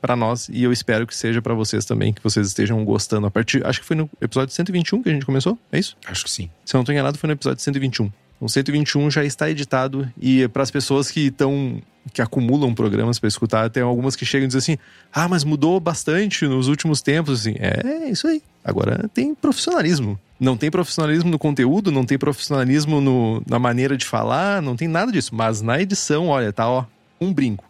para 0.00 0.16
nós 0.16 0.48
e 0.48 0.64
eu 0.64 0.72
espero 0.72 1.06
que 1.06 1.14
seja 1.14 1.40
para 1.40 1.54
vocês 1.54 1.84
também, 1.84 2.12
que 2.12 2.22
vocês 2.22 2.48
estejam 2.48 2.84
gostando 2.84 3.28
a 3.28 3.30
partir, 3.30 3.64
acho 3.64 3.80
que 3.80 3.86
foi 3.86 3.96
no 3.96 4.10
episódio 4.20 4.52
121 4.52 5.02
que 5.02 5.08
a 5.08 5.12
gente 5.12 5.24
começou, 5.24 5.56
é 5.70 5.78
isso? 5.78 5.96
Acho 6.06 6.24
que 6.24 6.30
sim. 6.30 6.50
Se 6.64 6.74
eu 6.74 6.78
não 6.78 6.82
estou 6.82 6.92
enganado, 6.92 7.16
foi 7.16 7.28
no 7.28 7.34
episódio 7.34 7.62
121. 7.62 8.10
O 8.40 8.48
121 8.48 9.10
já 9.10 9.24
está 9.24 9.50
editado 9.50 10.10
e 10.20 10.46
para 10.48 10.62
as 10.62 10.70
pessoas 10.70 11.10
que 11.10 11.26
estão 11.26 11.80
que 12.12 12.22
acumulam 12.22 12.74
programas 12.74 13.18
para 13.18 13.28
escutar, 13.28 13.68
tem 13.68 13.82
algumas 13.82 14.16
que 14.16 14.24
chegam 14.24 14.44
e 14.44 14.48
dizem 14.48 14.74
assim: 14.74 14.82
"Ah, 15.12 15.28
mas 15.28 15.44
mudou 15.44 15.78
bastante 15.78 16.46
nos 16.46 16.68
últimos 16.68 17.02
tempos", 17.02 17.40
assim. 17.40 17.56
É, 17.58 18.08
isso 18.08 18.26
aí. 18.26 18.42
Agora 18.64 19.08
tem 19.12 19.34
profissionalismo. 19.34 20.18
Não 20.38 20.56
tem 20.56 20.70
profissionalismo 20.70 21.30
no 21.30 21.38
conteúdo, 21.38 21.90
não 21.90 22.04
tem 22.04 22.16
profissionalismo 22.16 23.00
no, 23.00 23.42
na 23.46 23.58
maneira 23.58 23.96
de 23.96 24.06
falar, 24.06 24.62
não 24.62 24.76
tem 24.76 24.86
nada 24.86 25.10
disso. 25.10 25.34
Mas 25.34 25.60
na 25.60 25.80
edição, 25.80 26.28
olha, 26.28 26.52
tá, 26.52 26.68
ó, 26.68 26.84
um 27.20 27.32
brinco. 27.32 27.64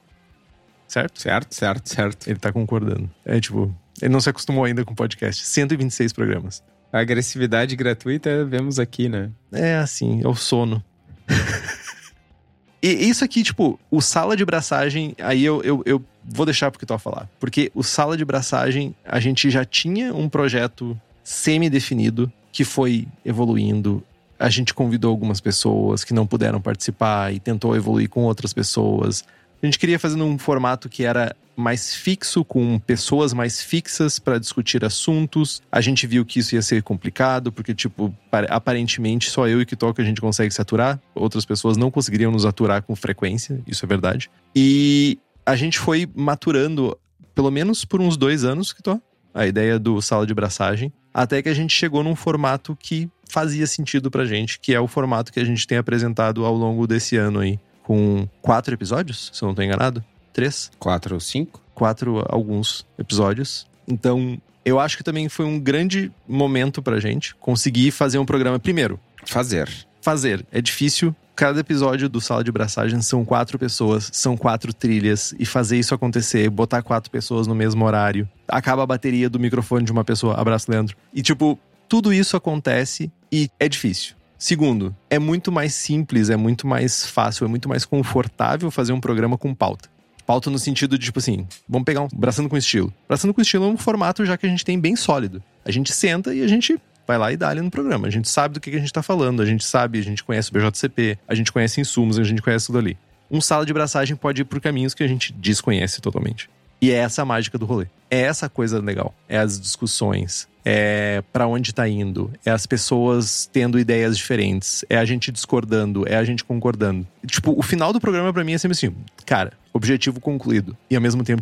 Certo? 0.87 1.21
Certo, 1.21 1.55
certo, 1.55 1.89
certo. 1.89 2.29
Ele 2.29 2.39
tá 2.39 2.53
concordando. 2.53 3.11
É 3.25 3.41
tipo, 3.41 3.75
ele 4.01 4.13
não 4.13 4.21
se 4.21 4.31
acostumou 4.31 4.65
ainda 4.65 4.85
com 4.85 4.95
podcast. 4.95 5.45
126 5.47 6.13
programas. 6.13 6.63
A 6.93 7.01
agressividade 7.01 7.77
gratuita 7.77 8.45
vemos 8.45 8.79
aqui, 8.79 9.09
né? 9.09 9.31
É 9.53 9.77
assim, 9.77 10.23
é 10.25 10.29
o 10.29 10.35
sono. 10.35 10.83
e 12.83 12.89
isso 12.89 13.25
aqui, 13.25 13.43
tipo, 13.43 13.79
o 13.91 14.01
sala 14.01 14.37
de 14.37 14.45
braçagem, 14.45 15.15
aí 15.19 15.45
eu, 15.45 15.63
eu, 15.63 15.83
eu 15.85 16.03
vou 16.25 16.47
deixar 16.47 16.71
porque 16.71 16.87
tu 16.87 16.91
vai 16.91 16.99
falar. 16.99 17.29
Porque 17.39 17.71
o 17.75 17.83
sala 17.83 18.17
de 18.17 18.25
braçagem, 18.25 18.95
a 19.05 19.21
gente 19.21 19.51
já 19.51 19.65
tinha 19.65 20.15
um 20.15 20.29
projeto 20.29 20.99
semi-definido 21.23 22.33
que 22.51 22.65
foi 22.65 23.07
evoluindo. 23.25 24.03
A 24.39 24.49
gente 24.49 24.73
convidou 24.73 25.11
algumas 25.11 25.41
pessoas 25.41 26.05
que 26.05 26.15
não 26.15 26.27
puderam 26.27 26.61
participar 26.61 27.35
e 27.35 27.41
tentou 27.41 27.77
evoluir 27.77 28.09
com 28.09 28.23
outras 28.23 28.53
pessoas. 28.53 29.25
A 29.61 29.67
gente 29.67 29.79
queria 29.79 29.99
fazer 29.99 30.17
num 30.17 30.39
formato 30.39 30.89
que 30.89 31.05
era 31.05 31.35
mais 31.57 31.93
fixo, 31.93 32.45
com 32.45 32.79
pessoas 32.79 33.33
mais 33.33 33.61
fixas 33.61 34.21
para 34.21 34.39
discutir 34.39 34.85
assuntos. 34.85 35.61
A 35.73 35.81
gente 35.81 36.07
viu 36.07 36.25
que 36.25 36.39
isso 36.39 36.55
ia 36.55 36.63
ser 36.63 36.81
complicado, 36.85 37.51
porque, 37.51 37.75
tipo, 37.75 38.15
aparentemente 38.49 39.29
só 39.29 39.49
eu 39.49 39.61
e 39.61 39.67
Kitoka 39.67 40.01
a 40.01 40.05
gente 40.05 40.21
consegue 40.21 40.55
se 40.55 40.61
aturar. 40.61 41.01
Outras 41.13 41.45
pessoas 41.45 41.77
não 41.77 41.91
conseguiriam 41.91 42.31
nos 42.31 42.47
aturar 42.47 42.83
com 42.83 42.95
frequência, 42.95 43.61
isso 43.67 43.85
é 43.85 43.89
verdade. 43.89 44.31
E 44.55 45.19
a 45.45 45.57
gente 45.57 45.81
foi 45.81 46.09
maturando, 46.15 46.97
pelo 47.35 47.51
menos 47.51 47.85
por 47.85 48.01
uns 48.01 48.17
dois 48.17 48.45
anos, 48.45 48.73
Kitoka, 48.73 49.03
a 49.35 49.45
ideia 49.45 49.77
do 49.77 50.01
sala 50.01 50.25
de 50.25 50.35
braçagem, 50.35 50.93
até 51.13 51.43
que 51.43 51.49
a 51.49 51.55
gente 51.55 51.75
chegou 51.75 52.05
num 52.05 52.15
formato 52.15 52.77
que 52.81 53.11
fazia 53.29 53.67
sentido 53.67 54.11
pra 54.11 54.25
gente, 54.25 54.61
que 54.61 54.73
é 54.73 54.81
o 54.81 54.87
formato 54.87 55.33
que 55.33 55.41
a 55.41 55.45
gente 55.45 55.67
tem 55.67 55.77
apresentado 55.77 56.45
ao 56.45 56.55
longo 56.55 56.87
desse 56.87 57.17
ano 57.17 57.41
aí 57.41 57.59
com 57.89 58.29
quatro 58.43 58.75
episódios, 58.75 59.31
se 59.33 59.43
eu 59.43 59.47
não 59.47 59.53
estou 59.53 59.65
enganado. 59.65 60.05
Três? 60.31 60.71
Quatro 60.79 61.15
ou 61.15 61.21
cinco? 61.21 61.59
Quatro, 61.75 62.23
alguns 62.29 62.87
episódios. 62.99 63.67
Então, 63.89 64.39
eu 64.63 64.79
acho 64.79 64.99
que 64.99 65.03
também 65.03 65.27
foi 65.31 65.47
um 65.47 65.59
grande 65.59 66.13
momento 66.29 66.83
pra 66.83 67.01
gente 67.01 67.35
conseguir 67.37 67.91
fazer 67.91 68.19
um 68.19 68.27
programa. 68.27 68.59
Primeiro, 68.59 69.01
fazer. 69.25 69.71
Fazer. 70.03 70.45
É 70.53 70.61
difícil. 70.61 71.17
Cada 71.35 71.61
episódio 71.61 72.11
do 72.11 72.21
Sala 72.21 72.45
de 72.45 72.53
Braçagem 72.53 73.01
são 73.01 73.25
quatro 73.25 73.59
pessoas, 73.59 74.11
são 74.13 74.37
quatro 74.37 74.75
trilhas, 74.75 75.35
e 75.39 75.47
fazer 75.47 75.79
isso 75.79 75.95
acontecer, 75.95 76.51
botar 76.51 76.83
quatro 76.83 77.11
pessoas 77.11 77.47
no 77.47 77.55
mesmo 77.55 77.87
horário. 77.87 78.29
Acaba 78.47 78.83
a 78.83 78.87
bateria 78.87 79.31
do 79.31 79.41
microfone 79.41 79.87
de 79.87 79.93
uma 79.93 80.05
pessoa. 80.05 80.35
Abraço, 80.35 80.71
Leandro. 80.71 80.95
E, 81.15 81.23
tipo, 81.23 81.59
tudo 81.89 82.13
isso 82.13 82.37
acontece 82.37 83.11
e 83.33 83.49
é 83.59 83.67
difícil. 83.67 84.18
Segundo, 84.39 84.95
é 85.11 85.19
muito 85.19 85.51
mais 85.51 85.75
simples, 85.75 86.31
é 86.31 86.37
muito 86.37 86.65
mais 86.65 87.05
fácil, 87.05 87.45
é 87.45 87.49
muito 87.49 87.69
mais 87.69 87.85
confortável 87.85 88.71
fazer 88.71 88.93
um 88.93 89.01
programa 89.01 89.37
com 89.37 89.53
pauta. 89.53 89.89
Pauta 90.25 90.49
no 90.49 90.61
sentido 90.61 90.97
de, 90.97 91.07
tipo 91.07 91.19
assim, 91.19 91.45
vamos 91.69 91.85
pegar 91.85 92.03
um 92.03 92.09
Braçando 92.15 92.49
com 92.49 92.57
Estilo. 92.57 92.95
Braçando 93.09 93.35
com 93.35 93.41
Estilo 93.41 93.65
é 93.65 93.69
um 93.69 93.77
formato 93.77 94.25
já 94.25 94.37
que 94.37 94.47
a 94.47 94.49
gente 94.49 94.65
tem 94.65 94.79
bem 94.79 94.95
sólido. 94.95 95.43
A 95.65 95.73
gente 95.73 95.93
senta 95.93 96.33
e 96.33 96.43
a 96.43 96.47
gente 96.47 96.79
vai 97.05 97.19
lá 97.19 97.33
e 97.33 97.37
dá 97.37 97.49
ali 97.49 97.61
no 97.61 97.71
programa. 97.71 98.07
A 98.07 98.11
gente 98.11 98.29
sabe 98.29 98.55
do 98.55 98.61
que 98.61 98.71
a 98.71 98.79
gente 98.79 98.93
tá 98.93 99.03
falando, 99.03 99.43
a 99.43 99.47
gente 99.47 99.65
sabe, 99.65 99.99
a 99.99 100.03
gente 100.03 100.23
conhece 100.23 100.51
o 100.51 100.53
BJCP, 100.53 101.19
a 101.27 101.35
gente 101.35 101.51
conhece 101.51 101.81
insumos, 101.81 102.17
a 102.17 102.23
gente 102.23 102.41
conhece 102.41 102.67
tudo 102.67 102.79
ali. 102.79 102.97
Um 103.29 103.41
sala 103.41 103.67
de 103.67 103.73
braçagem 103.73 104.15
pode 104.15 104.43
ir 104.43 104.45
por 104.45 104.61
caminhos 104.61 104.95
que 104.95 105.03
a 105.03 105.09
gente 105.09 105.33
desconhece 105.33 106.01
totalmente. 106.01 106.49
E 106.81 106.91
é 106.91 106.95
essa 106.95 107.23
a 107.23 107.25
mágica 107.25 107.59
do 107.59 107.67
rolê. 107.67 107.87
É 108.11 108.21
essa 108.21 108.49
coisa 108.49 108.81
legal. 108.81 109.15
É 109.29 109.39
as 109.39 109.61
discussões, 109.61 110.49
é 110.65 111.23
para 111.33 111.47
onde 111.47 111.73
tá 111.73 111.89
indo, 111.89 112.31
é 112.45 112.51
as 112.51 112.67
pessoas 112.67 113.49
tendo 113.51 113.79
ideias 113.79 114.19
diferentes, 114.19 114.85
é 114.89 114.99
a 114.99 115.05
gente 115.05 115.33
discordando, 115.33 116.07
é 116.07 116.17
a 116.17 116.25
gente 116.25 116.45
concordando. 116.45 117.07
Tipo, 117.27 117.59
o 117.59 117.63
final 117.63 117.93
do 117.93 117.99
programa 117.99 118.33
para 118.33 118.45
mim 118.45 118.53
é 118.53 118.59
sempre 118.59 118.77
assim, 118.77 118.95
cara, 119.25 119.55
objetivo 119.73 120.21
concluído. 120.21 120.77
E 120.91 120.95
ao 120.95 121.01
mesmo 121.01 121.25
tempo 121.25 121.41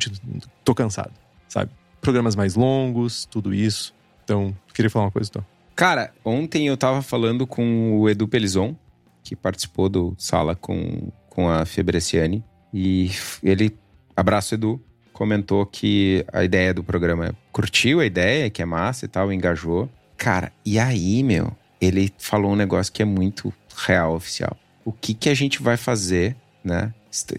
tô 0.64 0.74
cansado, 0.74 1.12
sabe? 1.48 1.72
Programas 2.00 2.36
mais 2.36 2.54
longos, 2.54 3.26
tudo 3.26 3.52
isso. 3.52 3.92
Então, 4.22 4.56
queria 4.72 4.88
falar 4.88 5.06
uma 5.06 5.10
coisa, 5.10 5.28
então. 5.28 5.44
Cara, 5.74 6.12
ontem 6.24 6.68
eu 6.68 6.76
tava 6.76 7.02
falando 7.02 7.46
com 7.46 7.98
o 7.98 8.08
Edu 8.08 8.28
Pelizon, 8.28 8.76
que 9.24 9.34
participou 9.34 9.88
do 9.88 10.14
Sala 10.16 10.54
com, 10.54 11.10
com 11.28 11.48
a 11.48 11.66
Febreciane, 11.66 12.44
e 12.72 13.10
ele, 13.42 13.76
abraço 14.16 14.54
Edu, 14.54 14.80
comentou 15.16 15.64
que 15.64 16.24
a 16.30 16.44
ideia 16.44 16.74
do 16.74 16.84
programa 16.84 17.34
curtiu 17.50 18.00
a 18.00 18.06
ideia, 18.06 18.50
que 18.50 18.60
é 18.60 18.66
massa 18.66 19.06
e 19.06 19.08
tal, 19.08 19.32
engajou. 19.32 19.88
Cara, 20.16 20.52
e 20.64 20.78
aí, 20.78 21.22
meu, 21.22 21.56
ele 21.80 22.12
falou 22.18 22.52
um 22.52 22.56
negócio 22.56 22.92
que 22.92 23.00
é 23.00 23.04
muito 23.04 23.52
real, 23.86 24.14
oficial. 24.14 24.56
O 24.84 24.92
que 24.92 25.14
que 25.14 25.30
a 25.30 25.34
gente 25.34 25.62
vai 25.62 25.78
fazer, 25.78 26.36
né? 26.62 26.92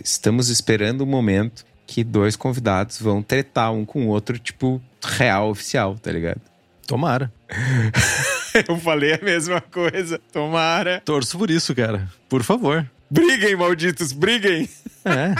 Estamos 0.03 0.49
esperando 0.49 1.01
o 1.01 1.03
um 1.03 1.07
momento 1.07 1.63
que 1.85 2.03
dois 2.03 2.35
convidados 2.35 2.99
vão 2.99 3.21
tretar 3.21 3.71
um 3.71 3.85
com 3.85 4.07
o 4.07 4.09
outro, 4.09 4.39
tipo, 4.39 4.81
real, 5.01 5.51
oficial, 5.51 5.95
tá 5.99 6.11
ligado? 6.11 6.41
Tomara. 6.87 7.31
Eu 8.67 8.77
falei 8.77 9.13
a 9.13 9.19
mesma 9.23 9.61
coisa. 9.61 10.19
Tomara. 10.33 10.99
Torço 11.05 11.37
por 11.37 11.51
isso, 11.51 11.75
cara. 11.75 12.09
Por 12.27 12.43
favor. 12.43 12.89
Briguem, 13.09 13.55
malditos, 13.55 14.11
briguem. 14.11 14.67
É. 15.05 15.35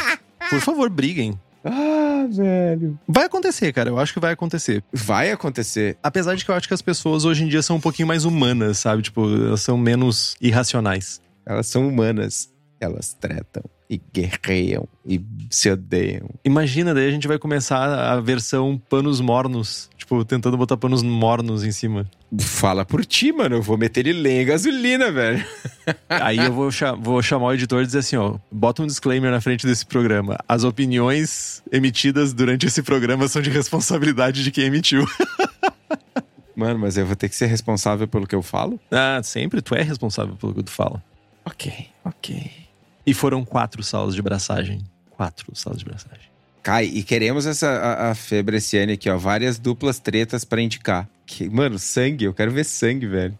Por 0.50 0.62
favor, 0.62 0.90
briguem. 0.90 1.38
Ah, 1.64 2.26
velho. 2.30 2.98
Vai 3.08 3.26
acontecer, 3.26 3.74
cara. 3.74 3.90
Eu 3.90 4.00
acho 4.00 4.14
que 4.14 4.20
vai 4.20 4.34
acontecer. 4.34 4.84
Vai 4.92 5.32
acontecer. 5.32 5.98
Apesar 6.02 6.36
de 6.36 6.46
que 6.46 6.52
eu 6.52 6.56
acho 6.56 6.68
que 6.68 6.74
as 6.74 6.82
pessoas 6.82 7.26
hoje 7.26 7.44
em 7.44 7.48
dia 7.48 7.62
são 7.62 7.78
um 7.78 7.82
pouquinho 7.82 8.08
mais 8.08 8.26
humanas, 8.26 8.80
sabe? 8.80 9.02
Tipo, 9.02 9.28
elas 9.30 9.62
são 9.62 9.78
menos 9.78 10.36
irracionais. 10.42 11.22
Elas 11.46 11.68
são 11.68 11.88
humanas. 11.88 12.50
Elas 12.80 13.14
tretam 13.14 13.64
e 13.90 14.00
guerreiam 14.14 14.88
e 15.06 15.22
se 15.50 15.70
odeiam. 15.72 16.30
Imagina, 16.44 16.94
daí 16.94 17.08
a 17.08 17.12
gente 17.12 17.28
vai 17.28 17.40
começar 17.40 18.14
a 18.14 18.20
versão 18.20 18.80
panos 18.90 19.22
mornos. 19.22 19.90
Tipo, 19.98 20.24
tentando 20.26 20.58
botar 20.58 20.78
panos 20.78 21.02
mornos 21.02 21.64
em 21.64 21.72
cima. 21.72 22.10
Fala 22.40 22.86
por 22.86 23.06
ti, 23.06 23.32
mano. 23.32 23.56
Eu 23.56 23.62
vou 23.62 23.78
meter 23.78 24.06
ele 24.06 24.22
lenha 24.22 24.44
gasolina, 24.44 25.12
velho. 25.12 25.44
Aí 26.10 26.38
eu 26.38 26.52
vou, 26.52 26.70
vou 27.00 27.22
chamar 27.22 27.48
o 27.48 27.54
editor 27.54 27.82
e 27.82 27.86
dizer 27.86 28.00
assim, 28.00 28.18
ó. 28.18 28.38
Bota 28.52 28.84
um 28.84 28.88
disclaimer 28.88 29.32
na 29.32 29.40
frente 29.40 29.66
desse 29.66 29.86
programa. 29.86 30.38
As 30.48 30.64
opiniões 30.64 31.64
emitidas 31.72 32.34
durante 32.34 32.66
esse 32.66 32.84
programa 32.84 33.28
são 33.28 33.42
de 33.42 33.50
responsabilidade 33.50 34.44
de 34.44 34.52
quem 34.52 34.66
emitiu. 34.66 35.06
Mano, 36.56 36.80
mas 36.80 36.98
eu 36.98 37.06
vou 37.06 37.16
ter 37.16 37.30
que 37.30 37.36
ser 37.36 37.46
responsável 37.46 38.08
pelo 38.08 38.26
que 38.26 38.34
eu 38.36 38.42
falo? 38.42 38.80
Ah, 38.92 39.22
sempre. 39.24 39.62
Tu 39.62 39.76
é 39.76 39.84
responsável 39.84 40.36
pelo 40.36 40.54
que 40.54 40.64
tu 40.64 40.72
fala. 40.72 41.04
Ok, 41.46 41.72
ok. 42.04 42.67
E 43.08 43.14
foram 43.14 43.46
quatro 43.46 43.82
salas 43.82 44.14
de 44.14 44.22
braçagem. 44.22 44.84
Quatro 45.12 45.56
salas 45.56 45.80
de 45.80 45.86
braçagem. 45.86 46.28
Cai, 46.62 46.84
e 46.84 47.02
queremos 47.02 47.46
essa 47.46 47.70
a, 47.70 48.12
a 48.12 48.16
febre 48.16 48.58
esse 48.58 48.78
ano 48.78 48.92
aqui, 48.92 49.10
ó. 49.10 49.16
Várias 49.18 49.58
duplas 49.58 49.98
tretas 49.98 50.44
para 50.44 50.62
indicar. 50.62 51.08
Que, 51.26 51.48
mano, 51.48 51.80
sangue, 51.80 52.26
eu 52.26 52.34
quero 52.34 52.52
ver 52.52 52.66
sangue, 52.66 53.08
velho. 53.08 53.40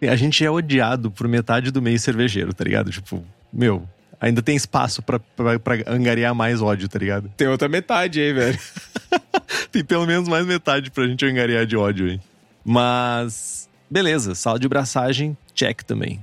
A 0.00 0.16
gente 0.16 0.42
é 0.42 0.50
odiado 0.50 1.10
por 1.10 1.28
metade 1.28 1.70
do 1.70 1.82
meio 1.82 1.98
cervejeiro, 1.98 2.54
tá 2.54 2.64
ligado? 2.64 2.90
Tipo, 2.90 3.22
meu, 3.52 3.86
ainda 4.18 4.40
tem 4.40 4.56
espaço 4.56 5.02
pra 5.02 5.20
angariar 5.86 6.34
mais 6.34 6.62
ódio, 6.62 6.88
tá 6.88 6.98
ligado? 6.98 7.30
Tem 7.36 7.48
outra 7.48 7.68
metade 7.68 8.18
aí, 8.18 8.32
velho. 8.32 8.58
tem 9.70 9.84
pelo 9.84 10.06
menos 10.06 10.26
mais 10.26 10.46
metade 10.46 10.90
pra 10.90 11.06
gente 11.06 11.26
angariar 11.26 11.66
de 11.66 11.76
ódio 11.76 12.06
aí. 12.06 12.20
Mas, 12.64 13.68
beleza, 13.90 14.34
sala 14.34 14.58
de 14.58 14.68
braçagem, 14.68 15.36
check 15.54 15.82
também. 15.82 16.22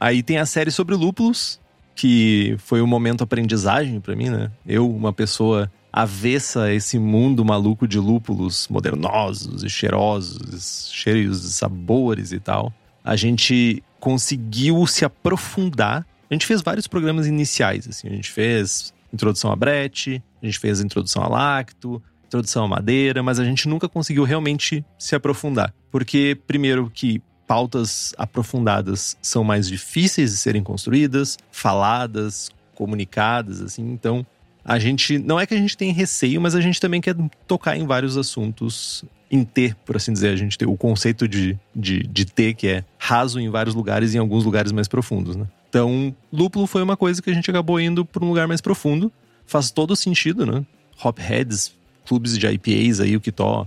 Aí 0.00 0.22
tem 0.22 0.38
a 0.38 0.46
série 0.46 0.70
sobre 0.70 0.94
lúpulos, 0.94 1.60
que 1.94 2.56
foi 2.58 2.80
um 2.80 2.86
momento 2.86 3.24
aprendizagem 3.24 4.00
para 4.00 4.14
mim, 4.14 4.30
né? 4.30 4.50
Eu, 4.66 4.88
uma 4.88 5.12
pessoa 5.12 5.70
avessa 5.92 6.64
a 6.64 6.72
esse 6.72 6.98
mundo 6.98 7.44
maluco 7.44 7.88
de 7.88 7.98
lúpulos 7.98 8.68
modernosos 8.68 9.64
e 9.64 9.68
cheirosos, 9.68 10.90
cheios 10.92 11.42
de 11.42 11.48
sabores 11.48 12.30
e 12.30 12.38
tal. 12.38 12.72
A 13.02 13.16
gente 13.16 13.82
conseguiu 13.98 14.86
se 14.86 15.04
aprofundar. 15.04 16.06
A 16.30 16.34
gente 16.34 16.46
fez 16.46 16.62
vários 16.62 16.86
programas 16.86 17.26
iniciais, 17.26 17.88
assim. 17.88 18.06
A 18.06 18.12
gente 18.12 18.30
fez 18.30 18.92
introdução 19.12 19.50
a 19.50 19.56
brete, 19.56 20.22
a 20.42 20.46
gente 20.46 20.58
fez 20.58 20.80
introdução 20.80 21.22
a 21.22 21.28
lacto, 21.28 22.00
introdução 22.26 22.64
à 22.64 22.68
madeira, 22.68 23.22
mas 23.22 23.40
a 23.40 23.44
gente 23.44 23.66
nunca 23.66 23.88
conseguiu 23.88 24.22
realmente 24.22 24.84
se 24.98 25.16
aprofundar. 25.16 25.74
Porque, 25.90 26.38
primeiro, 26.46 26.90
que 26.94 27.22
pautas 27.48 28.14
aprofundadas 28.18 29.16
são 29.22 29.42
mais 29.42 29.66
difíceis 29.66 30.32
de 30.32 30.36
serem 30.36 30.62
construídas, 30.62 31.38
faladas, 31.50 32.50
comunicadas, 32.74 33.62
assim. 33.62 33.90
Então, 33.90 34.24
a 34.62 34.78
gente. 34.78 35.18
Não 35.18 35.40
é 35.40 35.46
que 35.46 35.54
a 35.54 35.56
gente 35.56 35.76
tem 35.76 35.90
receio, 35.90 36.40
mas 36.42 36.54
a 36.54 36.60
gente 36.60 36.78
também 36.78 37.00
quer 37.00 37.16
tocar 37.46 37.74
em 37.76 37.86
vários 37.86 38.18
assuntos 38.18 39.02
em 39.30 39.42
ter, 39.44 39.74
por 39.76 39.96
assim 39.96 40.12
dizer. 40.12 40.28
A 40.28 40.36
gente 40.36 40.58
tem 40.58 40.68
o 40.68 40.76
conceito 40.76 41.26
de, 41.26 41.58
de, 41.74 42.00
de 42.02 42.26
ter, 42.26 42.52
que 42.52 42.68
é 42.68 42.84
raso 42.98 43.40
em 43.40 43.48
vários 43.48 43.74
lugares 43.74 44.12
e 44.12 44.18
em 44.18 44.20
alguns 44.20 44.44
lugares 44.44 44.70
mais 44.70 44.86
profundos, 44.86 45.34
né? 45.34 45.46
Então, 45.70 46.14
lúpulo 46.30 46.66
foi 46.66 46.82
uma 46.82 46.96
coisa 46.96 47.22
que 47.22 47.30
a 47.30 47.34
gente 47.34 47.50
acabou 47.50 47.80
indo 47.80 48.04
para 48.04 48.22
um 48.22 48.28
lugar 48.28 48.46
mais 48.46 48.60
profundo. 48.60 49.10
Faz 49.46 49.70
todo 49.70 49.96
sentido, 49.96 50.44
né? 50.44 50.64
Hopheads, 51.02 51.74
clubes 52.06 52.36
de 52.36 52.46
IPAs 52.46 53.00
aí, 53.00 53.16
o 53.16 53.20
to 53.20 53.66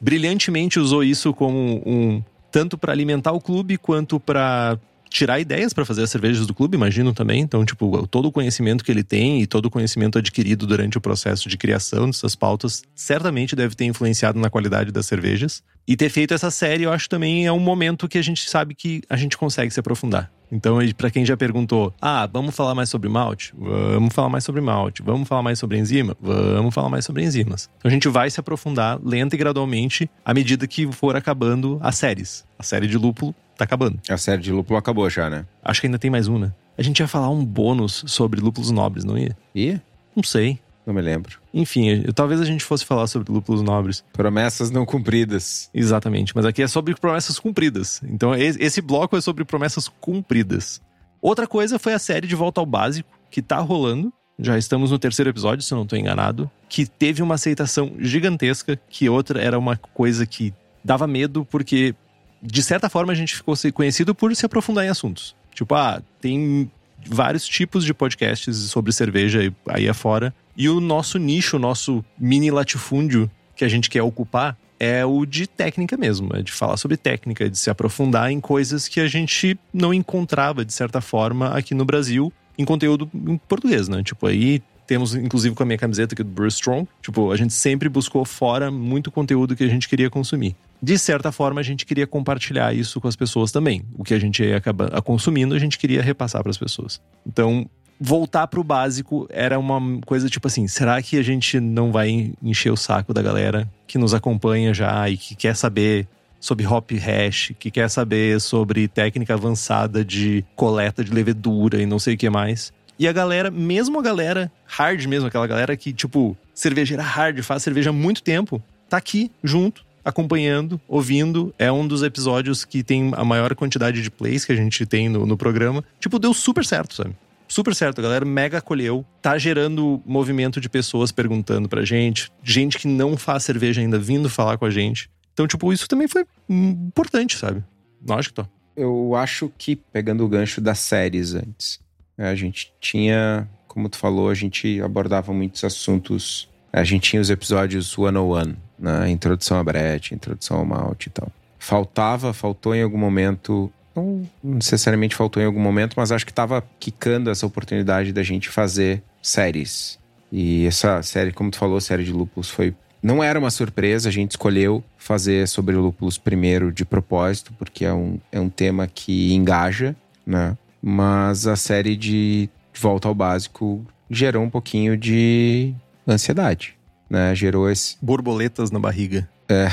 brilhantemente 0.00 0.80
usou 0.80 1.04
isso 1.04 1.32
como 1.32 1.82
um 1.86 2.22
tanto 2.52 2.78
para 2.78 2.92
alimentar 2.92 3.32
o 3.32 3.40
clube 3.40 3.78
quanto 3.78 4.20
para 4.20 4.78
tirar 5.12 5.38
ideias 5.38 5.72
para 5.72 5.84
fazer 5.84 6.02
as 6.02 6.10
cervejas 6.10 6.46
do 6.46 6.54
clube, 6.54 6.76
imagino 6.76 7.12
também. 7.12 7.40
Então, 7.40 7.64
tipo, 7.64 8.06
todo 8.06 8.26
o 8.26 8.32
conhecimento 8.32 8.82
que 8.82 8.90
ele 8.90 9.04
tem 9.04 9.42
e 9.42 9.46
todo 9.46 9.66
o 9.66 9.70
conhecimento 9.70 10.18
adquirido 10.18 10.66
durante 10.66 10.96
o 10.96 11.00
processo 11.00 11.48
de 11.48 11.58
criação 11.58 12.06
dessas 12.06 12.34
pautas 12.34 12.82
certamente 12.94 13.54
deve 13.54 13.74
ter 13.74 13.84
influenciado 13.84 14.38
na 14.38 14.48
qualidade 14.48 14.90
das 14.90 15.06
cervejas. 15.06 15.62
E 15.86 15.96
ter 15.96 16.08
feito 16.08 16.32
essa 16.32 16.50
série, 16.50 16.84
eu 16.84 16.92
acho 16.92 17.08
também 17.08 17.46
é 17.46 17.52
um 17.52 17.60
momento 17.60 18.08
que 18.08 18.16
a 18.16 18.22
gente 18.22 18.48
sabe 18.48 18.74
que 18.74 19.02
a 19.08 19.16
gente 19.16 19.36
consegue 19.36 19.70
se 19.70 19.80
aprofundar. 19.80 20.30
Então, 20.52 20.78
para 20.96 21.10
quem 21.10 21.24
já 21.24 21.34
perguntou, 21.34 21.94
ah, 22.00 22.28
vamos 22.30 22.54
falar 22.54 22.74
mais 22.74 22.90
sobre 22.90 23.08
malte? 23.08 23.54
Vamos 23.56 24.14
falar 24.14 24.28
mais 24.28 24.44
sobre 24.44 24.60
malte. 24.60 25.02
Vamos 25.02 25.26
falar 25.26 25.42
mais 25.42 25.58
sobre 25.58 25.78
enzima? 25.78 26.14
Vamos 26.20 26.74
falar 26.74 26.90
mais 26.90 27.06
sobre 27.06 27.24
enzimas. 27.24 27.70
Então, 27.78 27.88
a 27.88 27.92
gente 27.92 28.06
vai 28.08 28.30
se 28.30 28.38
aprofundar 28.38 29.00
lenta 29.02 29.34
e 29.34 29.38
gradualmente 29.38 30.10
à 30.22 30.34
medida 30.34 30.66
que 30.66 30.86
for 30.92 31.16
acabando 31.16 31.78
as 31.80 31.96
séries. 31.96 32.44
A 32.58 32.62
série 32.62 32.86
de 32.86 32.98
lúpulo 32.98 33.34
tá 33.56 33.64
acabando. 33.64 33.98
A 34.08 34.18
série 34.18 34.42
de 34.42 34.52
lúpulo 34.52 34.78
acabou 34.78 35.08
já, 35.08 35.30
né? 35.30 35.46
Acho 35.64 35.80
que 35.80 35.86
ainda 35.86 35.98
tem 35.98 36.10
mais 36.10 36.28
um, 36.28 36.38
né? 36.38 36.52
A 36.76 36.82
gente 36.82 37.00
ia 37.00 37.08
falar 37.08 37.30
um 37.30 37.44
bônus 37.44 38.04
sobre 38.06 38.40
lúpulos 38.40 38.70
nobres, 38.70 39.04
não 39.04 39.16
ia? 39.16 39.34
E? 39.54 39.80
Não 40.14 40.22
sei. 40.22 40.58
Não 40.86 40.92
me 40.92 41.00
lembro. 41.00 41.38
Enfim, 41.54 41.88
eu, 42.04 42.12
talvez 42.12 42.40
a 42.40 42.44
gente 42.44 42.64
fosse 42.64 42.84
falar 42.84 43.06
sobre 43.06 43.32
lúpulos 43.32 43.62
nobres. 43.62 44.04
Promessas 44.12 44.70
não 44.70 44.84
cumpridas. 44.84 45.70
Exatamente, 45.72 46.34
mas 46.34 46.44
aqui 46.44 46.62
é 46.62 46.66
sobre 46.66 46.94
promessas 46.94 47.38
cumpridas. 47.38 48.00
Então 48.04 48.34
esse 48.34 48.80
bloco 48.80 49.16
é 49.16 49.20
sobre 49.20 49.44
promessas 49.44 49.88
cumpridas. 49.88 50.80
Outra 51.20 51.46
coisa 51.46 51.78
foi 51.78 51.94
a 51.94 51.98
série 51.98 52.26
de 52.26 52.34
Volta 52.34 52.60
ao 52.60 52.66
Básico, 52.66 53.08
que 53.30 53.40
tá 53.40 53.58
rolando. 53.58 54.12
Já 54.38 54.58
estamos 54.58 54.90
no 54.90 54.98
terceiro 54.98 55.30
episódio, 55.30 55.62
se 55.62 55.72
eu 55.72 55.78
não 55.78 55.86
tô 55.86 55.94
enganado. 55.94 56.50
Que 56.68 56.84
teve 56.84 57.22
uma 57.22 57.34
aceitação 57.34 57.92
gigantesca, 57.98 58.78
que 58.88 59.08
outra 59.08 59.40
era 59.40 59.56
uma 59.56 59.76
coisa 59.76 60.26
que 60.26 60.52
dava 60.84 61.06
medo, 61.06 61.44
porque 61.44 61.94
de 62.42 62.62
certa 62.62 62.88
forma 62.88 63.12
a 63.12 63.14
gente 63.14 63.36
ficou 63.36 63.54
conhecido 63.72 64.14
por 64.14 64.34
se 64.34 64.44
aprofundar 64.44 64.84
em 64.84 64.88
assuntos. 64.88 65.36
Tipo, 65.54 65.76
ah, 65.76 66.02
tem 66.20 66.68
vários 67.06 67.46
tipos 67.46 67.84
de 67.84 67.94
podcasts 67.94 68.56
sobre 68.56 68.92
cerveja 68.92 69.52
aí 69.68 69.88
afora. 69.88 70.34
E 70.56 70.68
o 70.68 70.80
nosso 70.80 71.18
nicho, 71.18 71.56
o 71.56 71.60
nosso 71.60 72.04
mini 72.18 72.50
latifúndio 72.50 73.30
que 73.56 73.64
a 73.64 73.68
gente 73.68 73.88
quer 73.88 74.02
ocupar 74.02 74.56
é 74.78 75.04
o 75.04 75.24
de 75.24 75.46
técnica 75.46 75.96
mesmo, 75.96 76.34
é 76.34 76.42
de 76.42 76.50
falar 76.50 76.76
sobre 76.76 76.96
técnica, 76.96 77.48
de 77.48 77.56
se 77.56 77.70
aprofundar 77.70 78.32
em 78.32 78.40
coisas 78.40 78.88
que 78.88 78.98
a 78.98 79.06
gente 79.06 79.56
não 79.72 79.94
encontrava, 79.94 80.64
de 80.64 80.72
certa 80.72 81.00
forma, 81.00 81.56
aqui 81.56 81.72
no 81.72 81.84
Brasil, 81.84 82.32
em 82.58 82.64
conteúdo 82.64 83.08
em 83.14 83.36
português, 83.36 83.88
né? 83.88 84.02
Tipo, 84.02 84.26
aí 84.26 84.60
temos, 84.86 85.14
inclusive, 85.14 85.54
com 85.54 85.62
a 85.62 85.66
minha 85.66 85.78
camiseta 85.78 86.14
aqui 86.14 86.22
do 86.22 86.30
Bruce 86.30 86.56
Strong. 86.56 86.88
Tipo, 87.00 87.30
a 87.30 87.36
gente 87.36 87.52
sempre 87.52 87.88
buscou 87.88 88.24
fora 88.24 88.70
muito 88.70 89.10
conteúdo 89.10 89.54
que 89.54 89.64
a 89.64 89.68
gente 89.68 89.88
queria 89.88 90.10
consumir. 90.10 90.56
De 90.82 90.98
certa 90.98 91.30
forma, 91.30 91.60
a 91.60 91.64
gente 91.64 91.86
queria 91.86 92.06
compartilhar 92.06 92.74
isso 92.74 93.00
com 93.00 93.06
as 93.06 93.14
pessoas 93.14 93.52
também. 93.52 93.84
O 93.94 94.02
que 94.02 94.12
a 94.12 94.18
gente 94.18 94.42
ia 94.42 94.56
acabar 94.56 94.90
consumindo, 95.02 95.54
a 95.54 95.58
gente 95.58 95.78
queria 95.78 96.02
repassar 96.02 96.42
para 96.42 96.50
as 96.50 96.58
pessoas. 96.58 97.00
Então, 97.24 97.68
voltar 98.02 98.48
pro 98.48 98.64
básico 98.64 99.28
era 99.30 99.58
uma 99.58 100.00
coisa 100.04 100.28
tipo 100.28 100.48
assim: 100.48 100.66
será 100.66 101.00
que 101.00 101.16
a 101.16 101.22
gente 101.22 101.60
não 101.60 101.92
vai 101.92 102.32
encher 102.42 102.72
o 102.72 102.76
saco 102.76 103.14
da 103.14 103.22
galera 103.22 103.70
que 103.86 103.96
nos 103.96 104.12
acompanha 104.12 104.74
já 104.74 105.08
e 105.08 105.16
que 105.16 105.36
quer 105.36 105.54
saber 105.54 106.08
sobre 106.40 106.66
hop 106.66 106.90
hash, 106.90 107.52
que 107.58 107.70
quer 107.70 107.88
saber 107.88 108.40
sobre 108.40 108.88
técnica 108.88 109.34
avançada 109.34 110.04
de 110.04 110.44
coleta 110.56 111.04
de 111.04 111.12
levedura 111.12 111.80
e 111.80 111.86
não 111.86 112.00
sei 112.00 112.14
o 112.14 112.18
que 112.18 112.28
mais? 112.28 112.72
E 112.98 113.06
a 113.06 113.12
galera, 113.12 113.50
mesmo 113.50 114.00
a 114.00 114.02
galera 114.02 114.50
hard 114.66 115.04
mesmo, 115.06 115.28
aquela 115.28 115.46
galera 115.46 115.76
que, 115.76 115.92
tipo, 115.92 116.36
cervejeira 116.52 117.02
hard, 117.02 117.40
faz 117.42 117.62
cerveja 117.62 117.90
há 117.90 117.92
muito 117.92 118.22
tempo, 118.22 118.60
tá 118.88 118.96
aqui 118.96 119.30
junto, 119.42 119.84
acompanhando, 120.04 120.80
ouvindo. 120.88 121.54
É 121.58 121.70
um 121.70 121.86
dos 121.86 122.02
episódios 122.02 122.64
que 122.64 122.82
tem 122.82 123.12
a 123.14 123.24
maior 123.24 123.54
quantidade 123.54 124.02
de 124.02 124.10
plays 124.10 124.44
que 124.44 124.52
a 124.52 124.56
gente 124.56 124.84
tem 124.84 125.08
no, 125.08 125.24
no 125.24 125.36
programa. 125.36 125.84
Tipo, 126.00 126.18
deu 126.18 126.34
super 126.34 126.64
certo, 126.64 126.94
sabe? 126.94 127.14
Super 127.52 127.74
certo, 127.74 127.98
a 127.98 128.02
galera 128.02 128.24
mega 128.24 128.58
acolheu, 128.58 129.04
tá 129.20 129.36
gerando 129.36 130.02
movimento 130.06 130.58
de 130.58 130.70
pessoas 130.70 131.12
perguntando 131.12 131.68
pra 131.68 131.84
gente, 131.84 132.32
gente 132.42 132.78
que 132.78 132.88
não 132.88 133.14
faz 133.14 133.44
cerveja 133.44 133.82
ainda 133.82 133.98
vindo 133.98 134.30
falar 134.30 134.56
com 134.56 134.64
a 134.64 134.70
gente. 134.70 135.10
Então, 135.34 135.46
tipo, 135.46 135.70
isso 135.70 135.86
também 135.86 136.08
foi 136.08 136.24
importante, 136.48 137.36
sabe? 137.36 137.62
Lógico 138.06 138.36
tô. 138.36 138.46
Eu 138.74 139.14
acho 139.14 139.52
que, 139.58 139.76
pegando 139.76 140.24
o 140.24 140.28
gancho 140.28 140.62
das 140.62 140.78
séries 140.78 141.34
antes, 141.34 141.78
é, 142.16 142.28
a 142.28 142.34
gente 142.34 142.72
tinha, 142.80 143.46
como 143.68 143.88
tu 143.90 143.98
falou, 143.98 144.30
a 144.30 144.34
gente 144.34 144.80
abordava 144.80 145.30
muitos 145.32 145.62
assuntos. 145.62 146.48
A 146.72 146.84
gente 146.84 147.10
tinha 147.10 147.20
os 147.20 147.28
episódios 147.28 147.90
101, 147.90 148.56
na 148.78 149.10
introdução 149.10 149.58
a 149.58 149.64
brete, 149.64 150.14
introdução 150.14 150.56
ao 150.56 150.64
malte 150.64 151.08
e 151.08 151.10
tal. 151.10 151.30
Faltava, 151.58 152.32
faltou 152.32 152.74
em 152.74 152.82
algum 152.82 152.98
momento 152.98 153.70
não 153.94 154.28
necessariamente 154.42 155.14
faltou 155.14 155.42
em 155.42 155.46
algum 155.46 155.60
momento, 155.60 155.94
mas 155.96 156.12
acho 156.12 156.24
que 156.24 156.32
estava 156.32 156.64
quicando 156.78 157.30
essa 157.30 157.46
oportunidade 157.46 158.12
da 158.12 158.22
gente 158.22 158.48
fazer 158.48 159.02
séries. 159.22 159.98
E 160.30 160.66
essa 160.66 161.02
série, 161.02 161.32
como 161.32 161.50
tu 161.50 161.58
falou, 161.58 161.80
série 161.80 162.04
de 162.04 162.12
lúpulos 162.12 162.48
foi 162.48 162.74
não 163.02 163.22
era 163.22 163.36
uma 163.36 163.50
surpresa, 163.50 164.08
a 164.08 164.12
gente 164.12 164.30
escolheu 164.30 164.82
fazer 164.96 165.48
sobre 165.48 165.74
lúpulos 165.74 166.16
primeiro 166.16 166.70
de 166.70 166.84
propósito, 166.84 167.52
porque 167.58 167.84
é 167.84 167.92
um, 167.92 168.20
é 168.30 168.38
um 168.38 168.48
tema 168.48 168.86
que 168.86 169.34
engaja, 169.34 169.96
né? 170.24 170.56
Mas 170.80 171.46
a 171.46 171.56
série 171.56 171.96
de 171.96 172.48
Volta 172.80 173.08
ao 173.08 173.14
Básico 173.14 173.84
gerou 174.08 174.44
um 174.44 174.50
pouquinho 174.50 174.96
de 174.96 175.74
ansiedade, 176.06 176.76
né? 177.10 177.34
Gerou 177.34 177.68
esse... 177.68 177.96
Borboletas 178.00 178.70
na 178.70 178.78
barriga. 178.78 179.28
É. 179.48 179.66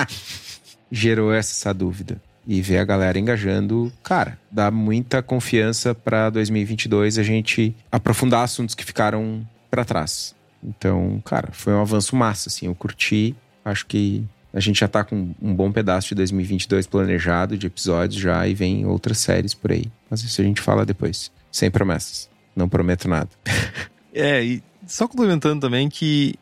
gerou 0.90 1.32
essa 1.32 1.74
dúvida. 1.74 2.20
E 2.46 2.60
ver 2.60 2.78
a 2.78 2.84
galera 2.84 3.18
engajando, 3.18 3.92
cara, 4.02 4.38
dá 4.50 4.70
muita 4.70 5.22
confiança 5.22 5.94
para 5.94 6.30
2022 6.30 7.18
a 7.18 7.22
gente 7.22 7.76
aprofundar 7.92 8.42
assuntos 8.42 8.74
que 8.74 8.84
ficaram 8.84 9.46
para 9.70 9.84
trás. 9.84 10.34
Então, 10.62 11.22
cara, 11.24 11.50
foi 11.52 11.72
um 11.72 11.80
avanço 11.80 12.16
massa, 12.16 12.48
assim. 12.48 12.66
Eu 12.66 12.74
curti, 12.74 13.34
acho 13.64 13.86
que 13.86 14.24
a 14.52 14.60
gente 14.60 14.80
já 14.80 14.88
tá 14.88 15.04
com 15.04 15.32
um 15.40 15.54
bom 15.54 15.70
pedaço 15.70 16.08
de 16.08 16.16
2022 16.16 16.86
planejado, 16.86 17.56
de 17.56 17.66
episódios 17.66 18.20
já, 18.20 18.46
e 18.46 18.54
vem 18.54 18.84
outras 18.84 19.18
séries 19.18 19.54
por 19.54 19.70
aí. 19.72 19.86
Mas 20.08 20.22
isso 20.22 20.40
a 20.40 20.44
gente 20.44 20.60
fala 20.60 20.84
depois. 20.84 21.30
Sem 21.52 21.70
promessas. 21.70 22.28
Não 22.54 22.68
prometo 22.68 23.08
nada. 23.08 23.28
é, 24.12 24.42
e 24.44 24.62
só 24.86 25.06
complementando 25.06 25.60
também 25.60 25.88
que 25.88 26.34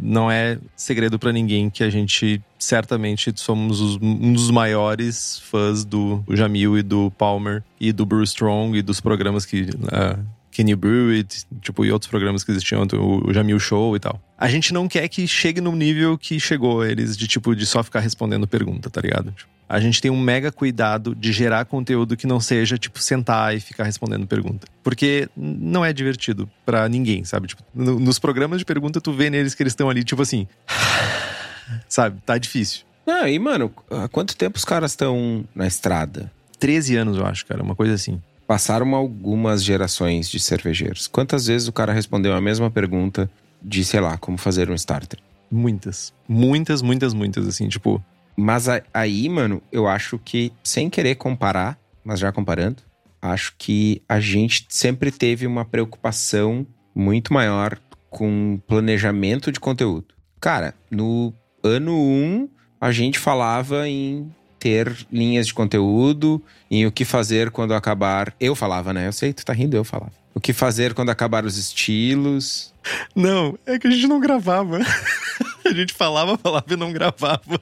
não 0.00 0.30
é 0.30 0.58
segredo 0.76 1.18
para 1.18 1.32
ninguém 1.32 1.70
que 1.70 1.82
a 1.82 1.90
gente 1.90 2.42
certamente 2.58 3.32
somos 3.36 3.80
os, 3.80 3.96
um 4.00 4.32
dos 4.32 4.50
maiores 4.50 5.38
fãs 5.50 5.84
do 5.84 6.22
Jamil 6.30 6.78
e 6.78 6.82
do 6.82 7.10
Palmer 7.12 7.62
e 7.80 7.92
do 7.92 8.04
Bruce 8.04 8.32
Strong 8.32 8.78
e 8.78 8.82
dos 8.82 9.00
programas 9.00 9.46
que 9.46 9.62
uh, 9.62 10.24
Can 10.54 10.68
You 10.68 10.76
Brew 10.76 11.10
It, 11.10 11.44
tipo, 11.60 11.84
e 11.84 11.90
outros 11.90 12.08
programas 12.08 12.44
que 12.44 12.52
existiam, 12.52 12.86
o 12.92 13.32
Jamil 13.32 13.58
Show 13.58 13.96
e 13.96 14.00
tal. 14.00 14.20
A 14.38 14.48
gente 14.48 14.72
não 14.72 14.86
quer 14.86 15.08
que 15.08 15.26
chegue 15.26 15.60
no 15.60 15.72
nível 15.72 16.16
que 16.16 16.38
chegou 16.38 16.84
eles, 16.84 17.16
de 17.16 17.26
tipo, 17.26 17.56
de 17.56 17.66
só 17.66 17.82
ficar 17.82 18.00
respondendo 18.00 18.46
pergunta, 18.46 18.88
tá 18.88 19.00
ligado? 19.00 19.32
Tipo, 19.32 19.53
a 19.68 19.80
gente 19.80 20.00
tem 20.00 20.10
um 20.10 20.20
mega 20.20 20.52
cuidado 20.52 21.14
de 21.14 21.32
gerar 21.32 21.64
conteúdo 21.64 22.16
que 22.16 22.26
não 22.26 22.40
seja, 22.40 22.76
tipo, 22.78 23.00
sentar 23.00 23.56
e 23.56 23.60
ficar 23.60 23.84
respondendo 23.84 24.26
pergunta. 24.26 24.66
Porque 24.82 25.28
não 25.36 25.84
é 25.84 25.92
divertido 25.92 26.48
para 26.64 26.88
ninguém, 26.88 27.24
sabe? 27.24 27.48
Tipo, 27.48 27.62
no, 27.74 27.98
nos 27.98 28.18
programas 28.18 28.58
de 28.58 28.64
pergunta, 28.64 29.00
tu 29.00 29.12
vê 29.12 29.30
neles 29.30 29.54
que 29.54 29.62
eles 29.62 29.72
estão 29.72 29.88
ali, 29.88 30.04
tipo 30.04 30.22
assim. 30.22 30.46
sabe? 31.88 32.20
Tá 32.24 32.36
difícil. 32.38 32.82
Não, 33.06 33.26
e 33.26 33.38
mano, 33.38 33.72
há 33.90 34.08
quanto 34.08 34.36
tempo 34.36 34.56
os 34.56 34.64
caras 34.64 34.92
estão 34.92 35.44
na 35.54 35.66
estrada? 35.66 36.30
13 36.58 36.96
anos, 36.96 37.16
eu 37.18 37.26
acho, 37.26 37.44
cara, 37.44 37.62
uma 37.62 37.74
coisa 37.74 37.94
assim 37.94 38.20
passaram 38.46 38.94
algumas 38.94 39.62
gerações 39.62 40.28
de 40.28 40.38
cervejeiros. 40.38 41.06
Quantas 41.06 41.46
vezes 41.46 41.68
o 41.68 41.72
cara 41.72 41.92
respondeu 41.92 42.34
a 42.34 42.40
mesma 42.40 42.70
pergunta 42.70 43.30
de, 43.62 43.84
sei 43.84 44.00
lá, 44.00 44.16
como 44.16 44.36
fazer 44.36 44.70
um 44.70 44.74
starter? 44.74 45.18
Muitas. 45.50 46.12
Muitas, 46.28 46.82
muitas, 46.82 47.14
muitas, 47.14 47.46
assim, 47.46 47.68
tipo. 47.68 48.02
Mas 48.36 48.66
aí, 48.92 49.28
mano, 49.28 49.62
eu 49.70 49.86
acho 49.86 50.18
que, 50.18 50.52
sem 50.62 50.90
querer 50.90 51.14
comparar, 51.14 51.78
mas 52.04 52.18
já 52.18 52.32
comparando, 52.32 52.82
acho 53.20 53.54
que 53.56 54.02
a 54.08 54.20
gente 54.20 54.66
sempre 54.68 55.10
teve 55.10 55.46
uma 55.46 55.64
preocupação 55.64 56.66
muito 56.94 57.32
maior 57.32 57.78
com 58.10 58.60
planejamento 58.66 59.50
de 59.50 59.58
conteúdo. 59.58 60.14
Cara, 60.40 60.74
no 60.90 61.32
ano 61.62 61.92
1, 61.92 61.96
um, 61.96 62.48
a 62.80 62.92
gente 62.92 63.18
falava 63.18 63.88
em 63.88 64.30
ter 64.58 64.94
linhas 65.12 65.46
de 65.46 65.54
conteúdo, 65.54 66.42
em 66.70 66.86
o 66.86 66.92
que 66.92 67.04
fazer 67.04 67.50
quando 67.50 67.74
acabar. 67.74 68.34
Eu 68.40 68.54
falava, 68.54 68.92
né? 68.92 69.06
Eu 69.06 69.12
sei, 69.12 69.32
tu 69.32 69.44
tá 69.44 69.52
rindo, 69.52 69.76
eu 69.76 69.84
falava. 69.84 70.12
O 70.34 70.40
que 70.40 70.52
fazer 70.52 70.94
quando 70.94 71.10
acabar 71.10 71.44
os 71.44 71.56
estilos. 71.56 72.72
Não, 73.14 73.58
é 73.66 73.78
que 73.78 73.86
a 73.86 73.90
gente 73.90 74.06
não 74.06 74.18
gravava. 74.18 74.78
a 75.64 75.70
gente 75.70 75.92
falava, 75.94 76.36
falava 76.36 76.66
e 76.70 76.76
não 76.76 76.92
gravava. 76.92 77.60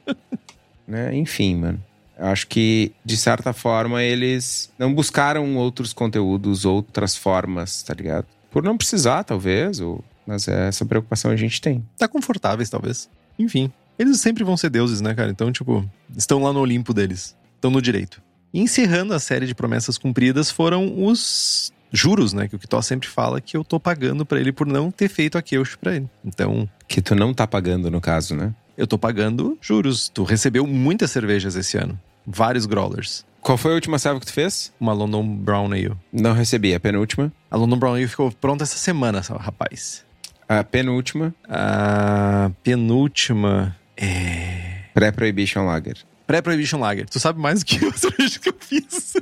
Né? 0.87 1.15
Enfim, 1.15 1.57
mano. 1.57 1.83
Acho 2.19 2.47
que, 2.47 2.93
de 3.05 3.17
certa 3.17 3.53
forma, 3.53 4.03
eles 4.03 4.71
não 4.79 4.95
buscaram 4.95 5.57
outros 5.57 5.93
conteúdos, 5.93 6.65
outras 6.65 7.17
formas, 7.17 7.83
tá 7.83 7.95
ligado? 7.95 8.27
Por 8.51 8.63
não 8.63 8.77
precisar, 8.77 9.25
talvez, 9.25 9.81
ou... 9.81 10.05
mas 10.27 10.47
é 10.47 10.69
essa 10.69 10.85
preocupação 10.85 11.31
a 11.31 11.37
gente 11.37 11.61
tem. 11.61 11.85
Tá 11.97 12.07
confortáveis, 12.07 12.71
talvez. 12.71 13.09
Enfim. 13.39 13.73
Eles 13.99 14.21
sempre 14.21 14.45
vão 14.45 14.57
ser 14.57 14.71
deuses, 14.71 15.01
né, 15.01 15.15
cara? 15.15 15.31
Então, 15.31 15.51
tipo, 15.51 15.89
estão 16.17 16.43
lá 16.43 16.53
no 16.53 16.61
Olimpo 16.61 16.95
deles. 16.95 17.37
Estão 17.57 17.71
no 17.71 17.83
direito. 17.83 18.23
E 18.53 18.61
encerrando 18.61 19.15
a 19.15 19.19
série 19.19 19.47
de 19.47 19.55
promessas 19.55 19.97
cumpridas 19.97 20.51
foram 20.51 21.05
os 21.05 21.73
juros, 21.91 22.33
né? 22.33 22.49
Que 22.49 22.57
o 22.57 22.59
Kitó 22.59 22.81
sempre 22.83 23.09
fala 23.09 23.41
que 23.41 23.57
eu 23.57 23.65
tô 23.65 23.79
pagando 23.79 24.25
para 24.25 24.41
ele 24.41 24.53
por 24.53 24.67
não 24.67 24.91
ter 24.91 25.09
feito 25.09 25.37
a 25.37 25.43
Keush 25.43 25.77
pra 25.77 25.97
ele. 25.97 26.09
Então. 26.25 26.69
Que 26.89 27.01
tu 27.01 27.15
não 27.15 27.35
tá 27.35 27.47
pagando, 27.47 27.91
no 27.91 28.01
caso, 28.01 28.35
né? 28.35 28.55
Eu 28.77 28.87
tô 28.87 28.99
pagando 28.99 29.59
juros. 29.61 30.09
Tu 30.09 30.23
recebeu 30.25 30.67
muitas 30.67 31.11
cervejas 31.11 31.55
esse 31.57 31.77
ano. 31.77 31.99
Vários 32.27 32.67
growlers. 32.67 33.25
Qual 33.41 33.59
foi 33.59 33.73
a 33.73 33.75
última 33.75 33.99
serva 33.99 34.21
que 34.21 34.27
tu 34.27 34.33
fez? 34.33 34.73
Uma 34.79 34.93
London 34.93 35.27
Brown 35.27 35.67
Ale. 35.73 35.93
Não 36.13 36.33
recebi, 36.33 36.75
a 36.75 36.81
penúltima. 36.81 37.33
A 37.51 37.57
London 37.57 37.77
Brown 37.77 37.95
Ale 37.95 38.07
ficou 38.07 38.31
pronta 38.31 38.63
essa 38.63 38.77
semana, 38.77 39.21
rapaz. 39.21 40.05
A 40.49 40.63
penúltima. 40.63 41.35
A 41.49 42.51
penúltima. 42.63 43.77
É. 43.97 44.83
Pré-Prohibition 44.95 45.65
Lager. 45.65 45.97
Pré-Prohibition 46.27 46.79
Lager. 46.79 47.09
Tu 47.09 47.19
sabe 47.19 47.41
mais 47.41 47.61
do 47.61 47.67
que 47.67 47.77
a 47.85 47.93
cerveja 47.93 48.39
que 48.39 48.49
eu 48.49 48.55
fiz. 48.61 49.15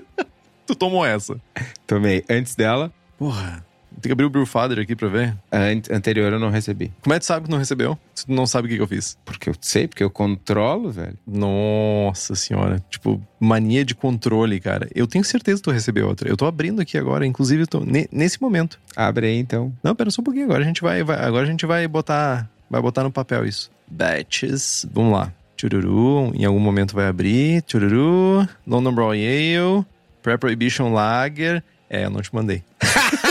tu 0.67 0.75
tomou 0.75 1.05
essa. 1.05 1.41
Tomei. 1.87 2.23
Antes 2.29 2.55
dela. 2.55 2.93
Porra. 3.19 3.65
Tem 4.01 4.09
que 4.09 4.13
abrir 4.13 4.25
o 4.25 4.31
Brewfather 4.31 4.79
aqui 4.79 4.97
pra 4.97 5.09
ver. 5.09 5.37
A 5.51 5.59
an- 5.59 5.83
anterior 5.97 6.33
eu 6.33 6.41
não 6.41 6.51
recebi. 6.51 6.93
Como 7.03 7.13
é 7.15 7.19
que 7.19 7.25
tu 7.25 7.27
sabe 7.27 7.45
que 7.47 7.51
não 7.51 7.59
recebeu? 7.59 7.99
Se 8.15 8.27
tu 8.27 8.33
não 8.33 8.47
sabe 8.47 8.67
o 8.67 8.71
que, 8.71 8.77
que 8.77 8.83
eu 8.83 8.89
fiz. 8.89 9.17
Porque 9.25 9.51
eu 9.51 9.55
sei, 9.61 9.87
porque 9.87 10.03
eu 10.03 10.11
controlo, 10.11 10.91
velho. 10.91 11.17
Nossa 11.27 12.35
senhora. 12.35 12.83
Tipo, 12.91 13.21
mania 13.39 13.85
de 13.85 13.95
controle, 13.95 14.59
cara. 14.61 14.89
Eu 14.95 15.07
tenho 15.07 15.25
certeza 15.25 15.59
que 15.59 15.65
tu 15.65 15.71
recebeu 15.71 16.09
outra. 16.09 16.29
Eu 16.29 16.37
tô 16.37 16.47
abrindo 16.47 16.81
aqui 16.81 16.97
agora, 16.99 17.27
inclusive 17.27 17.67
tô 17.67 17.81
ne- 17.81 18.09
nesse 18.13 18.41
momento. 18.41 18.79
Abre 18.97 19.27
aí, 19.27 19.39
então. 19.39 19.73
Não, 19.83 19.95
pera 19.95 20.11
só 20.11 20.21
um 20.21 20.25
pouquinho. 20.25 20.45
Agora 20.47 20.63
a 20.63 20.67
gente 20.67 20.83
vai, 20.83 21.03
vai- 21.03 21.23
agora 21.25 21.45
a 21.45 21.51
gente 21.51 21.67
vai 21.67 21.87
botar, 21.89 22.49
vai 22.71 22.81
botar 22.81 23.03
no 23.03 23.11
papel 23.11 23.45
isso. 23.47 23.71
Batches. 23.89 24.87
Vamos 24.93 25.13
lá. 25.13 25.33
Chururu, 25.57 26.33
em 26.35 26.45
algum 26.45 26.59
momento 26.61 26.95
vai 26.95 27.07
abrir. 27.07 27.63
Chururu, 27.67 28.49
London 28.67 28.93
Brown 28.95 29.11
Ale, 29.11 29.85
Pre-Prohibition 30.23 30.93
Lager. 30.93 31.63
É, 31.89 32.05
eu 32.07 32.11
não 32.11 32.23
te 32.23 32.35
mandei. 32.35 32.63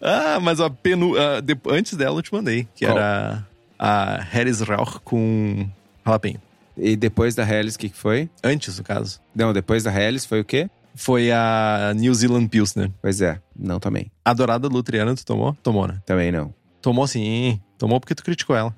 ah, 0.00 0.38
mas 0.40 0.60
a 0.60 0.70
penu, 0.70 1.16
ah, 1.18 1.40
de- 1.40 1.56
antes 1.68 1.94
dela 1.96 2.18
eu 2.18 2.22
te 2.22 2.32
mandei, 2.32 2.66
que 2.74 2.86
Qual? 2.86 2.96
era 2.96 3.46
a 3.78 4.16
Harris 4.30 4.60
Rauch 4.60 5.00
com 5.04 5.68
jalapeno. 6.04 6.40
E 6.76 6.96
depois 6.96 7.34
da 7.34 7.44
Hellis, 7.48 7.74
o 7.74 7.78
que, 7.78 7.88
que 7.90 7.96
foi? 7.96 8.30
Antes, 8.42 8.78
no 8.78 8.84
caso. 8.84 9.20
Não, 9.34 9.52
depois 9.52 9.82
da 9.84 9.92
Hellis 9.92 10.24
foi 10.24 10.40
o 10.40 10.44
quê? 10.44 10.70
Foi 10.94 11.30
a 11.30 11.92
New 11.94 12.14
Zealand 12.14 12.48
Pilsner. 12.48 12.90
Pois 13.00 13.20
é, 13.20 13.40
não 13.54 13.78
também. 13.78 14.10
A 14.24 14.32
Dourada 14.32 14.68
Lutriana 14.68 15.14
tu 15.14 15.24
tomou? 15.24 15.54
Tomou, 15.62 15.86
né? 15.86 16.00
Também 16.06 16.32
não. 16.32 16.52
Tomou 16.80 17.06
sim. 17.06 17.60
Tomou 17.78 18.00
porque 18.00 18.14
tu 18.14 18.24
criticou 18.24 18.56
ela. 18.56 18.74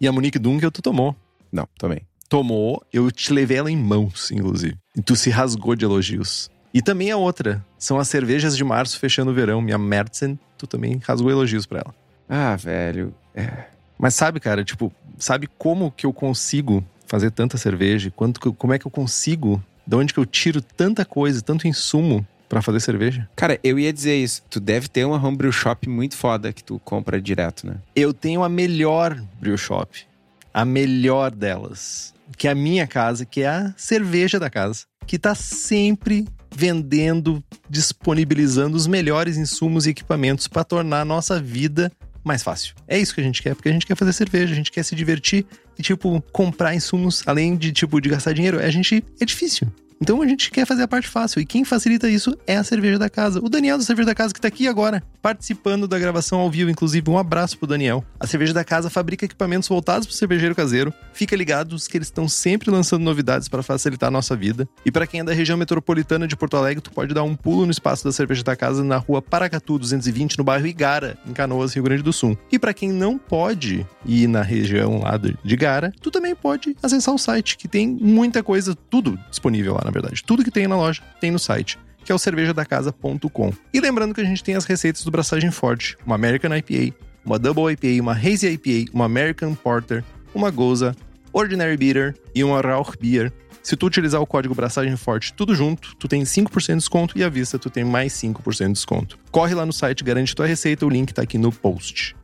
E 0.00 0.06
a 0.06 0.12
Monique 0.12 0.38
Dunkel 0.38 0.70
tu 0.70 0.80
tomou. 0.82 1.16
Não, 1.50 1.66
também. 1.78 2.00
Tomou, 2.28 2.82
eu 2.92 3.10
te 3.10 3.32
levei 3.32 3.56
ela 3.56 3.70
em 3.70 3.76
mãos, 3.76 4.30
inclusive. 4.30 4.76
E 4.94 5.00
tu 5.00 5.16
se 5.16 5.30
rasgou 5.30 5.74
de 5.74 5.84
elogios. 5.84 6.50
E 6.74 6.82
também 6.82 7.10
a 7.10 7.16
outra, 7.16 7.64
são 7.78 7.98
as 7.98 8.08
cervejas 8.08 8.56
de 8.56 8.62
março 8.62 8.98
fechando 8.98 9.30
o 9.30 9.34
verão. 9.34 9.62
Minha 9.62 9.78
Mertzen, 9.78 10.38
tu 10.58 10.66
também 10.66 11.00
rasgou 11.02 11.30
elogios 11.30 11.64
pra 11.64 11.80
ela. 11.80 11.94
Ah, 12.28 12.54
velho. 12.56 13.14
É. 13.34 13.64
Mas 13.98 14.14
sabe, 14.14 14.38
cara, 14.38 14.62
tipo, 14.62 14.92
sabe 15.18 15.48
como 15.58 15.90
que 15.90 16.04
eu 16.04 16.12
consigo 16.12 16.84
fazer 17.06 17.30
tanta 17.30 17.56
cerveja? 17.56 18.12
Quanto 18.14 18.52
como 18.52 18.74
é 18.74 18.78
que 18.78 18.86
eu 18.86 18.90
consigo? 18.90 19.62
De 19.86 19.96
onde 19.96 20.12
que 20.12 20.20
eu 20.20 20.26
tiro 20.26 20.60
tanta 20.60 21.04
coisa, 21.04 21.40
tanto 21.40 21.66
insumo 21.66 22.26
pra 22.48 22.60
fazer 22.60 22.80
cerveja? 22.80 23.28
Cara, 23.34 23.58
eu 23.64 23.78
ia 23.78 23.92
dizer 23.92 24.16
isso. 24.16 24.42
Tu 24.50 24.60
deve 24.60 24.88
ter 24.88 25.04
uma 25.04 25.16
homebrew 25.16 25.50
shop 25.50 25.88
muito 25.88 26.14
foda 26.16 26.52
que 26.52 26.62
tu 26.62 26.78
compra 26.84 27.20
direto, 27.20 27.66
né? 27.66 27.76
Eu 27.96 28.12
tenho 28.12 28.44
a 28.44 28.48
melhor 28.48 29.18
brew 29.40 29.56
shop. 29.56 30.06
A 30.52 30.64
melhor 30.64 31.30
delas. 31.30 32.14
Que 32.36 32.48
é 32.48 32.50
a 32.50 32.54
minha 32.54 32.86
casa, 32.86 33.24
que 33.24 33.42
é 33.42 33.48
a 33.48 33.74
cerveja 33.76 34.38
da 34.38 34.50
casa. 34.50 34.84
Que 35.06 35.18
tá 35.18 35.34
sempre 35.34 36.26
vendendo, 36.54 37.42
disponibilizando 37.68 38.76
os 38.76 38.86
melhores 38.86 39.36
insumos 39.36 39.86
e 39.86 39.90
equipamentos 39.90 40.48
para 40.48 40.64
tornar 40.64 41.02
a 41.02 41.04
nossa 41.04 41.40
vida 41.40 41.92
mais 42.24 42.42
fácil. 42.42 42.74
É 42.86 42.98
isso 42.98 43.14
que 43.14 43.20
a 43.20 43.24
gente 43.24 43.42
quer, 43.42 43.54
porque 43.54 43.68
a 43.68 43.72
gente 43.72 43.86
quer 43.86 43.96
fazer 43.96 44.12
cerveja, 44.12 44.52
a 44.52 44.56
gente 44.56 44.70
quer 44.70 44.82
se 44.82 44.94
divertir 44.94 45.46
e, 45.78 45.82
tipo, 45.82 46.22
comprar 46.32 46.74
insumos, 46.74 47.22
além 47.26 47.56
de, 47.56 47.72
tipo, 47.72 48.00
de 48.00 48.08
gastar 48.08 48.32
dinheiro, 48.32 48.60
a 48.60 48.70
gente. 48.70 49.04
É 49.20 49.24
difícil. 49.24 49.68
Então 50.00 50.22
a 50.22 50.26
gente 50.26 50.50
quer 50.50 50.64
fazer 50.66 50.82
a 50.84 50.88
parte 50.88 51.08
fácil. 51.08 51.40
E 51.40 51.44
quem 51.44 51.64
facilita 51.64 52.08
isso 52.08 52.36
é 52.46 52.56
a 52.56 52.64
cerveja 52.64 52.98
da 52.98 53.10
casa. 53.10 53.40
O 53.42 53.48
Daniel 53.48 53.76
da 53.78 53.84
cerveja 53.84 54.06
da 54.06 54.14
casa 54.14 54.32
que 54.32 54.40
tá 54.40 54.48
aqui 54.48 54.68
agora, 54.68 55.02
participando 55.20 55.88
da 55.88 55.98
gravação 55.98 56.38
ao 56.38 56.50
vivo. 56.50 56.70
Inclusive, 56.70 57.10
um 57.10 57.18
abraço 57.18 57.58
pro 57.58 57.66
Daniel. 57.66 58.04
A 58.20 58.26
cerveja 58.26 58.52
da 58.54 58.64
casa 58.64 58.88
fabrica 58.88 59.24
equipamentos 59.24 59.68
voltados 59.68 60.06
pro 60.06 60.16
cervejeiro 60.16 60.54
caseiro. 60.54 60.92
Fica 61.12 61.34
ligados 61.34 61.88
que 61.88 61.98
eles 61.98 62.06
estão 62.08 62.28
sempre 62.28 62.70
lançando 62.70 63.02
novidades 63.02 63.48
para 63.48 63.62
facilitar 63.62 64.08
a 64.08 64.10
nossa 64.10 64.36
vida. 64.36 64.68
E 64.86 64.90
para 64.90 65.06
quem 65.06 65.20
é 65.20 65.24
da 65.24 65.32
região 65.32 65.58
metropolitana 65.58 66.28
de 66.28 66.36
Porto 66.36 66.56
Alegre, 66.56 66.80
tu 66.80 66.92
pode 66.92 67.12
dar 67.12 67.24
um 67.24 67.34
pulo 67.34 67.64
no 67.66 67.72
espaço 67.72 68.04
da 68.04 68.12
cerveja 68.12 68.42
da 68.44 68.54
casa 68.54 68.84
na 68.84 68.96
rua 68.98 69.20
Paracatu 69.20 69.78
220, 69.78 70.38
no 70.38 70.44
bairro 70.44 70.66
Igara, 70.66 71.18
em 71.26 71.32
Canoas, 71.32 71.74
Rio 71.74 71.82
Grande 71.82 72.02
do 72.02 72.12
Sul. 72.12 72.38
E 72.52 72.58
para 72.58 72.72
quem 72.72 72.92
não 72.92 73.18
pode 73.18 73.84
ir 74.06 74.28
na 74.28 74.42
região 74.42 75.00
lá 75.02 75.16
do- 75.16 75.36
de 75.44 75.54
Igara, 75.54 75.92
tu 76.00 76.10
também 76.10 76.34
pode 76.34 76.76
acessar 76.82 77.14
o 77.14 77.18
site, 77.18 77.56
que 77.56 77.66
tem 77.66 77.88
muita 77.88 78.42
coisa, 78.42 78.74
tudo 78.88 79.18
disponível 79.28 79.74
lá, 79.74 79.87
na 79.88 79.92
verdade. 79.92 80.22
Tudo 80.22 80.44
que 80.44 80.50
tem 80.50 80.68
na 80.68 80.76
loja 80.76 81.02
tem 81.20 81.30
no 81.30 81.38
site 81.38 81.78
que 82.04 82.12
é 82.12 82.14
o 82.14 82.18
cervejadacasa.com. 82.18 83.52
E 83.70 83.80
lembrando 83.80 84.14
que 84.14 84.22
a 84.22 84.24
gente 84.24 84.42
tem 84.42 84.54
as 84.54 84.64
receitas 84.64 85.04
do 85.04 85.10
Braçagem 85.10 85.50
Forte, 85.50 85.94
uma 86.06 86.14
American 86.14 86.56
IPA, 86.56 86.96
uma 87.22 87.38
Double 87.38 87.70
IPA, 87.70 88.02
uma 88.02 88.14
Hazy 88.14 88.46
IPA, 88.46 88.90
uma 88.94 89.04
American 89.04 89.54
Porter, 89.54 90.02
uma 90.34 90.50
Goza, 90.50 90.96
Ordinary 91.34 91.76
Bitter 91.76 92.14
e 92.34 92.42
uma 92.42 92.62
Rauch 92.62 92.96
Beer. 92.98 93.30
Se 93.62 93.76
tu 93.76 93.84
utilizar 93.84 94.22
o 94.22 94.26
código 94.26 94.54
Braçagem 94.54 94.96
Forte 94.96 95.34
tudo 95.34 95.54
junto, 95.54 95.94
tu 95.96 96.08
tem 96.08 96.22
5% 96.22 96.66
de 96.68 96.74
desconto 96.76 97.18
e 97.18 97.22
à 97.22 97.28
vista 97.28 97.58
tu 97.58 97.68
tem 97.68 97.84
mais 97.84 98.14
5% 98.14 98.68
de 98.68 98.72
desconto. 98.72 99.18
Corre 99.30 99.54
lá 99.54 99.66
no 99.66 99.72
site, 99.74 100.02
garante 100.02 100.34
tua 100.34 100.46
receita, 100.46 100.86
o 100.86 100.88
link 100.88 101.12
tá 101.12 101.20
aqui 101.20 101.36
no 101.36 101.52
post. 101.52 102.16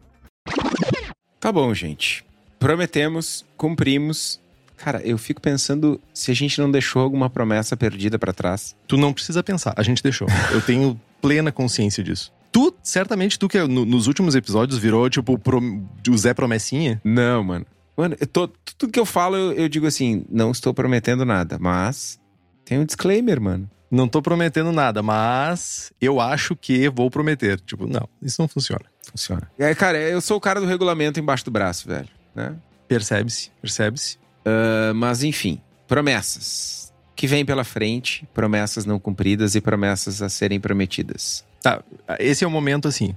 Tá 1.39 1.53
bom, 1.53 1.75
gente. 1.75 2.25
Prometemos, 2.59 3.45
cumprimos. 3.55 4.41
Cara, 4.77 5.01
eu 5.03 5.17
fico 5.17 5.41
pensando 5.41 6.01
se 6.13 6.31
a 6.31 6.35
gente 6.35 6.61
não 6.61 6.71
deixou 6.71 7.01
alguma 7.03 7.31
promessa 7.31 7.77
perdida 7.77 8.19
pra 8.19 8.33
trás. 8.33 8.77
Tu 8.87 8.97
não 8.97 9.13
precisa 9.13 9.43
pensar, 9.43 9.73
a 9.77 9.83
gente 9.83 10.03
deixou. 10.03 10.27
Eu 10.53 10.61
tenho 10.61 11.01
plena 11.23 11.51
consciência 11.53 12.03
disso. 12.03 12.33
Tu, 12.53 12.75
certamente, 12.83 13.39
tu 13.39 13.49
que 13.49 13.59
no- 13.65 13.85
nos 13.85 14.07
últimos 14.07 14.35
episódios 14.35 14.79
virou, 14.79 15.09
tipo, 15.11 15.39
pro- 15.39 15.61
o 16.09 16.19
Zé 16.19 16.33
Promessinha. 16.35 17.01
Não, 17.05 17.43
mano. 17.43 17.67
Mano, 17.97 18.17
eu 18.21 18.27
tô, 18.27 18.49
tudo 18.79 18.93
que 18.93 18.99
eu 19.01 19.07
falo, 19.07 19.37
eu, 19.37 19.53
eu 19.53 19.69
digo 19.69 19.87
assim, 19.87 20.25
não 20.29 20.51
estou 20.51 20.75
prometendo 20.75 21.25
nada, 21.25 21.59
mas 21.61 22.19
tem 22.65 22.79
um 22.79 22.85
disclaimer, 22.85 23.41
mano. 23.41 23.71
Não 23.91 24.09
tô 24.09 24.21
prometendo 24.21 24.73
nada, 24.73 25.03
mas 25.03 25.93
eu 26.01 26.21
acho 26.21 26.57
que 26.57 26.89
vou 26.89 27.09
prometer. 27.11 27.61
Tipo, 27.61 27.87
não, 27.87 28.09
isso 28.21 28.41
não 28.43 28.49
funciona. 28.49 28.85
Funciona. 29.09 29.49
É, 29.59 29.73
cara, 29.75 29.99
eu 29.99 30.21
sou 30.21 30.37
o 30.37 30.41
cara 30.41 30.61
do 30.61 30.67
regulamento 30.67 31.21
embaixo 31.21 31.45
do 31.45 31.51
braço, 31.53 31.87
velho. 31.89 32.09
Né? 32.35 32.55
Percebe-se, 32.89 33.51
percebe-se. 33.63 34.19
Ah, 34.45 34.93
mas 34.95 35.23
enfim, 35.23 35.61
promessas. 35.89 36.93
Que 37.17 37.27
vem 37.27 37.45
pela 37.45 37.63
frente, 37.63 38.29
promessas 38.35 38.85
não 38.85 38.99
cumpridas 38.99 39.55
e 39.55 39.61
promessas 39.61 40.21
a 40.21 40.29
serem 40.29 40.59
prometidas. 40.59 41.45
Tá, 41.63 41.83
esse 42.19 42.45
é 42.45 42.47
o 42.47 42.51
momento 42.51 42.89
assim. 42.89 43.17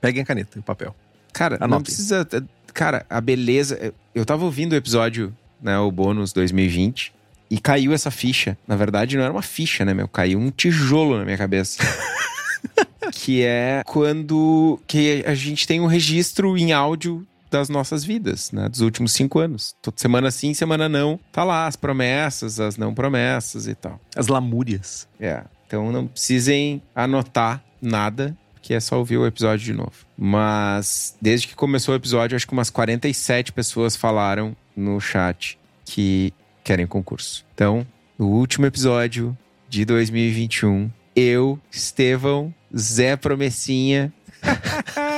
Peguem 0.00 0.22
a 0.22 0.26
caneta 0.26 0.58
e 0.58 0.60
o 0.60 0.62
papel. 0.62 0.94
Cara, 1.32 1.58
não 1.66 1.80
precisa. 1.80 2.26
Cara, 2.74 3.06
a 3.08 3.20
beleza. 3.20 3.94
Eu 4.14 4.24
tava 4.24 4.44
ouvindo 4.44 4.72
o 4.72 4.76
episódio, 4.76 5.34
né? 5.62 5.78
O 5.78 5.90
bônus 5.90 6.32
2020. 6.32 7.14
E 7.48 7.58
caiu 7.58 7.92
essa 7.92 8.10
ficha. 8.10 8.58
Na 8.66 8.74
verdade, 8.74 9.16
não 9.16 9.24
era 9.24 9.32
uma 9.32 9.42
ficha, 9.42 9.84
né, 9.84 9.94
meu? 9.94 10.08
Caiu 10.08 10.38
um 10.38 10.50
tijolo 10.50 11.18
na 11.18 11.24
minha 11.24 11.38
cabeça. 11.38 11.82
que 13.12 13.42
é 13.42 13.82
quando 13.86 14.80
que 14.86 15.22
a 15.26 15.34
gente 15.34 15.66
tem 15.66 15.80
um 15.80 15.86
registro 15.86 16.56
em 16.56 16.72
áudio 16.72 17.26
das 17.52 17.68
nossas 17.68 18.02
vidas, 18.02 18.50
né? 18.50 18.68
Dos 18.68 18.80
últimos 18.80 19.12
cinco 19.12 19.38
anos. 19.38 19.74
Toda 19.82 19.96
semana 19.98 20.30
sim, 20.30 20.54
semana 20.54 20.88
não. 20.88 21.20
Tá 21.30 21.44
lá 21.44 21.66
as 21.66 21.76
promessas, 21.76 22.58
as 22.58 22.76
não 22.76 22.94
promessas 22.94 23.68
e 23.68 23.74
tal. 23.74 24.00
As 24.16 24.26
lamúrias. 24.26 25.06
É. 25.20 25.44
Então 25.66 25.92
não 25.92 26.06
precisem 26.06 26.82
anotar 26.94 27.62
nada, 27.80 28.36
que 28.60 28.74
é 28.74 28.80
só 28.80 28.98
ouvir 28.98 29.18
o 29.18 29.26
episódio 29.26 29.64
de 29.64 29.72
novo. 29.72 29.92
Mas 30.16 31.14
desde 31.20 31.46
que 31.46 31.54
começou 31.54 31.94
o 31.94 31.96
episódio, 31.96 32.34
acho 32.34 32.46
que 32.46 32.52
umas 32.52 32.70
47 32.70 33.52
pessoas 33.52 33.94
falaram 33.94 34.56
no 34.74 34.98
chat 35.00 35.58
que 35.84 36.32
querem 36.64 36.86
concurso. 36.86 37.44
Então, 37.54 37.86
no 38.18 38.28
último 38.28 38.66
episódio 38.66 39.36
de 39.68 39.84
2021, 39.84 40.90
eu, 41.14 41.58
Estevão, 41.70 42.54
Zé 42.74 43.16
Promessinha, 43.16 44.12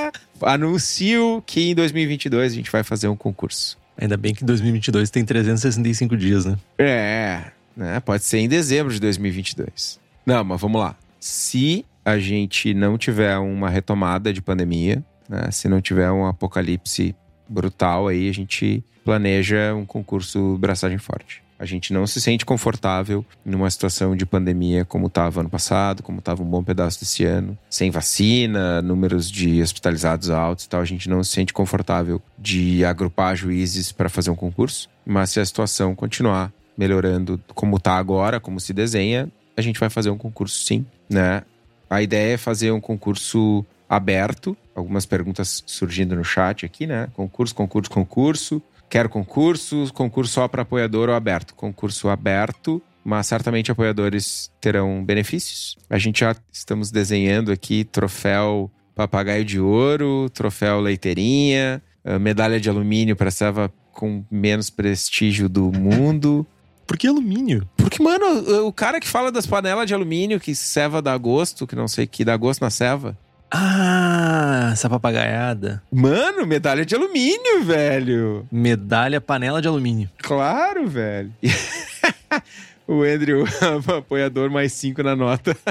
anuncio 0.46 1.42
que 1.46 1.70
em 1.70 1.74
2022 1.74 2.52
a 2.52 2.54
gente 2.54 2.70
vai 2.70 2.82
fazer 2.82 3.08
um 3.08 3.16
concurso. 3.16 3.78
Ainda 3.96 4.16
bem 4.16 4.34
que 4.34 4.44
2022 4.44 5.10
tem 5.10 5.24
365 5.24 6.16
dias, 6.16 6.44
né? 6.44 6.56
É, 6.78 7.52
né? 7.76 8.00
Pode 8.00 8.24
ser 8.24 8.38
em 8.38 8.48
dezembro 8.48 8.92
de 8.92 9.00
2022. 9.00 10.00
Não, 10.26 10.42
mas 10.42 10.60
vamos 10.60 10.80
lá. 10.80 10.96
Se 11.20 11.84
a 12.04 12.18
gente 12.18 12.74
não 12.74 12.98
tiver 12.98 13.38
uma 13.38 13.70
retomada 13.70 14.32
de 14.32 14.42
pandemia, 14.42 15.02
né? 15.28 15.50
se 15.50 15.68
não 15.68 15.80
tiver 15.80 16.10
um 16.10 16.26
apocalipse 16.26 17.14
brutal 17.48 18.08
aí, 18.08 18.28
a 18.28 18.34
gente 18.34 18.84
planeja 19.04 19.74
um 19.74 19.86
concurso 19.86 20.58
braçagem 20.58 20.98
forte. 20.98 21.43
A 21.58 21.64
gente 21.64 21.92
não 21.92 22.06
se 22.06 22.20
sente 22.20 22.44
confortável 22.44 23.24
numa 23.44 23.70
situação 23.70 24.16
de 24.16 24.26
pandemia 24.26 24.84
como 24.84 25.06
estava 25.06 25.40
ano 25.40 25.48
passado, 25.48 26.02
como 26.02 26.18
estava 26.18 26.42
um 26.42 26.46
bom 26.46 26.62
pedaço 26.62 27.00
desse 27.00 27.24
ano, 27.24 27.56
sem 27.70 27.90
vacina, 27.90 28.82
números 28.82 29.30
de 29.30 29.62
hospitalizados 29.62 30.30
altos 30.30 30.64
e 30.64 30.68
tal. 30.68 30.80
A 30.80 30.84
gente 30.84 31.08
não 31.08 31.22
se 31.22 31.30
sente 31.30 31.52
confortável 31.52 32.20
de 32.38 32.84
agrupar 32.84 33.36
juízes 33.36 33.92
para 33.92 34.08
fazer 34.08 34.30
um 34.30 34.36
concurso. 34.36 34.88
Mas 35.06 35.30
se 35.30 35.40
a 35.40 35.44
situação 35.44 35.94
continuar 35.94 36.52
melhorando 36.76 37.40
como 37.54 37.76
está 37.76 37.96
agora, 37.96 38.40
como 38.40 38.58
se 38.58 38.72
desenha, 38.72 39.30
a 39.56 39.62
gente 39.62 39.78
vai 39.78 39.88
fazer 39.88 40.10
um 40.10 40.18
concurso 40.18 40.64
sim, 40.64 40.84
né? 41.08 41.42
A 41.88 42.02
ideia 42.02 42.34
é 42.34 42.36
fazer 42.36 42.72
um 42.72 42.80
concurso 42.80 43.64
aberto, 43.88 44.56
algumas 44.74 45.06
perguntas 45.06 45.62
surgindo 45.66 46.16
no 46.16 46.24
chat 46.24 46.66
aqui, 46.66 46.86
né? 46.86 47.08
Concurso, 47.14 47.54
concurso, 47.54 47.90
concurso. 47.90 48.62
Quero 48.88 49.08
concurso, 49.08 49.90
concurso 49.92 50.34
só 50.34 50.48
para 50.48 50.62
apoiador 50.62 51.08
ou 51.08 51.14
aberto? 51.14 51.54
Concurso 51.54 52.08
aberto, 52.08 52.80
mas 53.04 53.26
certamente 53.26 53.70
apoiadores 53.70 54.50
terão 54.60 55.04
benefícios. 55.04 55.76
A 55.90 55.98
gente 55.98 56.20
já 56.20 56.34
estamos 56.52 56.90
desenhando 56.90 57.50
aqui 57.50 57.84
troféu 57.84 58.70
papagaio 58.94 59.44
de 59.44 59.60
ouro, 59.60 60.30
troféu 60.30 60.80
leiteirinha, 60.80 61.82
eh, 62.04 62.18
medalha 62.18 62.60
de 62.60 62.70
alumínio 62.70 63.16
para 63.16 63.30
serva 63.30 63.72
com 63.92 64.24
menos 64.30 64.70
prestígio 64.70 65.48
do 65.48 65.72
mundo. 65.72 66.46
Por 66.86 66.98
que 66.98 67.06
alumínio? 67.06 67.66
Porque, 67.76 68.02
mano, 68.02 68.66
o 68.66 68.72
cara 68.72 69.00
que 69.00 69.08
fala 69.08 69.32
das 69.32 69.46
panelas 69.46 69.86
de 69.86 69.94
alumínio 69.94 70.38
que 70.38 70.54
ceva 70.54 71.00
dá 71.00 71.16
gosto, 71.16 71.66
que 71.66 71.74
não 71.74 71.88
sei 71.88 72.06
que 72.06 72.24
dá 72.24 72.36
gosto 72.36 72.60
na 72.60 72.70
ceva. 72.70 73.16
Ah, 73.50 74.70
essa 74.72 74.88
papagaiada. 74.90 75.82
Mano, 75.92 76.46
medalha 76.46 76.84
de 76.84 76.94
alumínio, 76.94 77.62
velho. 77.64 78.46
Medalha 78.50 79.20
panela 79.20 79.62
de 79.62 79.68
alumínio. 79.68 80.10
Claro, 80.18 80.88
velho. 80.88 81.32
o 82.86 83.02
Andrew, 83.02 83.44
apoiador 83.96 84.50
mais 84.50 84.72
cinco 84.72 85.02
na 85.02 85.14
nota. 85.14 85.56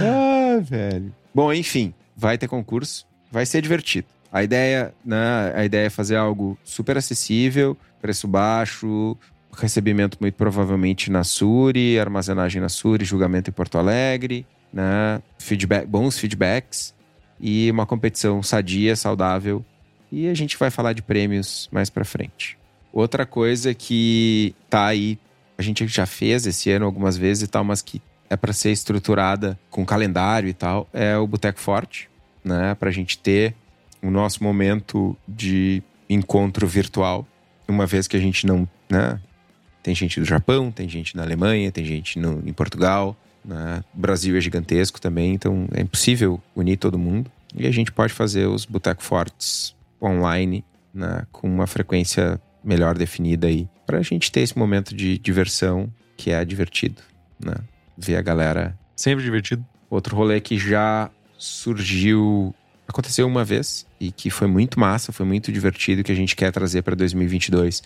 ah, 0.00 0.58
velho. 0.60 1.14
Bom, 1.34 1.52
enfim, 1.52 1.94
vai 2.16 2.36
ter 2.36 2.48
concurso, 2.48 3.06
vai 3.30 3.46
ser 3.46 3.62
divertido. 3.62 4.06
A 4.30 4.42
ideia, 4.42 4.94
né, 5.04 5.52
a 5.54 5.64
ideia 5.64 5.86
é 5.86 5.90
fazer 5.90 6.16
algo 6.16 6.58
super 6.64 6.96
acessível, 6.96 7.76
preço 8.00 8.26
baixo, 8.26 9.16
recebimento 9.52 10.18
muito 10.20 10.34
provavelmente 10.34 11.10
na 11.10 11.24
Suri, 11.24 11.98
armazenagem 11.98 12.60
na 12.60 12.68
Suri, 12.68 13.04
julgamento 13.04 13.50
em 13.50 13.52
Porto 13.52 13.78
Alegre, 13.78 14.46
né, 14.72 15.20
feedback, 15.38 15.86
bons 15.86 16.18
feedbacks 16.18 16.94
e 17.40 17.70
uma 17.70 17.84
competição 17.84 18.42
sadia, 18.42 18.96
saudável. 18.96 19.64
E 20.10 20.28
a 20.28 20.34
gente 20.34 20.56
vai 20.56 20.70
falar 20.70 20.92
de 20.92 21.02
prêmios 21.02 21.68
mais 21.72 21.90
para 21.90 22.04
frente. 22.04 22.58
Outra 22.92 23.24
coisa 23.24 23.74
que 23.74 24.54
tá 24.68 24.86
aí, 24.86 25.18
a 25.56 25.62
gente 25.62 25.86
já 25.86 26.06
fez 26.06 26.46
esse 26.46 26.70
ano 26.70 26.84
algumas 26.84 27.16
vezes 27.16 27.44
e 27.44 27.46
tal, 27.46 27.64
mas 27.64 27.82
que 27.82 28.00
é 28.28 28.36
para 28.36 28.52
ser 28.52 28.70
estruturada 28.70 29.58
com 29.70 29.84
calendário 29.84 30.48
e 30.48 30.54
tal, 30.54 30.88
é 30.92 31.16
o 31.16 31.26
Boteco 31.26 31.60
Forte, 31.60 32.08
né, 32.44 32.74
pra 32.74 32.90
gente 32.90 33.18
ter 33.18 33.54
o 34.02 34.10
nosso 34.10 34.42
momento 34.42 35.16
de 35.28 35.82
encontro 36.08 36.66
virtual, 36.66 37.26
uma 37.68 37.86
vez 37.86 38.08
que 38.08 38.16
a 38.16 38.20
gente 38.20 38.46
não, 38.46 38.68
né? 38.90 39.20
Tem 39.82 39.94
gente 39.94 40.20
do 40.20 40.26
Japão, 40.26 40.70
tem 40.70 40.88
gente 40.88 41.16
na 41.16 41.22
Alemanha, 41.22 41.72
tem 41.72 41.84
gente 41.84 42.18
no, 42.18 42.42
em 42.46 42.52
Portugal, 42.52 43.16
né? 43.44 43.82
O 43.94 44.00
Brasil 44.00 44.36
é 44.36 44.40
gigantesco 44.40 45.00
também, 45.00 45.34
então 45.34 45.66
é 45.72 45.80
impossível 45.80 46.40
unir 46.54 46.76
todo 46.76 46.98
mundo. 46.98 47.30
E 47.54 47.66
a 47.66 47.70
gente 47.70 47.92
pode 47.92 48.12
fazer 48.12 48.46
os 48.46 48.64
Boteco 48.64 49.02
Fortes 49.02 49.74
online, 50.00 50.64
né? 50.94 51.26
Com 51.32 51.48
uma 51.48 51.66
frequência 51.66 52.40
melhor 52.62 52.96
definida 52.96 53.48
aí, 53.48 53.68
para 53.86 53.98
a 53.98 54.02
gente 54.02 54.30
ter 54.30 54.40
esse 54.40 54.56
momento 54.56 54.94
de 54.94 55.18
diversão 55.18 55.92
que 56.16 56.30
é 56.30 56.44
divertido, 56.44 57.02
né? 57.42 57.56
Ver 57.98 58.16
a 58.16 58.22
galera. 58.22 58.78
Sempre 58.94 59.24
divertido. 59.24 59.64
Outro 59.90 60.16
rolê 60.16 60.40
que 60.40 60.56
já 60.56 61.10
surgiu 61.36 62.54
aconteceu 62.86 63.26
uma 63.26 63.44
vez 63.44 63.86
e 63.98 64.12
que 64.12 64.30
foi 64.30 64.46
muito 64.46 64.78
massa, 64.78 65.12
foi 65.12 65.24
muito 65.24 65.50
divertido 65.50 66.04
que 66.04 66.12
a 66.12 66.14
gente 66.14 66.36
quer 66.36 66.52
trazer 66.52 66.82
para 66.82 66.94
2022 66.94 67.82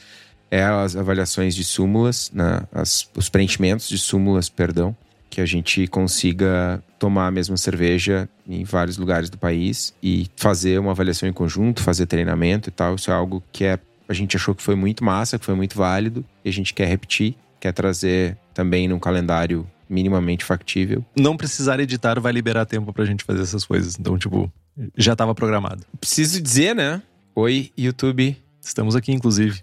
é 0.51 0.63
as 0.63 0.97
avaliações 0.97 1.55
de 1.55 1.65
súmulas, 1.65 2.31
né, 2.33 2.63
as, 2.73 3.09
os 3.17 3.29
preenchimentos 3.29 3.89
de 3.89 3.99
súmulas, 3.99 4.49
perdão, 4.49 4.97
que 5.29 5.41
a 5.41 5.47
gente 5.47 5.87
consiga 5.89 6.83
tomar 6.99 7.27
a 7.27 7.31
mesma 7.31 7.57
cerveja 7.57 8.29
em 8.49 8.65
vários 8.65 8.97
lugares 8.97 9.29
do 9.29 9.37
país 9.37 9.93
e 10.03 10.27
fazer 10.37 10.79
uma 10.79 10.93
avaliação 10.93 11.29
em 11.29 11.33
conjunto, 11.33 11.83
fazer 11.83 12.07
treinamento 12.07 12.69
e 12.69 12.73
tal. 12.73 12.95
Isso 12.95 13.11
é 13.11 13.15
algo 13.15 13.43
que 13.53 13.65
é, 13.65 13.79
a 14.09 14.15
gente 14.15 14.37
achou 14.37 14.55
que 14.55 14.63
foi 14.63 14.75
muito 14.75 15.05
massa, 15.05 15.39
que 15.39 15.45
foi 15.45 15.55
muito 15.55 15.77
válido 15.77 16.25
e 16.45 16.49
a 16.49 16.53
gente 16.53 16.73
quer 16.73 16.87
repetir, 16.87 17.35
quer 17.61 17.73
trazer 17.73 18.37
também 18.55 18.89
num 18.89 18.99
calendário 18.99 19.67
minimamente 19.89 20.45
factível. 20.45 21.05
Não 21.15 21.37
precisar 21.37 21.79
editar 21.81 22.19
vai 22.19 22.33
liberar 22.33 22.65
tempo 22.65 22.93
pra 22.93 23.05
gente 23.05 23.25
fazer 23.25 23.43
essas 23.43 23.65
coisas. 23.65 23.97
Então, 23.99 24.19
tipo, 24.19 24.51
já 24.97 25.13
estava 25.13 25.35
programado. 25.35 25.85
Preciso 26.01 26.41
dizer, 26.41 26.75
né? 26.75 27.03
Oi, 27.35 27.71
YouTube. 27.77 28.37
Estamos 28.67 28.97
aqui, 28.97 29.13
inclusive. 29.13 29.63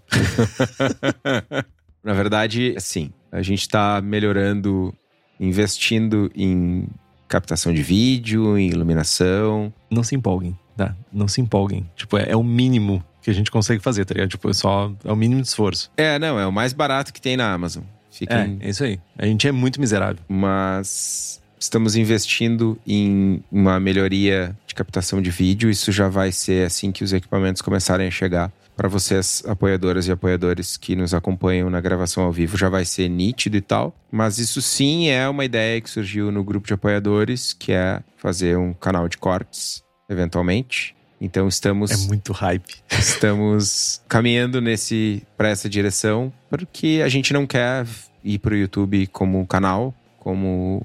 Na 2.02 2.14
verdade, 2.14 2.74
sim, 2.78 3.12
a 3.30 3.42
gente 3.42 3.60
está 3.60 4.00
melhorando, 4.00 4.94
investindo 5.38 6.30
em 6.34 6.88
captação 7.28 7.72
de 7.72 7.82
vídeo, 7.82 8.56
em 8.56 8.70
iluminação. 8.70 9.72
Não 9.90 10.02
se 10.02 10.14
empolguem, 10.14 10.58
tá? 10.74 10.96
Não 11.12 11.28
se 11.28 11.40
empolguem. 11.40 11.88
Tipo, 11.94 12.16
é, 12.16 12.30
é 12.30 12.36
o 12.36 12.42
mínimo 12.42 13.04
que 13.20 13.30
a 13.30 13.34
gente 13.34 13.50
consegue 13.50 13.82
fazer, 13.82 14.06
tá 14.06 14.14
ligado? 14.14 14.30
Tipo, 14.30 14.48
é 14.48 14.54
só 14.54 14.90
é 15.04 15.12
o 15.12 15.16
mínimo 15.16 15.42
de 15.42 15.48
esforço. 15.48 15.90
É, 15.98 16.18
não, 16.18 16.38
é 16.38 16.46
o 16.46 16.52
mais 16.52 16.72
barato 16.72 17.12
que 17.12 17.20
tem 17.20 17.36
na 17.36 17.52
Amazon. 17.52 17.84
Fiquem... 18.10 18.58
É, 18.60 18.66
é 18.66 18.70
isso 18.70 18.84
aí. 18.84 18.98
A 19.18 19.26
gente 19.26 19.46
é 19.46 19.52
muito 19.52 19.78
miserável. 19.78 20.22
Mas 20.26 21.42
estamos 21.64 21.96
investindo 21.96 22.78
em 22.86 23.42
uma 23.50 23.80
melhoria 23.80 24.56
de 24.66 24.74
captação 24.74 25.20
de 25.20 25.30
vídeo. 25.30 25.70
Isso 25.70 25.90
já 25.90 26.08
vai 26.08 26.30
ser 26.30 26.66
assim 26.66 26.92
que 26.92 27.02
os 27.02 27.12
equipamentos 27.12 27.62
começarem 27.62 28.06
a 28.06 28.10
chegar. 28.10 28.52
Para 28.76 28.88
vocês, 28.88 29.42
apoiadoras 29.46 30.08
e 30.08 30.12
apoiadores 30.12 30.76
que 30.76 30.96
nos 30.96 31.14
acompanham 31.14 31.70
na 31.70 31.80
gravação 31.80 32.24
ao 32.24 32.32
vivo, 32.32 32.56
já 32.56 32.68
vai 32.68 32.84
ser 32.84 33.08
nítido 33.08 33.56
e 33.56 33.60
tal. 33.60 33.94
Mas 34.10 34.38
isso 34.38 34.60
sim 34.60 35.08
é 35.08 35.28
uma 35.28 35.44
ideia 35.44 35.80
que 35.80 35.88
surgiu 35.88 36.30
no 36.32 36.42
grupo 36.42 36.66
de 36.66 36.74
apoiadores, 36.74 37.52
que 37.52 37.72
é 37.72 38.00
fazer 38.16 38.58
um 38.58 38.74
canal 38.74 39.08
de 39.08 39.16
cortes, 39.16 39.82
eventualmente. 40.08 40.94
Então 41.20 41.46
estamos. 41.46 41.90
É 41.90 41.96
muito 42.08 42.32
hype. 42.32 42.74
Estamos 42.90 44.02
caminhando 44.08 44.60
nesse 44.60 45.22
para 45.36 45.48
essa 45.48 45.68
direção, 45.68 46.32
porque 46.50 47.00
a 47.04 47.08
gente 47.08 47.32
não 47.32 47.46
quer 47.46 47.86
ir 48.24 48.40
para 48.40 48.54
o 48.54 48.56
YouTube 48.56 49.06
como 49.06 49.46
canal, 49.46 49.94
como 50.18 50.84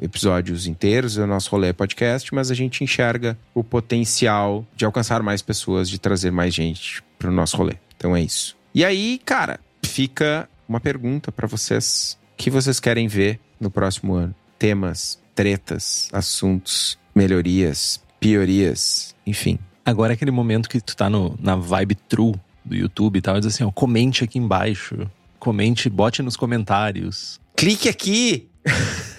episódios 0.00 0.66
inteiros, 0.66 1.18
é 1.18 1.22
o 1.22 1.26
nosso 1.26 1.50
rolê 1.50 1.72
podcast, 1.72 2.34
mas 2.34 2.50
a 2.50 2.54
gente 2.54 2.82
enxerga 2.82 3.36
o 3.54 3.62
potencial 3.62 4.64
de 4.74 4.84
alcançar 4.84 5.22
mais 5.22 5.42
pessoas, 5.42 5.88
de 5.88 5.98
trazer 5.98 6.30
mais 6.30 6.54
gente 6.54 7.02
para 7.18 7.28
o 7.28 7.32
nosso 7.32 7.56
rolê. 7.56 7.74
Então 7.96 8.16
é 8.16 8.22
isso. 8.22 8.56
E 8.74 8.84
aí, 8.84 9.20
cara, 9.24 9.60
fica 9.84 10.48
uma 10.68 10.80
pergunta 10.80 11.30
para 11.30 11.46
vocês: 11.46 12.18
o 12.32 12.36
que 12.36 12.50
vocês 12.50 12.80
querem 12.80 13.08
ver 13.08 13.38
no 13.60 13.70
próximo 13.70 14.14
ano? 14.14 14.34
Temas, 14.58 15.20
tretas, 15.34 16.08
assuntos, 16.12 16.98
melhorias, 17.14 18.00
piorias, 18.18 19.14
enfim. 19.26 19.58
Agora 19.84 20.12
é 20.12 20.14
aquele 20.14 20.30
momento 20.30 20.68
que 20.68 20.80
tu 20.80 20.96
tá 20.96 21.10
no, 21.10 21.36
na 21.40 21.56
vibe 21.56 21.94
true 21.94 22.34
do 22.64 22.76
YouTube 22.76 23.18
e 23.18 23.22
tal, 23.22 23.36
e 23.36 23.40
diz 23.40 23.54
assim, 23.54 23.64
ó, 23.64 23.70
comente 23.70 24.22
aqui 24.22 24.38
embaixo. 24.38 25.10
Comente, 25.38 25.88
bote 25.88 26.22
nos 26.22 26.36
comentários. 26.36 27.40
Clique 27.56 27.88
aqui! 27.88 28.48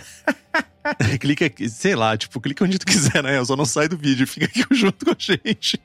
clica 1.20 1.46
aqui, 1.46 1.70
sei 1.70 1.96
lá, 1.96 2.18
tipo, 2.18 2.40
clica 2.40 2.64
onde 2.64 2.80
tu 2.80 2.86
quiser, 2.86 3.24
né? 3.24 3.38
Eu 3.38 3.46
só 3.46 3.56
não 3.56 3.66
sai 3.66 3.88
do 3.88 3.98
vídeo, 3.98 4.28
fica 4.28 4.46
aqui 4.46 4.64
junto 4.72 5.06
com 5.06 5.12
a 5.12 5.16
gente. 5.18 5.80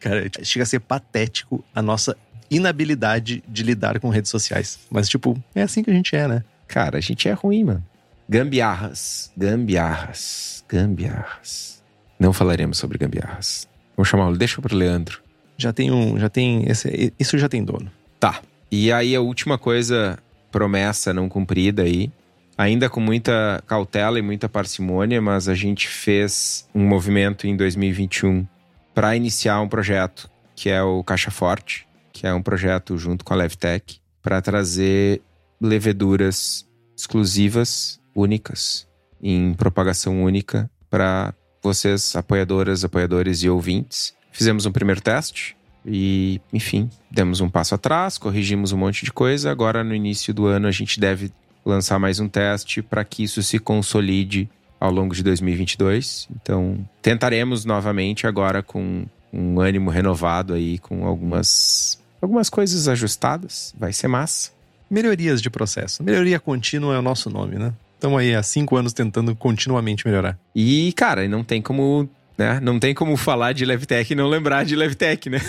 Cara, 0.00 0.30
chega 0.42 0.62
a 0.62 0.66
ser 0.66 0.80
patético 0.80 1.64
a 1.74 1.82
nossa 1.82 2.16
inabilidade 2.50 3.42
de 3.48 3.62
lidar 3.62 3.98
com 4.00 4.08
redes 4.08 4.30
sociais. 4.30 4.80
Mas, 4.90 5.08
tipo, 5.08 5.42
é 5.54 5.62
assim 5.62 5.82
que 5.82 5.90
a 5.90 5.94
gente 5.94 6.14
é, 6.14 6.28
né? 6.28 6.44
Cara, 6.68 6.98
a 6.98 7.00
gente 7.00 7.28
é 7.28 7.32
ruim, 7.32 7.64
mano. 7.64 7.84
Gambiarras. 8.28 9.32
Gambiarras. 9.36 10.64
Gambiarras. 10.68 11.82
Não 12.18 12.32
falaremos 12.32 12.78
sobre 12.78 12.98
gambiarras. 12.98 13.68
Vou 13.96 14.04
chamar 14.04 14.28
o. 14.28 14.36
Deixa 14.36 14.60
pro 14.60 14.76
Leandro. 14.76 15.20
Já 15.56 15.72
tem 15.72 15.90
um. 15.90 16.18
Já 16.18 16.28
tem. 16.28 16.64
Esse, 16.68 17.12
isso 17.18 17.36
já 17.36 17.48
tem 17.48 17.64
dono. 17.64 17.90
Tá. 18.18 18.40
E 18.70 18.90
aí 18.92 19.14
a 19.14 19.20
última 19.20 19.58
coisa, 19.58 20.18
promessa 20.50 21.12
não 21.12 21.28
cumprida 21.28 21.82
aí. 21.82 22.10
Ainda 22.56 22.88
com 22.88 23.00
muita 23.00 23.62
cautela 23.66 24.18
e 24.18 24.22
muita 24.22 24.48
parcimônia, 24.48 25.20
mas 25.20 25.48
a 25.48 25.54
gente 25.54 25.88
fez 25.88 26.68
um 26.74 26.86
movimento 26.86 27.46
em 27.46 27.56
2021 27.56 28.46
para 28.94 29.16
iniciar 29.16 29.60
um 29.60 29.68
projeto 29.68 30.30
que 30.54 30.68
é 30.68 30.82
o 30.82 31.02
Caixa 31.02 31.30
Forte, 31.30 31.88
que 32.12 32.26
é 32.26 32.32
um 32.32 32.42
projeto 32.42 32.96
junto 32.96 33.24
com 33.24 33.32
a 33.32 33.36
Levtech 33.36 34.00
para 34.22 34.40
trazer 34.40 35.20
leveduras 35.60 36.68
exclusivas, 36.96 38.00
únicas, 38.14 38.86
em 39.20 39.54
propagação 39.54 40.22
única 40.22 40.70
para 40.90 41.34
vocês, 41.62 42.14
apoiadoras, 42.14 42.84
apoiadores 42.84 43.42
e 43.42 43.48
ouvintes. 43.48 44.14
Fizemos 44.30 44.66
um 44.66 44.72
primeiro 44.72 45.00
teste 45.00 45.56
e, 45.84 46.40
enfim, 46.52 46.88
demos 47.10 47.40
um 47.40 47.48
passo 47.48 47.74
atrás, 47.74 48.18
corrigimos 48.18 48.72
um 48.72 48.78
monte 48.78 49.04
de 49.04 49.12
coisa. 49.12 49.50
Agora, 49.50 49.82
no 49.82 49.94
início 49.94 50.32
do 50.34 50.46
ano, 50.46 50.66
a 50.66 50.70
gente 50.72 51.00
deve 51.00 51.32
lançar 51.64 51.98
mais 51.98 52.18
um 52.20 52.28
teste 52.28 52.82
para 52.82 53.04
que 53.04 53.22
isso 53.22 53.42
se 53.42 53.58
consolide 53.58 54.48
ao 54.80 54.90
longo 54.90 55.14
de 55.14 55.22
2022. 55.22 56.28
Então, 56.40 56.78
tentaremos 57.00 57.64
novamente 57.64 58.26
agora 58.26 58.62
com 58.62 59.06
um 59.32 59.60
ânimo 59.60 59.90
renovado 59.90 60.54
aí, 60.54 60.78
com 60.78 61.06
algumas 61.06 62.00
algumas 62.20 62.48
coisas 62.48 62.88
ajustadas. 62.88 63.74
Vai 63.78 63.92
ser 63.92 64.08
massa. 64.08 64.50
Melhorias 64.90 65.40
de 65.40 65.48
processo. 65.48 66.02
Melhoria 66.02 66.38
contínua 66.38 66.94
é 66.94 66.98
o 66.98 67.02
nosso 67.02 67.30
nome, 67.30 67.56
né? 67.56 67.72
Estamos 67.94 68.18
aí 68.20 68.34
há 68.34 68.42
cinco 68.42 68.76
anos 68.76 68.92
tentando 68.92 69.34
continuamente 69.34 70.06
melhorar. 70.06 70.38
E, 70.54 70.92
cara, 70.96 71.26
não 71.28 71.44
tem 71.44 71.62
como, 71.62 72.08
né? 72.36 72.60
Não 72.60 72.78
tem 72.78 72.92
como 72.92 73.16
falar 73.16 73.52
de 73.52 73.64
Levtech 73.64 74.12
e 74.12 74.16
não 74.16 74.28
lembrar 74.28 74.64
de 74.64 74.76
Levtech, 74.76 75.30
né? 75.30 75.40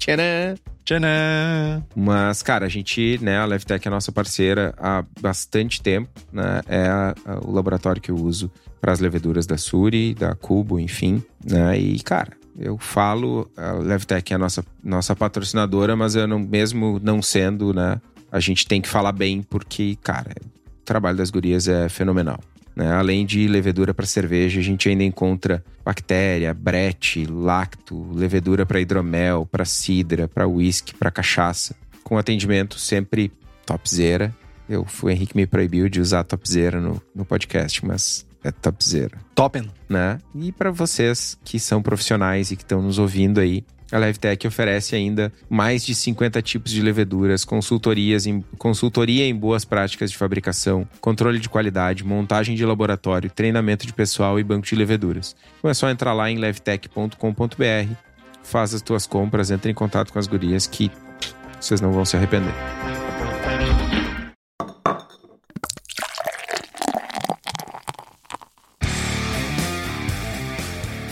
Tcharam! 0.02 0.56
Tcharam! 0.84 1.86
Mas, 1.96 2.42
cara, 2.42 2.66
a 2.66 2.70
gente, 2.70 3.20
né, 3.22 3.38
a 3.38 3.46
Levtech 3.46 3.88
é 3.88 3.92
nossa 3.92 4.12
parceira 4.12 4.74
há 4.80 5.06
bastante 5.22 5.80
tempo, 5.80 6.10
né? 6.34 6.62
É 6.68 6.88
a, 6.88 7.16
a, 7.24 7.40
o 7.48 7.52
laboratório 7.52 8.02
que 8.02 8.10
eu 8.10 8.16
uso 8.16 8.52
para 8.82 8.92
as 8.92 9.00
leveduras 9.00 9.46
da 9.46 9.60
Suri, 9.60 10.16
da 10.16 10.34
Cubo, 10.34 10.80
enfim, 10.80 11.24
né? 11.48 11.78
E, 11.78 12.00
cara, 12.00 12.32
eu 12.58 12.80
falo, 12.80 13.48
a 13.56 13.74
Levtech 13.74 14.34
é 14.34 14.36
a 14.36 14.40
nossa, 14.40 14.66
nossa 14.84 15.16
patrocinadora, 15.16 15.96
mas 15.96 16.16
eu 16.16 16.28
não, 16.28 16.40
mesmo 16.40 17.00
não 17.04 17.22
sendo, 17.22 17.72
né, 17.72 18.02
a 18.32 18.40
gente 18.40 18.66
tem 18.66 18.82
que 18.82 18.90
falar 18.90 19.12
bem 19.12 19.44
porque, 19.44 19.96
cara, 20.02 20.32
o 20.42 20.84
trabalho 20.84 21.18
das 21.18 21.30
gurias 21.30 21.68
é 21.68 21.88
fenomenal. 21.88 22.40
Né? 22.76 22.92
Além 22.92 23.26
de 23.26 23.48
levedura 23.48 23.94
para 23.94 24.06
cerveja, 24.06 24.60
a 24.60 24.64
gente 24.64 24.88
ainda 24.88 25.04
encontra 25.04 25.64
bactéria, 25.84 26.54
brete, 26.54 27.26
lacto, 27.26 28.12
levedura 28.14 28.66
para 28.66 28.80
hidromel, 28.80 29.46
para 29.46 29.66
cidra, 29.66 30.28
para 30.28 30.48
whisky, 30.48 30.94
para 30.96 31.12
cachaça, 31.12 31.76
com 32.04 32.18
atendimento 32.18 32.80
sempre 32.80 33.32
topzera. 33.66 34.34
Eu, 34.70 34.86
o 35.02 35.10
Henrique 35.10 35.36
me 35.36 35.46
proibiu 35.46 35.90
de 35.90 36.00
usar 36.00 36.24
topzera 36.24 36.80
no, 36.80 37.02
no 37.14 37.26
podcast, 37.26 37.86
mas 37.86 38.26
é 38.44 38.52
topzera. 38.52 39.18
Topen. 39.36 39.70
Né? 39.90 40.20
E 40.34 40.52
para 40.52 40.72
vocês 40.72 41.38
que 41.44 41.60
são 41.60 41.82
profissionais 41.82 42.52
e 42.52 42.56
que 42.56 42.64
estão 42.64 42.82
nos 42.82 42.98
ouvindo 42.98 43.40
aí, 43.40 43.64
a 43.92 43.98
LevTech 43.98 44.48
oferece 44.48 44.96
ainda 44.96 45.32
mais 45.50 45.86
de 45.86 45.94
50 45.94 46.42
tipos 46.42 46.72
de 46.72 46.82
leveduras, 46.82 47.44
consultorias 47.44 48.26
em, 48.26 48.44
consultoria 48.58 49.26
em 49.26 49.36
boas 49.36 49.66
práticas 49.66 50.12
de 50.12 50.18
fabricação, 50.18 50.88
controle 51.00 51.40
de 51.40 51.50
qualidade, 51.50 52.04
montagem 52.04 52.56
de 52.56 52.66
laboratório, 52.66 53.30
treinamento 53.30 53.86
de 53.86 53.94
pessoal 53.94 54.40
e 54.40 54.44
banco 54.44 54.66
de 54.66 54.76
leveduras. 54.76 55.36
Então 55.60 55.70
é 55.70 55.74
só 55.74 55.90
entrar 55.90 56.14
lá 56.14 56.32
em 56.32 56.38
levtech.com.br, 56.38 57.94
faz 58.44 58.74
as 58.74 58.82
tuas 58.82 59.06
compras, 59.06 59.52
entre 59.52 59.72
em 59.72 59.76
contato 59.76 60.14
com 60.14 60.20
as 60.20 60.28
gurias 60.28 60.68
que 60.68 60.90
vocês 61.60 61.82
não 61.82 61.92
vão 61.92 62.06
se 62.06 62.16
arrepender. 62.16 62.54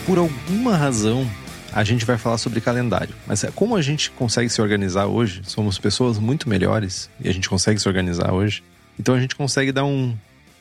Por 0.06 0.18
alguma 0.18 0.76
razão, 0.76 1.24
a 1.72 1.84
gente 1.84 2.04
vai 2.04 2.18
falar 2.18 2.38
sobre 2.38 2.60
calendário. 2.60 3.14
Mas 3.26 3.44
é, 3.44 3.50
como 3.50 3.76
a 3.76 3.82
gente 3.82 4.10
consegue 4.10 4.48
se 4.48 4.60
organizar 4.60 5.06
hoje, 5.06 5.42
somos 5.44 5.78
pessoas 5.78 6.18
muito 6.18 6.48
melhores 6.48 7.10
e 7.20 7.28
a 7.28 7.32
gente 7.32 7.48
consegue 7.48 7.80
se 7.80 7.88
organizar 7.88 8.32
hoje, 8.32 8.62
então 8.98 9.14
a 9.14 9.20
gente 9.20 9.36
consegue 9.36 9.72
dar 9.72 9.84
um 9.84 10.16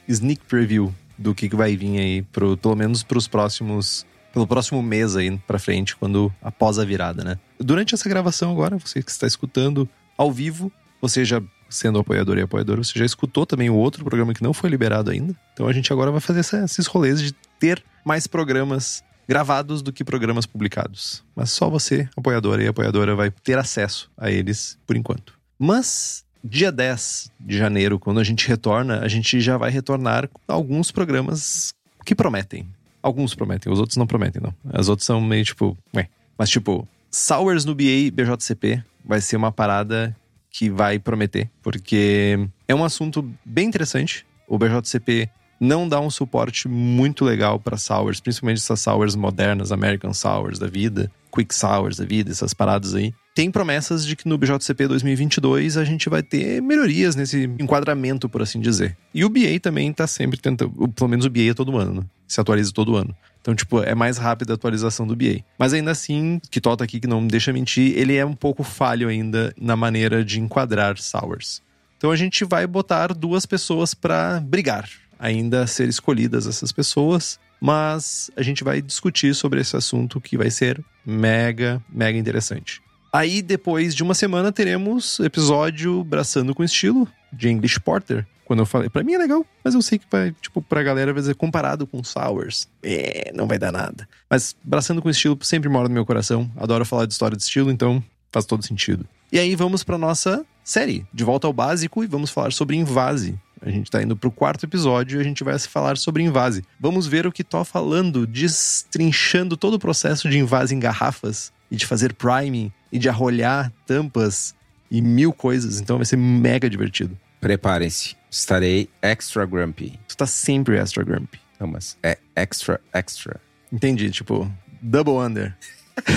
sneak 0.08 0.42
preview 0.46 0.94
do 1.18 1.36
que 1.36 1.50
vai 1.50 1.76
vir 1.76 2.00
aí, 2.00 2.22
pro, 2.22 2.56
pelo 2.56 2.76
menos 2.76 3.04
para 3.04 3.18
os 3.18 3.28
próximos. 3.28 4.06
Pelo 4.32 4.46
próximo 4.46 4.84
mês 4.84 5.16
aí 5.16 5.36
para 5.40 5.58
frente, 5.58 5.96
quando 5.96 6.32
após 6.40 6.78
a 6.78 6.86
virada, 6.86 7.24
né? 7.24 7.40
Durante 7.60 7.96
essa 7.96 8.08
gravação 8.08 8.52
agora, 8.52 8.78
você 8.78 9.02
que 9.02 9.10
está 9.10 9.26
escutando 9.26 9.90
ao 10.16 10.32
vivo, 10.32 10.72
você 11.02 11.26
já 11.26 11.42
sendo 11.68 11.98
apoiador 11.98 12.38
e 12.38 12.42
apoiadora, 12.42 12.84
você 12.84 12.98
já 12.98 13.06
escutou 13.06 13.46
também 13.46 13.72
o 13.72 13.76
outro 13.76 14.06
programa 14.06 14.34
que 14.34 14.44
não 14.44 14.54
foi 14.54 14.70
liberado 14.70 15.10
ainda. 15.10 15.36
Então 15.54 15.68
a 15.68 15.74
gente 15.74 15.92
agora 15.92 16.12
vai 16.12 16.22
fazer 16.22 16.42
essa, 16.42 16.64
esses 16.64 16.86
rolês 16.86 17.20
de 17.20 17.32
ter 17.60 17.84
mais 18.06 18.28
programas 18.28 19.04
gravados 19.30 19.84
do 19.84 19.94
que 19.94 20.04
programas 20.04 20.48
publicados. 20.48 21.24
Mas 21.36 21.52
só 21.52 21.70
você, 21.70 22.10
apoiadora 22.18 22.64
e 22.64 22.68
apoiadora, 22.68 23.16
vai 23.16 23.30
ter 23.30 23.60
acesso 23.60 24.10
a 24.18 24.32
eles 24.32 24.76
por 24.88 24.98
enquanto. 24.98 25.38
Mas 25.60 26.26
dia 26.44 26.72
10 26.72 27.32
de 27.40 27.56
janeiro, 27.56 28.00
quando 28.00 28.20
a 28.20 28.24
gente 28.24 28.48
retorna, 28.48 29.02
a 29.02 29.08
gente 29.08 29.40
já 29.40 29.56
vai 29.56 29.70
retornar 29.70 30.28
alguns 30.48 30.90
programas 30.90 31.76
que 32.04 32.16
prometem. 32.16 32.68
Alguns 33.04 33.36
prometem, 33.36 33.72
os 33.72 33.78
outros 33.78 33.98
não 33.98 34.08
prometem, 34.08 34.42
não. 34.42 34.54
As 34.74 34.90
outras 34.90 35.06
são 35.06 35.22
meio 35.22 35.46
tipo, 35.46 35.78
ué. 35.96 36.10
Mas 36.36 36.50
tipo, 36.50 36.88
Sours 37.12 37.66
no 37.66 37.76
BA 37.76 38.10
BJCP 38.12 38.84
vai 39.06 39.22
ser 39.22 39.36
uma 39.38 39.52
parada 39.52 40.16
que 40.50 40.72
vai 40.72 40.98
prometer, 40.98 41.52
porque 41.62 42.50
é 42.68 42.74
um 42.74 42.84
assunto 42.84 43.32
bem 43.46 43.68
interessante. 43.68 44.26
O 44.48 44.58
BJCP 44.58 45.30
não 45.60 45.88
dá 45.88 46.00
um 46.00 46.10
suporte 46.10 46.68
muito 46.68 47.26
legal 47.26 47.60
para 47.60 47.78
sours, 47.78 48.20
principalmente 48.20 48.58
essas 48.58 48.80
sours 48.80 49.16
modernas, 49.16 49.72
American 49.72 50.14
Sours 50.14 50.58
da 50.58 50.68
vida, 50.68 51.12
Quick 51.34 51.54
Sours 51.54 51.98
da 51.98 52.06
vida, 52.06 52.32
essas 52.32 52.54
paradas 52.54 52.96
aí. 52.96 53.14
Tem 53.36 53.52
promessas 53.52 54.06
de 54.06 54.16
que 54.16 54.28
no 54.28 54.38
BJCP 54.38 54.88
2022 54.88 55.78
a 55.78 55.86
gente 55.86 56.10
vai 56.10 56.24
ter 56.24 56.62
melhorias 56.62 57.16
nesse 57.16 57.44
enquadramento, 57.60 58.28
por 58.28 58.42
assim 58.42 58.60
dizer. 58.60 58.98
E 59.14 59.24
o 59.24 59.30
BA 59.30 59.60
também 59.62 59.94
tá 59.94 60.08
sempre 60.08 60.40
tentando, 60.40 60.90
pelo 60.90 61.10
menos 61.10 61.26
o 61.26 61.30
BA 61.30 61.52
é 61.52 61.54
todo 61.54 61.78
ano, 61.78 62.02
né? 62.02 62.04
se 62.28 62.40
atualiza 62.40 62.72
todo 62.72 62.96
ano. 62.96 63.16
Então, 63.42 63.56
tipo, 63.56 63.82
é 63.82 63.96
mais 63.96 64.18
rápida 64.18 64.54
a 64.54 64.56
atualização 64.56 65.08
do 65.08 65.16
BA. 65.16 65.44
Mas 65.58 65.74
ainda 65.74 65.92
assim, 65.92 66.40
que 66.52 66.60
Tota 66.60 66.84
aqui 66.84 67.00
que 67.00 67.08
não 67.08 67.22
me 67.22 67.30
deixa 67.30 67.54
mentir, 67.54 67.98
ele 67.98 68.16
é 68.16 68.26
um 68.26 68.36
pouco 68.36 68.64
falho 68.64 69.08
ainda 69.08 69.54
na 69.60 69.76
maneira 69.76 70.24
de 70.24 70.40
enquadrar 70.40 70.98
sours. 70.98 71.62
Então 71.98 72.12
a 72.12 72.16
gente 72.16 72.46
vai 72.46 72.68
botar 72.68 73.14
duas 73.14 73.46
pessoas 73.46 73.94
para 73.94 74.40
brigar 74.40 74.88
ainda 75.20 75.64
a 75.64 75.68
ser 75.68 75.90
escolhidas 75.90 76.48
essas 76.48 76.72
pessoas, 76.72 77.40
mas 77.60 78.32
a 78.36 78.42
gente 78.42 78.64
vai 78.64 78.82
discutir 78.82 79.36
sobre 79.36 79.60
esse 79.60 79.76
assunto 79.76 80.22
que 80.22 80.38
vai 80.38 80.50
ser 80.50 80.84
mega, 81.06 81.84
mega 81.90 82.18
interessante. 82.18 82.82
Aí, 83.12 83.42
depois 83.42 83.96
de 83.96 84.04
uma 84.04 84.14
semana, 84.14 84.52
teremos 84.52 85.20
episódio 85.20 86.04
Braçando 86.04 86.54
com 86.54 86.64
Estilo, 86.64 87.08
de 87.34 87.50
English 87.50 87.80
Porter. 87.80 88.26
Quando 88.46 88.60
eu 88.60 88.66
falei, 88.66 88.90
pra 88.90 89.04
mim 89.04 89.14
é 89.14 89.18
legal, 89.18 89.46
mas 89.64 89.76
eu 89.76 89.82
sei 89.82 90.00
que 90.00 90.06
vai, 90.10 90.32
tipo, 90.42 90.62
pra 90.62 90.82
galera 90.82 91.14
vai 91.14 91.22
dizer, 91.22 91.36
comparado 91.36 91.86
com 91.86 92.04
Sours, 92.04 92.68
é, 92.82 93.32
não 93.36 93.48
vai 93.48 93.60
dar 93.60 93.72
nada. 93.72 94.08
Mas 94.30 94.56
Braçando 94.64 95.02
com 95.02 95.10
Estilo 95.10 95.38
sempre 95.42 95.70
mora 95.70 95.88
no 95.88 95.94
meu 95.94 96.06
coração, 96.06 96.50
adoro 96.56 96.86
falar 96.86 97.06
de 97.06 97.14
história 97.14 97.38
de 97.38 97.44
estilo, 97.44 97.70
então 97.70 98.04
faz 98.32 98.46
todo 98.46 98.66
sentido. 98.66 99.06
E 99.32 99.38
aí 99.38 99.56
vamos 99.56 99.84
pra 99.84 99.98
nossa 99.98 100.44
série, 100.64 101.06
De 101.14 101.24
Volta 101.24 101.46
ao 101.46 101.54
Básico, 101.54 102.04
e 102.04 102.08
vamos 102.08 102.32
falar 102.32 102.52
sobre 102.52 102.76
Invase, 102.76 103.40
a 103.62 103.70
gente 103.70 103.86
está 103.88 104.02
indo 104.02 104.16
para 104.16 104.28
o 104.28 104.32
quarto 104.32 104.66
episódio 104.66 105.18
e 105.18 105.22
a 105.22 105.24
gente 105.24 105.44
vai 105.44 105.58
falar 105.60 105.98
sobre 105.98 106.24
invase. 106.24 106.64
Vamos 106.80 107.08
ver 107.08 107.28
o 107.28 107.32
que 107.32 107.44
tô 107.44 107.64
falando, 107.64 108.26
destrinchando 108.26 109.58
todo 109.58 109.74
o 109.76 109.80
processo 109.80 110.30
de 110.30 110.38
invase 110.38 110.74
em 110.74 110.80
garrafas 110.80 111.52
e 111.70 111.76
de 111.76 111.86
fazer 111.86 112.14
priming 112.14 112.72
e 112.92 112.98
de 112.98 113.10
arrolhar 113.10 113.72
tampas 113.86 114.56
e 114.90 115.02
mil 115.02 115.34
coisas. 115.34 115.80
Então 115.80 115.98
vai 115.98 116.06
ser 116.06 116.18
mega 116.18 116.70
divertido. 116.70 117.18
Preparem-se, 117.40 118.16
estarei 118.30 118.90
extra 119.02 119.46
grumpy. 119.46 120.00
Tu 120.08 120.18
tá 120.18 120.26
sempre 120.26 120.78
extra 120.78 121.04
grumpy. 121.04 121.40
Não, 121.60 121.68
mas 121.68 121.98
é 122.02 122.18
extra, 122.36 122.80
extra. 122.94 123.40
Entendi, 123.72 124.10
tipo, 124.10 124.52
double 124.82 125.14
under. 125.14 125.56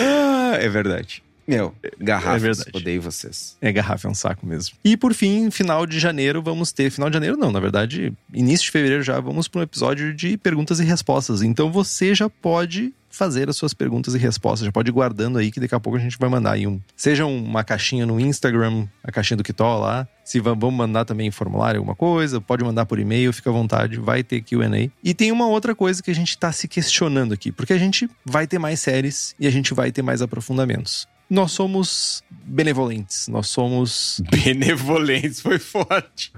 ah, 0.00 0.56
é 0.58 0.68
verdade. 0.68 1.22
Meu, 1.46 1.74
garrafas, 1.98 2.42
é 2.42 2.46
verdade. 2.46 2.70
odeio 2.74 3.02
vocês. 3.02 3.56
É, 3.60 3.72
garrafa 3.72 4.08
é 4.08 4.10
um 4.10 4.14
saco 4.14 4.46
mesmo. 4.46 4.76
E 4.84 4.96
por 4.96 5.12
fim, 5.14 5.50
final 5.50 5.86
de 5.86 5.98
janeiro, 5.98 6.42
vamos 6.42 6.72
ter. 6.72 6.90
Final 6.90 7.10
de 7.10 7.14
janeiro, 7.14 7.36
não, 7.36 7.50
na 7.50 7.60
verdade, 7.60 8.12
início 8.32 8.66
de 8.66 8.70
fevereiro 8.70 9.02
já 9.02 9.18
vamos 9.20 9.48
para 9.48 9.60
um 9.60 9.62
episódio 9.62 10.14
de 10.14 10.36
perguntas 10.36 10.80
e 10.80 10.84
respostas. 10.84 11.42
Então 11.42 11.70
você 11.70 12.14
já 12.14 12.28
pode 12.28 12.92
fazer 13.12 13.48
as 13.48 13.56
suas 13.56 13.74
perguntas 13.74 14.14
e 14.14 14.18
respostas. 14.18 14.64
Já 14.64 14.72
pode 14.72 14.90
ir 14.90 14.92
guardando 14.92 15.38
aí 15.38 15.50
que 15.50 15.60
daqui 15.60 15.74
a 15.74 15.80
pouco 15.80 15.98
a 15.98 16.00
gente 16.00 16.18
vai 16.18 16.28
mandar 16.28 16.52
aí 16.52 16.66
um. 16.66 16.80
Seja 16.96 17.26
uma 17.26 17.62
caixinha 17.62 18.06
no 18.06 18.18
Instagram, 18.18 18.86
a 19.04 19.12
caixinha 19.12 19.36
do 19.36 19.44
Kitó 19.44 19.78
lá. 19.78 20.08
Se 20.24 20.40
vamos 20.40 20.72
mandar 20.72 21.04
também 21.04 21.26
em 21.26 21.30
formulário 21.30 21.78
alguma 21.78 21.94
coisa, 21.94 22.40
pode 22.40 22.64
mandar 22.64 22.86
por 22.86 22.98
e-mail, 22.98 23.32
fica 23.32 23.50
à 23.50 23.52
vontade, 23.52 23.98
vai 23.98 24.22
ter 24.22 24.40
QA. 24.40 24.90
E 25.04 25.12
tem 25.12 25.30
uma 25.30 25.46
outra 25.46 25.74
coisa 25.74 26.02
que 26.02 26.10
a 26.10 26.14
gente 26.14 26.38
tá 26.38 26.50
se 26.52 26.66
questionando 26.66 27.34
aqui, 27.34 27.52
porque 27.52 27.72
a 27.72 27.78
gente 27.78 28.08
vai 28.24 28.46
ter 28.46 28.58
mais 28.58 28.80
séries 28.80 29.34
e 29.38 29.46
a 29.46 29.50
gente 29.50 29.74
vai 29.74 29.92
ter 29.92 30.00
mais 30.00 30.22
aprofundamentos 30.22 31.06
nós 31.32 31.52
somos 31.52 32.22
benevolentes, 32.44 33.26
nós 33.26 33.46
somos. 33.48 34.20
Benevolentes 34.30 35.40
foi 35.40 35.58
forte. 35.58 36.30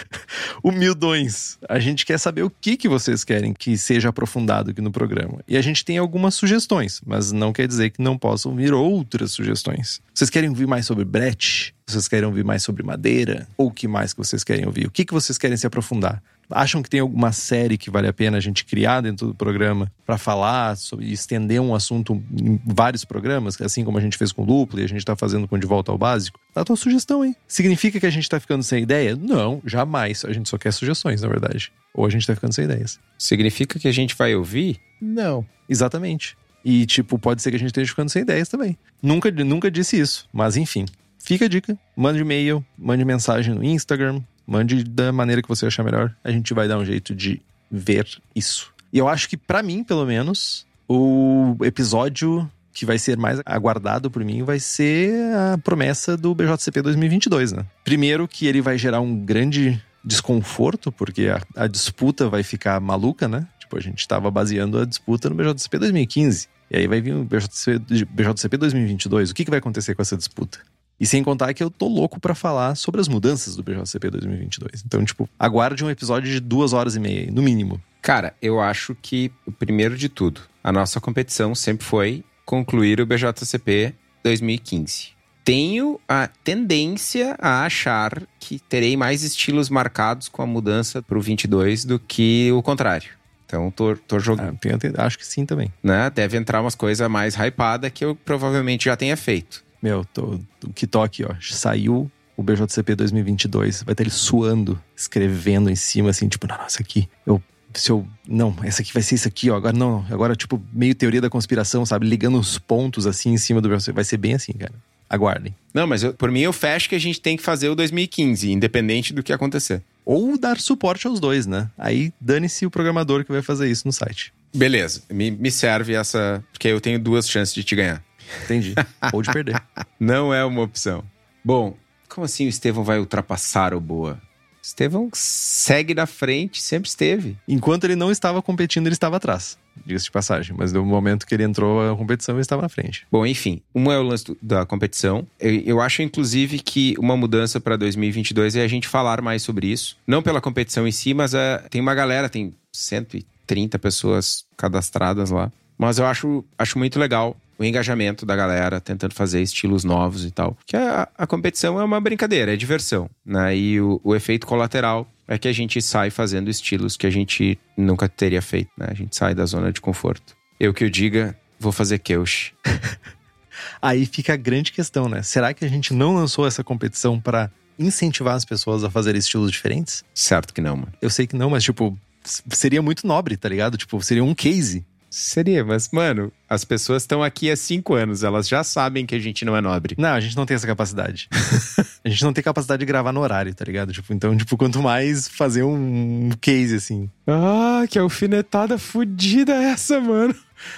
Humildões. 0.64 1.58
A 1.68 1.78
gente 1.78 2.06
quer 2.06 2.16
saber 2.16 2.42
o 2.42 2.48
que, 2.48 2.78
que 2.78 2.88
vocês 2.88 3.22
querem 3.22 3.52
que 3.52 3.76
seja 3.76 4.08
aprofundado 4.08 4.70
aqui 4.70 4.80
no 4.80 4.90
programa. 4.90 5.40
E 5.46 5.58
a 5.58 5.60
gente 5.60 5.84
tem 5.84 5.98
algumas 5.98 6.34
sugestões, 6.34 7.02
mas 7.04 7.32
não 7.32 7.52
quer 7.52 7.68
dizer 7.68 7.90
que 7.90 8.02
não 8.02 8.16
possam 8.16 8.56
vir 8.56 8.72
outras 8.72 9.32
sugestões. 9.32 10.00
Vocês 10.14 10.30
querem 10.30 10.48
ouvir 10.48 10.66
mais 10.66 10.86
sobre 10.86 11.04
Brett? 11.04 11.74
Vocês 11.86 12.08
querem 12.08 12.26
ouvir 12.26 12.44
mais 12.44 12.62
sobre 12.62 12.82
madeira? 12.82 13.46
Ou 13.58 13.66
o 13.66 13.70
que 13.70 13.86
mais 13.86 14.14
que 14.14 14.18
vocês 14.18 14.42
querem 14.42 14.64
ouvir? 14.64 14.86
O 14.86 14.90
que, 14.90 15.04
que 15.04 15.12
vocês 15.12 15.36
querem 15.36 15.58
se 15.58 15.66
aprofundar? 15.66 16.22
Acham 16.50 16.82
que 16.82 16.90
tem 16.90 17.00
alguma 17.00 17.32
série 17.32 17.78
que 17.78 17.90
vale 17.90 18.08
a 18.08 18.12
pena 18.12 18.36
a 18.36 18.40
gente 18.40 18.64
criar 18.64 19.00
dentro 19.00 19.28
do 19.28 19.34
programa 19.34 19.90
para 20.04 20.18
falar 20.18 20.76
sobre 20.76 21.10
estender 21.12 21.60
um 21.60 21.74
assunto 21.74 22.22
em 22.32 22.60
vários 22.64 23.04
programas, 23.04 23.60
assim 23.60 23.84
como 23.84 23.98
a 23.98 24.00
gente 24.00 24.16
fez 24.16 24.32
com 24.32 24.42
o 24.42 24.44
Lúpulo 24.44 24.80
e 24.82 24.84
a 24.84 24.88
gente 24.88 25.04
tá 25.04 25.14
fazendo 25.14 25.46
com 25.46 25.58
De 25.58 25.66
Volta 25.66 25.92
ao 25.92 25.98
Básico? 25.98 26.38
Dá 26.54 26.62
a 26.62 26.64
tua 26.64 26.76
sugestão, 26.76 27.24
hein? 27.24 27.36
Significa 27.46 28.00
que 28.00 28.06
a 28.06 28.10
gente 28.10 28.28
tá 28.28 28.40
ficando 28.40 28.62
sem 28.62 28.82
ideia? 28.82 29.16
Não, 29.16 29.62
jamais. 29.64 30.24
A 30.24 30.32
gente 30.32 30.48
só 30.48 30.58
quer 30.58 30.72
sugestões, 30.72 31.22
na 31.22 31.28
verdade. 31.28 31.72
Ou 31.94 32.06
a 32.06 32.10
gente 32.10 32.26
tá 32.26 32.34
ficando 32.34 32.52
sem 32.52 32.64
ideias. 32.64 32.98
Significa 33.18 33.78
que 33.78 33.88
a 33.88 33.92
gente 33.92 34.14
vai 34.16 34.34
ouvir? 34.34 34.80
Não. 35.00 35.44
Exatamente. 35.68 36.36
E, 36.64 36.84
tipo, 36.86 37.18
pode 37.18 37.40
ser 37.42 37.50
que 37.50 37.56
a 37.56 37.58
gente 37.58 37.68
esteja 37.68 37.88
ficando 37.88 38.10
sem 38.10 38.22
ideias 38.22 38.48
também. 38.48 38.76
Nunca, 39.02 39.30
nunca 39.30 39.70
disse 39.70 39.98
isso, 39.98 40.28
mas 40.32 40.56
enfim. 40.56 40.84
Fica 41.18 41.44
a 41.44 41.48
dica. 41.48 41.78
Mande 41.96 42.20
e-mail, 42.20 42.64
mande 42.76 43.04
mensagem 43.04 43.54
no 43.54 43.62
Instagram, 43.62 44.22
Mande 44.46 44.82
da 44.84 45.12
maneira 45.12 45.42
que 45.42 45.48
você 45.48 45.66
achar 45.66 45.84
melhor. 45.84 46.14
A 46.24 46.30
gente 46.30 46.52
vai 46.52 46.66
dar 46.66 46.78
um 46.78 46.84
jeito 46.84 47.14
de 47.14 47.40
ver 47.70 48.06
isso. 48.34 48.72
E 48.92 48.98
eu 48.98 49.08
acho 49.08 49.28
que, 49.28 49.36
para 49.36 49.62
mim, 49.62 49.84
pelo 49.84 50.04
menos, 50.04 50.66
o 50.88 51.56
episódio 51.62 52.50
que 52.72 52.86
vai 52.86 52.98
ser 52.98 53.16
mais 53.16 53.40
aguardado 53.44 54.10
por 54.10 54.24
mim 54.24 54.42
vai 54.42 54.58
ser 54.58 55.12
a 55.34 55.58
promessa 55.58 56.16
do 56.16 56.34
BJCP 56.34 56.82
2022, 56.82 57.52
né? 57.52 57.66
Primeiro 57.84 58.26
que 58.26 58.46
ele 58.46 58.60
vai 58.60 58.78
gerar 58.78 59.00
um 59.00 59.16
grande 59.16 59.82
desconforto, 60.04 60.90
porque 60.90 61.28
a, 61.28 61.40
a 61.64 61.66
disputa 61.66 62.28
vai 62.28 62.42
ficar 62.42 62.80
maluca, 62.80 63.28
né? 63.28 63.46
Tipo, 63.58 63.76
a 63.76 63.80
gente 63.80 64.00
estava 64.00 64.30
baseando 64.30 64.78
a 64.78 64.84
disputa 64.84 65.28
no 65.28 65.36
BJCP 65.36 65.78
2015. 65.78 66.48
E 66.70 66.76
aí 66.76 66.86
vai 66.86 67.00
vir 67.00 67.14
o 67.14 67.24
BJCP, 67.24 68.06
BJCP 68.06 68.56
2022. 68.56 69.30
O 69.30 69.34
que, 69.34 69.44
que 69.44 69.50
vai 69.50 69.58
acontecer 69.58 69.94
com 69.94 70.02
essa 70.02 70.16
disputa? 70.16 70.58
E 71.00 71.06
sem 71.06 71.24
contar 71.24 71.54
que 71.54 71.62
eu 71.62 71.70
tô 71.70 71.88
louco 71.88 72.20
para 72.20 72.34
falar 72.34 72.74
sobre 72.74 73.00
as 73.00 73.08
mudanças 73.08 73.56
do 73.56 73.62
BJCP 73.62 74.10
2022. 74.10 74.84
Então, 74.84 75.02
tipo, 75.02 75.28
aguarde 75.38 75.82
um 75.82 75.88
episódio 75.88 76.30
de 76.30 76.38
duas 76.38 76.74
horas 76.74 76.94
e 76.94 77.00
meia, 77.00 77.30
no 77.32 77.40
mínimo. 77.40 77.80
Cara, 78.02 78.34
eu 78.42 78.60
acho 78.60 78.94
que, 79.00 79.32
primeiro 79.58 79.96
de 79.96 80.10
tudo, 80.10 80.42
a 80.62 80.70
nossa 80.70 81.00
competição 81.00 81.54
sempre 81.54 81.86
foi 81.86 82.22
concluir 82.44 83.00
o 83.00 83.06
BJCP 83.06 83.94
2015. 84.22 85.08
Tenho 85.42 85.98
a 86.06 86.26
tendência 86.26 87.34
a 87.38 87.64
achar 87.64 88.22
que 88.38 88.58
terei 88.58 88.96
mais 88.96 89.22
estilos 89.22 89.70
marcados 89.70 90.28
com 90.28 90.42
a 90.42 90.46
mudança 90.46 91.00
pro 91.00 91.20
22 91.20 91.84
do 91.84 91.98
que 91.98 92.52
o 92.52 92.62
contrário. 92.62 93.10
Então, 93.46 93.70
tô, 93.70 93.96
tô 93.96 94.18
jogando. 94.18 94.58
Ah, 94.96 95.06
acho 95.06 95.18
que 95.18 95.26
sim 95.26 95.44
também. 95.44 95.72
Né? 95.82 96.10
Deve 96.10 96.36
entrar 96.36 96.60
umas 96.60 96.74
coisas 96.74 97.08
mais 97.10 97.34
hypadas 97.34 97.90
que 97.90 98.04
eu 98.04 98.14
provavelmente 98.14 98.84
já 98.84 98.96
tenha 98.96 99.16
feito. 99.16 99.64
Meu, 99.82 100.04
tô, 100.04 100.38
o 100.64 100.72
que 100.72 100.86
toque, 100.86 101.24
ó. 101.24 101.34
Saiu 101.40 102.10
o 102.36 102.42
BJCP 102.42 102.94
2022. 102.94 103.82
Vai 103.82 103.94
ter 103.94 104.02
ele 104.02 104.10
suando, 104.10 104.80
escrevendo 104.96 105.70
em 105.70 105.76
cima, 105.76 106.10
assim, 106.10 106.28
tipo, 106.28 106.46
nossa, 106.46 106.82
aqui. 106.82 107.08
Eu 107.26 107.42
se 107.74 107.90
eu. 107.90 108.06
Não, 108.26 108.54
essa 108.62 108.82
aqui 108.82 108.92
vai 108.92 109.02
ser 109.02 109.14
isso 109.14 109.28
aqui, 109.28 109.50
ó. 109.50 109.56
Agora 109.56 109.76
não. 109.76 110.04
Agora, 110.10 110.34
tipo, 110.34 110.62
meio 110.72 110.94
teoria 110.94 111.20
da 111.20 111.30
conspiração, 111.30 111.84
sabe? 111.86 112.06
Ligando 112.06 112.38
os 112.38 112.58
pontos 112.58 113.06
assim 113.06 113.32
em 113.32 113.38
cima 113.38 113.60
do 113.60 113.68
BJCP. 113.68 113.92
Vai 113.92 114.04
ser 114.04 114.16
bem 114.16 114.34
assim, 114.34 114.52
cara. 114.52 114.74
Aguardem. 115.08 115.54
Não, 115.74 115.86
mas 115.86 116.04
eu, 116.04 116.14
por 116.14 116.30
mim 116.30 116.40
eu 116.40 116.52
fecho 116.52 116.88
que 116.88 116.94
a 116.94 117.00
gente 117.00 117.20
tem 117.20 117.36
que 117.36 117.42
fazer 117.42 117.68
o 117.68 117.74
2015, 117.74 118.52
independente 118.52 119.12
do 119.12 119.22
que 119.22 119.32
acontecer. 119.32 119.82
Ou 120.04 120.38
dar 120.38 120.58
suporte 120.58 121.06
aos 121.06 121.18
dois, 121.18 121.46
né? 121.46 121.68
Aí 121.76 122.12
dane-se 122.20 122.64
o 122.64 122.70
programador 122.70 123.24
que 123.24 123.32
vai 123.32 123.42
fazer 123.42 123.68
isso 123.68 123.86
no 123.86 123.92
site. 123.92 124.32
Beleza. 124.54 125.02
Me, 125.10 125.30
me 125.30 125.50
serve 125.50 125.94
essa. 125.94 126.42
Porque 126.52 126.68
eu 126.68 126.80
tenho 126.80 126.98
duas 126.98 127.28
chances 127.28 127.54
de 127.54 127.64
te 127.64 127.74
ganhar. 127.74 128.02
Entendi. 128.44 128.74
Ou 129.12 129.22
de 129.22 129.32
perder. 129.32 129.62
Não 129.98 130.32
é 130.32 130.44
uma 130.44 130.62
opção. 130.62 131.04
Bom, 131.44 131.76
como 132.08 132.24
assim 132.24 132.46
o 132.46 132.48
Estevão 132.48 132.84
vai 132.84 132.98
ultrapassar 132.98 133.74
o 133.74 133.80
Boa? 133.80 134.20
Estevão 134.62 135.08
segue 135.14 135.94
na 135.94 136.06
frente, 136.06 136.60
sempre 136.60 136.88
esteve. 136.88 137.36
Enquanto 137.48 137.84
ele 137.84 137.96
não 137.96 138.10
estava 138.10 138.42
competindo, 138.42 138.86
ele 138.86 138.94
estava 138.94 139.16
atrás. 139.16 139.58
Diga-se 139.86 140.04
de 140.04 140.10
passagem. 140.10 140.54
Mas 140.56 140.72
no 140.72 140.84
momento 140.84 141.26
que 141.26 141.34
ele 141.34 141.44
entrou 141.44 141.90
a 141.90 141.96
competição, 141.96 142.34
ele 142.34 142.42
estava 142.42 142.60
na 142.62 142.68
frente. 142.68 143.06
Bom, 143.10 143.24
enfim. 143.24 143.62
Um 143.74 143.90
é 143.90 143.98
o 143.98 144.02
lance 144.02 144.36
da 144.42 144.66
competição. 144.66 145.26
Eu, 145.38 145.60
eu 145.60 145.80
acho, 145.80 146.02
inclusive, 146.02 146.58
que 146.58 146.94
uma 146.98 147.16
mudança 147.16 147.58
para 147.58 147.76
2022 147.76 148.56
é 148.56 148.62
a 148.62 148.68
gente 148.68 148.86
falar 148.86 149.22
mais 149.22 149.42
sobre 149.42 149.66
isso. 149.68 149.96
Não 150.06 150.22
pela 150.22 150.40
competição 150.40 150.86
em 150.86 150.92
si, 150.92 151.14
mas 151.14 151.32
é, 151.32 151.58
tem 151.70 151.80
uma 151.80 151.94
galera, 151.94 152.28
tem 152.28 152.52
130 152.72 153.78
pessoas 153.78 154.44
cadastradas 154.56 155.30
lá. 155.30 155.50
Mas 155.78 155.98
eu 155.98 156.04
acho, 156.04 156.44
acho 156.58 156.78
muito 156.78 156.98
legal 156.98 157.34
o 157.60 157.64
engajamento 157.64 158.24
da 158.24 158.34
galera, 158.34 158.80
tentando 158.80 159.12
fazer 159.12 159.42
estilos 159.42 159.84
novos 159.84 160.24
e 160.24 160.30
tal. 160.30 160.56
Que 160.64 160.76
a, 160.78 161.06
a 161.16 161.26
competição 161.26 161.78
é 161.78 161.84
uma 161.84 162.00
brincadeira, 162.00 162.54
é 162.54 162.56
diversão, 162.56 163.10
né? 163.24 163.54
E 163.54 163.78
o, 163.78 164.00
o 164.02 164.16
efeito 164.16 164.46
colateral 164.46 165.06
é 165.28 165.36
que 165.36 165.46
a 165.46 165.52
gente 165.52 165.82
sai 165.82 166.08
fazendo 166.08 166.48
estilos 166.48 166.96
que 166.96 167.06
a 167.06 167.10
gente 167.10 167.58
nunca 167.76 168.08
teria 168.08 168.40
feito, 168.40 168.70
né? 168.78 168.86
A 168.88 168.94
gente 168.94 169.14
sai 169.14 169.34
da 169.34 169.44
zona 169.44 169.70
de 169.70 169.78
conforto. 169.78 170.34
Eu 170.58 170.72
que 170.72 170.86
o 170.86 170.90
diga, 170.90 171.36
vou 171.58 171.70
fazer 171.70 171.98
Keush. 171.98 172.54
Aí 173.82 174.06
fica 174.06 174.32
a 174.32 174.36
grande 174.36 174.72
questão, 174.72 175.06
né? 175.06 175.22
Será 175.22 175.52
que 175.52 175.62
a 175.62 175.68
gente 175.68 175.92
não 175.92 176.14
lançou 176.14 176.46
essa 176.46 176.64
competição 176.64 177.20
para 177.20 177.50
incentivar 177.78 178.36
as 178.36 178.44
pessoas 178.46 178.84
a 178.84 178.90
fazer 178.90 179.14
estilos 179.16 179.52
diferentes? 179.52 180.02
Certo 180.14 180.54
que 180.54 180.62
não, 180.62 180.76
mano. 180.76 180.92
Eu 181.02 181.10
sei 181.10 181.26
que 181.26 181.36
não, 181.36 181.50
mas 181.50 181.62
tipo, 181.62 181.94
seria 182.24 182.80
muito 182.80 183.06
nobre, 183.06 183.36
tá 183.36 183.50
ligado? 183.50 183.76
Tipo, 183.76 184.00
seria 184.02 184.24
um 184.24 184.34
case. 184.34 184.84
Seria, 185.10 185.64
mas, 185.64 185.88
mano, 185.90 186.32
as 186.48 186.64
pessoas 186.64 187.02
estão 187.02 187.20
aqui 187.20 187.50
há 187.50 187.56
cinco 187.56 187.94
anos, 187.94 188.22
elas 188.22 188.46
já 188.46 188.62
sabem 188.62 189.04
que 189.04 189.12
a 189.12 189.18
gente 189.18 189.44
não 189.44 189.56
é 189.56 189.60
nobre. 189.60 189.96
Não, 189.98 190.10
a 190.10 190.20
gente 190.20 190.36
não 190.36 190.46
tem 190.46 190.54
essa 190.54 190.68
capacidade. 190.68 191.28
a 192.04 192.08
gente 192.08 192.22
não 192.22 192.32
tem 192.32 192.44
capacidade 192.44 192.78
de 192.78 192.86
gravar 192.86 193.12
no 193.12 193.20
horário, 193.20 193.52
tá 193.52 193.64
ligado? 193.64 193.92
Tipo, 193.92 194.14
então, 194.14 194.36
tipo, 194.36 194.56
quanto 194.56 194.80
mais 194.80 195.26
fazer 195.26 195.64
um 195.64 196.30
case 196.40 196.76
assim. 196.76 197.10
Ah, 197.26 197.84
que 197.90 197.98
alfinetada 197.98 198.78
fudida 198.78 199.52
essa, 199.52 200.00
mano. 200.00 200.34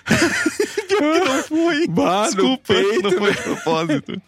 não 0.98 1.42
foi. 1.42 1.86
Bah, 1.92 2.24
Desculpa, 2.24 2.72
peito, 2.74 3.02
não 3.02 3.18
foi 3.18 3.32
de 3.34 3.42
propósito. 3.42 4.22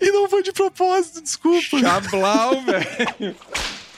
e 0.00 0.10
não 0.10 0.28
foi 0.28 0.42
de 0.42 0.52
propósito, 0.52 1.22
desculpa. 1.22 1.78
Chablau, 1.78 2.64
velho. 2.64 3.36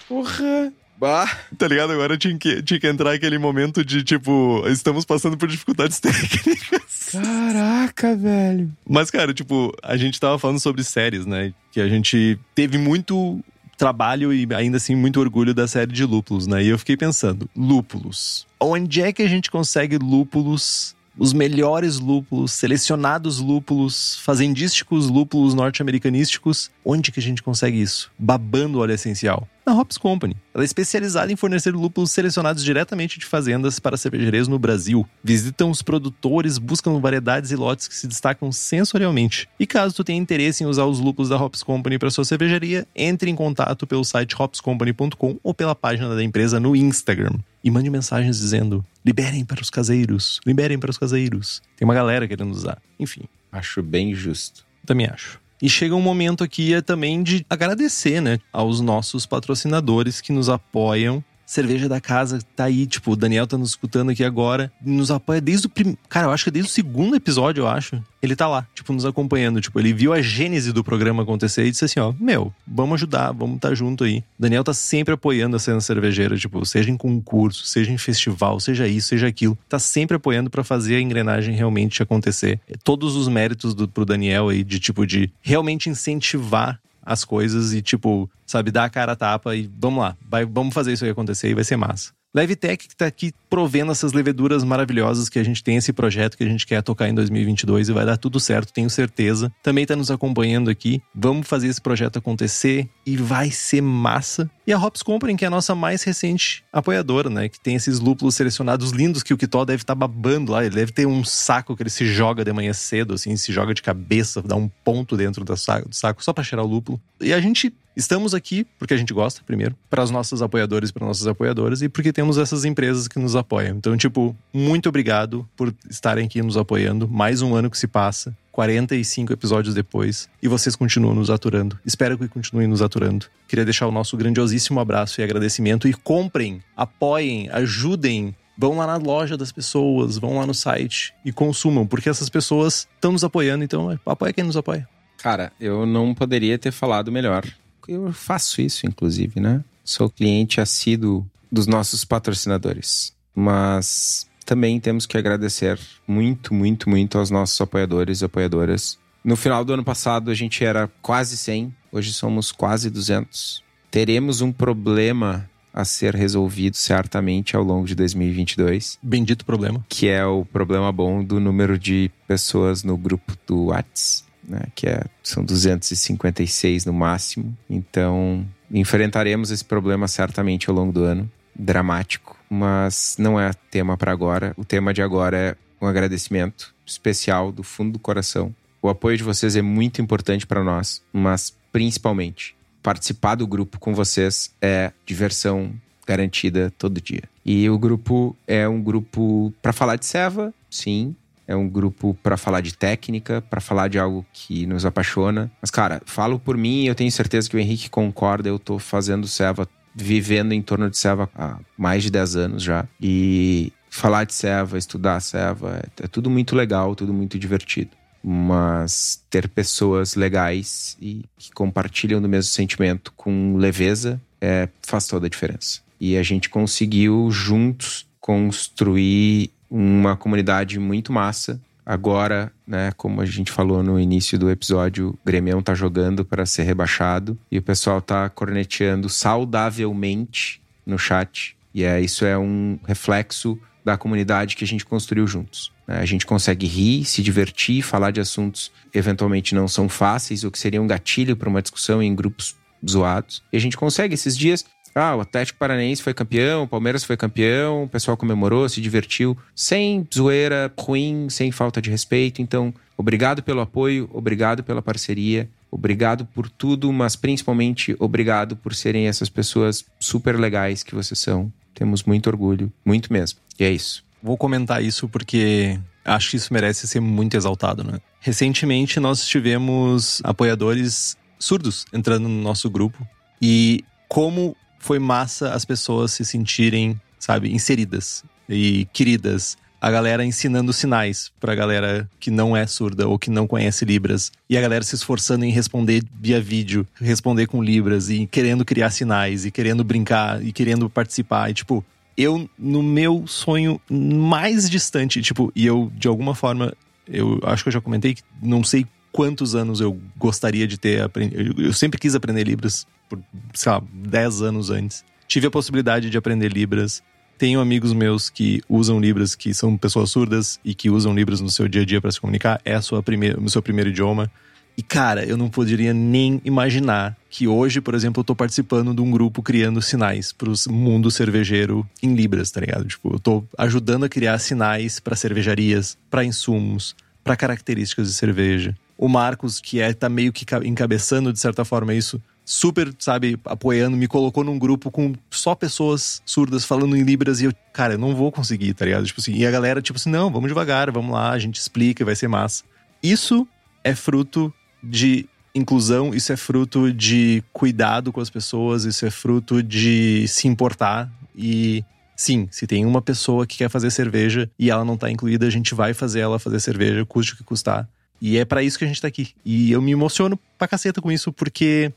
Porra. 0.07 0.73
Bah. 1.01 1.27
Tá 1.57 1.67
ligado? 1.67 1.93
Agora 1.93 2.19
tinha 2.19 2.37
que, 2.37 2.63
tinha 2.63 2.79
que 2.79 2.87
entrar 2.87 3.13
aquele 3.13 3.39
momento 3.39 3.83
de 3.83 4.05
tipo, 4.05 4.63
estamos 4.69 5.07
passando 5.07 5.35
por 5.35 5.49
dificuldades 5.49 5.99
técnicas. 5.99 7.09
Caraca, 7.11 8.15
velho. 8.15 8.71
Mas, 8.87 9.11
cara, 9.11 9.33
tipo, 9.33 9.75
a 9.83 9.97
gente 9.97 10.21
tava 10.21 10.39
falando 10.39 10.61
sobre 10.61 10.85
séries, 10.85 11.25
né? 11.25 11.55
Que 11.73 11.81
a 11.81 11.89
gente 11.89 12.39
teve 12.55 12.77
muito 12.77 13.41
trabalho 13.79 14.31
e 14.31 14.47
ainda 14.55 14.77
assim 14.77 14.95
muito 14.95 15.19
orgulho 15.19 15.55
da 15.55 15.67
série 15.67 15.91
de 15.91 16.05
lúpulos, 16.05 16.47
né? 16.47 16.63
E 16.63 16.69
eu 16.69 16.79
fiquei 16.79 16.99
pensando, 16.99 17.49
lúpulos. 17.57 18.47
Onde 18.61 19.01
é 19.01 19.11
que 19.11 19.23
a 19.23 19.29
gente 19.29 19.51
consegue 19.51 19.97
lúpulos 19.97 20.95
os 21.19 21.33
melhores 21.33 21.99
lúpulos, 21.99 22.53
selecionados 22.53 23.41
lúpulos, 23.41 24.19
fazendísticos 24.21 25.09
lúpulos 25.09 25.53
norte-americanísticos. 25.53 26.71
Onde 26.85 27.13
que 27.13 27.21
a 27.21 27.23
gente 27.23 27.43
consegue 27.43 27.81
isso? 27.81 28.11
Babando 28.19 28.79
óleo 28.79 28.95
essencial. 28.95 29.47
Na 29.65 29.75
Hops 29.75 29.99
Company. 29.99 30.37
Ela 30.55 30.65
é 30.65 30.67
especializada 30.67 31.33
em 31.33 31.37
fornecer 31.37 31.73
lúpulos 31.73 32.11
selecionados 32.11 32.65
diretamente 32.65 33.19
de 33.19 33.27
fazendas 33.27 33.79
para 33.79 33.97
cervejarias 33.97 34.49
no 34.49 34.59
Brasil. 34.59 35.07
Visitam 35.23 35.71
os 35.71 35.83
produtores, 35.83 36.59
buscam 36.59 36.99
variedades 37.01 37.51
e 37.51 37.57
lotes 37.57 37.87
que 37.87 37.95
se 37.95 38.07
destacam 38.07 38.51
sensorialmente. 38.51 39.49
E 39.59 39.67
caso 39.67 39.95
tu 39.95 40.05
tenha 40.05 40.19
interesse 40.19 40.65
em 40.65 40.67
usar 40.67 40.85
os 40.85 40.99
lúpulos 40.99 41.29
da 41.29 41.37
Hops 41.37 41.63
Company 41.63 41.99
para 41.99 42.11
sua 42.11 42.25
cervejaria, 42.25 42.87
entre 42.95 43.31
em 43.31 43.37
contato 43.37 43.87
pelo 43.87 44.05
site 44.05 44.35
hopscompany.com 44.39 45.39
ou 45.43 45.55
pela 45.55 45.75
página 45.75 46.15
da 46.15 46.23
empresa 46.23 46.59
no 46.59 46.75
Instagram 46.75 47.39
e 47.63 47.71
mande 47.71 47.91
mensagens 47.91 48.39
dizendo: 48.39 48.85
liberem 49.05 49.45
para 49.45 49.61
os 49.61 49.71
caseiros, 49.71 50.41
liberem 50.47 50.79
para 50.79 50.91
os 50.91 50.99
caseiros. 50.99 51.63
Tem 51.77 51.87
uma 51.87 51.95
galera 51.95 52.27
querendo 52.27 52.51
usar. 52.51 52.81
Enfim. 52.99 53.23
Acho 53.53 53.83
bem 53.83 54.15
justo. 54.15 54.65
Também 54.87 55.07
acho. 55.07 55.41
E 55.63 55.69
chega 55.69 55.95
um 55.95 56.01
momento 56.01 56.43
aqui 56.43 56.73
é 56.73 56.81
também 56.81 57.23
de 57.23 57.45
agradecer, 57.49 58.21
né, 58.21 58.39
aos 58.53 58.81
nossos 58.81 59.27
patrocinadores 59.27 60.21
que 60.21 60.33
nos 60.33 60.49
apoiam 60.49 61.23
cerveja 61.51 61.89
da 61.89 62.01
casa, 62.01 62.39
tá 62.55 62.65
aí, 62.65 62.87
tipo, 62.87 63.11
o 63.11 63.17
Daniel 63.17 63.45
tá 63.45 63.59
nos 63.59 63.71
escutando 63.71 64.11
aqui 64.11 64.23
agora, 64.23 64.71
nos 64.81 65.11
apoia 65.11 65.41
desde 65.41 65.67
o 65.67 65.69
prim... 65.69 65.97
cara, 66.09 66.29
eu 66.29 66.31
acho 66.31 66.45
que 66.45 66.51
desde 66.51 66.71
o 66.71 66.73
segundo 66.73 67.17
episódio, 67.17 67.63
eu 67.63 67.67
acho. 67.67 68.01
Ele 68.23 68.37
tá 68.37 68.47
lá, 68.47 68.65
tipo, 68.73 68.93
nos 68.93 69.05
acompanhando, 69.05 69.61
tipo, 69.61 69.81
ele 69.81 69.93
viu 69.93 70.13
a 70.13 70.23
gênese 70.23 70.73
do 70.73 70.85
programa 70.85 71.25
acontecer 71.25 71.67
e 71.67 71.71
disse 71.73 71.85
assim, 71.85 71.99
ó, 71.99 72.15
meu, 72.21 72.55
vamos 72.65 72.95
ajudar, 72.95 73.33
vamos 73.33 73.57
estar 73.57 73.71
tá 73.71 73.75
junto 73.75 74.05
aí. 74.05 74.19
O 74.39 74.43
Daniel 74.43 74.63
tá 74.63 74.73
sempre 74.73 75.13
apoiando 75.13 75.57
a 75.57 75.59
cena 75.59 75.81
cervejeira, 75.81 76.37
tipo, 76.37 76.65
seja 76.65 76.89
em 76.89 76.97
concurso, 76.97 77.67
seja 77.67 77.91
em 77.91 77.99
festival, 77.99 78.61
seja 78.61 78.87
isso, 78.87 79.09
seja 79.09 79.27
aquilo, 79.27 79.59
tá 79.69 79.81
sempre 79.81 80.19
apoiando 80.19 80.51
para 80.51 80.63
fazer 80.63 80.97
a 80.97 81.01
engrenagem 81.01 81.57
realmente 81.57 82.01
acontecer. 82.01 82.61
Todos 82.85 83.17
os 83.17 83.27
méritos 83.27 83.75
do, 83.75 83.89
pro 83.89 84.05
Daniel 84.05 84.51
aí 84.51 84.63
de 84.63 84.79
tipo 84.79 85.05
de 85.05 85.33
realmente 85.43 85.91
incentivar 85.91 86.79
as 87.03 87.25
coisas 87.25 87.73
e, 87.73 87.83
tipo, 87.83 88.31
sabe, 88.47 88.71
dar 88.71 88.85
a 88.85 88.91
cara 88.91 89.13
a 89.13 89.17
tapa 89.17 89.55
e 89.57 89.71
vamos 89.79 90.01
lá, 90.01 90.17
vai, 90.29 90.45
vamos 90.45 90.75
fazer 90.75 90.93
isso 90.93 91.05
aí 91.05 91.11
acontecer 91.11 91.51
e 91.51 91.55
vai 91.55 91.65
ser 91.65 91.77
massa. 91.77 92.13
Levitec 92.33 92.87
que 92.87 92.95
está 92.95 93.07
aqui 93.07 93.33
provendo 93.49 93.91
essas 93.91 94.13
leveduras 94.13 94.63
maravilhosas 94.63 95.29
que 95.29 95.39
a 95.39 95.43
gente 95.43 95.65
tem 95.65 95.77
esse 95.77 95.93
projeto 95.93 96.39
que 96.39 96.45
a 96.45 96.49
gente 96.49 96.65
quer 96.65 96.81
tocar 96.81 97.09
em 97.09 97.15
2022 97.15 97.89
e 97.89 97.93
vai 97.93 98.07
dar 98.07 98.17
tudo 98.17 98.39
certo, 98.39 98.73
tenho 98.73 98.89
certeza. 98.89 99.53
Também 99.63 99.83
está 99.83 99.97
nos 99.97 100.11
acompanhando 100.11 100.71
aqui. 100.71 101.03
Vamos 101.13 101.49
fazer 101.49 101.67
esse 101.67 101.81
projeto 101.81 102.21
acontecer 102.21 102.89
e 103.05 103.17
vai 103.17 103.51
ser 103.51 103.81
massa. 103.81 104.49
E 104.65 104.73
a 104.73 104.79
Hops 104.79 105.03
Company, 105.03 105.37
que 105.37 105.45
é 105.45 105.49
a 105.49 105.51
nossa 105.51 105.75
mais 105.75 106.05
recente 106.05 106.63
apoiadora, 106.73 107.29
né? 107.29 107.49
Que 107.49 107.59
tem 107.59 107.75
esses 107.75 107.99
lúpulos 107.99 108.37
selecionados 108.37 108.93
lindos 108.93 109.25
que 109.25 109.35
o 109.35 109.37
Kitó 109.37 109.65
deve 109.65 109.83
estar 109.83 109.95
tá 109.95 109.99
babando 109.99 110.53
lá. 110.53 110.65
Ele 110.65 110.77
deve 110.77 110.93
ter 110.93 111.07
um 111.07 111.25
saco 111.25 111.75
que 111.75 111.83
ele 111.83 111.91
se 111.91 112.07
joga 112.07 112.45
de 112.45 112.53
manhã 112.53 112.73
cedo, 112.73 113.15
assim, 113.15 113.37
se 113.37 113.53
joga 113.53 113.75
de 113.75 113.83
cabeça, 113.83 114.41
dá 114.41 114.55
um 114.55 114.69
ponto 114.69 115.17
dentro 115.17 115.45
do 115.45 115.57
saco, 115.57 115.89
do 115.89 115.95
saco 115.97 116.23
só 116.23 116.33
para 116.33 116.45
cheirar 116.45 116.65
o 116.65 116.69
lúpulo. 116.69 117.01
E 117.21 117.33
a 117.33 117.41
gente 117.41 117.73
Estamos 117.97 118.35
aqui 118.35 118.65
porque 118.79 118.95
a 118.95 118.97
gente 118.97 119.13
gosta, 119.13 119.43
primeiro, 119.45 119.77
para 119.89 120.03
os 120.03 120.11
nossos 120.11 120.41
apoiadores 120.43 120.91
para 120.91 121.05
nossas 121.05 121.27
apoiadoras, 121.27 121.83
e 121.83 121.89
porque 121.89 122.13
temos 122.21 122.37
essas 122.37 122.67
empresas 122.67 123.09
que 123.09 123.19
nos 123.19 123.35
apoiam. 123.35 123.79
Então, 123.79 123.97
tipo, 123.97 124.37
muito 124.53 124.91
obrigado 124.91 125.49
por 125.57 125.75
estarem 125.89 126.27
aqui 126.27 126.43
nos 126.43 126.55
apoiando. 126.55 127.09
Mais 127.09 127.41
um 127.41 127.55
ano 127.55 127.71
que 127.71 127.79
se 127.79 127.87
passa. 127.87 128.37
45 128.53 129.33
episódios 129.33 129.75
depois 129.75 130.29
e 130.43 130.47
vocês 130.47 130.77
continuam 130.77 131.15
nos 131.15 131.31
aturando. 131.31 131.79
Espero 131.83 132.19
que 132.19 132.29
continuem 132.29 132.69
nos 132.69 132.83
aturando. 132.83 133.25
Queria 133.49 133.65
deixar 133.65 133.87
o 133.87 133.91
nosso 133.91 134.19
grandiosíssimo 134.19 134.79
abraço 134.79 135.19
e 135.19 135.25
agradecimento 135.25 135.89
e 135.89 135.95
comprem, 135.95 136.63
apoiem, 136.77 137.49
ajudem 137.53 138.37
vão 138.59 138.77
lá 138.77 138.87
na 138.87 138.99
loja 138.99 139.39
das 139.39 139.51
pessoas, 139.51 140.19
vão 140.19 140.37
lá 140.37 140.47
no 140.47 140.53
site 140.53 141.15
e 141.25 141.33
consumam, 141.33 141.87
porque 141.87 142.11
essas 142.11 142.29
pessoas 142.29 142.87
estão 142.97 143.13
nos 143.13 143.25
apoiando, 143.25 143.65
então 143.65 143.99
apoia 144.05 144.35
quem 144.35 144.45
nos 144.45 144.59
apoia. 144.59 144.87
Cara, 145.17 145.51
eu 145.59 145.87
não 145.87 146.15
poderia 146.15 146.59
ter 146.59 146.71
falado 146.71 147.11
melhor. 147.11 147.47
Eu 147.89 148.13
faço 148.13 148.61
isso, 148.61 148.87
inclusive, 148.87 149.41
né? 149.41 149.65
Sou 149.83 150.11
cliente 150.11 150.61
assíduo 150.61 151.27
dos 151.51 151.67
nossos 151.67 152.05
patrocinadores. 152.05 153.15
Mas 153.35 154.27
também 154.45 154.81
temos 154.81 155.07
que 155.07 155.17
agradecer 155.17 155.79
muito, 156.07 156.53
muito, 156.55 156.89
muito 156.89 157.19
aos 157.19 157.31
nossos 157.31 157.61
apoiadores 157.61 158.21
e 158.21 158.25
apoiadoras. 158.25 158.99
No 159.25 159.37
final 159.37 159.65
do 159.65 159.73
ano 159.73 159.85
passado 159.85 160.31
a 160.31 160.35
gente 160.35 160.65
era 160.65 160.91
quase 161.03 161.37
100, 161.37 161.75
hoje 161.93 162.13
somos 162.13 162.51
quase 162.51 162.91
200. 162.91 163.63
Teremos 163.91 164.41
um 164.41 164.53
problema 164.53 165.49
a 165.73 165.85
ser 165.85 166.15
resolvido 166.15 166.77
certamente 166.77 167.55
ao 167.55 167.63
longo 167.63 167.87
de 167.87 167.95
2022. 167.95 168.99
Bendito 169.03 169.45
problema. 169.45 169.85
Que 169.89 170.09
é 170.09 170.25
o 170.25 170.45
problema 170.45 170.91
bom 170.91 171.23
do 171.23 171.39
número 171.39 171.79
de 171.79 172.11
pessoas 172.27 172.83
no 172.83 172.97
grupo 172.97 173.35
do 173.47 173.67
Whats 173.67 174.25
né, 174.51 174.63
que 174.75 174.89
é, 174.89 175.05
são 175.23 175.45
256 175.45 176.85
no 176.85 176.93
máximo. 176.93 177.57
Então, 177.69 178.45
enfrentaremos 178.71 179.51
esse 179.51 179.65
problema 179.65 180.09
certamente 180.09 180.69
ao 180.69 180.75
longo 180.75 180.93
do 180.93 181.05
ano. 181.05 181.31
Dramático, 181.55 182.37
mas 182.49 183.17
não 183.19 183.39
é 183.39 183.53
tema 183.71 183.97
para 183.97 184.13
agora. 184.13 184.55
O 184.57 184.65
tema 184.65 184.95
de 184.95 185.03
agora 185.03 185.37
é 185.37 185.57
um 185.81 185.87
agradecimento 185.87 186.75
especial 186.87 187.53
do 187.53 187.63
fundo 187.63 187.93
do 187.93 187.99
coração. 187.99 188.55
O 188.83 188.89
apoio 188.89 189.17
de 189.17 189.23
vocês 189.23 189.57
é 189.57 189.63
muito 189.63 190.01
importante 190.01 190.47
para 190.47 190.65
nós, 190.65 191.03
mas 191.13 191.55
principalmente 191.73 192.57
participar 192.83 193.35
do 193.35 193.47
grupo 193.47 193.79
com 193.79 193.95
vocês 193.95 194.51
é 194.61 194.93
diversão 195.05 195.73
garantida 196.07 196.73
todo 196.79 197.01
dia. 197.01 197.23
E 197.45 197.69
o 197.69 197.79
grupo 197.79 198.37
é 198.47 198.69
um 198.69 198.83
grupo 198.83 199.53
para 199.61 199.73
falar 199.73 199.97
de 199.97 200.07
Seva, 200.07 200.53
sim, 200.71 201.15
é 201.47 201.57
um 201.57 201.69
grupo 201.69 202.17
para 202.23 202.37
falar 202.37 202.61
de 202.61 202.77
técnica, 202.77 203.43
para 203.43 203.61
falar 203.61 203.89
de 203.89 203.99
algo 203.99 204.25
que 204.33 204.67
nos 204.67 204.87
apaixona. 204.87 205.51
Mas, 205.61 205.71
cara, 205.71 206.01
falo 206.07 206.39
por 206.39 206.57
mim 206.57 206.85
eu 206.85 206.95
tenho 206.95 207.11
certeza 207.11 207.51
que 207.51 207.57
o 207.57 207.59
Henrique 207.59 207.91
concorda. 207.91 208.49
Eu 208.49 208.59
tô 208.59 208.79
fazendo 208.79 209.27
Seva, 209.27 209.69
vivendo 209.95 210.53
em 210.53 210.63
torno 210.63 210.89
de 210.91 210.97
Seva 210.97 211.29
há 211.35 211.59
mais 211.77 212.03
de 212.03 212.11
10 212.11 212.37
anos 212.37 212.63
já. 212.63 212.87
E 213.01 213.73
falar 213.89 214.25
de 214.25 214.35
Seva, 214.35 214.79
estudar 214.79 215.21
Seva, 215.21 215.79
é, 215.79 216.05
é 216.05 216.09
tudo 216.09 216.31
muito 216.31 216.55
legal, 216.55 216.95
tudo 216.95 217.13
muito 217.13 217.39
divertido. 217.39 217.91
Mas 218.23 219.23
ter 219.31 219.49
pessoas 219.49 220.15
legais 220.15 220.97
e 221.01 221.25
que 221.39 221.51
compartilham 221.53 222.21
do 222.21 222.29
mesmo 222.29 222.53
sentimento 222.53 223.13
com 223.17 223.57
leveza 223.57 224.21
é, 224.41 224.69
faz 224.83 225.07
toda 225.07 225.27
a 225.27 225.31
diferença. 225.31 225.81
E 225.99 226.17
a 226.17 226.23
gente 226.23 226.49
conseguiu 226.49 227.31
juntos 227.31 228.07
construir 228.21 229.51
uma 229.71 230.17
comunidade 230.17 230.79
muito 230.79 231.13
massa. 231.13 231.61
Agora, 231.85 232.53
né, 232.67 232.93
como 232.97 233.21
a 233.21 233.27
gente 233.27 233.51
falou 233.51 233.83
no 233.83 233.99
início 233.99 234.39
do 234.39 234.51
episódio, 234.51 235.11
o 235.11 235.19
Grêmio 235.25 235.61
tá 235.63 235.75
jogando 235.75 236.25
para 236.25 236.47
ser 236.47 236.63
rebaixado 236.63 237.39
e 237.51 237.59
o 237.59 237.63
pessoal 237.63 238.01
tá 238.01 238.29
corneteando 238.29 239.09
saudavelmente 239.09 240.61
no 240.87 240.99
chat. 240.99 241.57
E 241.75 241.85
é, 241.85 242.01
isso 242.01 242.25
é 242.25 242.37
um 242.37 242.79
reflexo 242.87 243.59
da 243.85 243.97
comunidade 243.97 244.57
que 244.57 244.65
a 244.65 244.67
gente 244.67 244.85
construiu 244.85 245.27
juntos. 245.27 245.73
Né? 245.87 245.99
A 245.99 246.05
gente 246.05 246.27
consegue 246.27 246.67
rir, 246.67 247.05
se 247.05 247.23
divertir, 247.23 247.83
falar 247.83 248.11
de 248.11 248.21
assuntos 248.21 248.71
eventualmente 248.93 249.55
não 249.55 249.69
são 249.69 249.89
fáceis 249.89 250.45
ou 250.45 250.51
que 250.51 250.59
seriam 250.59 250.85
um 250.85 250.87
gatilho 250.87 251.37
para 251.37 251.49
uma 251.49 251.63
discussão 251.63 252.03
em 252.03 252.15
grupos 252.15 252.57
zoados. 252.89 253.43
E 253.53 253.57
a 253.57 253.61
gente 253.61 253.77
consegue 253.77 254.15
esses 254.15 254.37
dias 254.37 254.65
ah, 254.95 255.17
o 255.17 255.21
Atlético 255.21 255.59
Paranaense 255.59 256.03
foi 256.03 256.13
campeão, 256.13 256.65
o 256.65 256.69
Palmeiras 256.69 257.05
foi 257.05 257.17
campeão, 257.17 257.85
o 257.85 257.89
pessoal 257.89 258.17
comemorou, 258.17 258.69
se 258.69 258.81
divertiu, 258.81 259.37
sem 259.55 260.07
zoeira 260.13 260.73
ruim, 260.79 261.29
sem 261.31 261.53
falta 261.53 261.81
de 261.81 261.91
respeito. 261.91 262.43
Então, 262.43 262.75
obrigado 262.97 263.43
pelo 263.43 263.61
apoio, 263.61 264.11
obrigado 264.13 264.63
pela 264.65 264.83
parceria, 264.83 265.49
obrigado 265.71 266.27
por 266.27 266.49
tudo, 266.49 266.93
mas 266.93 267.15
principalmente 267.15 267.95
obrigado 267.99 268.57
por 268.57 268.75
serem 268.75 269.07
essas 269.07 269.29
pessoas 269.29 269.85
super 269.99 270.39
legais 270.39 270.83
que 270.83 270.95
vocês 270.95 271.19
são. 271.19 271.53
Temos 271.75 272.03
muito 272.03 272.27
orgulho, 272.27 272.73
muito 272.85 273.13
mesmo. 273.13 273.39
E 273.59 273.65
é 273.65 273.71
isso. 273.71 274.05
Vou 274.23 274.37
comentar 274.37 274.83
isso 274.83 275.09
porque 275.09 275.79
acho 276.05 276.31
que 276.31 276.37
isso 276.37 276.53
merece 276.53 276.87
ser 276.87 277.01
muito 277.01 277.37
exaltado, 277.37 277.85
né? 277.85 278.01
Recentemente 278.21 279.01
nós 279.01 279.27
tivemos 279.27 280.21
apoiadores 280.25 281.17
surdos 281.39 281.87
entrando 281.93 282.29
no 282.29 282.43
nosso 282.43 282.69
grupo 282.69 283.07
e 283.41 283.83
como 284.09 284.57
foi 284.81 284.99
massa 284.99 285.53
as 285.53 285.65
pessoas 285.65 286.11
se 286.11 286.25
sentirem, 286.25 287.01
sabe, 287.19 287.53
inseridas 287.53 288.25
e 288.49 288.89
queridas. 288.93 289.57
A 289.81 289.91
galera 289.91 290.25
ensinando 290.25 290.73
sinais 290.73 291.31
pra 291.41 291.55
galera 291.55 292.11
que 292.19 292.31
não 292.31 292.55
é 292.55 292.67
surda 292.67 293.09
ou 293.09 293.19
que 293.19 293.31
não 293.31 293.47
conhece 293.47 293.85
Libras. 293.85 294.33
E 294.49 294.59
a 294.59 294.61
galera 294.61 294.85
se 294.85 294.95
esforçando 294.95 295.45
em 295.45 295.51
responder 295.51 296.03
via 296.21 296.41
vídeo, 296.41 296.87
responder 297.01 297.47
com 297.47 297.63
Libras 297.63 298.11
e 298.11 298.27
querendo 298.27 298.65
criar 298.65 298.91
sinais 298.91 299.47
e 299.47 299.51
querendo 299.51 299.85
brincar 299.85 300.45
e 300.45 300.53
querendo 300.53 300.91
participar. 300.91 301.51
E, 301.51 301.55
tipo, 301.55 301.85
eu, 302.17 302.49
no 302.59 302.83
meu 302.83 303.27
sonho 303.27 303.81
mais 303.91 304.69
distante, 304.69 305.23
tipo, 305.23 305.51
e 305.57 305.65
eu, 305.65 305.91
de 305.95 306.09
alguma 306.09 306.35
forma, 306.35 306.75
eu 307.09 307.41
acho 307.45 307.63
que 307.63 307.69
eu 307.69 307.73
já 307.73 307.81
comentei 307.81 308.15
que 308.15 308.23
não 308.43 308.63
sei 308.63 308.87
quantos 309.13 309.55
anos 309.55 309.81
eu 309.81 309.99
gostaria 310.17 310.67
de 310.67 310.79
ter 310.79 311.03
aprendido. 311.03 311.63
Eu 311.63 311.73
sempre 311.73 311.99
quis 311.99 312.15
aprender 312.15 312.45
Libras 312.45 312.87
por, 313.11 313.19
sei 313.53 313.73
lá, 313.73 313.83
10 313.93 314.43
anos 314.43 314.71
antes. 314.71 315.05
Tive 315.27 315.49
a 315.49 315.51
possibilidade 315.51 316.09
de 316.09 316.17
aprender 316.17 316.53
Libras. 316.53 317.03
Tenho 317.37 317.61
amigos 317.61 317.93
meus 317.93 318.31
que 318.31 318.63
usam 318.69 319.01
Libras, 319.01 319.35
que 319.35 319.53
são 319.53 319.77
pessoas 319.77 320.11
surdas 320.11 320.61
e 320.65 320.75
que 320.75 320.89
usam 320.89 321.15
Libras 321.15 321.41
no 321.41 321.51
seu 321.51 321.67
dia 321.69 321.83
a 321.83 321.85
dia 321.85 322.01
para 322.01 322.13
se 322.13 322.21
comunicar. 322.21 322.61
É 322.65 322.81
sua 322.81 323.03
primeira, 323.03 323.41
o 323.41 323.51
seu 323.51 323.61
primeiro 323.61 323.91
idioma. 323.91 324.31
E, 324.77 324.83
cara, 324.83 325.25
eu 325.25 325.37
não 325.37 325.51
poderia 325.51 325.93
nem 325.93 326.41
imaginar 326.45 327.17
que 327.29 327.47
hoje, 327.47 327.81
por 327.81 327.95
exemplo, 327.95 328.21
eu 328.21 328.25
tô 328.25 328.35
participando 328.35 328.95
de 328.95 329.01
um 329.01 329.11
grupo 329.11 329.43
criando 329.43 329.83
sinais 329.83 330.33
pro 330.33 330.53
mundo 330.69 331.11
cervejeiro 331.11 331.87
em 332.03 332.15
Libras, 332.15 332.51
tá 332.51 332.61
ligado? 332.61 332.87
Tipo, 332.87 333.15
eu 333.15 333.19
tô 333.19 333.45
ajudando 333.59 334.05
a 334.05 334.09
criar 334.09 334.39
sinais 334.39 335.01
para 335.01 335.17
cervejarias, 335.17 335.99
para 336.09 336.25
insumos, 336.25 336.95
para 337.23 337.37
características 337.37 338.09
de 338.09 338.15
cerveja. 338.15 338.75
O 338.97 339.09
Marcos, 339.09 339.61
que 339.61 339.81
é 339.81 339.93
tá 339.93 340.09
meio 340.09 340.33
que 340.33 340.45
encabeçando, 340.65 341.33
de 341.33 341.41
certa 341.41 341.65
forma, 341.65 341.95
isso, 341.95 342.21
super, 342.51 342.93
sabe, 342.99 343.39
apoiando, 343.45 343.97
me 343.97 344.09
colocou 344.09 344.43
num 344.43 344.59
grupo 344.59 344.91
com 344.91 345.15
só 345.31 345.55
pessoas 345.55 346.21
surdas 346.27 346.65
falando 346.65 346.97
em 346.97 347.05
Libras 347.05 347.41
e 347.41 347.45
eu, 347.45 347.53
cara, 347.73 347.95
eu 347.95 347.99
não 347.99 348.13
vou 348.13 348.33
conseguir, 348.33 348.75
tá 348.75 348.85
ligado? 348.85 349.07
Tipo 349.07 349.21
assim, 349.21 349.35
e 349.35 349.47
a 349.47 349.51
galera, 349.53 349.81
tipo 349.81 349.97
assim, 349.97 350.11
não, 350.11 350.33
vamos 350.33 350.49
devagar, 350.49 350.91
vamos 350.91 351.13
lá, 351.13 351.31
a 351.31 351.39
gente 351.39 351.61
explica, 351.61 352.05
vai 352.05 352.17
ser 352.17 352.27
massa. 352.27 352.65
Isso 353.01 353.47
é 353.85 353.95
fruto 353.95 354.53
de 354.83 355.29
inclusão, 355.55 356.13
isso 356.13 356.33
é 356.33 356.37
fruto 356.37 356.93
de 356.93 357.41
cuidado 357.53 358.13
com 358.13 358.21
as 358.21 358.29
pessoas, 358.29 358.85
isso 358.85 359.07
é 359.07 359.11
fruto 359.13 359.63
de 359.63 360.27
se 360.27 360.49
importar 360.49 361.09
E 361.37 361.85
sim, 362.17 362.49
se 362.51 362.67
tem 362.67 362.85
uma 362.85 363.01
pessoa 363.01 363.47
que 363.47 363.59
quer 363.59 363.71
fazer 363.71 363.93
cerveja 363.93 364.51
e 364.59 364.71
ela 364.71 364.85
não 364.85 364.97
tá 364.97 365.09
incluída, 365.09 365.47
a 365.47 365.51
gente 365.51 365.73
vai 365.73 365.95
fazer 365.95 366.19
ela 366.19 366.41
fazer 366.41 366.59
cerveja, 366.59 367.07
custe 367.07 367.35
o 367.35 367.37
que 367.37 367.45
custar. 367.45 367.89
E 368.21 368.37
é 368.37 368.45
para 368.45 368.63
isso 368.63 368.79
que 368.79 368.85
a 368.85 368.89
gente 368.89 369.01
tá 369.01 369.09
aqui. 369.09 369.29
E 369.45 369.73
eu 369.73 369.81
me 369.81 369.93
emociono 369.93 370.39
pra 370.59 370.69
caceta 370.69 371.01
com 371.01 371.11
isso, 371.11 371.33
porque, 371.33 371.91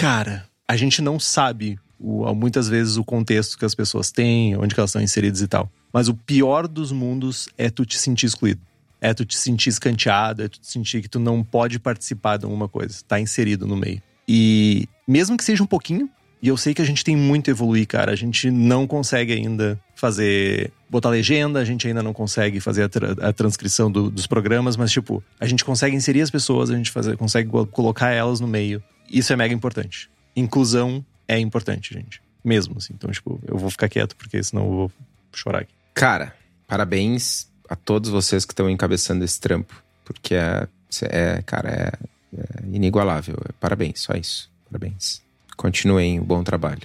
cara, 0.00 0.46
a 0.66 0.76
gente 0.76 1.02
não 1.02 1.20
sabe 1.20 1.78
o, 1.98 2.34
muitas 2.34 2.66
vezes 2.68 2.96
o 2.96 3.04
contexto 3.04 3.58
que 3.58 3.66
as 3.66 3.74
pessoas 3.74 4.10
têm, 4.10 4.56
onde 4.56 4.74
elas 4.74 4.90
estão 4.90 5.02
inseridas 5.02 5.42
e 5.42 5.46
tal. 5.46 5.70
Mas 5.92 6.08
o 6.08 6.14
pior 6.14 6.66
dos 6.66 6.90
mundos 6.90 7.50
é 7.58 7.68
tu 7.68 7.84
te 7.84 7.98
sentir 7.98 8.24
excluído. 8.24 8.62
É 8.98 9.12
tu 9.12 9.26
te 9.26 9.36
sentir 9.36 9.68
escanteado, 9.68 10.42
é 10.42 10.48
tu 10.48 10.58
te 10.58 10.66
sentir 10.66 11.02
que 11.02 11.08
tu 11.08 11.20
não 11.20 11.44
pode 11.44 11.78
participar 11.78 12.38
de 12.38 12.46
alguma 12.46 12.66
coisa, 12.66 12.98
tá 13.06 13.20
inserido 13.20 13.66
no 13.66 13.76
meio. 13.76 14.00
E 14.26 14.88
mesmo 15.06 15.36
que 15.36 15.44
seja 15.44 15.62
um 15.62 15.66
pouquinho, 15.66 16.08
e 16.42 16.48
eu 16.48 16.56
sei 16.56 16.72
que 16.72 16.80
a 16.80 16.84
gente 16.84 17.04
tem 17.04 17.14
muito 17.14 17.48
a 17.48 17.52
evoluir, 17.52 17.86
cara. 17.86 18.12
A 18.12 18.16
gente 18.16 18.50
não 18.50 18.86
consegue 18.86 19.34
ainda 19.34 19.78
fazer. 19.94 20.72
botar 20.88 21.10
legenda, 21.10 21.60
a 21.60 21.64
gente 21.64 21.86
ainda 21.86 22.02
não 22.02 22.14
consegue 22.14 22.58
fazer 22.60 22.84
a, 22.84 22.88
tra 22.88 23.12
a 23.20 23.32
transcrição 23.32 23.92
do, 23.92 24.10
dos 24.10 24.26
programas, 24.26 24.76
mas, 24.76 24.90
tipo, 24.90 25.22
a 25.38 25.46
gente 25.46 25.62
consegue 25.62 25.94
inserir 25.94 26.22
as 26.22 26.30
pessoas, 26.30 26.70
a 26.70 26.76
gente 26.76 26.90
fazer, 26.90 27.18
consegue 27.18 27.50
colocar 27.70 28.10
elas 28.10 28.40
no 28.40 28.48
meio. 28.48 28.82
Isso 29.10 29.32
é 29.32 29.36
mega 29.36 29.52
importante. 29.52 30.08
Inclusão 30.36 31.04
é 31.26 31.38
importante, 31.38 31.92
gente. 31.92 32.22
Mesmo, 32.44 32.76
assim. 32.78 32.94
Então, 32.94 33.10
tipo, 33.10 33.40
eu 33.46 33.58
vou 33.58 33.68
ficar 33.68 33.88
quieto, 33.88 34.14
porque 34.16 34.42
senão 34.42 34.64
eu 34.64 34.70
vou 34.70 34.92
chorar 35.34 35.62
aqui. 35.62 35.72
Cara, 35.92 36.34
parabéns 36.66 37.50
a 37.68 37.74
todos 37.74 38.08
vocês 38.08 38.44
que 38.44 38.52
estão 38.52 38.70
encabeçando 38.70 39.24
esse 39.24 39.40
trampo. 39.40 39.82
Porque 40.04 40.34
é, 40.34 40.68
é 41.02 41.42
cara, 41.42 41.68
é, 41.68 41.92
é 42.38 42.66
inigualável. 42.72 43.36
Parabéns, 43.58 44.00
só 44.00 44.14
isso. 44.14 44.50
Parabéns. 44.70 45.22
Continuem 45.56 46.20
o 46.20 46.24
bom 46.24 46.42
trabalho. 46.42 46.82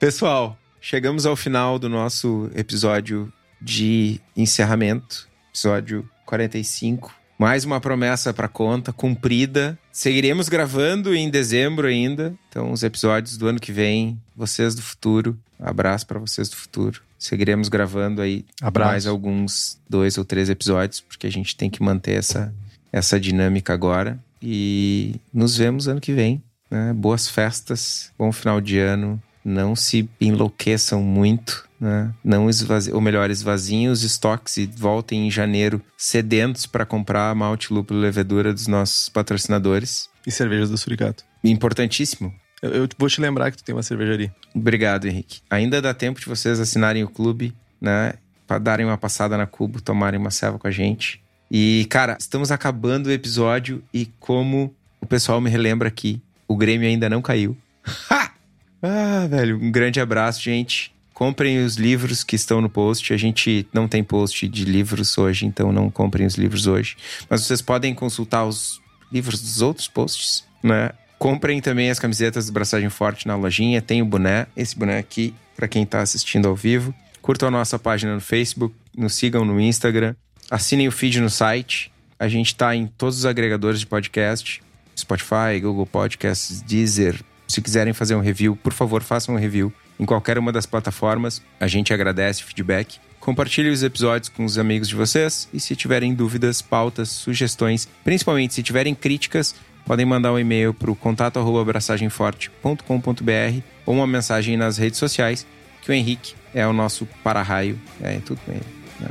Pessoal, 0.00 0.58
chegamos 0.80 1.26
ao 1.26 1.36
final 1.36 1.78
do 1.78 1.88
nosso 1.88 2.50
episódio 2.54 3.32
de 3.60 4.20
encerramento, 4.36 5.28
episódio 5.50 6.08
45. 6.24 7.14
Mais 7.38 7.64
uma 7.64 7.80
promessa 7.80 8.34
para 8.34 8.48
conta, 8.48 8.92
cumprida. 8.92 9.78
Seguiremos 9.92 10.48
gravando 10.48 11.14
em 11.14 11.30
dezembro 11.30 11.86
ainda. 11.86 12.34
Então, 12.48 12.72
os 12.72 12.82
episódios 12.82 13.36
do 13.36 13.46
ano 13.46 13.60
que 13.60 13.70
vem, 13.70 14.20
vocês 14.34 14.74
do 14.74 14.82
futuro. 14.82 15.38
abraço 15.56 16.04
para 16.04 16.18
vocês 16.18 16.48
do 16.48 16.56
futuro. 16.56 17.00
Seguiremos 17.16 17.68
gravando 17.68 18.20
aí 18.20 18.44
Abraço. 18.60 18.90
mais 18.90 19.06
alguns 19.06 19.78
dois 19.88 20.18
ou 20.18 20.24
três 20.24 20.50
episódios, 20.50 21.00
porque 21.00 21.28
a 21.28 21.30
gente 21.30 21.56
tem 21.56 21.70
que 21.70 21.80
manter 21.80 22.18
essa, 22.18 22.52
essa 22.92 23.20
dinâmica 23.20 23.72
agora. 23.72 24.18
E 24.42 25.14
nos 25.32 25.56
vemos 25.56 25.86
ano 25.86 26.00
que 26.00 26.12
vem. 26.12 26.42
Né? 26.68 26.92
Boas 26.92 27.28
festas, 27.28 28.10
bom 28.18 28.32
final 28.32 28.60
de 28.60 28.80
ano. 28.80 29.22
Não 29.48 29.74
se 29.74 30.06
enlouqueçam 30.20 31.02
muito, 31.02 31.66
né? 31.80 32.12
Não 32.22 32.50
esvazi... 32.50 32.92
ou 32.92 33.00
melhor, 33.00 33.30
esvaziem 33.30 33.88
os 33.88 34.02
estoques 34.02 34.58
e 34.58 34.66
voltem 34.66 35.26
em 35.26 35.30
janeiro 35.30 35.80
sedentos 35.96 36.66
para 36.66 36.84
comprar 36.84 37.34
malte, 37.34 37.72
lúpulo 37.72 37.98
e 37.98 38.02
levedura 38.02 38.52
dos 38.52 38.66
nossos 38.66 39.08
patrocinadores. 39.08 40.10
E 40.26 40.30
cervejas 40.30 40.68
do 40.68 40.76
Suricato. 40.76 41.24
Importantíssimo. 41.42 42.34
Eu, 42.60 42.72
eu, 42.72 42.88
vou 42.98 43.08
te 43.08 43.22
lembrar 43.22 43.50
que 43.50 43.56
tu 43.56 43.64
tem 43.64 43.74
uma 43.74 43.82
cervejaria. 43.82 44.34
Obrigado, 44.54 45.06
Henrique. 45.06 45.40
Ainda 45.48 45.80
dá 45.80 45.94
tempo 45.94 46.20
de 46.20 46.26
vocês 46.26 46.60
assinarem 46.60 47.02
o 47.02 47.08
clube, 47.08 47.54
né? 47.80 48.14
Para 48.46 48.58
darem 48.58 48.84
uma 48.84 48.98
passada 48.98 49.38
na 49.38 49.46
Cubo, 49.46 49.80
tomarem 49.80 50.20
uma 50.20 50.30
ceva 50.30 50.58
com 50.58 50.66
a 50.66 50.70
gente. 50.70 51.22
E, 51.50 51.86
cara, 51.88 52.18
estamos 52.20 52.50
acabando 52.52 53.06
o 53.06 53.12
episódio 53.12 53.82
e 53.94 54.06
como 54.20 54.74
o 55.00 55.06
pessoal 55.06 55.40
me 55.40 55.48
relembra 55.48 55.88
aqui, 55.88 56.20
o 56.46 56.54
Grêmio 56.54 56.86
ainda 56.86 57.08
não 57.08 57.22
caiu. 57.22 57.56
ah, 58.82 59.26
velho, 59.28 59.56
um 59.56 59.70
grande 59.70 60.00
abraço, 60.00 60.42
gente. 60.42 60.92
Comprem 61.12 61.64
os 61.64 61.76
livros 61.76 62.22
que 62.22 62.36
estão 62.36 62.60
no 62.60 62.68
post. 62.68 63.12
A 63.12 63.16
gente 63.16 63.66
não 63.72 63.88
tem 63.88 64.04
post 64.04 64.46
de 64.46 64.64
livros 64.64 65.18
hoje, 65.18 65.46
então 65.46 65.72
não 65.72 65.90
comprem 65.90 66.26
os 66.26 66.36
livros 66.36 66.66
hoje. 66.66 66.96
Mas 67.28 67.42
vocês 67.42 67.60
podem 67.60 67.92
consultar 67.92 68.44
os 68.44 68.80
livros 69.10 69.40
dos 69.40 69.60
outros 69.60 69.88
posts, 69.88 70.44
né? 70.62 70.90
Comprem 71.18 71.60
também 71.60 71.90
as 71.90 71.98
camisetas 71.98 72.46
do 72.46 72.52
Braçagem 72.52 72.88
Forte 72.88 73.26
na 73.26 73.34
lojinha. 73.34 73.82
Tem 73.82 74.00
o 74.00 74.04
boné, 74.04 74.46
esse 74.56 74.78
boné 74.78 74.98
aqui, 74.98 75.34
para 75.56 75.66
quem 75.66 75.84
tá 75.84 76.00
assistindo 76.00 76.46
ao 76.46 76.54
vivo. 76.54 76.94
Curtam 77.20 77.48
a 77.48 77.50
nossa 77.50 77.78
página 77.80 78.14
no 78.14 78.20
Facebook, 78.20 78.72
nos 78.96 79.14
sigam 79.14 79.44
no 79.44 79.60
Instagram. 79.60 80.14
Assinem 80.48 80.86
o 80.86 80.92
feed 80.92 81.20
no 81.20 81.28
site. 81.28 81.90
A 82.16 82.28
gente 82.28 82.54
tá 82.54 82.76
em 82.76 82.86
todos 82.86 83.18
os 83.18 83.26
agregadores 83.26 83.80
de 83.80 83.86
podcast. 83.86 84.62
Spotify, 84.96 85.60
Google 85.60 85.86
Podcasts, 85.86 86.62
Deezer. 86.62 87.20
Se 87.48 87.62
quiserem 87.62 87.94
fazer 87.94 88.14
um 88.14 88.20
review, 88.20 88.54
por 88.54 88.74
favor, 88.74 89.02
façam 89.02 89.34
um 89.34 89.38
review 89.38 89.72
em 89.98 90.04
qualquer 90.04 90.38
uma 90.38 90.52
das 90.52 90.66
plataformas. 90.66 91.40
A 91.58 91.66
gente 91.66 91.94
agradece 91.94 92.42
o 92.42 92.46
feedback. 92.46 92.98
Compartilhe 93.18 93.70
os 93.70 93.82
episódios 93.82 94.28
com 94.28 94.44
os 94.44 94.58
amigos 94.58 94.88
de 94.88 94.94
vocês 94.94 95.48
e 95.52 95.58
se 95.58 95.74
tiverem 95.74 96.14
dúvidas, 96.14 96.62
pautas, 96.62 97.08
sugestões, 97.08 97.88
principalmente 98.04 98.54
se 98.54 98.62
tiverem 98.62 98.94
críticas, 98.94 99.54
podem 99.84 100.06
mandar 100.06 100.32
um 100.32 100.38
e-mail 100.38 100.72
para 100.72 100.90
o 100.90 100.96
contato 100.96 101.38
abraçagemforte.com.br 101.38 103.62
ou 103.84 103.94
uma 103.94 104.06
mensagem 104.06 104.56
nas 104.56 104.78
redes 104.78 104.98
sociais, 104.98 105.46
que 105.82 105.90
o 105.90 105.94
Henrique 105.94 106.34
é 106.54 106.66
o 106.66 106.72
nosso 106.72 107.06
para-raio. 107.24 107.78
É, 108.00 108.18
tudo 108.24 108.40
com 108.44 108.52
ele. 108.52 108.62
Né? 109.00 109.08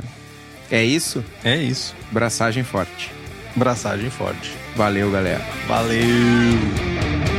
É 0.70 0.84
isso? 0.84 1.24
É 1.44 1.56
isso. 1.56 1.94
Braçagem 2.12 2.62
forte. 2.62 3.10
Braçagem 3.56 4.10
forte. 4.10 4.52
Valeu, 4.76 5.10
galera. 5.10 5.44
Valeu! 5.66 7.37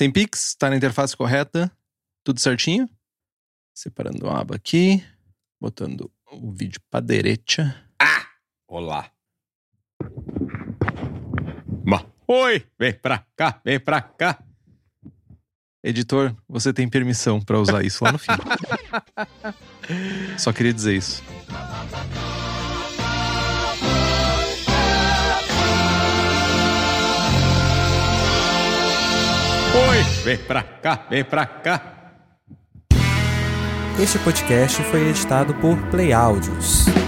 Sem 0.00 0.10
Pix, 0.10 0.54
tá 0.54 0.70
na 0.70 0.76
interface 0.76 1.14
correta, 1.14 1.70
tudo 2.24 2.40
certinho. 2.40 2.88
Separando 3.74 4.30
a 4.30 4.40
aba 4.40 4.56
aqui, 4.56 5.04
botando 5.60 6.10
o 6.32 6.50
vídeo 6.50 6.80
pra 6.88 7.00
direita. 7.00 7.86
Ah! 8.00 8.26
Olá. 8.66 9.12
Ma. 11.84 12.06
Oi, 12.26 12.66
vem 12.78 12.94
pra 12.94 13.26
cá, 13.36 13.60
vem 13.62 13.78
pra 13.78 14.00
cá. 14.00 14.42
Editor, 15.84 16.34
você 16.48 16.72
tem 16.72 16.88
permissão 16.88 17.38
para 17.38 17.60
usar 17.60 17.84
isso 17.84 18.02
lá 18.02 18.12
no 18.12 18.18
fim. 18.18 18.32
Só 20.38 20.50
queria 20.50 20.72
dizer 20.72 20.96
isso. 20.96 21.22
Vem 30.22 30.36
pra 30.36 30.62
cá, 30.62 31.06
vem 31.08 31.24
pra 31.24 31.46
cá. 31.46 31.82
Este 33.98 34.18
podcast 34.18 34.82
foi 34.84 35.08
editado 35.08 35.54
por 35.54 35.76
Play 35.90 36.12
Áudios. 36.12 36.99